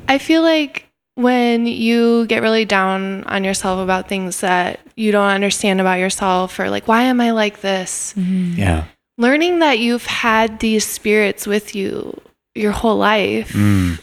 I 0.08 0.18
feel 0.18 0.42
like 0.42 0.86
when 1.14 1.66
you 1.66 2.26
get 2.26 2.42
really 2.42 2.64
down 2.64 3.24
on 3.24 3.44
yourself 3.44 3.80
about 3.80 4.08
things 4.08 4.40
that 4.40 4.80
you 4.96 5.12
don't 5.12 5.28
understand 5.28 5.80
about 5.80 5.98
yourself 5.98 6.58
or 6.58 6.70
like, 6.70 6.88
why 6.88 7.02
am 7.02 7.20
I 7.20 7.30
like 7.32 7.60
this? 7.60 8.14
Yeah. 8.16 8.84
learning 9.18 9.58
that 9.60 9.78
you've 9.78 10.06
had 10.06 10.60
these 10.60 10.84
spirits 10.86 11.46
with 11.46 11.74
you 11.74 12.20
your 12.54 12.72
whole 12.72 12.96
life 12.96 13.52
Mm. 13.52 14.00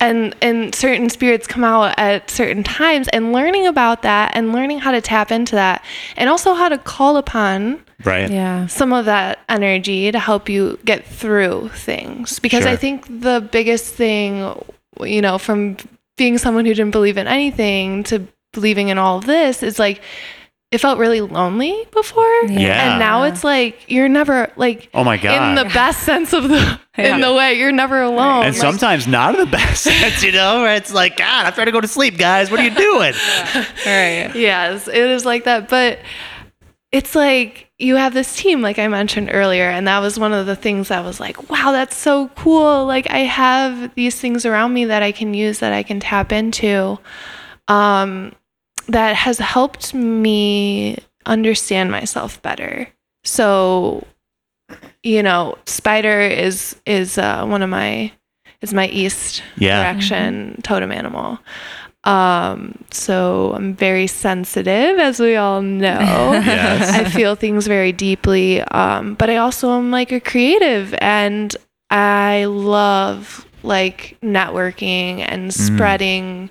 And 0.00 0.34
and 0.42 0.74
certain 0.74 1.08
spirits 1.08 1.46
come 1.46 1.64
out 1.64 1.94
at 1.98 2.30
certain 2.30 2.62
times 2.62 3.08
and 3.08 3.32
learning 3.32 3.66
about 3.66 4.02
that 4.02 4.32
and 4.34 4.52
learning 4.52 4.78
how 4.78 4.90
to 4.90 5.00
tap 5.00 5.30
into 5.32 5.54
that 5.54 5.82
and 6.16 6.28
also 6.28 6.54
how 6.54 6.68
to 6.68 6.78
call 6.78 7.16
upon 7.16 7.82
Right. 8.04 8.30
Yeah. 8.30 8.66
some 8.66 8.92
of 8.92 9.06
that 9.06 9.38
energy 9.48 10.12
to 10.12 10.18
help 10.18 10.50
you 10.50 10.78
get 10.84 11.06
through 11.06 11.70
things 11.74 12.38
because 12.40 12.64
Sure. 12.64 12.72
i 12.72 12.76
think 12.76 13.06
the 13.22 13.48
biggest 13.50 13.94
thing 13.94 14.54
you 15.00 15.22
know 15.22 15.38
from 15.38 15.78
being 16.18 16.36
someone 16.36 16.66
who 16.66 16.74
didn't 16.74 16.92
believe 16.92 17.16
in 17.16 17.26
anything 17.26 18.02
to 18.04 18.26
believing 18.52 18.88
in 18.88 18.98
all 18.98 19.16
of 19.18 19.24
this 19.24 19.62
is 19.62 19.78
like 19.78 20.02
it 20.76 20.80
felt 20.82 20.98
really 20.98 21.22
lonely 21.22 21.74
before 21.90 22.30
Yeah. 22.44 22.90
and 22.90 22.98
now 22.98 23.22
it's 23.22 23.42
like 23.42 23.74
you're 23.88 24.10
never 24.10 24.52
like 24.56 24.90
Oh 24.92 25.02
my 25.04 25.16
god. 25.16 25.48
in 25.48 25.54
the 25.66 25.72
best 25.72 26.02
sense 26.02 26.34
of 26.34 26.48
the 26.50 26.78
Yeah. 26.98 27.14
in 27.14 27.20
the 27.22 27.32
way 27.32 27.54
you're 27.54 27.72
never 27.72 28.00
alone 28.02 28.44
and 28.44 28.54
Like, 28.54 28.60
sometimes 28.60 29.06
not 29.06 29.34
in 29.34 29.40
the 29.40 29.50
best 29.50 29.82
sense, 29.90 30.22
you 30.22 30.32
know, 30.32 30.60
where 30.62 30.74
it's 30.76 30.92
like, 30.92 31.16
God, 31.16 31.46
I'm 31.46 31.52
trying 31.54 31.66
to 31.66 31.72
go 31.72 31.80
to 31.80 31.88
sleep, 31.88 32.16
guys. 32.18 32.50
What 32.50 32.60
are 32.60 32.64
you 32.64 32.70
doing? 32.88 33.14
Right. 33.86 34.30
yes 34.34 34.86
it 34.88 34.94
is 35.16 35.24
like 35.24 35.44
that 35.44 35.68
but 35.70 35.98
it's 36.92 37.14
like 37.14 37.70
you 37.78 37.96
have 37.96 38.14
this 38.14 38.36
team 38.36 38.62
like 38.62 38.78
i 38.78 38.88
mentioned 38.88 39.28
earlier 39.32 39.68
and 39.68 39.86
that 39.88 39.98
was 40.00 40.18
one 40.18 40.32
of 40.32 40.46
the 40.46 40.56
things 40.56 40.88
that 40.88 41.04
was 41.04 41.18
like 41.20 41.50
wow 41.50 41.72
that's 41.72 41.96
so 41.96 42.28
cool 42.28 42.86
like 42.86 43.10
i 43.10 43.18
have 43.18 43.94
these 43.94 44.18
things 44.20 44.46
around 44.46 44.72
me 44.72 44.84
that 44.86 45.02
i 45.02 45.12
can 45.12 45.34
use 45.34 45.58
that 45.58 45.72
i 45.72 45.82
can 45.82 46.00
tap 46.00 46.32
into 46.32 46.98
um 47.68 48.32
that 48.88 49.16
has 49.16 49.38
helped 49.38 49.92
me 49.94 50.96
understand 51.24 51.90
myself 51.90 52.40
better 52.42 52.88
so 53.24 54.04
you 55.02 55.22
know 55.22 55.56
spider 55.66 56.20
is 56.20 56.76
is 56.86 57.18
uh, 57.18 57.44
one 57.46 57.62
of 57.62 57.70
my 57.70 58.12
is 58.62 58.72
my 58.72 58.86
east 58.88 59.42
Yeah. 59.56 59.82
direction 59.82 60.60
totem 60.62 60.92
animal 60.92 61.38
um 62.04 62.78
so 62.92 63.52
i'm 63.56 63.74
very 63.74 64.06
sensitive 64.06 64.98
as 65.00 65.18
we 65.18 65.34
all 65.36 65.60
know 65.62 65.90
Yes. 66.46 66.88
I 66.94 67.04
feel 67.10 67.34
things 67.34 67.66
very 67.66 67.90
deeply. 67.92 68.60
Um, 68.62 69.14
but 69.14 69.28
I 69.30 69.36
also 69.38 69.70
am 69.76 69.90
like 69.90 70.12
a 70.12 70.20
creative 70.20 70.94
and 71.00 71.54
I 71.90 72.44
love 72.44 73.46
like 73.64 74.16
networking 74.22 75.24
and 75.26 75.52
spreading 75.52 76.50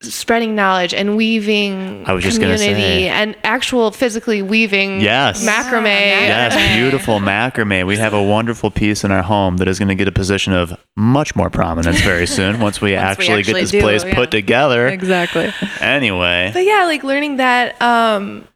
spreading 0.00 0.54
knowledge 0.54 0.94
and 0.94 1.16
weaving 1.16 2.04
I 2.06 2.12
was 2.12 2.22
just 2.22 2.40
gonna 2.40 2.54
community 2.54 2.80
say. 2.80 3.08
and 3.08 3.34
actual 3.42 3.90
physically 3.90 4.42
weaving 4.42 5.00
Yes. 5.00 5.44
macrame. 5.44 5.84
Yes, 5.84 6.76
beautiful 6.76 7.18
macrame. 7.18 7.84
We 7.84 7.96
have 7.96 8.14
a 8.14 8.22
wonderful 8.22 8.70
piece 8.70 9.02
in 9.02 9.10
our 9.10 9.22
home 9.22 9.56
that 9.56 9.66
is 9.66 9.78
going 9.80 9.88
to 9.88 9.96
get 9.96 10.06
a 10.06 10.12
position 10.12 10.52
of 10.52 10.78
much 10.96 11.34
more 11.34 11.50
prominence 11.50 12.00
very 12.00 12.26
soon 12.28 12.60
once 12.68 12.80
we, 12.80 12.90
we 12.90 12.96
actually, 12.96 13.42
get 13.42 13.54
this 13.54 13.72
do, 13.72 13.80
place 13.80 14.04
yeah. 14.04 14.14
put 14.14 14.30
together. 14.30 14.86
Exactly. 14.86 15.52
Anyway, 15.80 16.50
But 16.54 16.64
yeah, 16.64 16.84
like 16.84 17.02
learning 17.02 17.38
that. 17.38 17.80
Um, 17.82 18.46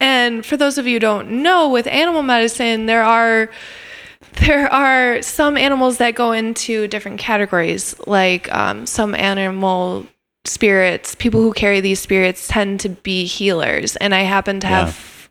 and 0.00 0.44
for 0.44 0.56
those 0.58 0.76
of 0.76 0.86
you 0.86 0.96
who 0.96 1.00
don't 1.00 1.42
know, 1.42 1.70
with 1.70 1.86
animal 1.86 2.22
medicine, 2.22 2.84
there 2.84 3.02
are 3.02 3.50
there 4.40 4.70
are 4.72 5.22
some 5.22 5.56
animals 5.56 5.98
that 5.98 6.14
go 6.14 6.32
into 6.32 6.86
different 6.86 7.18
categories. 7.18 7.94
Like 8.06 8.52
um, 8.54 8.86
some 8.86 9.14
animal 9.14 10.06
spirits, 10.48 11.14
people 11.14 11.40
who 11.42 11.52
carry 11.52 11.80
these 11.80 12.00
spirits 12.00 12.48
tend 12.48 12.80
to 12.80 12.88
be 12.88 13.24
healers, 13.24 13.96
and 13.96 14.14
I 14.14 14.22
happen 14.22 14.60
to 14.60 14.66
Yeah. 14.66 14.84
have. 14.86 15.30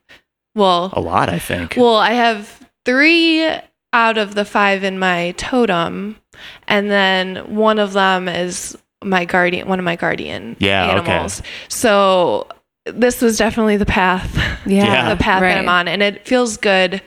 Well, 0.56 0.90
a 0.94 1.00
lot, 1.02 1.30
I 1.30 1.38
think. 1.40 1.76
well, 1.78 1.98
I 1.98 2.14
have 2.14 2.68
three 2.86 3.48
out 3.94 4.18
of 4.18 4.34
the 4.36 4.46
five 4.46 4.84
in 4.84 4.98
my 5.00 5.34
totem, 5.38 6.18
and 6.68 6.90
then 6.90 7.36
one 7.56 7.78
of 7.80 7.94
them 7.94 8.28
is 8.28 8.78
my 9.04 9.26
guardian, 9.26 9.68
one 9.68 9.78
of 9.80 9.86
my 9.86 9.96
guardian 9.96 10.56
Yeah, 10.60 10.98
okay. 11.00 11.12
animals. 11.12 11.42
So 11.68 12.48
this 12.86 13.22
was 13.22 13.38
definitely 13.38 13.78
the 13.78 13.86
path, 13.86 14.36
Yeah. 14.66 14.86
Yeah. 14.86 15.10
the 15.16 15.22
path 15.22 15.42
right. 15.42 15.50
that 15.50 15.58
I'm 15.60 15.70
on, 15.70 15.88
and 15.88 16.02
it 16.02 16.28
feels 16.28 16.58
good. 16.58 17.02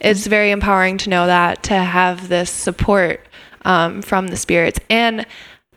It's 0.00 0.26
very 0.26 0.50
empowering 0.50 0.98
to 0.98 1.10
know 1.10 1.26
that 1.26 1.62
to 1.64 1.74
have 1.74 2.28
this 2.28 2.50
support 2.50 3.26
um, 3.64 4.02
from 4.02 4.28
the 4.28 4.36
spirits 4.36 4.78
and. 4.90 5.26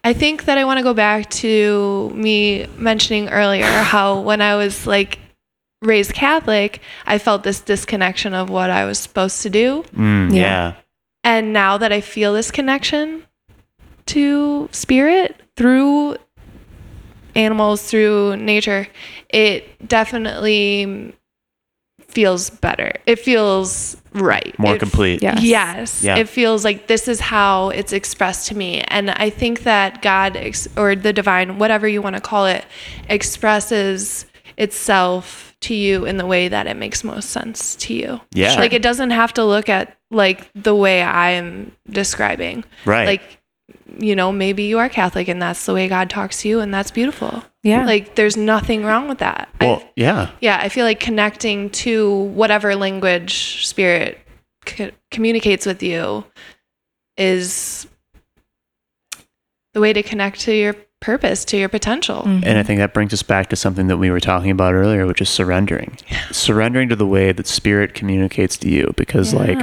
I 0.08 0.14
think 0.14 0.45
that 0.45 0.58
I 0.58 0.64
want 0.64 0.78
to 0.78 0.84
go 0.84 0.93
back 0.93 1.30
to 1.41 2.10
me 2.16 2.66
mentioning 2.78 3.28
earlier 3.28 3.66
how 3.66 4.22
when 4.22 4.39
I 4.39 4.55
was 4.55 4.88
like 4.88 5.20
raised 5.82 6.14
Catholic, 6.14 6.80
I 7.05 7.18
felt 7.18 7.43
this 7.43 7.60
disconnection 7.60 8.34
of 8.34 8.49
what 8.49 8.70
I 8.70 8.86
was 8.86 8.99
supposed 8.99 9.41
to 9.41 9.49
do. 9.49 9.84
Mm, 9.93 10.34
Yeah. 10.34 10.41
yeah. 10.41 10.74
And 11.26 11.51
now 11.51 11.78
that 11.78 11.91
I 11.91 11.99
feel 11.99 12.32
this 12.34 12.51
connection 12.51 13.26
to 14.05 14.70
spirit 14.72 15.36
through 15.58 16.16
animals, 17.36 17.84
through 17.89 18.38
nature, 18.38 18.88
it 19.28 19.86
definitely 19.86 21.14
feels 22.18 22.49
better. 22.49 22.91
It 23.05 23.20
feels 23.20 23.95
right. 24.13 24.57
More 24.57 24.74
It 24.74 24.80
complete. 24.80 25.22
Yes. 25.22 25.43
Yes. 25.43 26.03
Yeah. 26.03 26.18
It 26.18 26.28
feels 26.28 26.63
like 26.63 26.88
this 26.88 27.07
is 27.07 27.20
how 27.20 27.70
it's 27.70 27.93
expressed 27.93 28.47
to 28.47 28.57
me. 28.57 28.82
And 28.88 29.11
I 29.11 29.30
think 29.30 29.61
that 29.65 30.01
God 30.01 30.36
ex- 30.36 30.68
or 30.76 30.95
the 30.95 31.13
divine, 31.13 31.59
whatever 31.59 31.88
you 31.88 32.01
want 32.01 32.15
to 32.15 32.20
call 32.20 32.47
it, 32.47 32.65
expresses 33.07 34.26
itself 34.57 35.55
to 35.61 35.76
you 35.76 36.05
in 36.05 36.18
the 36.18 36.26
way 36.26 36.47
that 36.47 36.65
it 36.65 36.76
makes 36.76 37.03
most 37.03 37.30
sense 37.30 37.76
to 37.76 37.93
you. 37.93 38.20
Yeah. 38.32 38.55
Like 38.55 38.74
it 38.74 38.82
doesn't 38.82 39.11
have 39.11 39.34
to 39.34 39.45
look 39.45 39.70
at 39.70 39.95
like 40.09 40.49
the 40.55 40.74
way 40.74 41.03
I'm 41.03 41.72
describing. 41.88 42.63
Right. 42.84 43.05
Like, 43.05 43.22
you 43.99 44.15
know, 44.15 44.32
maybe 44.32 44.63
you 44.63 44.80
are 44.80 44.89
Catholic 44.89 45.28
and 45.28 45.39
that's 45.39 45.68
the 45.68 45.74
way 45.76 45.88
God 45.88 46.09
talks 46.09 46.41
to 46.41 46.49
you 46.49 46.61
and 46.61 46.74
that's 46.74 46.89
beautiful. 46.89 47.43
Yeah. 47.68 47.86
Like 47.86 48.15
there's 48.15 48.38
nothing 48.38 48.84
wrong 48.84 49.07
with 49.09 49.18
that. 49.20 49.49
I- 49.59 49.65
well, 49.65 49.84
yeah. 49.95 50.32
yeah, 50.41 50.57
I 50.61 50.70
feel 50.70 50.86
like 50.86 50.99
connecting 50.99 51.70
to 51.72 52.13
whatever 52.34 52.76
language 52.76 53.65
spirit 53.68 54.18
co- 54.65 54.91
communicates 55.11 55.65
with 55.65 55.84
you 55.84 56.24
is 57.18 57.88
the 59.74 59.80
way 59.82 59.93
to 59.93 60.01
connect 60.03 60.39
to 60.41 60.53
your 60.55 60.76
purpose, 60.99 61.45
to 61.45 61.57
your 61.57 61.70
potential. 61.70 62.24
Mhm. 62.26 62.43
And 62.45 62.57
I 62.57 62.63
think 62.63 62.80
that 62.80 62.93
brings 62.93 63.13
us 63.13 63.22
back 63.22 63.49
to 63.49 63.55
something 63.55 63.88
that 63.88 63.97
we 63.97 64.09
were 64.09 64.20
talking 64.20 64.49
about 64.49 64.74
earlier, 64.74 65.05
which 65.05 65.22
is 65.22 65.30
surrendering. 65.30 65.97
Surrendering 66.32 66.89
to 66.89 66.95
the 66.95 67.05
way 67.05 67.32
that 67.32 67.45
spirit 67.47 67.93
communicates 67.93 68.57
to 68.57 68.70
you. 68.70 68.93
Because, 68.97 69.34
like, 69.34 69.59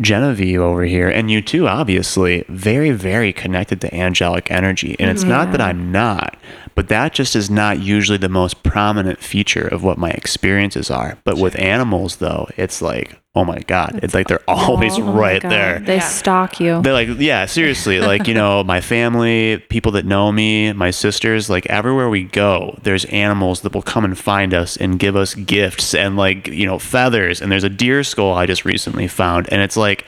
Genevieve 0.00 0.60
over 0.60 0.82
here, 0.84 1.08
and 1.08 1.30
you 1.30 1.40
too, 1.42 1.68
obviously, 1.68 2.44
very, 2.48 2.90
very 2.90 3.32
connected 3.32 3.80
to 3.82 3.94
angelic 3.94 4.50
energy. 4.50 4.96
And 4.98 5.10
it's 5.10 5.22
not 5.22 5.52
that 5.52 5.60
I'm 5.60 5.92
not, 5.92 6.36
but 6.74 6.88
that 6.88 7.12
just 7.14 7.34
is 7.36 7.50
not 7.50 7.80
usually 7.80 8.18
the 8.18 8.28
most 8.28 8.62
prominent 8.62 9.18
feature 9.20 9.66
of 9.66 9.82
what 9.84 9.98
my 9.98 10.10
experiences 10.10 10.90
are. 10.90 11.18
But 11.24 11.38
with 11.38 11.58
animals, 11.58 12.16
though, 12.16 12.48
it's 12.56 12.80
like, 12.82 13.18
oh 13.34 13.44
my 13.44 13.58
God, 13.60 13.98
it's 14.02 14.12
like 14.14 14.28
they're 14.28 14.42
always 14.46 14.98
Oh 14.98 15.12
right 15.12 15.40
there. 15.40 15.78
They 15.78 15.96
Yeah. 15.96 16.00
stalk 16.08 16.60
you. 16.60 16.82
They're 16.82 16.92
like, 16.92 17.08
yeah, 17.18 17.46
seriously. 17.46 17.98
Like, 18.12 18.26
you 18.26 18.34
know, 18.34 18.62
my 18.64 18.80
family, 18.80 19.58
people 19.70 19.92
that 19.92 20.04
know 20.04 20.30
me, 20.32 20.72
my 20.72 20.90
sisters, 20.90 21.48
like 21.48 21.64
everywhere 21.66 22.08
we 22.10 22.24
go, 22.24 22.78
there's 22.82 23.04
animals 23.06 23.62
that 23.62 23.72
will 23.74 23.82
come 23.82 24.04
and 24.04 24.18
find 24.18 24.52
us 24.52 24.76
and 24.76 24.98
give 24.98 25.16
us 25.16 25.34
gifts 25.34 25.94
and 25.94 26.16
like, 26.16 26.48
you 26.48 26.66
know, 26.66 26.78
feathers. 26.78 27.40
And 27.40 27.50
there's 27.50 27.64
a 27.64 27.70
deer 27.70 28.04
skull 28.04 28.34
I 28.34 28.44
just 28.46 28.64
recently 28.64 29.08
found. 29.08 29.50
And 29.52 29.62
it's 29.62 29.76
like 29.76 30.04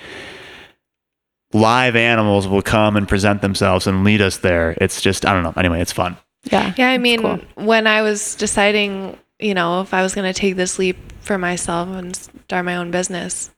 live 1.52 1.94
animals 1.96 2.48
will 2.48 2.62
come 2.62 2.96
and 2.96 3.08
present 3.08 3.40
themselves 3.40 3.86
and 3.86 4.04
lead 4.04 4.20
us 4.20 4.38
there. 4.38 4.76
It's 4.80 5.00
just, 5.00 5.24
I 5.24 5.32
don't 5.32 5.44
know. 5.44 5.54
Anyway, 5.56 5.80
it's 5.80 5.92
fun. 5.92 6.16
Yeah. 6.44 6.74
Yeah, 6.76 6.90
I 6.90 6.98
mean, 6.98 7.20
cool. 7.22 7.40
when 7.56 7.86
I 7.86 8.02
was 8.02 8.34
deciding, 8.36 9.18
you 9.38 9.54
know, 9.54 9.80
if 9.80 9.92
I 9.94 10.02
was 10.02 10.14
going 10.14 10.32
to 10.32 10.38
take 10.38 10.56
this 10.56 10.78
leap 10.78 10.96
for 11.20 11.38
myself 11.38 11.88
and 11.88 12.14
start 12.16 12.64
my 12.64 12.76
own 12.76 12.90
business, 12.90 13.50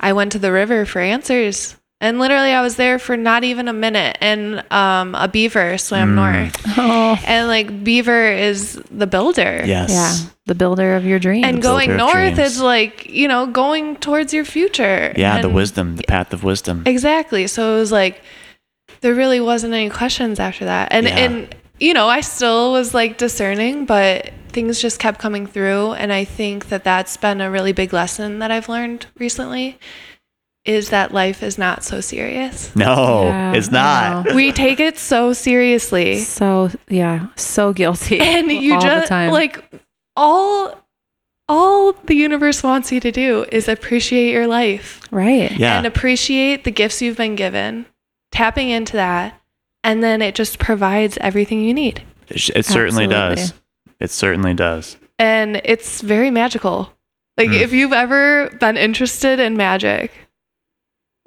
I 0.00 0.12
went 0.12 0.32
to 0.32 0.38
the 0.38 0.52
river 0.52 0.84
for 0.86 1.00
answers. 1.00 1.76
And 2.00 2.18
literally, 2.18 2.50
I 2.50 2.60
was 2.60 2.76
there 2.76 2.98
for 2.98 3.16
not 3.16 3.44
even 3.44 3.66
a 3.66 3.72
minute, 3.72 4.18
and 4.20 4.62
um, 4.70 5.14
a 5.14 5.26
beaver 5.26 5.78
swam 5.78 6.10
Mm. 6.10 6.14
north. 6.16 6.64
Oh. 6.76 7.16
And 7.24 7.48
like, 7.48 7.82
beaver 7.84 8.26
is 8.30 8.74
the 8.90 9.06
builder. 9.06 9.62
Yes. 9.64 9.90
Yeah. 9.90 10.30
The 10.46 10.54
builder 10.54 10.96
of 10.96 11.06
your 11.06 11.18
dreams. 11.18 11.46
And 11.46 11.58
The 11.58 11.62
going 11.62 11.96
north 11.96 12.38
is 12.38 12.60
like, 12.60 13.06
you 13.08 13.26
know, 13.28 13.46
going 13.46 13.96
towards 13.96 14.34
your 14.34 14.44
future. 14.44 15.14
Yeah, 15.16 15.40
the 15.40 15.48
wisdom, 15.48 15.96
the 15.96 16.02
path 16.02 16.34
of 16.34 16.44
wisdom. 16.44 16.82
Exactly. 16.84 17.46
So 17.46 17.76
it 17.76 17.78
was 17.78 17.92
like 17.92 18.20
there 19.00 19.14
really 19.14 19.40
wasn't 19.40 19.72
any 19.72 19.88
questions 19.88 20.38
after 20.38 20.66
that. 20.66 20.88
And 20.92 21.06
Yeah. 21.06 21.16
and 21.18 21.54
you 21.84 21.92
know, 21.92 22.08
I 22.08 22.22
still 22.22 22.72
was 22.72 22.94
like 22.94 23.18
discerning, 23.18 23.84
but 23.84 24.32
things 24.48 24.80
just 24.80 24.98
kept 24.98 25.18
coming 25.18 25.46
through 25.46 25.92
and 25.94 26.12
I 26.12 26.24
think 26.24 26.68
that 26.68 26.82
that's 26.84 27.16
been 27.16 27.40
a 27.40 27.50
really 27.50 27.72
big 27.72 27.92
lesson 27.92 28.38
that 28.38 28.50
I've 28.50 28.68
learned 28.68 29.06
recently 29.18 29.78
is 30.64 30.88
that 30.90 31.12
life 31.12 31.42
is 31.42 31.58
not 31.58 31.84
so 31.84 32.00
serious. 32.00 32.74
No, 32.74 33.24
Yeah, 33.24 33.52
it's 33.52 33.70
not. 33.70 34.26
know. 34.26 34.34
We 34.34 34.50
take 34.52 34.80
it 34.80 34.96
so 34.96 35.34
seriously. 35.34 36.20
So 36.20 36.70
yeah, 36.88 37.26
so 37.36 37.72
guilty. 37.72 38.18
And 38.34 38.50
you 38.50 38.74
all 38.74 38.80
just 38.80 39.04
the 39.04 39.08
time. 39.08 39.30
like 39.30 39.62
all 40.16 40.80
all 41.48 41.92
the 41.92 42.14
universe 42.14 42.62
wants 42.62 42.90
you 42.90 43.00
to 43.00 43.12
do 43.12 43.44
is 43.52 43.68
appreciate 43.68 44.32
your 44.32 44.46
life. 44.46 45.00
right. 45.10 45.52
Yeah. 45.52 45.76
and 45.76 45.86
appreciate 45.86 46.64
the 46.64 46.70
gifts 46.70 47.02
you've 47.02 47.18
been 47.18 47.34
given, 47.36 47.84
tapping 48.32 48.70
into 48.70 48.94
that, 48.94 49.38
and 49.84 50.02
then 50.02 50.20
it 50.22 50.34
just 50.34 50.58
provides 50.58 51.16
everything 51.20 51.60
you 51.60 51.72
need. 51.74 52.02
It, 52.28 52.50
it 52.56 52.64
certainly 52.66 53.06
does. 53.06 53.52
It 54.00 54.10
certainly 54.10 54.54
does. 54.54 54.96
And 55.18 55.60
it's 55.64 56.00
very 56.00 56.30
magical. 56.30 56.90
Like 57.36 57.50
Mm. 57.50 57.60
if 57.60 57.72
you've 57.72 57.92
ever 57.92 58.50
been 58.60 58.76
interested 58.76 59.38
in 59.40 59.56
magic, 59.56 60.10
g- 60.10 60.16
I 60.18 60.23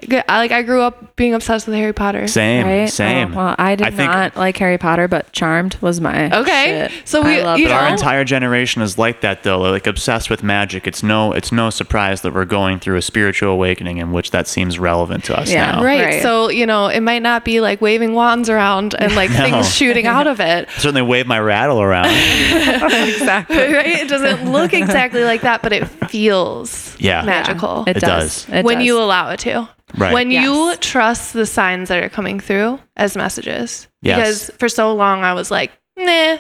like 0.06 0.52
I 0.52 0.62
grew 0.62 0.82
up 0.82 1.16
being 1.16 1.34
obsessed 1.34 1.66
with 1.66 1.76
Harry 1.76 1.91
Potter. 1.93 2.28
Same, 2.28 2.68
Right? 2.68 2.88
same. 2.88 3.34
Oh, 3.34 3.38
well, 3.38 3.56
I 3.58 3.74
did 3.76 3.88
I 3.88 3.89
think- 3.89 4.12
not 4.12 4.38
like 4.38 4.56
Harry 4.58 4.78
Potter, 4.78 5.08
but 5.08 5.32
Charmed 5.34 5.76
was 5.82 6.00
my 6.00 6.30
Okay. 6.30 6.88
shit. 6.88 6.91
So 7.06 7.24
we- 7.24 7.39
I 7.39 7.43
loved 7.43 7.64
But 7.64 7.72
our 7.72 7.88
entire 7.88 8.24
generation 8.24 8.84
is 8.84 9.00
like 9.00 9.22
that, 9.22 9.41
though. 9.41 9.58
Like 9.60 9.88
obsessed 9.88 10.30
with 10.30 10.43
magic. 10.43 10.86
It's 10.86 11.02
no, 11.02 11.32
it's 11.34 11.52
no 11.52 11.72
surprise 11.72 12.22
that 12.22 12.32
we're 12.36 12.45
going 12.45 12.78
through 12.80 12.98
a 12.98 13.02
spiritual 13.02 13.50
awakening 13.52 13.98
in 13.98 14.12
which 14.12 14.30
that 14.30 14.48
seems 14.48 14.78
relevant 14.78 15.24
to 15.26 15.38
us 15.39 15.52
Yeah. 15.52 15.72
now. 15.72 15.84
Right. 15.84 16.06
Right. 16.06 16.22
So, 16.22 16.50
you 16.50 16.68
know, 16.68 16.88
it 16.89 17.02
might 17.02 17.24
not 17.24 17.43
be 17.43 17.60
like 17.60 17.82
waving 17.82 18.14
wands 18.14 18.52
around 18.52 18.93
and 19.00 19.16
like 19.16 19.32
No. 19.38 19.38
things 19.38 19.74
shooting 19.76 20.06
out 20.06 20.28
of 20.28 20.39
it. 20.39 20.68
I 20.70 20.72
certainly 20.80 21.02
wave 21.02 21.26
my 21.26 21.39
rattle 21.39 21.82
around. 21.82 22.06
exactly. 22.12 23.58
right? 23.74 23.88
It 23.88 24.08
doesn't 24.10 24.52
look 24.52 24.74
exactly 24.74 25.24
like 25.24 25.41
that, 25.41 25.64
but 25.64 25.74
it 25.74 25.88
feels 26.10 26.95
Yeah. 27.00 27.24
magical. 27.24 27.84
It, 27.88 27.98
It 27.98 28.02
does. 28.02 28.45
does. 28.45 28.56
It 28.60 28.64
when 28.66 28.78
does. 28.78 28.86
you 28.86 29.00
allow 29.00 29.30
it 29.32 29.39
to. 29.39 29.68
Right. 29.95 30.13
When 30.13 30.31
you 30.31 30.75
trust 30.77 31.33
the 31.33 31.45
signs 31.45 31.89
that 31.89 32.03
are 32.03 32.09
coming 32.09 32.39
through 32.39 32.79
as 32.97 33.15
messages. 33.15 33.88
Yes. 34.01 34.17
Because 34.47 34.57
for 34.59 34.69
so 34.69 34.93
long 34.93 35.23
I 35.23 35.33
was 35.33 35.49
like, 35.49 35.71
nah, 35.95 36.38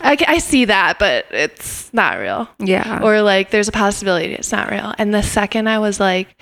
I, 0.00 0.16
I 0.26 0.38
see 0.38 0.64
that, 0.66 0.98
but 0.98 1.26
it's 1.30 1.92
not 1.94 2.18
real. 2.18 2.48
yeah. 2.58 3.00
Or 3.02 3.22
like, 3.22 3.50
there's 3.50 3.68
a 3.68 3.72
possibility 3.72 4.32
it's 4.34 4.52
not 4.52 4.70
real. 4.70 4.94
And 4.98 5.14
the 5.14 5.22
second 5.22 5.68
I 5.68 5.78
was 5.78 6.00
like, 6.00 6.36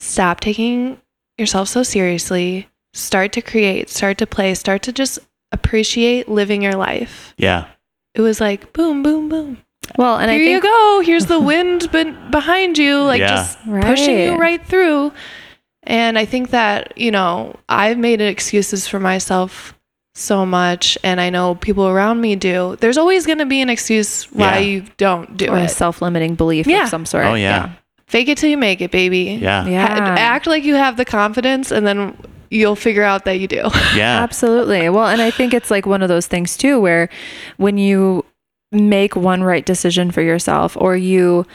stop 0.00 0.40
taking 0.40 1.00
yourself 1.38 1.68
so 1.68 1.82
seriously, 1.82 2.68
start 2.94 3.32
to 3.32 3.42
create, 3.42 3.88
start 3.90 4.18
to 4.18 4.26
play, 4.26 4.54
start 4.54 4.82
to 4.82 4.92
just 4.92 5.18
appreciate 5.50 6.28
living 6.28 6.62
your 6.62 6.76
life. 6.76 7.34
yeah. 7.36 7.66
It 8.14 8.20
was 8.20 8.40
like, 8.42 8.74
boom, 8.74 9.02
boom, 9.02 9.30
boom. 9.30 9.58
Well, 9.98 10.16
and 10.18 10.30
Here 10.30 10.40
I 10.40 10.44
think 10.44 10.64
you 10.64 10.70
go. 10.70 11.00
Here's 11.04 11.26
the 11.26 11.40
wind 11.40 11.88
ben- 11.92 12.30
behind 12.30 12.78
you, 12.78 13.00
like 13.02 13.20
Yeah. 13.20 13.28
just 13.28 13.58
pushing 13.64 14.18
you 14.18 14.30
Right. 14.32 14.38
right 14.40 14.66
through. 14.66 15.12
And 15.84 16.16
I 16.18 16.24
think 16.24 16.50
that, 16.50 16.96
you 16.96 17.10
know, 17.10 17.56
I've 17.68 17.98
made 17.98 18.20
excuses 18.20 18.86
for 18.86 19.00
myself 19.00 19.74
so 20.14 20.44
much, 20.46 20.96
and 21.02 21.20
I 21.20 21.30
know 21.30 21.54
people 21.56 21.88
around 21.88 22.20
me 22.20 22.36
do. 22.36 22.76
There's 22.80 22.98
always 22.98 23.26
going 23.26 23.38
to 23.38 23.46
be 23.46 23.60
an 23.62 23.68
excuse 23.70 24.24
why 24.32 24.54
Yeah. 24.54 24.58
you 24.58 24.84
don't 24.98 25.36
do 25.36 25.46
or 25.48 25.56
a 25.56 25.64
it. 25.64 25.70
self-limiting 25.70 26.34
belief 26.36 26.66
Yeah. 26.66 26.84
of 26.84 26.88
some 26.90 27.06
sort. 27.06 27.24
Oh, 27.26 27.34
yeah. 27.34 27.70
Fake 28.06 28.28
it 28.28 28.36
till 28.38 28.50
you 28.50 28.58
make 28.58 28.80
it, 28.82 28.90
baby. 28.90 29.38
Yeah. 29.40 29.66
Yeah. 29.66 29.86
Ha- 29.88 30.14
Act 30.18 30.46
like 30.46 30.64
you 30.64 30.74
have 30.74 30.96
the 30.98 31.04
confidence, 31.06 31.70
and 31.72 31.86
then 31.86 32.14
you'll 32.50 32.76
figure 32.76 33.02
out 33.02 33.24
that 33.24 33.40
you 33.40 33.48
do. 33.48 33.68
Yeah. 33.96 34.22
Absolutely. 34.22 34.88
Well, 34.90 35.06
and 35.08 35.22
I 35.22 35.30
think 35.30 35.54
it's 35.54 35.70
like 35.70 35.86
one 35.86 36.02
of 36.02 36.08
those 36.10 36.26
things 36.26 36.56
too 36.58 36.78
where 36.78 37.08
when 37.56 37.78
you 37.78 38.24
make 38.72 39.14
one 39.14 39.42
right 39.44 39.64
decision 39.64 40.10
for 40.10 40.22
yourself 40.22 40.76
or 40.80 40.96
you 40.96 41.46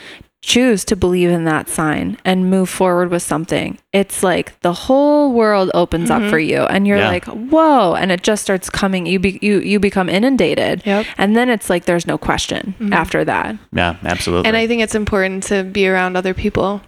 choose 0.43 0.85
to 0.85 0.95
believe 0.95 1.29
in 1.29 1.45
that 1.45 1.67
sign 1.67 2.15
and 2.23 2.49
move 2.49 2.69
forward 2.69 3.09
with 3.09 3.23
something, 3.23 3.77
it's 3.91 4.21
like 4.21 4.57
the 4.61 4.71
whole 4.71 5.33
world 5.33 5.71
opens 5.73 6.11
up 6.11 6.21
for 6.29 6.37
you 6.39 6.59
and 6.61 6.87
you're 6.87 6.99
Yeah. 6.99 7.07
like, 7.09 7.25
"Whoa." 7.25 7.95
And 7.95 8.11
it 8.11 8.21
just 8.21 8.43
starts 8.43 8.69
coming 8.69 9.07
you 9.07 9.17
be, 9.19 9.39
you 9.41 9.59
you 9.59 9.79
become 9.79 10.07
inundated. 10.09 10.83
Yep. 10.85 11.05
And 11.17 11.35
then 11.35 11.49
it's 11.49 11.69
like 11.71 11.85
there's 11.85 12.05
no 12.05 12.17
question 12.19 12.75
after 12.93 13.25
that. 13.25 13.57
Yeah. 13.73 13.95
Absolutely. 14.05 14.47
And 14.47 14.55
I 14.55 14.67
think 14.67 14.83
it's 14.83 14.95
important 14.95 15.43
to 15.43 15.63
be 15.63 15.87
around 15.87 16.15
other 16.15 16.35
people 16.35 16.81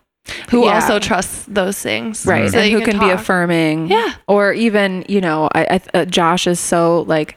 who 0.52 0.66
Yeah. 0.66 0.76
also 0.76 1.00
trust 1.00 1.52
those 1.54 1.80
things. 1.82 2.26
right 2.28 2.52
so 2.52 2.60
and 2.60 2.72
who 2.72 2.82
can, 2.82 3.00
be 3.00 3.10
affirming 3.10 3.88
Yeah. 3.90 4.14
or 4.28 4.54
even 4.54 5.04
you 5.10 5.22
know 5.22 5.50
I, 5.56 5.62
I 5.94 5.98
uh, 5.98 6.06
josh 6.06 6.46
is 6.46 6.60
so 6.60 7.04
like 7.08 7.36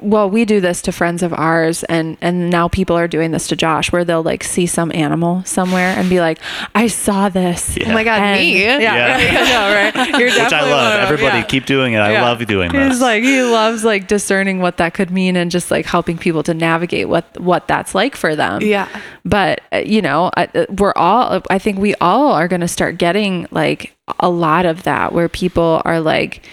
well, 0.00 0.28
we 0.28 0.44
do 0.44 0.60
this 0.60 0.82
to 0.82 0.90
friends 0.90 1.22
of 1.22 1.32
ours, 1.32 1.84
and 1.84 2.16
and 2.20 2.50
now 2.50 2.66
people 2.66 2.96
are 2.98 3.06
doing 3.06 3.30
this 3.30 3.46
to 3.48 3.54
Josh, 3.56 3.92
where 3.92 4.04
they'll 4.04 4.22
like 4.22 4.42
see 4.42 4.66
some 4.66 4.90
animal 4.92 5.44
somewhere 5.44 5.94
and 5.96 6.10
be 6.10 6.18
like, 6.18 6.40
"I 6.74 6.88
saw 6.88 7.28
this." 7.28 7.76
Yeah. 7.76 7.90
Oh 7.90 7.94
my 7.94 8.02
God, 8.02 8.20
And- 8.20 8.40
me? 8.40 8.60
Yeah, 8.64 8.78
Yeah. 8.80 9.16
I 9.94 9.94
know, 9.94 10.02
right? 10.08 10.08
You're 10.18 10.28
Which 10.30 10.52
I 10.52 10.62
love. 10.62 10.70
one 10.70 10.86
of 10.86 10.92
them, 10.94 11.02
Everybody 11.04 11.38
yeah. 11.38 11.44
keep 11.44 11.66
doing 11.66 11.92
it. 11.92 11.98
I 11.98 12.12
Yeah. 12.12 12.22
love 12.24 12.44
doing 12.46 12.72
this. 12.72 12.94
He's 12.94 13.00
like 13.00 13.22
he 13.22 13.40
loves 13.42 13.84
like 13.84 14.08
discerning 14.08 14.58
what 14.60 14.78
that 14.78 14.92
could 14.92 15.12
mean 15.12 15.36
and 15.36 15.52
just 15.52 15.70
like 15.70 15.86
helping 15.86 16.18
people 16.18 16.42
to 16.42 16.52
navigate 16.54 17.08
what 17.08 17.40
what 17.40 17.68
that's 17.68 17.94
like 17.94 18.16
for 18.16 18.34
them. 18.34 18.62
Yeah. 18.62 18.88
But 19.24 19.60
uh, 19.72 19.78
you 19.86 20.02
know, 20.02 20.32
I- 20.36 20.48
uh, 20.52 20.66
we're 20.78 20.94
all. 20.96 21.42
I 21.48 21.60
think 21.60 21.78
we 21.78 21.94
all 22.00 22.32
are 22.32 22.48
going 22.48 22.60
to 22.60 22.68
start 22.68 22.98
getting 22.98 23.46
like 23.52 23.94
a 24.18 24.28
lot 24.30 24.66
of 24.66 24.82
that, 24.82 25.12
where 25.12 25.28
people 25.28 25.80
are 25.84 26.00
like. 26.00 26.44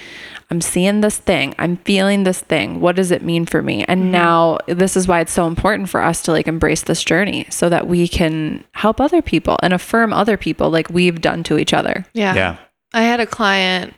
I'm 0.54 0.62
seeing 0.62 1.02
this 1.02 1.18
thing. 1.18 1.56
I'm 1.58 1.78
feeling 1.78 2.26
this 2.26 2.40
thing. 2.40 2.80
What 2.80 2.96
does 2.96 3.10
it 3.10 3.24
mean 3.24 3.48
for 3.48 3.64
me? 3.64 3.86
And 3.86 4.12
now 4.12 4.60
this 4.68 4.96
is 4.96 5.08
why 5.08 5.20
it's 5.20 5.34
so 5.34 5.48
important 5.48 5.90
for 5.90 6.00
us 6.00 6.22
to 6.22 6.32
like 6.32 6.48
embrace 6.48 6.84
this 6.84 7.04
journey 7.04 7.48
so 7.50 7.70
that 7.70 7.88
we 7.88 8.08
can 8.08 8.64
help 8.74 9.02
other 9.02 9.24
people 9.24 9.58
and 9.64 9.74
affirm 9.74 10.14
other 10.14 10.38
people 10.38 10.70
like 10.70 10.92
we've 10.92 11.22
done 11.22 11.42
to 11.46 11.58
each 11.58 11.74
other. 11.74 12.06
Yeah. 12.14 12.36
yeah. 12.36 12.58
I 12.94 13.02
had 13.02 13.20
a 13.20 13.26
client 13.26 13.96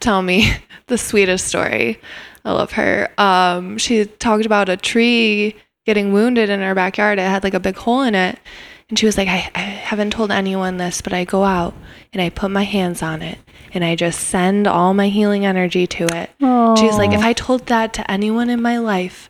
tell 0.00 0.22
me 0.22 0.52
the 0.88 0.98
sweetest 0.98 1.46
story. 1.46 2.00
I 2.44 2.50
love 2.50 2.72
her. 2.72 3.08
Um, 3.16 3.78
she 3.78 4.06
talked 4.06 4.44
about 4.44 4.68
a 4.68 4.76
tree 4.76 5.54
getting 5.84 6.12
wounded 6.12 6.50
in 6.50 6.62
her 6.62 6.74
backyard. 6.74 7.20
It 7.20 7.28
had 7.28 7.44
like 7.44 7.54
a 7.54 7.60
big 7.60 7.76
hole 7.76 8.02
in 8.02 8.16
it. 8.16 8.40
And 8.88 8.98
she 8.98 9.06
was 9.06 9.16
like, 9.16 9.28
I, 9.28 9.48
I 9.54 9.60
haven't 9.60 10.10
told 10.10 10.32
anyone 10.32 10.78
this, 10.78 11.00
but 11.00 11.12
I 11.12 11.22
go 11.22 11.44
out 11.44 11.74
and 12.16 12.22
I 12.22 12.30
put 12.30 12.50
my 12.50 12.62
hands 12.62 13.02
on 13.02 13.20
it 13.20 13.36
and 13.74 13.84
I 13.84 13.94
just 13.94 14.20
send 14.28 14.66
all 14.66 14.94
my 14.94 15.10
healing 15.10 15.44
energy 15.44 15.86
to 15.86 16.04
it. 16.04 16.30
She's 16.78 16.96
like, 16.96 17.12
if 17.12 17.20
I 17.22 17.34
told 17.34 17.66
that 17.66 17.92
to 17.94 18.10
anyone 18.10 18.48
in 18.48 18.62
my 18.62 18.78
life, 18.78 19.28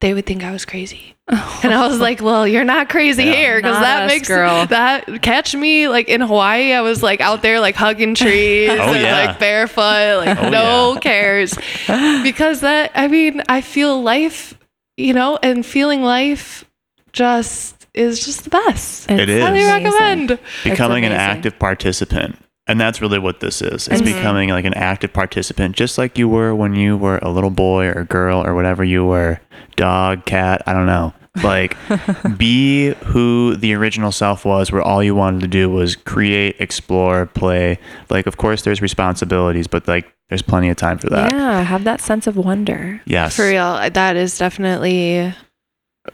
they 0.00 0.14
would 0.14 0.26
think 0.26 0.42
I 0.42 0.50
was 0.50 0.64
crazy. 0.64 1.14
And 1.62 1.72
I 1.74 1.86
was 1.86 2.00
like, 2.00 2.20
well, 2.20 2.46
you're 2.46 2.64
not 2.64 2.88
crazy 2.88 3.22
Yeah. 3.24 3.32
here 3.34 3.56
because 3.58 3.78
that 3.80 4.02
us, 4.04 4.08
makes 4.08 4.26
girl. 4.26 4.66
that 4.66 5.22
catch 5.22 5.54
me 5.54 5.86
like 5.88 6.08
in 6.08 6.20
Hawaii. 6.20 6.72
I 6.72 6.80
was 6.80 7.02
like 7.04 7.20
out 7.20 7.40
there 7.42 7.60
like 7.60 7.76
hugging 7.76 8.14
trees 8.16 8.70
Oh, 8.70 8.74
and 8.94 9.00
yeah. 9.00 9.26
like 9.26 9.38
barefoot, 9.38 10.16
like 10.24 10.38
Oh, 10.38 10.48
no 10.50 10.94
yeah. 10.94 11.00
cares. 11.00 11.54
because 12.24 12.60
that, 12.62 12.90
I 12.96 13.06
mean, 13.06 13.42
I 13.48 13.60
feel 13.60 14.02
life, 14.02 14.58
you 14.96 15.12
know, 15.12 15.38
and 15.40 15.64
feeling 15.64 16.02
life 16.02 16.64
just 17.12 17.77
is 17.98 18.24
just 18.24 18.44
the 18.44 18.50
best. 18.50 19.10
It 19.10 19.28
is. 19.28 19.42
Highly 19.42 19.64
recommend. 19.64 20.38
becoming 20.64 21.04
an 21.04 21.12
active 21.12 21.58
participant 21.58 22.36
and 22.66 22.78
that's 22.78 23.00
really 23.00 23.18
what 23.18 23.40
this 23.40 23.62
is 23.62 23.88
it's 23.88 24.02
Mhm. 24.02 24.04
becoming 24.14 24.48
like 24.50 24.66
an 24.66 24.74
active 24.74 25.10
participant 25.12 25.74
just 25.74 25.96
like 25.96 26.18
you 26.18 26.28
were 26.28 26.54
when 26.54 26.74
you 26.74 26.98
were 26.98 27.18
a 27.22 27.30
little 27.30 27.48
boy 27.50 27.86
or 27.88 28.04
girl 28.04 28.44
or 28.46 28.54
whatever 28.54 28.84
you 28.84 29.06
were 29.06 29.40
dog 29.76 30.26
cat 30.26 30.60
i 30.66 30.74
don't 30.74 30.84
know 30.84 31.14
like 31.42 31.78
be 32.36 32.92
who 33.06 33.56
the 33.56 33.72
original 33.74 34.12
self 34.12 34.44
was 34.44 34.70
where 34.70 34.82
all 34.82 35.02
you 35.02 35.14
wanted 35.14 35.40
to 35.40 35.48
do 35.48 35.70
was 35.70 35.96
create 35.96 36.56
explore 36.58 37.24
play 37.24 37.78
like 38.10 38.26
of 38.26 38.36
course 38.36 38.60
there's 38.62 38.82
responsibilities 38.82 39.66
but 39.66 39.88
like 39.88 40.12
there's 40.28 40.42
plenty 40.42 40.68
of 40.68 40.76
time 40.76 40.98
for 40.98 41.08
that 41.08 41.32
Yeah, 41.32 41.62
have 41.62 41.84
that 41.84 42.02
sense 42.02 42.26
of 42.26 42.36
wonder. 42.36 43.00
yes 43.06 43.34
For 43.36 43.48
real, 43.48 43.80
that 43.90 44.14
is 44.16 44.36
definitely 44.36 45.32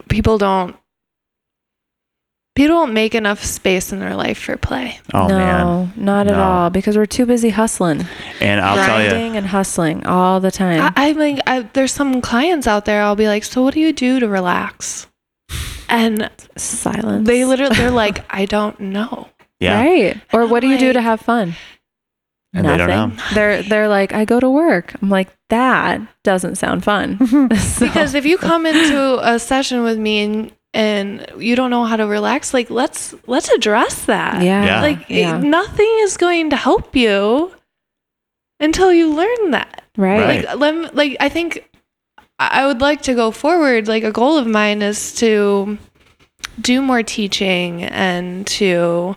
people 0.09 0.39
don't 0.39 0.77
people 2.55 2.77
don't 2.77 2.93
make 2.95 3.15
enough 3.15 3.43
space 3.45 3.93
in 3.93 3.99
their 4.01 4.15
life 4.15 4.39
for 4.39 4.57
play. 4.57 4.99
oh 5.13 5.27
no, 5.27 5.37
man 5.39 5.93
not 5.97 6.27
at 6.27 6.33
No. 6.37 6.43
all 6.43 6.71
because 6.71 6.97
we're 6.97 7.07
too 7.07 7.27
busy 7.27 7.51
hustling, 7.51 8.05
and 8.41 8.61
i'll 8.61 8.77
tell 8.77 9.03
you 9.03 9.09
grinding 9.11 9.37
and 9.37 9.47
hustling 9.47 10.07
all 10.07 10.41
the 10.41 10.51
time. 10.51 10.81
I, 10.97 11.11
I 11.11 11.13
mean, 11.15 11.41
I, 11.47 11.63
there's 11.73 11.93
some 11.93 12.21
clients 12.21 12.67
out 12.67 12.85
there. 12.85 13.03
I'll 13.03 13.17
be 13.17 13.27
like, 13.29 13.45
"So, 13.45 13.63
what 13.63 13.75
do 13.75 13.81
you 13.81 13.93
do 13.93 14.21
to 14.21 14.29
relax?" 14.29 15.07
And 15.89 16.31
Silence. 16.57 17.27
they 17.27 17.45
literally, 17.45 17.77
they're 17.77 17.91
like, 18.05 18.25
"I 18.33 18.45
don't 18.47 18.79
know." 18.81 19.29
yeah 19.61 19.81
Right. 19.81 20.21
Or 20.33 20.43
I'm 20.43 20.51
what 20.51 20.61
do 20.61 20.69
you 20.69 20.79
do 20.79 20.93
to 20.93 21.01
have 21.01 21.21
fun? 21.21 21.55
And 22.53 22.67
they 22.67 22.77
don't 22.77 22.89
know. 22.89 23.13
They're 23.35 23.63
they're 23.63 23.89
like, 23.89 24.13
I 24.13 24.25
go 24.25 24.39
to 24.39 24.49
work. 24.49 24.95
I'm 25.03 25.11
like, 25.11 25.29
that 25.51 26.01
doesn't 26.23 26.55
sound 26.57 26.85
fun. 26.85 27.19
So- 27.57 27.87
Because 27.87 28.15
if 28.15 28.25
you 28.25 28.39
come 28.39 28.65
into 28.67 29.19
a 29.23 29.39
session 29.39 29.83
with 29.83 29.99
me 29.99 30.23
and 30.25 30.53
and 30.75 31.25
you 31.39 31.55
don't 31.57 31.71
know 31.71 31.85
how 31.85 31.97
to 31.97 32.07
relax, 32.07 32.53
like 32.53 32.69
let's 32.69 33.15
let's 33.27 33.49
address 33.49 34.05
that. 34.07 34.43
yeah, 34.43 34.65
Yeah. 34.67 34.81
Like 34.83 35.11
it- 35.11 35.17
Yeah. 35.21 35.39
nothing 35.39 35.89
is 36.01 36.17
going 36.19 36.51
to 36.51 36.57
help 36.57 36.95
you 36.97 37.53
until 38.61 38.93
you 38.93 39.15
learn 39.15 39.53
that. 39.53 39.85
right. 39.97 40.21
Right. 40.21 40.45
Like 40.45 40.59
let 40.59 40.75
me, 40.75 40.89
like 40.93 41.17
I 41.21 41.29
think 41.31 41.71
I 42.39 42.63
I 42.63 42.67
would 42.67 42.81
like 42.81 43.03
to 43.03 43.15
go 43.15 43.31
forward. 43.31 43.87
Like 43.89 44.03
a 44.05 44.13
goal 44.13 44.37
of 44.37 44.47
mine 44.47 44.83
is 44.83 45.15
to 45.17 45.79
do 46.61 46.83
more 46.83 47.03
teaching 47.03 47.83
and 47.85 48.47
to 48.59 49.17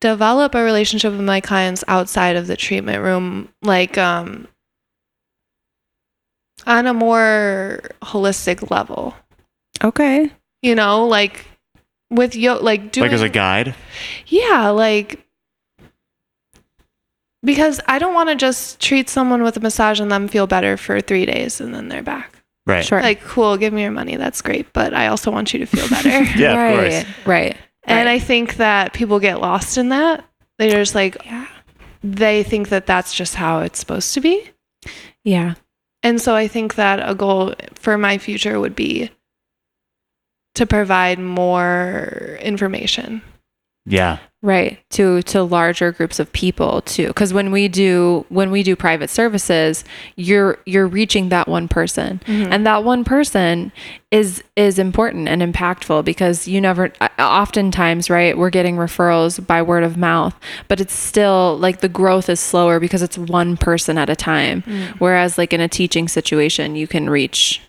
develop 0.00 0.54
a 0.54 0.62
relationship 0.64 1.12
with 1.12 1.20
my 1.20 1.40
clients 1.40 1.84
outside 1.86 2.34
of 2.36 2.46
the 2.46 2.56
treatment 2.56 3.02
room 3.02 3.48
like 3.62 3.96
um 3.98 4.48
on 6.66 6.86
a 6.86 6.94
more 6.94 7.80
holistic 8.02 8.70
level. 8.70 9.14
Okay. 9.82 10.30
You 10.62 10.74
know, 10.74 11.06
like 11.06 11.46
with 12.10 12.34
yo 12.34 12.56
like 12.56 12.92
doing 12.92 13.06
like 13.06 13.14
as 13.14 13.22
a 13.22 13.28
guide 13.28 13.74
yeah, 14.26 14.68
like 14.70 15.24
because 17.42 17.80
I 17.86 17.98
don't 17.98 18.14
want 18.14 18.28
to 18.28 18.34
just 18.34 18.80
treat 18.80 19.08
someone 19.08 19.42
with 19.42 19.56
a 19.56 19.60
massage 19.60 20.00
and 20.00 20.10
them 20.10 20.28
feel 20.28 20.46
better 20.46 20.76
for 20.76 21.00
three 21.00 21.26
days 21.26 21.60
and 21.60 21.74
then 21.74 21.88
they're 21.88 22.02
back. 22.02 22.42
right 22.66 22.84
Sure. 22.84 23.00
Like, 23.00 23.22
cool, 23.22 23.56
give 23.56 23.72
me 23.72 23.82
your 23.82 23.90
money. 23.90 24.16
That's 24.16 24.42
great. 24.42 24.72
But 24.72 24.94
I 24.94 25.06
also 25.06 25.30
want 25.30 25.52
you 25.52 25.60
to 25.60 25.66
feel 25.66 25.88
better. 25.88 26.10
Yeah, 26.38 26.52
of 26.52 26.56
right. 26.56 27.04
course. 27.04 27.26
Right. 27.26 27.56
and 27.84 28.06
right. 28.06 28.14
I 28.14 28.18
think 28.18 28.56
that 28.56 28.92
people 28.92 29.20
get 29.20 29.40
lost 29.40 29.78
in 29.78 29.88
that. 29.90 30.24
They're 30.58 30.70
just 30.70 30.94
like, 30.94 31.16
yeah. 31.24 31.46
they 32.02 32.42
think 32.42 32.68
that 32.68 32.86
that's 32.86 33.14
just 33.14 33.34
how 33.34 33.60
it's 33.60 33.78
supposed 33.78 34.12
to 34.14 34.20
be. 34.20 34.50
Yeah. 35.24 35.54
And 36.02 36.20
so 36.20 36.34
I 36.34 36.48
think 36.48 36.74
that 36.74 37.00
a 37.08 37.14
goal 37.14 37.54
for 37.74 37.96
my 37.96 38.18
future 38.18 38.60
would 38.60 38.76
be 38.76 39.10
to 40.54 40.66
provide 40.66 41.18
more 41.18 42.38
information. 42.40 43.22
yeah 43.86 44.18
Right. 44.42 44.78
To 44.90 45.20
to 45.22 45.42
larger 45.42 45.92
groups 45.92 46.18
of 46.18 46.32
people 46.32 46.80
too. 46.82 47.12
Cuz 47.12 47.34
when 47.34 47.50
we 47.50 47.68
do 47.68 48.24
when 48.30 48.50
we 48.50 48.62
do 48.62 48.74
private 48.74 49.10
services, 49.10 49.84
you're 50.16 50.58
you're 50.64 50.86
reaching 50.86 51.28
that 51.28 51.46
one 51.46 51.68
person. 51.68 52.22
Mm-hmm. 52.24 52.50
And 52.50 52.66
that 52.66 52.82
one 52.82 53.04
person 53.04 53.70
is 54.10 54.42
is 54.56 54.78
important 54.78 55.28
and 55.28 55.42
impactful 55.42 56.06
because 56.06 56.48
you 56.48 56.58
never 56.58 56.90
oftentimes, 57.18 58.08
right, 58.08 58.36
we're 58.38 58.48
getting 58.48 58.76
referrals 58.76 59.46
by 59.46 59.60
word 59.60 59.84
of 59.84 59.98
mouth, 59.98 60.34
but 60.68 60.80
it's 60.80 60.94
still 60.94 61.58
like 61.58 61.80
the 61.80 61.88
growth 61.88 62.30
is 62.30 62.40
slower 62.40 62.80
because 62.80 63.02
it's 63.02 63.18
one 63.18 63.58
person 63.58 63.98
at 63.98 64.08
a 64.08 64.16
time. 64.16 64.62
Mm. 64.62 64.94
Whereas 65.00 65.36
like 65.36 65.52
in 65.52 65.60
a 65.60 65.68
teaching 65.68 66.08
situation, 66.08 66.76
you 66.76 66.86
can 66.86 67.10
reach 67.10 67.60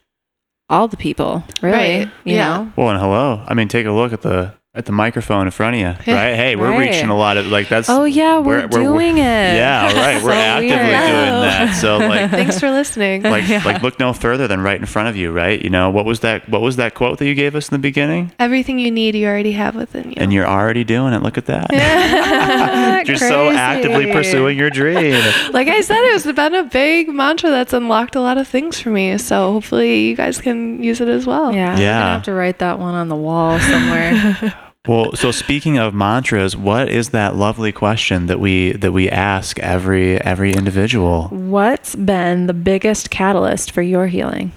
all 0.72 0.88
the 0.88 0.98
people, 0.98 1.44
really, 1.62 1.78
Right. 1.78 2.10
you 2.24 2.36
Yeah. 2.36 2.48
know. 2.58 2.72
Well, 2.76 2.90
and 2.90 3.00
hello. 3.00 3.42
I 3.48 3.54
mean, 3.54 3.68
take 3.68 3.86
a 3.86 3.92
look 3.92 4.14
at 4.14 4.22
the 4.24 4.54
at 4.74 4.86
the 4.86 4.92
microphone 4.94 5.48
in 5.48 5.52
front 5.52 5.76
of 5.76 5.82
you, 5.82 5.88
right? 6.14 6.34
Hey, 6.34 6.56
we're 6.56 6.70
Right. 6.70 6.88
reaching 6.92 7.10
a 7.10 7.18
lot 7.18 7.36
of 7.36 7.46
like 7.48 7.68
that's. 7.68 7.90
Oh 7.90 8.06
yeah, 8.06 8.38
we're, 8.40 8.44
We're- 8.60 8.68
we're- 8.68 8.84
doing 8.86 9.18
it. 9.18 9.22
Yeah, 9.58 9.88
right. 9.94 10.24
We're 10.24 10.32
So 10.32 10.32
actively 10.38 10.70
weird. 10.78 11.08
doing 11.08 11.42
that. 11.42 11.76
So 11.76 11.98
like, 12.08 12.32
Thanks 12.32 12.58
for 12.58 12.72
listening. 12.72 13.24
like, 13.24 13.50
Yeah. 13.50 13.62
like, 13.66 13.82
look 13.84 14.00
no 14.00 14.14
further 14.14 14.48
than 14.48 14.62
right 14.62 14.80
in 14.80 14.86
front 14.86 15.10
of 15.10 15.18
you, 15.18 15.34
right? 15.34 15.62
You 15.62 15.70
know 15.70 15.90
what 15.90 16.06
was 16.06 16.22
that? 16.22 16.48
What 16.48 16.62
was 16.62 16.78
that 16.78 16.94
quote 16.94 17.18
that 17.20 17.26
you 17.26 17.36
gave 17.36 17.54
us 17.54 17.68
in 17.68 17.74
the 17.76 17.80
beginning? 17.80 18.32
Everything 18.40 18.80
you 18.80 18.92
need, 18.92 19.14
you 19.14 19.28
already 19.28 19.52
have 19.52 19.76
within 19.76 20.08
you. 20.12 20.14
And 20.16 20.32
you're 20.32 20.48
already 20.48 20.86
doing 20.86 21.12
it. 21.12 21.22
Look 21.22 21.38
at 21.38 21.48
that. 21.48 21.68
Ah, 21.74 23.02
you're 23.06 23.18
so 23.18 23.50
actively 23.50 24.10
pursuing 24.14 24.58
your 24.58 24.70
dream. 24.70 25.22
like 25.52 25.68
I 25.68 25.82
said, 25.82 26.00
it's 26.16 26.26
been 26.32 26.56
a 26.56 26.64
big 26.64 27.10
mantra 27.10 27.50
that's 27.50 27.74
unlocked 27.74 28.16
a 28.16 28.22
lot 28.22 28.38
of 28.38 28.48
things 28.48 28.80
for 28.80 28.90
me. 28.90 29.18
So 29.18 29.52
hopefully 29.52 30.08
you 30.08 30.16
guys 30.16 30.40
can 30.40 30.82
use 30.82 31.02
it 31.02 31.10
as 31.10 31.28
well. 31.28 31.54
Yeah, 31.54 31.74
I'm 31.74 31.78
Yeah. 31.78 32.00
gonna 32.00 32.12
have 32.14 32.24
to 32.24 32.34
write 32.34 32.60
that 32.60 32.80
one 32.80 32.94
on 32.96 33.10
the 33.10 33.18
wall 33.18 33.60
somewhere. 33.60 34.54
Well, 34.88 35.14
so 35.16 35.30
speaking 35.32 35.78
of 35.78 35.94
mantras, 35.94 36.58
what 36.58 36.90
is 36.90 37.10
that 37.10 37.36
lovely 37.36 37.72
question 37.72 38.26
that 38.26 38.40
we 38.40 38.72
that 38.74 38.92
we 38.94 39.10
ask 39.10 39.60
every 39.60 40.20
every 40.22 40.54
individual? 40.54 41.28
What's 41.28 41.96
been 41.96 42.48
the 42.48 42.54
biggest 42.56 43.12
catalyst 43.12 43.72
for 43.72 43.84
your 43.84 44.08
healing? 44.08 44.52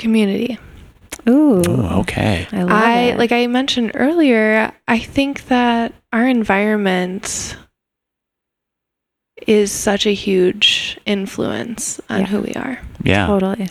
Community. 0.00 0.58
Ooh, 1.28 1.58
Ooh, 1.68 1.86
okay. 2.00 2.46
I 2.52 2.62
love 2.62 2.70
I 2.72 2.98
it. 3.10 3.18
like 3.18 3.32
I 3.32 3.46
mentioned 3.46 3.92
earlier, 3.94 4.72
I 4.88 4.98
think 4.98 5.46
that 5.46 5.92
our 6.12 6.26
environment 6.26 7.56
is 9.46 9.70
such 9.70 10.06
a 10.06 10.14
huge 10.14 10.98
influence 11.06 12.00
on 12.10 12.20
Yeah. 12.20 12.26
who 12.26 12.40
we 12.42 12.52
are. 12.54 12.80
Yeah. 13.02 13.26
totally. 13.26 13.68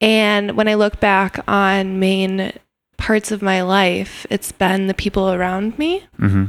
And 0.00 0.56
when 0.56 0.68
I 0.68 0.74
look 0.74 1.00
back 1.00 1.40
on 1.48 1.98
main 1.98 2.52
parts 2.96 3.30
of 3.30 3.42
my 3.42 3.62
life, 3.62 4.26
it's 4.30 4.52
been 4.52 4.86
the 4.86 4.94
people 4.94 5.30
around 5.30 5.78
me 5.78 6.04
Mm-hmm. 6.18 6.44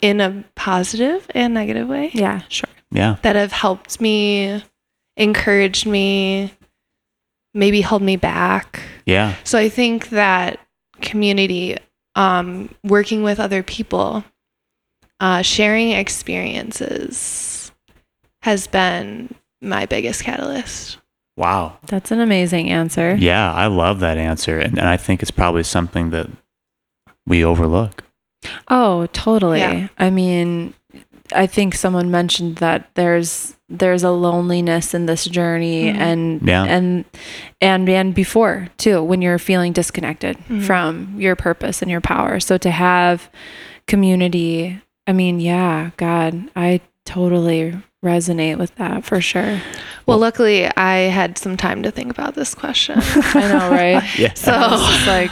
in 0.00 0.20
a 0.20 0.44
positive 0.54 1.26
and 1.34 1.54
negative 1.54 1.88
way 1.88 2.10
Yeah, 2.12 2.42
sure. 2.48 2.68
Yeah. 2.90 3.16
that 3.22 3.36
have 3.36 3.52
helped 3.52 4.00
me 4.00 4.62
encouraged 5.16 5.86
me, 5.86 6.52
maybe 7.54 7.80
held 7.82 8.02
me 8.02 8.16
back. 8.16 8.80
Yeah. 9.06 9.34
So 9.44 9.58
I 9.58 9.68
think 9.68 10.08
that 10.10 10.58
community, 11.00 11.76
um, 12.14 12.74
working 12.84 13.22
with 13.22 13.38
other 13.40 13.62
people, 13.62 14.24
uh, 15.20 15.42
sharing 15.42 15.90
experiences 15.92 17.72
has 18.42 18.66
been 18.66 19.34
my 19.60 19.86
biggest 19.86 20.24
catalyst. 20.24 20.98
Wow. 21.42 21.76
That's 21.86 22.12
an 22.12 22.20
amazing 22.20 22.70
answer. 22.70 23.16
Yeah, 23.18 23.52
I 23.52 23.66
love 23.66 23.98
that 24.00 24.16
answer. 24.16 24.60
And, 24.60 24.78
and 24.78 24.88
I 24.88 24.96
think 24.96 25.22
it's 25.22 25.32
probably 25.32 25.64
something 25.64 26.10
that 26.10 26.28
we 27.26 27.44
overlook. 27.44 28.04
Oh, 28.68 29.06
totally. 29.12 29.58
Yeah. 29.58 29.88
I 29.98 30.10
mean, 30.10 30.74
I 31.34 31.46
think 31.48 31.74
someone 31.74 32.10
mentioned 32.12 32.56
that 32.56 32.90
there's 32.94 33.56
there's 33.68 34.02
a 34.04 34.10
loneliness 34.10 34.92
in 34.94 35.06
this 35.06 35.24
journey 35.24 35.84
Mhm. 35.84 35.96
and 35.96 36.42
Yeah. 36.46 36.64
and 36.64 37.04
and 37.60 37.88
and 37.88 38.14
before 38.14 38.68
too 38.76 39.02
when 39.02 39.22
you're 39.22 39.38
feeling 39.38 39.72
disconnected 39.72 40.36
Mhm. 40.48 40.62
from 40.62 41.14
your 41.18 41.34
purpose 41.34 41.82
and 41.82 41.90
your 41.90 42.02
power. 42.02 42.38
So 42.38 42.58
to 42.58 42.70
have 42.70 43.30
community, 43.88 44.80
I 45.08 45.12
mean, 45.12 45.40
yeah, 45.40 45.90
God, 45.96 46.50
I 46.54 46.80
totally 47.06 47.74
resonate 48.02 48.58
with 48.58 48.74
that 48.76 49.04
for 49.04 49.20
sure. 49.20 49.60
Well, 50.06 50.18
luckily, 50.18 50.66
I 50.76 50.94
had 51.10 51.38
some 51.38 51.56
time 51.56 51.84
to 51.84 51.90
think 51.92 52.10
about 52.10 52.34
this 52.34 52.54
question. 52.54 52.98
I 53.00 53.48
know, 53.48 53.70
right? 53.70 54.02
Yeah. 54.18 54.34
So- 54.34 54.52
I 54.54 55.06
like, 55.06 55.30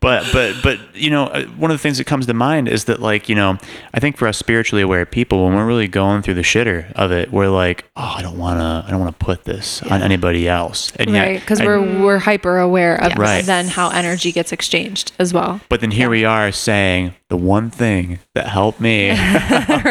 but 0.00 0.24
but 0.32 0.54
but 0.62 0.78
you 0.94 1.10
know 1.10 1.24
uh, 1.24 1.44
one 1.46 1.70
of 1.72 1.74
the 1.76 1.82
things 1.82 1.98
that 1.98 2.04
comes 2.04 2.26
to 2.26 2.34
mind 2.34 2.68
is 2.68 2.84
that 2.84 3.00
like 3.00 3.28
you 3.28 3.34
know 3.34 3.58
i 3.92 3.98
think 3.98 4.16
for 4.16 4.28
us 4.28 4.38
spiritually 4.38 4.82
aware 4.82 5.04
people 5.04 5.44
when 5.44 5.54
we're 5.56 5.66
really 5.66 5.88
going 5.88 6.22
through 6.22 6.34
the 6.34 6.42
shitter 6.42 6.92
of 6.92 7.10
it 7.10 7.32
we're 7.32 7.48
like 7.48 7.84
oh 7.96 8.14
i 8.16 8.22
don't 8.22 8.38
want 8.38 8.60
to 8.60 8.84
i 8.86 8.90
don't 8.90 9.00
want 9.00 9.18
to 9.18 9.24
put 9.24 9.42
this 9.44 9.82
on 9.84 10.00
anybody 10.02 10.46
else 10.46 10.92
and 10.96 11.10
yet- 11.10 11.26
right? 11.26 11.40
Because 11.40 11.60
we're 11.60 12.02
we're 12.02 12.18
hyper 12.18 12.58
aware 12.58 12.96
of 13.02 13.08
Yes. 13.08 13.18
Right. 13.18 13.44
then 13.44 13.66
how 13.66 13.88
energy 13.90 14.30
gets 14.30 14.52
exchanged 14.52 15.10
as 15.18 15.32
well. 15.34 15.60
but 15.68 15.80
then 15.80 15.90
here 15.90 16.10
we 16.10 16.24
are 16.24 16.52
saying 16.52 17.14
the 17.28 17.36
one 17.36 17.68
thing 17.70 18.20
that 18.34 18.46
helped 18.46 18.80
me 18.80 19.08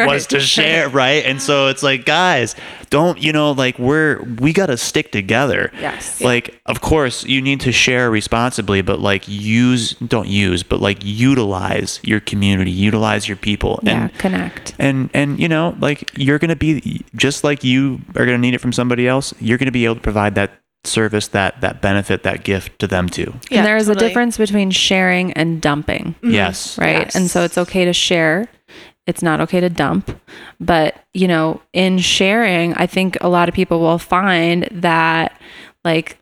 was 0.06 0.26
to 0.28 0.40
share 0.40 0.88
right 0.88 1.24
and 1.26 1.42
so 1.42 1.66
it's 1.68 1.82
like 1.82 2.06
guys 2.14 2.54
don't 2.90 3.18
you 3.26 3.32
know 3.32 3.50
like 3.64 3.76
we're 3.88 4.22
we 4.44 4.52
got 4.52 4.66
to 4.74 4.76
stick 4.76 5.10
together 5.10 5.62
Yes. 5.80 6.20
like 6.30 6.46
of 6.72 6.80
course 6.80 7.16
you 7.34 7.40
need 7.48 7.60
to 7.68 7.72
share 7.72 8.06
responsibly 8.20 8.82
but 8.82 8.98
like 9.00 9.22
use 9.26 9.94
don't 10.14 10.28
use 10.28 10.62
but 10.70 10.78
like 10.88 10.98
utilize 11.02 11.98
your 12.10 12.20
community 12.20 12.70
utilize 12.70 13.26
your 13.30 13.36
people 13.48 13.80
yeah, 13.82 13.92
and 13.92 14.18
connect. 14.24 14.74
and 14.78 15.10
and 15.12 15.28
you 15.42 15.48
know 15.48 15.74
like 15.80 15.98
you're 16.16 16.38
gonna 16.38 16.54
be 16.68 17.04
just 17.16 17.42
like 17.48 17.64
you 17.64 17.80
are 18.16 18.24
gonna 18.26 18.38
need 18.46 18.54
it 18.54 18.60
from 18.60 18.72
somebody 18.72 19.08
else 19.08 19.34
you're 19.40 19.58
gonna 19.58 19.72
be 19.82 19.84
able 19.84 19.96
to 19.96 20.06
provide 20.12 20.34
that 20.36 20.50
service 20.84 21.26
that 21.28 21.60
that 21.62 21.80
benefit 21.82 22.22
that 22.22 22.44
gift 22.44 22.78
to 22.78 22.86
them 22.86 23.08
too 23.08 23.30
Yeah, 23.50 23.58
and 23.58 23.66
there 23.66 23.76
is 23.76 23.86
totally. 23.86 24.04
a 24.04 24.08
difference 24.08 24.36
between 24.38 24.70
sharing 24.70 25.32
and 25.32 25.60
dumping, 25.60 26.14
Mhm. 26.22 26.32
yes 26.40 26.78
right? 26.78 27.08
And 27.16 27.28
so 27.32 27.42
it's 27.46 27.58
okay 27.64 27.84
to 27.86 27.92
share. 27.92 28.46
It's 29.06 29.22
not 29.22 29.40
okay 29.42 29.60
to 29.60 29.68
dump. 29.68 30.18
But, 30.60 30.96
you 31.12 31.28
know, 31.28 31.60
in 31.72 31.98
sharing, 31.98 32.74
I 32.74 32.86
think 32.86 33.16
a 33.20 33.28
lot 33.28 33.48
of 33.48 33.54
people 33.54 33.80
will 33.80 33.98
find 33.98 34.68
that 34.72 35.38
like 35.84 36.18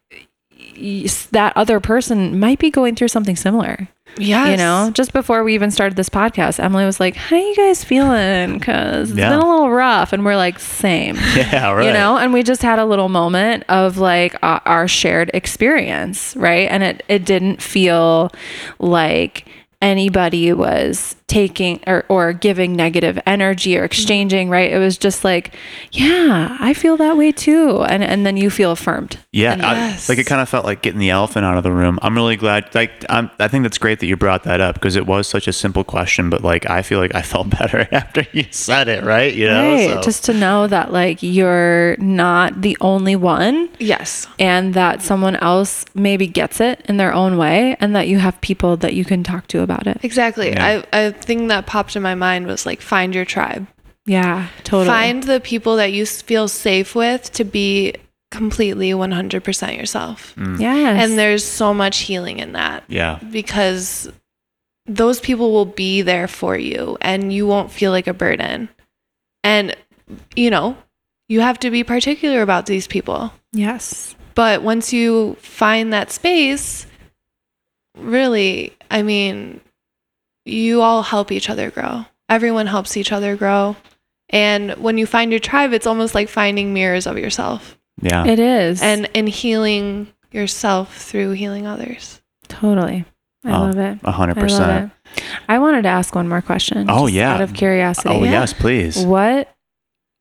that 1.30 1.52
other 1.56 1.80
person 1.80 2.38
might 2.40 2.59
be 2.59 2.70
going 2.70 2.94
through 2.96 3.09
something 3.09 3.36
similar. 3.36 3.88
Yeah. 4.18 4.50
You 4.50 4.56
know, 4.59 4.90
just 4.92 5.12
before 5.14 5.42
we 5.42 5.54
even 5.54 5.70
started 5.70 5.96
this 5.96 6.10
podcast, 6.10 6.60
Emily 6.60 6.84
was 6.84 7.00
like, 7.00 7.16
"How 7.16 7.36
you 7.36 7.56
guys 7.56 7.82
feeling?" 7.82 8.59
Because 8.59 9.10
it's 9.10 9.18
Yeah. 9.18 9.30
been 9.30 9.38
a 9.38 9.48
little 9.48 9.70
rough, 9.70 10.12
and 10.12 10.22
we're 10.22 10.36
like, 10.36 10.59
"Same." 10.59 11.14
yeah 11.34 11.70
right 11.72 11.86
you 11.86 11.92
know 11.94 12.18
and 12.18 12.32
we 12.32 12.42
just 12.42 12.60
had 12.62 12.78
a 12.78 12.84
little 12.84 13.09
moment 13.09 13.64
of 13.70 13.96
like 13.96 14.34
uh, 14.42 14.60
our 14.66 14.86
shared 14.86 15.30
experience 15.32 16.36
right 16.36 16.68
and 16.70 16.82
it 16.82 17.02
it 17.09 17.24
didn't 17.24 17.62
feel 17.62 18.30
like 18.78 19.46
anybody 19.80 20.52
was 20.52 21.16
taking 21.32 21.80
or, 21.86 22.04
or 22.10 22.32
giving 22.34 22.76
negative 22.76 23.18
energy 23.26 23.74
or 23.74 23.80
mm-hmm. 23.80 23.84
exchanging 23.86 24.50
right 24.50 24.70
it 24.70 24.78
was 24.78 24.98
just 24.98 25.24
like 25.24 25.54
yeah 25.92 26.56
i 26.60 26.74
feel 26.74 26.96
that 26.98 27.16
way 27.16 27.32
too 27.32 27.82
and 27.88 28.04
and 28.04 28.26
then 28.26 28.36
you 28.36 28.50
feel 28.50 28.70
affirmed 28.72 29.18
Yeah, 29.32 29.52
And- 29.54 29.62
I, 29.62 29.72
Yes. 29.88 30.09
like 30.10 30.18
it 30.18 30.26
kind 30.26 30.42
of 30.42 30.48
felt 30.48 30.64
like 30.66 30.82
getting 30.82 31.00
the 31.00 31.09
elephant 31.10 31.44
out 31.46 31.56
of 31.56 31.62
the 31.64 31.72
room. 31.72 31.98
I'm 32.02 32.14
really 32.14 32.36
glad. 32.36 32.74
Like, 32.74 32.90
I'm, 33.09 33.30
I 33.40 33.48
think 33.48 33.62
that's 33.62 33.78
great 33.78 33.98
that 34.00 34.06
you 34.06 34.16
brought 34.16 34.42
that 34.44 34.60
up 34.60 34.74
because 34.74 34.94
it 34.94 35.06
was 35.06 35.26
such 35.26 35.48
a 35.48 35.52
simple 35.52 35.84
question, 35.84 36.28
but 36.28 36.42
like 36.42 36.68
I 36.68 36.82
feel 36.82 36.98
like 36.98 37.14
I 37.14 37.22
felt 37.22 37.48
better 37.59 37.88
after 37.92 38.26
you 38.32 38.44
said 38.50 38.88
it. 38.88 39.02
Right? 39.04 39.32
You 39.34 39.46
know, 39.48 39.72
right 39.72 39.90
So- 39.90 40.02
just 40.02 40.24
to 40.26 40.34
know 40.34 40.66
that 40.66 40.92
like 40.92 41.22
you're 41.22 41.96
not 41.98 42.60
the 42.60 42.76
only 42.82 43.16
one 43.16 43.70
Yes. 43.78 44.26
and 44.38 44.74
that 44.74 45.00
someone 45.02 45.36
else 45.36 45.86
maybe 45.94 46.26
gets 46.26 46.60
it 46.60 46.84
in 46.88 46.98
their 46.98 47.12
own 47.14 47.38
way 47.38 47.76
and 47.80 47.96
that 47.96 48.09
you 48.09 48.18
have 48.18 48.38
people 48.42 48.76
that 48.84 48.92
you 48.92 49.04
can 49.04 49.22
talk 49.24 49.46
to 49.48 49.62
about 49.62 49.86
it 49.86 49.98
Exactly. 50.02 50.50
Yeah. 50.50 50.82
I, 50.92 50.98
a 50.98 51.12
thing 51.24 51.49
that 51.49 51.66
popped 51.66 51.97
in 51.97 52.03
my 52.03 52.15
mind 52.15 52.47
was 52.47 52.66
like 52.66 52.81
find 52.81 53.15
your 53.15 53.24
tribe. 53.24 53.66
yeah 54.07 54.49
totally 54.65 54.86
Find 54.86 55.23
the 55.23 55.40
people 55.40 55.77
that 55.77 55.93
you 55.93 56.05
feel 56.07 56.49
safe 56.49 56.94
with 56.94 57.32
to 57.32 57.44
be 57.44 57.94
completely 58.31 58.90
100% 58.93 59.77
yourself. 59.77 60.35
Mm. 60.36 60.59
yes 60.61 61.03
And 61.03 61.19
there's 61.19 61.44
so 61.44 61.74
much 61.74 61.99
healing 61.99 62.39
in 62.39 62.53
that 62.53 62.85
yeah, 62.89 63.19
because 63.31 64.11
those 64.86 65.20
people 65.20 65.53
will 65.53 65.66
be 65.66 66.03
there 66.03 66.27
for 66.27 66.57
you 66.57 66.97
and 67.01 67.32
you 67.32 67.47
won't 67.47 67.70
feel 67.70 67.90
like 67.93 68.07
a 68.09 68.15
burden. 68.15 68.69
And, 69.44 69.77
you 70.35 70.51
know, 70.51 70.77
you 71.28 71.40
have 71.40 71.59
to 71.61 71.70
be 71.70 71.85
particular 71.85 72.43
about 72.43 72.66
these 72.66 72.86
people. 72.86 73.32
yes 73.53 74.16
But 74.35 74.62
once 74.62 74.93
you 74.93 75.36
find 75.40 75.93
that 75.93 76.11
space, 76.11 76.86
really, 77.97 78.73
I 78.90 79.03
mean, 79.03 79.61
you 80.44 80.82
all 80.82 81.02
help 81.02 81.31
each 81.32 81.48
other 81.51 81.70
grow. 81.70 82.06
Everyone 82.28 82.66
helps 82.66 82.97
each 82.97 83.12
other 83.12 83.36
grow. 83.36 83.77
And 84.31 84.73
when 84.73 84.97
you 84.98 85.06
find 85.06 85.31
your 85.31 85.40
tribe, 85.40 85.73
it's 85.73 85.86
almost 85.86 86.14
like 86.14 86.28
finding 86.28 86.73
mirrors 86.73 87.06
of 87.06 87.19
yourself 87.19 87.78
yeah. 88.01 88.24
it 88.27 88.39
is 88.39 88.81
and 88.82 89.09
and 89.14 89.28
healing 89.28 90.09
yourself 90.31 90.97
through 90.97 91.32
healing 91.32 91.66
others. 91.66 92.23
totally 92.48 93.05
i 93.44 93.51
Oh, 93.51 93.60
love 93.66 93.77
it 93.78 93.98
A 94.02 94.10
hundred 94.12 94.36
percent. 94.36 94.90
I 95.48 95.59
wanted 95.59 95.82
to 95.82 95.89
ask 95.89 96.14
one 96.14 96.27
more 96.28 96.40
question. 96.40 96.86
Oh, 96.89 97.06
just 97.06 97.14
yeah. 97.14 97.35
Out 97.35 97.40
of 97.43 97.52
curiosity. 97.52 98.09
Oh 98.09 98.24
Yeah. 98.24 98.31
yes, 98.31 98.52
please. 98.55 99.05
What, 99.05 99.55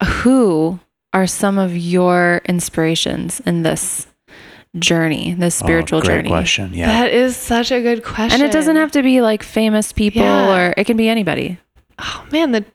who 0.04 0.80
are 1.14 1.28
some 1.28 1.58
of 1.58 1.78
your 1.78 2.42
inspirations 2.46 3.40
in 3.46 3.64
this 3.64 4.08
journey, 4.80 5.34
this 5.34 5.56
spiritual 5.56 6.00
oh, 6.00 6.02
great 6.02 6.16
journey? 6.18 6.30
question. 6.30 6.74
Yeah. 6.74 6.88
That 6.88 7.12
is 7.12 7.36
such 7.36 7.72
a 7.72 7.82
good 7.82 8.04
question. 8.04 8.42
And 8.42 8.50
it 8.50 8.54
doesn't 8.54 8.76
have 8.78 8.92
to 8.94 9.04
be 9.04 9.22
like 9.22 9.44
famous 9.44 9.92
people 9.92 10.22
Yeah. 10.22 10.70
or 10.70 10.74
it 10.78 10.86
can 10.86 10.98
be 10.98 11.10
anybody. 11.10 11.58
Oh 12.00 12.26
man, 12.32 12.52
the 12.52 12.66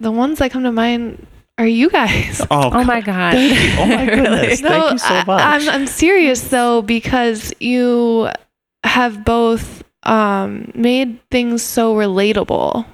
the 0.00 0.10
ones 0.12 0.38
that 0.38 0.50
come 0.50 0.62
to 0.64 0.72
mind 0.72 1.26
are 1.58 1.66
you 1.66 1.90
guys. 1.90 2.40
oh, 2.50 2.70
Oh 2.72 2.84
my 2.84 3.00
God. 3.00 3.34
Oh 3.34 3.86
my 3.86 4.06
Really? 4.06 4.16
goodness. 4.30 4.60
Thank 4.60 4.92
you 4.92 4.98
so 4.98 5.14
I- 5.14 5.24
much. 5.24 5.42
I'm 5.42 5.68
I'm 5.68 5.86
serious 5.86 6.48
though 6.48 6.82
because 6.82 7.52
you 7.60 8.28
have 8.84 9.24
both 9.24 9.82
um, 10.04 10.70
made 10.74 11.18
things 11.30 11.62
so 11.62 11.94
relatable 11.94 12.86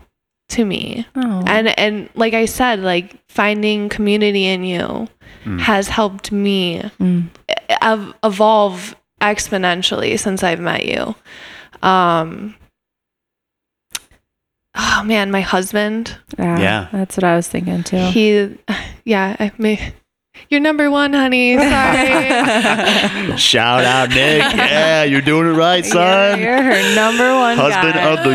to 0.55 0.65
me, 0.65 1.07
Oh. 1.17 1.43
and 1.47 1.69
and 1.79 2.09
like 2.15 2.35
I 2.35 2.47
said, 2.47 2.81
like 2.81 3.17
finding 3.29 3.89
community 3.89 4.47
in 4.47 4.65
you 4.65 5.09
Mm. 5.45 5.61
has 5.61 5.89
helped 5.89 6.33
me 6.33 6.81
Mm. 7.01 7.29
ev- 7.83 8.15
evolve 8.25 8.97
exponentially 9.21 10.19
since 10.19 10.43
I've 10.43 10.61
met 10.61 10.85
you. 10.87 11.15
Um, 11.83 12.55
oh 14.75 15.03
man, 15.05 15.31
my 15.31 15.41
husband. 15.43 16.17
yeah, 16.39 16.59
Yeah. 16.59 16.89
That's 16.93 17.17
what 17.17 17.25
I 17.25 17.37
was 17.37 17.49
thinking 17.49 17.83
too. 17.85 17.99
He, 17.99 18.57
yeah, 19.05 19.37
I 19.39 19.53
may. 19.59 19.93
You're 20.51 20.61
number 20.61 20.91
one, 20.91 21.13
honey. 21.13 21.57
Sorry. 21.57 23.37
Shout 23.39 23.85
out, 23.85 24.11
Nick. 24.11 24.41
Yeah, 24.55 25.03
you're 25.05 25.21
doing 25.21 25.47
it 25.49 25.57
right, 25.57 25.85
son. 25.85 26.39
You're, 26.39 26.49
you're 26.51 26.63
her 26.63 26.95
number 26.95 27.35
one 27.35 27.57
Husband 27.57 27.95
guy. 27.95 28.13
of 28.13 28.25
the 28.25 28.31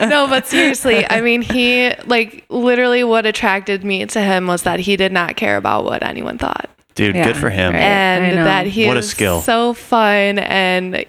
year. 0.00 0.08
no, 0.08 0.26
but 0.26 0.46
seriously, 0.46 1.06
I 1.08 1.20
mean, 1.20 1.42
he 1.42 1.92
like 2.06 2.44
literally 2.48 3.04
what 3.04 3.26
attracted 3.26 3.84
me 3.84 4.04
to 4.06 4.20
him 4.20 4.46
was 4.46 4.62
that 4.62 4.80
he 4.80 4.96
did 4.96 5.12
not 5.12 5.36
care 5.36 5.56
about 5.56 5.84
what 5.84 6.02
anyone 6.02 6.38
thought, 6.38 6.68
Dude, 6.94 7.14
Yeah, 7.14 7.24
good 7.24 7.36
for 7.36 7.50
him. 7.50 7.72
right. 7.72 7.80
And 7.80 8.38
that 8.38 8.66
he 8.66 8.86
What 8.86 8.96
a 8.96 9.00
is 9.00 9.10
skill. 9.10 9.40
so 9.40 9.72
fun 9.74 10.38
and 10.38 11.04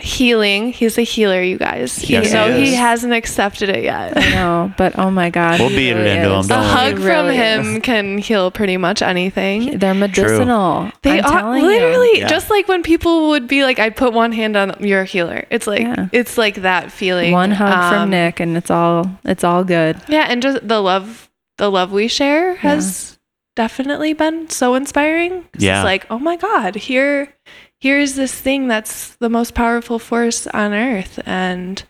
healing. 0.00 0.72
He's 0.72 0.98
a 0.98 1.02
healer, 1.02 1.42
you 1.42 1.58
guys. 1.58 2.08
Yes, 2.08 2.24
he 2.26 2.30
so 2.30 2.52
he, 2.52 2.68
is. 2.70 2.74
hasn't 2.76 3.12
accepted 3.12 3.68
it 3.68 3.84
yet. 3.84 4.16
I 4.16 4.30
know, 4.30 4.72
but 4.76 4.98
oh 4.98 5.10
my 5.10 5.30
God. 5.30 5.60
We'll 5.60 5.68
he 5.68 5.76
beat 5.76 5.90
it 5.90 5.94
really 5.94 6.10
into 6.16 6.30
him, 6.34 6.46
don't 6.46 6.64
A 6.64 6.68
hug 6.68 6.86
He 6.88 6.94
from 6.96 7.04
really 7.04 7.36
him 7.36 7.76
is. 7.76 7.82
can 7.82 8.18
heal 8.18 8.50
pretty 8.50 8.76
much 8.76 9.02
anything. 9.02 9.78
They're 9.78 9.94
medicinal. 9.94 10.90
They 11.02 11.20
I'm 11.20 11.24
are 11.26 11.40
telling 11.40 11.62
you. 11.62 11.68
literally 11.68 12.18
Yeah. 12.20 12.28
just 12.28 12.50
like 12.50 12.66
when 12.68 12.82
people 12.82 13.28
would 13.28 13.46
be 13.46 13.62
like, 13.62 13.78
"I 13.78 13.90
put 13.90 14.12
one 14.12 14.32
hand 14.32 14.56
on 14.56 14.74
your 14.80 15.04
healer." 15.04 15.44
It's 15.50 15.66
like 15.66 15.82
Yeah. 15.82 16.08
it's 16.12 16.36
like 16.38 16.56
that 16.56 16.90
feeling. 16.90 17.32
One 17.32 17.50
hug 17.52 17.92
from 17.92 18.02
Um, 18.02 18.10
Nick, 18.10 18.40
and 18.40 18.56
it's 18.56 18.70
all 18.70 19.10
it's 19.24 19.44
all 19.44 19.64
good. 19.64 19.96
Yeah, 20.08 20.26
and 20.28 20.42
just 20.42 20.66
the 20.66 20.80
love, 20.80 21.30
the 21.58 21.70
love 21.70 21.92
we 21.92 22.08
share 22.08 22.56
has 22.56 23.18
definitely 23.56 24.12
been 24.14 24.48
so 24.48 24.74
inspiring. 24.74 25.44
Yeah. 25.58 25.80
It's 25.80 25.84
like, 25.84 26.06
oh 26.10 26.18
my 26.18 26.36
God, 26.36 26.74
here, 26.76 27.34
here's 27.80 28.14
this 28.14 28.34
thing 28.34 28.68
that's 28.68 29.14
the 29.16 29.28
most 29.30 29.54
powerful 29.54 29.98
force 29.98 30.46
on 30.48 30.72
earth. 30.72 31.18
And 31.26 31.82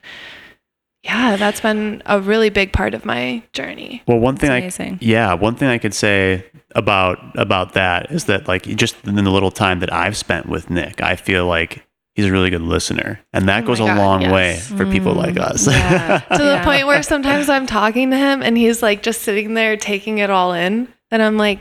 yeah, 1.03 1.37
that's 1.37 1.61
been 1.61 2.03
a 2.07 2.21
really 2.21 2.51
big 2.51 2.73
part 2.73 2.95
of 2.95 3.05
my 3.05 3.43
journey. 3.53 4.03
Well, 4.07 4.19
one 4.19 4.37
thing 4.37 4.51
I 4.51 4.59
amazing. 4.59 4.99
yeah, 5.01 5.33
one 5.35 5.55
thing 5.57 5.69
I 5.69 5.79
could 5.79 5.95
say 5.95 6.45
about 6.75 7.19
about 7.39 7.73
that 7.75 8.11
is 8.13 8.27
that 8.27 8.47
like 8.47 8.63
just 8.65 8.97
in 9.05 9.15
the 9.17 9.31
little 9.31 9.51
time 9.51 9.81
that 9.81 9.93
I've 9.93 10.17
spent 10.17 10.47
with 10.47 10.69
Nick, 10.71 11.03
I 11.03 11.17
feel 11.17 11.47
like 11.47 11.87
he's 12.15 12.27
a 12.27 12.31
really 12.33 12.51
good 12.51 12.61
listener, 12.61 13.19
and 13.33 13.49
that 13.49 13.65
Oh 13.65 13.69
goes 13.69 13.81
a 13.81 13.85
God, 13.87 13.97
long 13.97 14.21
yes. 14.23 14.33
way 14.33 14.57
for 14.77 14.85
people 14.85 15.15
like 15.15 15.37
mm. 15.37 15.43
us. 15.43 15.67
Yeah. 15.67 16.19
To 16.37 16.45
Yeah. 16.45 16.59
the 16.59 16.65
point 16.65 16.87
where 16.87 17.03
sometimes 17.03 17.49
I'm 17.49 17.67
talking 17.67 18.11
to 18.11 18.17
him 18.19 18.43
and 18.43 18.59
he's 18.59 18.83
like 18.83 19.03
just 19.03 19.23
sitting 19.23 19.55
there 19.55 19.77
taking 19.79 20.19
it 20.19 20.29
all 20.29 20.53
in. 20.53 20.87
And 21.11 21.23
I'm 21.23 21.39
like, 21.39 21.61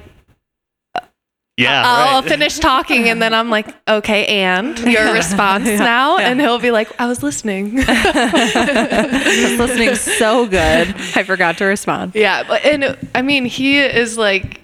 yeah, 1.60 1.84
I'll 1.86 2.22
right. 2.22 2.30
finish 2.30 2.58
talking 2.60 3.10
and 3.10 3.22
then 3.22 3.34
I'm 3.34 3.50
like, 3.50 3.68
okay, 3.88 4.26
and 4.28 4.78
your 4.80 5.14
response 5.14 5.66
now? 5.66 6.18
And 6.18 6.40
he'll 6.40 6.60
be 6.60 6.72
like, 6.72 6.90
I 7.00 7.08
was 7.08 7.22
listening. 7.24 7.80
I 7.88 9.48
was 9.50 9.60
listening 9.60 9.96
so 9.96 10.46
good. 10.48 10.88
I 11.16 11.24
forgot 11.24 11.58
to 11.60 11.66
respond. 11.66 12.14
yeah. 12.16 12.44
But, 12.48 12.64
and 12.66 12.98
I 13.16 13.22
mean, 13.22 13.46
he 13.46 13.80
is 13.80 14.18
like 14.18 14.62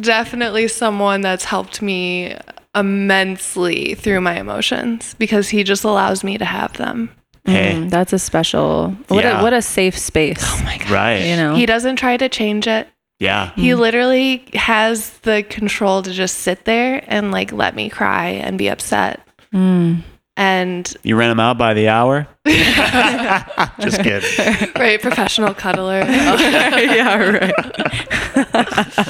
definitely 0.00 0.68
someone 0.68 1.20
that's 1.20 1.44
helped 1.44 1.82
me 1.82 2.36
immensely 2.74 3.94
through 3.94 4.20
my 4.20 4.38
emotions 4.40 5.14
because 5.18 5.48
he 5.50 5.62
just 5.64 5.84
allows 5.84 6.24
me 6.24 6.38
to 6.38 6.44
have 6.44 6.72
them. 6.74 7.10
Hey. 7.44 7.72
Mm, 7.74 7.90
that's 7.90 8.12
a 8.12 8.18
special. 8.18 8.92
What 9.08 9.24
Yeah. 9.24 9.40
a 9.40 9.42
what 9.42 9.52
a 9.52 9.60
safe 9.62 9.98
space. 9.98 10.38
Oh 10.42 10.62
my 10.64 10.78
God. 10.78 10.90
Right. 10.90 11.26
You 11.26 11.36
know. 11.36 11.54
He 11.56 11.66
doesn't 11.66 11.96
try 11.96 12.16
to 12.16 12.28
change 12.28 12.66
it. 12.66 12.88
Yeah. 13.22 13.52
He 13.54 13.76
literally 13.76 14.44
has 14.54 15.10
the 15.20 15.44
control 15.44 16.02
to 16.02 16.12
just 16.12 16.38
sit 16.38 16.64
there 16.64 17.04
and 17.06 17.30
like 17.30 17.52
let 17.52 17.76
me 17.76 17.88
cry 17.88 18.30
and 18.30 18.58
be 18.58 18.68
upset. 18.68 19.20
Mm. 19.54 20.02
And 20.36 20.92
You 21.04 21.14
rent 21.14 21.30
him 21.30 21.38
out 21.38 21.56
by 21.56 21.72
the 21.74 21.88
hour? 21.88 22.26
Just 23.78 24.02
kidding. 24.02 24.72
right, 24.74 25.00
professional 25.00 25.54
cuddler. 25.54 26.00
yeah, 26.08 27.16
right. 27.16 27.54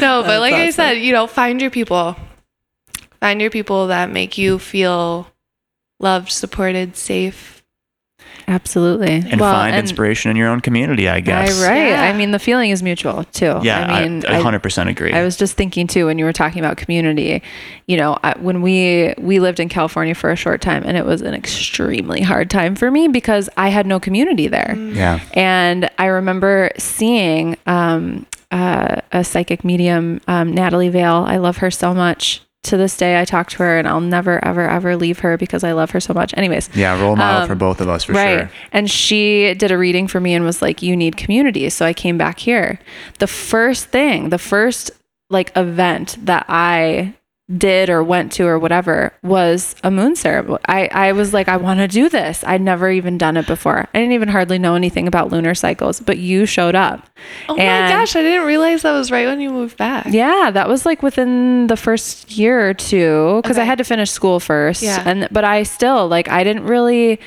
No, 0.00 0.22
but 0.22 0.28
That's 0.28 0.40
like 0.40 0.54
I 0.54 0.70
said, 0.70 0.92
you 0.92 1.12
know, 1.12 1.26
find 1.26 1.60
your 1.60 1.70
people. 1.70 2.16
Find 3.20 3.40
your 3.40 3.50
people 3.50 3.88
that 3.88 4.08
make 4.10 4.38
you 4.38 4.58
feel 4.58 5.26
loved, 6.00 6.30
supported, 6.30 6.96
safe. 6.96 7.55
Absolutely. 8.48 9.24
And 9.28 9.40
find 9.40 9.74
inspiration 9.74 10.30
in 10.30 10.36
your 10.36 10.48
own 10.48 10.60
community, 10.60 11.08
I 11.08 11.16
I, 11.16 11.20
guess. 11.20 11.60
right. 11.62 11.88
Yeah. 11.88 12.02
I 12.02 12.12
mean, 12.12 12.30
the 12.30 12.38
feeling 12.38 12.70
is 12.70 12.82
mutual 12.82 13.24
too. 13.24 13.58
Yeah, 13.62 13.86
I 13.92 14.06
mean, 14.08 14.24
I, 14.26 14.40
100% 14.40 14.88
agree. 14.88 15.12
I 15.12 15.24
was 15.24 15.36
just 15.36 15.56
thinking 15.56 15.86
too 15.86 16.06
when 16.06 16.18
you 16.18 16.24
were 16.24 16.32
talking 16.32 16.60
about 16.60 16.76
community. 16.76 17.42
You 17.86 17.96
know, 17.96 18.18
I, 18.22 18.38
when 18.38 18.62
we 18.62 19.14
we 19.18 19.40
lived 19.40 19.58
in 19.58 19.68
California 19.68 20.14
for 20.14 20.30
a 20.30 20.36
short 20.36 20.60
time, 20.60 20.84
and 20.84 20.96
it 20.96 21.04
was 21.04 21.22
an 21.22 21.34
extremely 21.34 22.20
hard 22.22 22.50
time 22.50 22.76
for 22.76 22.90
me 22.90 23.08
because 23.08 23.48
I 23.56 23.68
had 23.70 23.86
no 23.86 23.98
community 23.98 24.46
there. 24.48 24.76
yeah. 24.78 25.20
And 25.34 25.90
I 25.98 26.06
remember 26.06 26.70
seeing 26.78 27.56
um, 27.66 28.26
uh, 28.50 29.00
a 29.12 29.24
psychic 29.24 29.64
medium, 29.64 30.20
um, 30.28 30.52
Natalie 30.52 30.88
Vale. 30.88 31.24
I 31.26 31.38
love 31.38 31.56
her 31.58 31.70
so 31.70 31.92
much. 31.94 32.42
To 32.66 32.76
this 32.76 32.96
day, 32.96 33.20
I 33.20 33.24
talk 33.24 33.48
to 33.50 33.58
her, 33.58 33.78
and 33.78 33.86
I'll 33.86 34.00
never, 34.00 34.44
ever, 34.44 34.68
ever 34.68 34.96
leave 34.96 35.20
her 35.20 35.36
because 35.36 35.62
I 35.64 35.72
love 35.72 35.90
her 35.92 36.00
so 36.00 36.12
much. 36.14 36.34
Anyways, 36.36 36.68
Yeah, 36.74 37.00
role 37.00 37.14
model 37.16 37.42
Um, 37.42 37.48
for 37.48 37.54
both 37.54 37.80
of 37.80 37.88
us 37.88 38.04
for 38.04 38.12
right. 38.12 38.38
sure. 38.40 38.50
And 38.72 38.90
she 38.90 39.54
did 39.54 39.70
a 39.70 39.78
reading 39.78 40.08
for 40.08 40.20
me 40.20 40.34
and 40.34 40.44
was 40.44 40.60
like, 40.62 40.82
You 40.82 40.96
need 40.96 41.16
community. 41.16 41.68
So 41.70 41.86
I 41.86 41.92
came 41.92 42.18
back 42.18 42.38
here. 42.40 42.78
The 43.18 43.26
first 43.26 43.86
thing, 43.86 44.30
the 44.30 44.38
first 44.38 44.90
like 45.30 45.50
event 45.56 46.16
that 46.26 46.46
I 46.48 47.14
did 47.56 47.88
or 47.88 48.02
went 48.02 48.32
to 48.32 48.44
or 48.44 48.58
whatever 48.58 49.12
was 49.22 49.76
a 49.84 49.90
moon 49.90 50.16
ceremony. 50.16 50.58
I, 50.66 50.88
I 50.90 51.12
was 51.12 51.32
like, 51.32 51.46
I 51.48 51.56
want 51.58 51.78
to 51.78 51.86
do 51.86 52.08
this. 52.08 52.42
I'd 52.44 52.60
never 52.60 52.90
even 52.90 53.18
done 53.18 53.36
it 53.36 53.46
before. 53.46 53.86
I 53.94 53.98
didn't 54.00 54.14
even 54.14 54.28
hardly 54.28 54.58
know 54.58 54.74
anything 54.74 55.06
about 55.06 55.30
lunar 55.30 55.54
cycles, 55.54 56.00
but 56.00 56.18
you 56.18 56.44
showed 56.44 56.74
up. 56.74 57.06
Oh 57.48 57.56
And- 57.56 57.94
my 57.94 58.00
gosh, 58.00 58.16
I 58.16 58.22
didn't 58.22 58.46
realize 58.46 58.82
that 58.82 58.90
was 58.92 59.12
right 59.12 59.26
when 59.28 59.40
you 59.40 59.50
moved 59.50 59.76
back. 59.76 60.06
Yeah, 60.10 60.50
that 60.52 60.68
was 60.68 60.84
like 60.84 61.04
within 61.04 61.68
the 61.68 61.76
first 61.76 62.32
year 62.32 62.68
or 62.68 62.74
two 62.74 63.40
because 63.42 63.58
I 63.58 63.64
had 63.64 63.78
to 63.78 63.84
finish 63.84 64.10
school 64.10 64.40
first. 64.40 64.82
Yeah. 64.82 65.02
And 65.06 65.28
but 65.30 65.44
I 65.44 65.62
still 65.62 66.08
like 66.08 66.28
I 66.28 66.42
didn't 66.42 66.64
really 66.64 67.20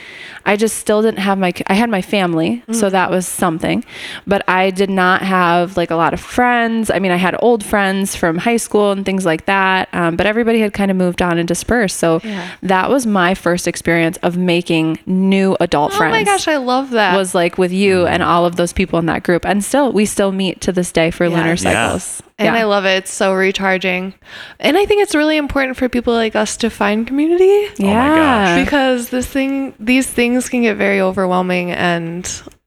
I 0.45 0.57
just 0.57 0.77
still 0.77 1.01
didn't 1.01 1.19
have 1.19 1.37
my 1.37 1.53
I 1.67 1.73
had 1.75 1.89
my 1.89 2.01
family, 2.01 2.61
Mm. 2.67 2.75
so 2.75 2.89
that 2.89 3.09
was 3.09 3.25
something. 3.25 3.85
But 4.27 4.47
I 4.49 4.69
did 4.71 4.89
not 4.89 5.21
have 5.21 5.77
like 5.77 5.91
a 5.91 5.95
lot 5.95 6.13
of 6.13 6.19
friends. 6.19 6.89
I 6.91 6.99
mean, 6.99 7.11
I 7.11 7.15
had 7.17 7.35
old 7.39 7.63
friends 7.63 8.15
from 8.17 8.37
high 8.37 8.57
school 8.57 8.91
and 8.91 9.05
things 9.05 9.25
like 9.25 9.45
that. 9.45 9.87
Um, 9.93 10.08
Um, 10.09 10.15
but 10.15 10.25
everybody 10.25 10.59
had 10.59 10.73
kind 10.73 10.91
of 10.91 10.97
moved 10.97 11.21
on 11.21 11.37
and 11.37 11.47
dispersed. 11.47 11.97
So 11.97 12.19
Yeah. 12.23 12.47
that 12.63 12.89
was 12.89 13.05
my 13.05 13.33
first 13.35 13.67
experience 13.67 14.17
of 14.23 14.37
making 14.37 14.99
new 15.05 15.55
adult 15.59 15.93
Oh 15.93 15.97
friends 15.97 16.13
Oh 16.13 16.17
my 16.19 16.23
gosh, 16.23 16.47
I 16.47 16.57
love 16.57 16.91
that. 16.91 17.15
was 17.15 17.33
like 17.35 17.57
with 17.57 17.71
you 17.71 17.97
mm-hmm. 17.99 18.13
and 18.13 18.23
all 18.23 18.45
of 18.45 18.55
those 18.55 18.73
people 18.73 18.99
in 18.99 19.05
that 19.07 19.23
group. 19.23 19.45
And 19.45 19.63
still, 19.63 19.91
we 19.91 20.05
still 20.05 20.31
meet 20.31 20.61
to 20.61 20.71
this 20.71 20.91
day 20.91 21.11
for 21.11 21.25
Yeah. 21.25 21.35
lunar 21.37 21.49
Yeah. 21.49 21.55
cycles. 21.55 22.23
and 22.37 22.55
I 22.55 22.63
love 22.63 22.85
it. 22.85 22.99
It's 22.99 23.11
so 23.11 23.33
recharging. 23.33 24.13
And 24.61 24.77
I 24.77 24.85
think 24.85 25.01
it's 25.01 25.13
really 25.13 25.35
important 25.35 25.75
for 25.75 25.89
people 25.89 26.13
like 26.13 26.35
us 26.37 26.55
to 26.57 26.69
find 26.69 27.05
community 27.05 27.67
Oh 27.81 27.83
my 27.85 27.93
gosh. 27.93 28.63
because 28.63 29.09
this 29.09 29.25
thing 29.27 29.73
these 29.79 30.07
things 30.07 30.47
can 30.49 30.61
get 30.61 30.77
very 30.77 31.01
overwhelming 31.01 31.71
and 31.71 32.23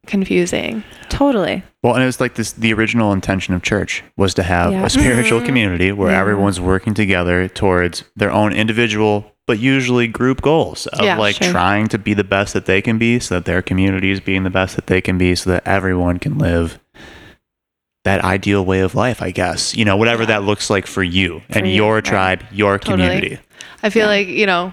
confusing. 0.07 0.83
totally. 1.09 1.62
Well, 1.83 1.95
and 1.95 2.03
it 2.03 2.07
was 2.07 2.20
like 2.20 2.35
this 2.35 2.53
the 2.53 2.73
original 2.73 3.12
intention 3.12 3.55
of 3.55 3.62
church 3.62 4.03
was 4.16 4.35
to 4.35 4.43
have 4.43 4.73
Yeah. 4.73 4.85
a 4.87 4.91
spiritual 4.91 5.39
Mm-hmm. 5.39 5.47
community 5.47 5.93
where 5.93 6.11
Yeah. 6.11 6.20
everyone's 6.20 6.61
working 6.61 6.95
together 6.95 7.49
towards 7.49 8.05
their 8.16 8.31
own 8.33 8.53
individual 8.53 9.27
but 9.47 9.59
usually 9.59 10.07
group 10.07 10.41
goals 10.41 10.87
of 10.87 11.05
Yeah, 11.05 11.19
like 11.19 11.35
sure. 11.37 11.51
trying 11.51 11.89
to 11.89 11.99
be 11.99 12.15
the 12.15 12.24
best 12.24 12.55
that 12.55 12.66
they 12.66 12.81
can 12.81 12.97
be 12.99 13.19
so 13.19 13.35
that 13.35 13.45
their 13.45 13.61
community 13.61 14.11
is 14.11 14.20
being 14.20 14.45
the 14.45 14.51
best 14.51 14.77
that 14.77 14.87
they 14.87 15.01
can 15.01 15.19
be 15.19 15.35
so 15.35 15.51
that 15.51 15.66
everyone 15.66 16.19
can 16.19 16.39
live 16.39 16.79
that 18.05 18.23
ideal 18.24 18.65
way 18.65 18.81
of 18.81 18.95
life, 18.95 19.20
I 19.20 19.31
guess. 19.33 19.77
You 19.77 19.85
know, 19.85 19.97
whatever 19.97 20.24
that 20.27 20.43
looks 20.45 20.70
like 20.70 20.87
for 20.87 21.03
you 21.03 21.43
and 21.51 21.66
you, 21.69 21.74
your 21.74 21.97
right. 21.97 22.05
tribe, 22.05 22.45
your 22.53 22.79
Totally. 22.79 23.03
community. 23.09 23.39
I 23.83 23.91
feel 23.91 24.07
like, 24.07 24.29
you 24.29 24.47
know, 24.47 24.73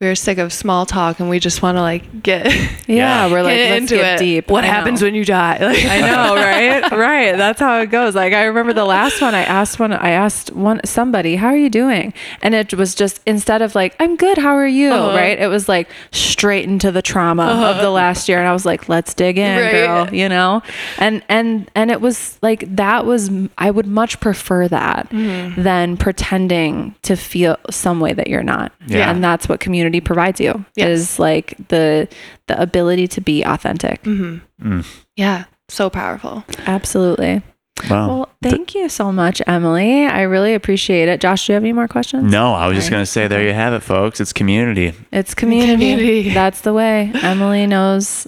we're 0.00 0.14
sick 0.14 0.38
of 0.38 0.52
small 0.52 0.86
talk 0.86 1.18
and 1.18 1.28
we 1.28 1.40
just 1.40 1.60
want 1.60 1.74
to 1.76 1.80
like 1.82 2.22
get, 2.22 2.46
Yeah, 2.86 3.26
Yeah. 3.26 3.32
we're 3.32 3.42
like, 3.42 3.56
get 3.56 3.70
let's 3.70 3.80
into 3.80 3.96
get 3.96 4.14
it. 4.14 4.18
deep. 4.24 4.48
What 4.48 4.62
I 4.62 4.68
happens 4.68 5.00
know. 5.00 5.08
when 5.08 5.16
you 5.16 5.24
die? 5.24 5.58
Like, 5.60 5.84
I 5.84 6.00
know, 6.00 6.36
right? 6.36 6.90
right. 6.92 7.36
That's 7.36 7.58
how 7.58 7.80
it 7.80 7.86
goes. 7.90 8.14
Like 8.14 8.32
I 8.32 8.44
remember 8.44 8.72
the 8.72 8.84
last 8.84 9.20
one 9.20 9.34
I 9.34 9.42
asked 9.42 9.80
one 9.80 9.92
I 9.92 10.10
asked 10.10 10.52
one 10.52 10.80
somebody, 10.84 11.34
"How 11.34 11.48
are 11.48 11.56
you 11.56 11.68
doing?" 11.68 12.14
And 12.42 12.54
it 12.54 12.72
was 12.74 12.94
just 12.94 13.20
instead 13.26 13.60
of 13.60 13.74
like, 13.74 13.96
"I'm 13.98 14.14
good. 14.16 14.38
How 14.38 14.54
are 14.54 14.68
you?" 14.68 14.92
Uh-huh. 14.92 15.16
right? 15.16 15.36
It 15.36 15.48
was 15.48 15.68
like 15.68 15.88
straight 16.12 16.64
into 16.68 16.92
the 16.92 17.02
trauma 17.02 17.46
of 17.68 17.78
the 17.82 17.90
last 17.90 18.28
year 18.28 18.38
and 18.38 18.46
I 18.46 18.52
was 18.52 18.64
like, 18.64 18.88
"Let's 18.88 19.14
dig 19.14 19.36
in, 19.36 19.58
Right. 19.60 19.72
girl," 19.72 20.14
you 20.14 20.28
know? 20.28 20.62
And 20.98 21.24
and 21.28 21.68
and 21.74 21.90
it 21.90 22.00
was 22.00 22.38
like 22.40 22.64
that 22.76 23.04
was 23.04 23.30
I 23.58 23.72
would 23.72 23.86
much 23.88 24.20
prefer 24.20 24.68
that 24.68 25.08
Mm-hmm. 25.10 25.60
than 25.62 25.96
pretending 25.96 26.94
to 27.02 27.16
feel 27.16 27.56
some 27.68 27.98
way 27.98 28.12
that 28.12 28.28
you're 28.28 28.44
not. 28.44 28.70
Yeah. 28.86 29.10
And 29.10 29.24
that's 29.24 29.48
what 29.48 29.58
community 29.58 29.87
provides 30.00 30.40
you. 30.40 30.64
Yes. 30.76 30.88
Is 30.88 31.18
like 31.18 31.54
the 31.68 32.08
the 32.46 32.60
ability 32.60 33.08
to 33.08 33.20
be 33.20 33.42
authentic. 33.42 34.02
Mm-hmm. 34.04 34.80
yeah, 35.16 35.44
so 35.68 35.90
powerful. 35.90 36.44
Absolutely. 36.66 37.42
Wow. 37.88 38.08
Well, 38.08 38.28
thank 38.42 38.74
you 38.74 38.88
so 38.88 39.12
much, 39.12 39.40
Emily. 39.46 40.04
I 40.04 40.22
really 40.22 40.54
appreciate 40.54 41.08
it. 41.08 41.20
Josh, 41.20 41.46
do 41.46 41.52
you 41.52 41.54
have 41.54 41.62
any 41.62 41.72
more 41.72 41.86
questions? 41.88 42.30
no, 42.30 42.52
I 42.54 42.66
was 42.66 42.76
just 42.76 42.88
Sorry. 42.88 42.96
going 42.96 43.02
to 43.02 43.06
say 43.06 43.28
there 43.28 43.44
you 43.44 43.52
have 43.52 43.72
it 43.72 43.80
folks. 43.84 44.20
It's 44.20 44.32
community. 44.32 44.94
It's 45.12 45.34
community. 45.34 45.72
Community. 45.74 46.30
That's 46.34 46.62
the 46.62 46.72
way. 46.72 47.12
Emily 47.22 47.66
knows 47.66 48.26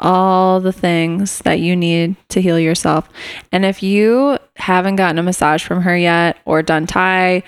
all 0.00 0.60
the 0.60 0.72
things 0.72 1.40
that 1.40 1.60
you 1.60 1.74
need 1.76 2.14
to 2.28 2.40
heal 2.40 2.58
yourself. 2.58 3.08
And 3.52 3.64
if 3.64 3.82
you 3.82 4.38
haven't 4.56 4.96
gotten 4.96 5.18
a 5.18 5.22
massage 5.22 5.62
from 5.64 5.82
her 5.82 5.96
yet 5.96 6.38
or 6.44 6.62
done 6.62 6.86
Thai 6.86 7.42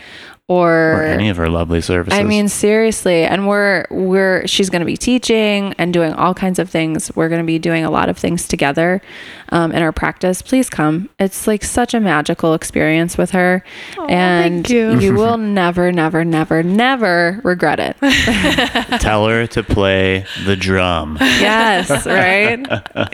Or 0.51 1.05
any 1.05 1.29
of 1.29 1.37
her 1.37 1.49
lovely 1.49 1.81
services. 1.81 2.19
I 2.19 2.25
mean, 2.25 2.49
seriously, 2.49 3.23
and 3.23 3.47
we're 3.47 3.87
we're 3.89 4.45
she's 4.49 4.69
going 4.69 4.81
to 4.81 4.87
be 4.87 4.97
teaching 4.97 5.75
and 5.79 5.93
doing 5.93 6.13
all 6.15 6.35
kinds 6.35 6.59
of 6.59 6.69
things. 6.69 7.15
We're 7.15 7.29
going 7.29 7.41
to 7.41 7.47
be 7.47 7.61
doing 7.61 7.85
a 7.85 7.91
lot 7.91 8.09
of 8.09 8.19
things 8.19 8.49
together 8.49 9.01
um, 9.51 9.71
in 9.71 9.81
our 9.81 9.93
practice. 9.93 10.43
Please 10.43 10.69
come. 10.69 11.09
It's 11.21 11.47
like 11.47 11.63
such 11.63 11.95
a 11.95 12.01
magical 12.01 12.55
experience 12.55 13.17
with 13.17 13.31
her, 13.31 13.63
and 14.09 14.67
thank 14.67 15.03
you. 15.03 15.15
will 15.15 15.37
never, 15.39 15.93
never, 15.93 16.25
never, 16.25 16.65
never 16.65 17.41
regret 17.45 17.79
it. 17.79 17.97
tell 19.01 19.29
her 19.29 19.47
to 19.47 19.63
play 19.63 20.27
the 20.47 20.57
drum. 20.57 21.17
yes, 21.21 21.91
right. 22.07 22.59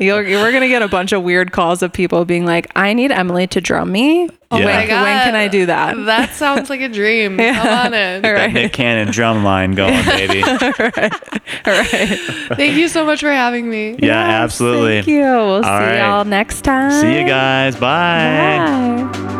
You're, 0.01 0.23
we're 0.23 0.53
going 0.53 0.63
to 0.63 0.69
get 0.69 0.81
a 0.81 0.89
bunch 0.89 1.13
of 1.13 1.23
weird 1.23 1.53
calls 1.53 1.83
of 1.83 1.93
people 1.93 2.25
being 2.25 2.47
like, 2.47 2.73
"I 2.75 2.95
need 2.95 3.13
Emily 3.13 3.47
to 3.49 3.61
drum 3.61 3.93
me." 3.93 4.31
Oh 4.51 4.59
when, 4.59 4.67
my 4.67 4.77
when 4.79 5.25
can 5.25 5.35
I 5.35 5.49
do 5.49 5.67
that? 5.67 5.97
That 6.07 6.33
sounds 6.35 6.71
like 6.71 6.81
a 6.81 6.89
dream. 6.89 7.37
Come 7.39 7.67
on 7.67 7.95
in. 7.95 8.23
That 8.23 8.53
Nick 8.53 8.73
Cannon 8.73 9.13
drum 9.13 9.43
line 9.43 9.73
going, 9.73 10.05
baby. 10.05 10.43
All 10.45 10.59
right. 11.67 12.19
Thank 12.55 12.77
you 12.77 12.87
so 12.87 13.05
much 13.05 13.21
for 13.21 13.31
having 13.31 13.69
me. 13.69 13.91
Yes, 13.91 14.01
Yeah, 14.03 14.43
absolutely. 14.45 14.99
Thank 14.99 15.09
you. 15.09 15.23
We'll 15.23 15.63
see 15.65 15.69
right. 15.69 15.99
y'all 15.99 16.25
next 16.25 16.63
time. 16.63 16.93
See 16.93 17.19
you 17.19 17.27
guys. 17.27 17.75
Bye. 17.75 19.09
Bye. 19.13 19.36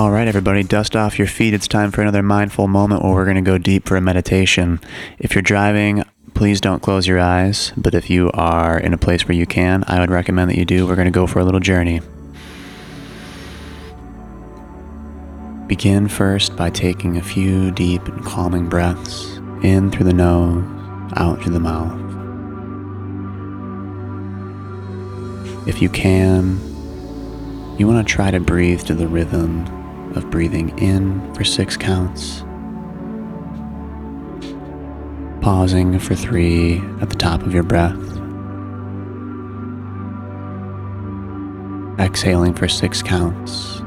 All 0.00 0.10
right, 0.10 0.26
everybody, 0.26 0.62
dust 0.62 0.96
off 0.96 1.18
your 1.18 1.28
feet. 1.28 1.52
It's 1.52 1.68
time 1.68 1.90
for 1.90 2.00
another 2.00 2.22
mindful 2.22 2.68
moment 2.68 3.02
where 3.02 3.12
we're 3.12 3.26
going 3.26 3.34
to 3.34 3.42
go 3.42 3.58
deep 3.58 3.86
for 3.86 3.98
a 3.98 4.00
meditation. 4.00 4.80
If 5.18 5.34
you're 5.34 5.42
driving, 5.42 6.04
please 6.32 6.58
don't 6.58 6.80
close 6.80 7.06
your 7.06 7.20
eyes. 7.20 7.74
But 7.76 7.94
if 7.94 8.08
you 8.08 8.30
are 8.32 8.80
in 8.80 8.94
a 8.94 8.96
place 8.96 9.28
where 9.28 9.36
you 9.36 9.44
can, 9.44 9.84
I 9.88 10.00
would 10.00 10.10
recommend 10.10 10.50
that 10.50 10.56
you 10.56 10.64
do. 10.64 10.86
We're 10.86 10.94
going 10.94 11.04
to 11.04 11.10
go 11.10 11.26
for 11.26 11.40
a 11.40 11.44
little 11.44 11.60
journey. 11.60 12.00
Begin 15.66 16.08
first 16.08 16.56
by 16.56 16.70
taking 16.70 17.18
a 17.18 17.22
few 17.22 17.70
deep 17.70 18.08
and 18.08 18.24
calming 18.24 18.70
breaths 18.70 19.36
in 19.62 19.90
through 19.90 20.06
the 20.06 20.14
nose, 20.14 20.64
out 21.16 21.42
through 21.42 21.52
the 21.52 21.60
mouth. 21.60 21.98
If 25.68 25.82
you 25.82 25.90
can, 25.90 26.58
you 27.78 27.86
want 27.86 28.08
to 28.08 28.10
try 28.10 28.30
to 28.30 28.40
breathe 28.40 28.80
to 28.84 28.94
the 28.94 29.06
rhythm 29.06 29.76
of 30.16 30.30
breathing 30.30 30.76
in 30.78 31.34
for 31.34 31.44
six 31.44 31.76
counts, 31.76 32.44
pausing 35.40 35.98
for 35.98 36.14
three 36.14 36.78
at 37.00 37.10
the 37.10 37.16
top 37.16 37.42
of 37.42 37.54
your 37.54 37.62
breath, 37.62 37.96
exhaling 41.98 42.54
for 42.54 42.68
six 42.68 43.02
counts, 43.02 43.80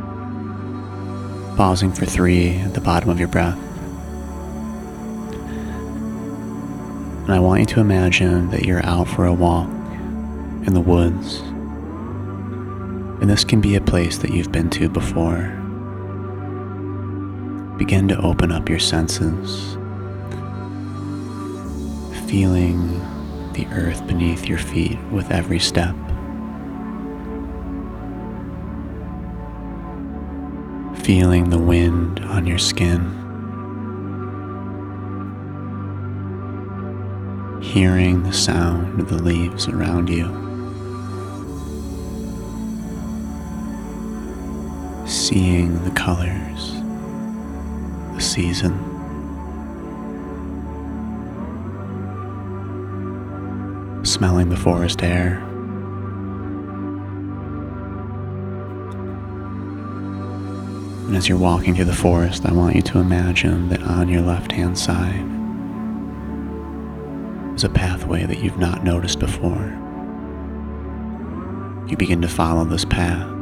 pausing 1.55 1.91
for 1.91 2.05
three 2.05 2.55
at 2.57 2.73
the 2.73 2.81
bottom 2.81 3.09
of 3.09 3.19
your 3.19 3.27
breath. 3.27 3.57
And 7.23 7.31
I 7.33 7.39
want 7.39 7.61
you 7.61 7.65
to 7.67 7.79
imagine 7.79 8.49
that 8.51 8.65
you're 8.65 8.85
out 8.85 9.07
for 9.07 9.25
a 9.25 9.33
walk 9.33 9.69
in 10.67 10.73
the 10.73 10.81
woods. 10.81 11.39
And 13.21 13.29
this 13.29 13.45
can 13.45 13.61
be 13.61 13.75
a 13.75 13.81
place 13.81 14.17
that 14.17 14.31
you've 14.31 14.51
been 14.51 14.69
to 14.71 14.89
before. 14.89 15.62
Begin 17.77 18.07
to 18.07 18.17
open 18.21 18.51
up 18.51 18.69
your 18.69 18.79
senses, 18.79 19.73
feeling 22.27 22.99
the 23.53 23.67
earth 23.71 24.05
beneath 24.07 24.45
your 24.47 24.57
feet 24.57 24.97
with 25.11 25.31
every 25.31 25.59
step. 25.59 25.95
Feeling 31.03 31.49
the 31.49 31.59
wind 31.59 32.19
on 32.21 32.47
your 32.47 32.59
skin. 32.59 33.01
Hearing 37.61 38.23
the 38.23 38.33
sound 38.33 39.01
of 39.01 39.09
the 39.09 39.21
leaves 39.21 39.67
around 39.67 40.09
you. 40.09 40.25
Seeing 45.05 45.83
the 45.83 45.91
colors, 45.91 46.82
the 48.15 48.21
season. 48.21 48.73
Smelling 54.05 54.49
the 54.49 54.57
forest 54.57 55.01
air. 55.01 55.37
And 61.07 61.17
as 61.17 61.27
you're 61.27 61.37
walking 61.37 61.75
through 61.75 61.85
the 61.85 61.93
forest, 61.93 62.45
I 62.45 62.53
want 62.53 62.75
you 62.75 62.81
to 62.81 62.99
imagine 62.99 63.69
that 63.69 63.81
on 63.83 64.09
your 64.09 64.21
left 64.21 64.51
hand 64.51 64.77
side 64.77 65.25
is 67.55 67.63
a 67.63 67.69
pathway 67.69 68.25
that 68.25 68.39
you've 68.39 68.57
not 68.57 68.83
noticed 68.83 69.19
before. 69.19 69.79
You 71.87 71.97
begin 71.97 72.21
to 72.21 72.27
follow 72.27 72.65
this 72.65 72.85
path 72.85 73.32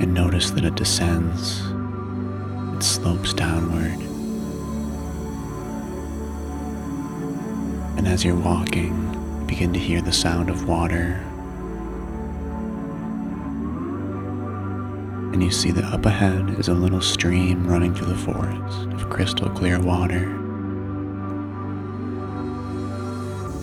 and 0.00 0.14
notice 0.14 0.50
that 0.52 0.64
it 0.64 0.74
descends, 0.74 1.60
it 2.76 2.82
slopes 2.82 3.32
downward. 3.32 3.98
And 7.98 8.06
as 8.06 8.24
you're 8.24 8.36
walking, 8.36 9.44
begin 9.46 9.72
to 9.72 9.78
hear 9.78 10.00
the 10.00 10.12
sound 10.12 10.50
of 10.50 10.68
water 10.68 11.24
and 15.38 15.44
you 15.44 15.52
see 15.52 15.70
that 15.70 15.84
up 15.84 16.04
ahead 16.04 16.50
is 16.58 16.66
a 16.66 16.74
little 16.74 17.00
stream 17.00 17.64
running 17.64 17.94
through 17.94 18.08
the 18.08 18.16
forest 18.16 18.88
of 18.92 19.08
crystal 19.08 19.48
clear 19.50 19.78
water. 19.78 20.24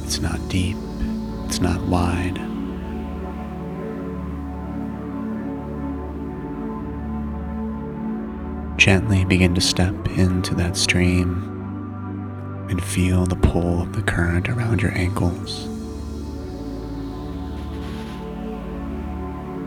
It's 0.06 0.22
not 0.22 0.40
deep, 0.48 0.78
it's 1.44 1.60
not 1.60 1.82
wide. 1.82 2.55
Gently 8.86 9.26
begin 9.26 9.56
to 9.56 9.62
step 9.62 9.95
into 10.10 10.53
that 10.53 10.78
stream 10.78 11.41
and 12.70 12.84
feel 12.84 13.26
the 13.26 13.36
pull 13.36 13.82
of 13.82 13.94
the 13.94 14.03
current 14.03 14.48
around 14.48 14.80
your 14.80 14.95
ankles. 14.95 15.66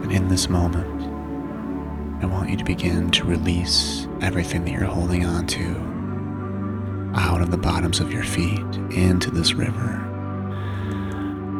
And 0.04 0.12
in 0.12 0.28
this 0.28 0.48
moment, 0.48 1.02
I 2.22 2.26
want 2.26 2.48
you 2.48 2.56
to 2.58 2.64
begin 2.64 3.10
to 3.10 3.24
release 3.24 4.06
everything 4.20 4.64
that 4.66 4.70
you're 4.70 4.84
holding 4.84 5.26
on 5.26 5.48
to 5.48 7.12
out 7.16 7.42
of 7.42 7.50
the 7.50 7.58
bottoms 7.58 7.98
of 7.98 8.12
your 8.12 8.22
feet 8.22 8.76
into 8.92 9.32
this 9.32 9.52
river. 9.52 10.00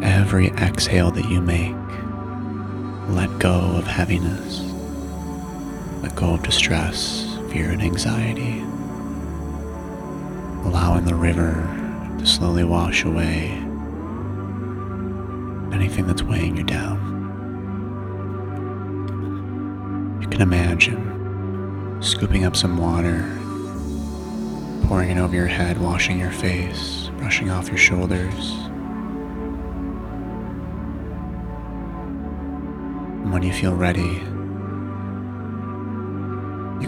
Every 0.01 0.51
exhale 0.51 1.11
that 1.11 1.29
you 1.29 1.41
make, 1.41 1.75
let 3.09 3.37
go 3.41 3.75
of 3.77 3.89
heaviness, 3.89 4.61
let 6.03 6.15
go 6.15 6.35
of 6.35 6.45
distress, 6.45 7.28
fear, 7.51 7.71
and 7.71 7.83
anxiety, 7.83 8.61
allowing 10.67 11.05
the 11.05 11.15
river 11.15 11.53
to 12.19 12.27
slowly 12.27 12.65
wash 12.65 13.05
away 13.05 13.51
anything 15.73 16.07
that's 16.07 16.23
weighing 16.23 16.57
you 16.57 16.65
down. 16.65 16.99
You 20.21 20.29
can 20.29 20.43
imagine 20.43 22.03
scooping 22.03 22.45
up 22.45 22.55
some 22.57 22.77
water, 22.77 23.23
pouring 24.87 25.11
it 25.11 25.19
over 25.19 25.35
your 25.35 25.47
head, 25.47 25.79
washing 25.79 26.19
your 26.19 26.31
face, 26.31 27.11
brushing 27.19 27.51
off 27.51 27.69
your 27.69 27.79
shoulders. 27.79 28.53
And 33.23 33.33
when 33.33 33.43
you 33.43 33.53
feel 33.53 33.75
ready, 33.75 34.23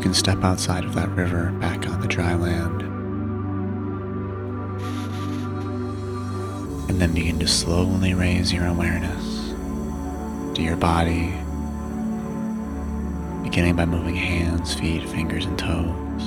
you 0.01 0.05
can 0.05 0.15
step 0.15 0.43
outside 0.43 0.83
of 0.87 0.95
that 0.95 1.11
river 1.11 1.53
back 1.61 1.87
on 1.87 2.01
the 2.01 2.09
dry 2.09 2.35
land. 2.35 2.81
And 6.89 6.99
then 6.99 7.13
begin 7.13 7.39
to 7.39 7.47
slowly 7.47 8.15
raise 8.15 8.51
your 8.51 8.65
awareness 8.65 9.51
to 10.55 10.63
your 10.63 10.77
body, 10.77 11.35
beginning 13.43 13.77
by 13.77 13.85
moving 13.85 14.17
hands, 14.17 14.73
feet, 14.73 15.07
fingers, 15.07 15.45
and 15.45 15.59
toes, 15.59 16.23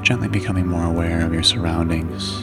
gently 0.00 0.28
becoming 0.28 0.66
more 0.66 0.86
aware 0.86 1.26
of 1.26 1.34
your 1.34 1.42
surroundings. 1.42 2.38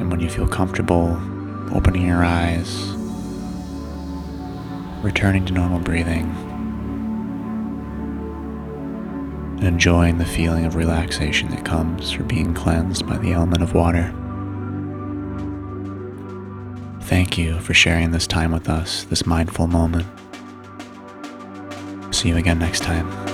And 0.00 0.10
when 0.10 0.20
you 0.20 0.30
feel 0.30 0.48
comfortable, 0.48 1.20
opening 1.74 2.06
your 2.06 2.24
eyes, 2.24 2.97
returning 5.02 5.44
to 5.46 5.52
normal 5.52 5.80
breathing, 5.80 6.26
enjoying 9.60 10.18
the 10.18 10.24
feeling 10.24 10.64
of 10.64 10.74
relaxation 10.74 11.50
that 11.50 11.64
comes 11.64 12.10
from 12.10 12.26
being 12.26 12.54
cleansed 12.54 13.06
by 13.06 13.16
the 13.18 13.32
element 13.32 13.62
of 13.62 13.74
water. 13.74 14.14
Thank 17.02 17.38
you 17.38 17.58
for 17.60 17.74
sharing 17.74 18.10
this 18.10 18.26
time 18.26 18.52
with 18.52 18.68
us, 18.68 19.04
this 19.04 19.24
mindful 19.24 19.66
moment. 19.66 20.06
See 22.14 22.28
you 22.28 22.36
again 22.36 22.58
next 22.58 22.82
time. 22.82 23.27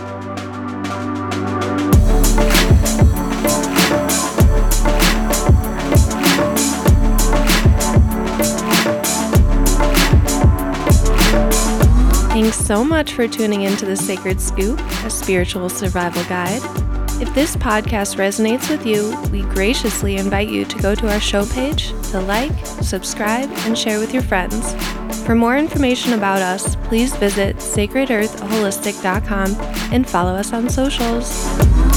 So 12.64 12.82
much 12.82 13.12
for 13.12 13.28
tuning 13.28 13.62
in 13.62 13.76
to 13.76 13.84
The 13.84 13.94
Sacred 13.94 14.40
Scoop, 14.40 14.80
a 15.04 15.10
spiritual 15.10 15.68
survival 15.68 16.24
guide. 16.24 16.62
If 17.20 17.32
this 17.34 17.56
podcast 17.56 18.16
resonates 18.16 18.70
with 18.70 18.86
you, 18.86 19.14
we 19.30 19.42
graciously 19.54 20.16
invite 20.16 20.48
you 20.48 20.64
to 20.64 20.78
go 20.78 20.94
to 20.94 21.12
our 21.12 21.20
show 21.20 21.44
page 21.44 21.88
to 22.10 22.20
like, 22.20 22.66
subscribe, 22.80 23.50
and 23.66 23.76
share 23.76 23.98
with 23.98 24.14
your 24.14 24.22
friends. 24.22 24.74
For 25.26 25.34
more 25.34 25.58
information 25.58 26.14
about 26.14 26.40
us, 26.40 26.76
please 26.76 27.14
visit 27.16 27.56
sacredearthholistic.com 27.56 29.56
and 29.92 30.08
follow 30.08 30.32
us 30.32 30.54
on 30.54 30.70
socials. 30.70 31.93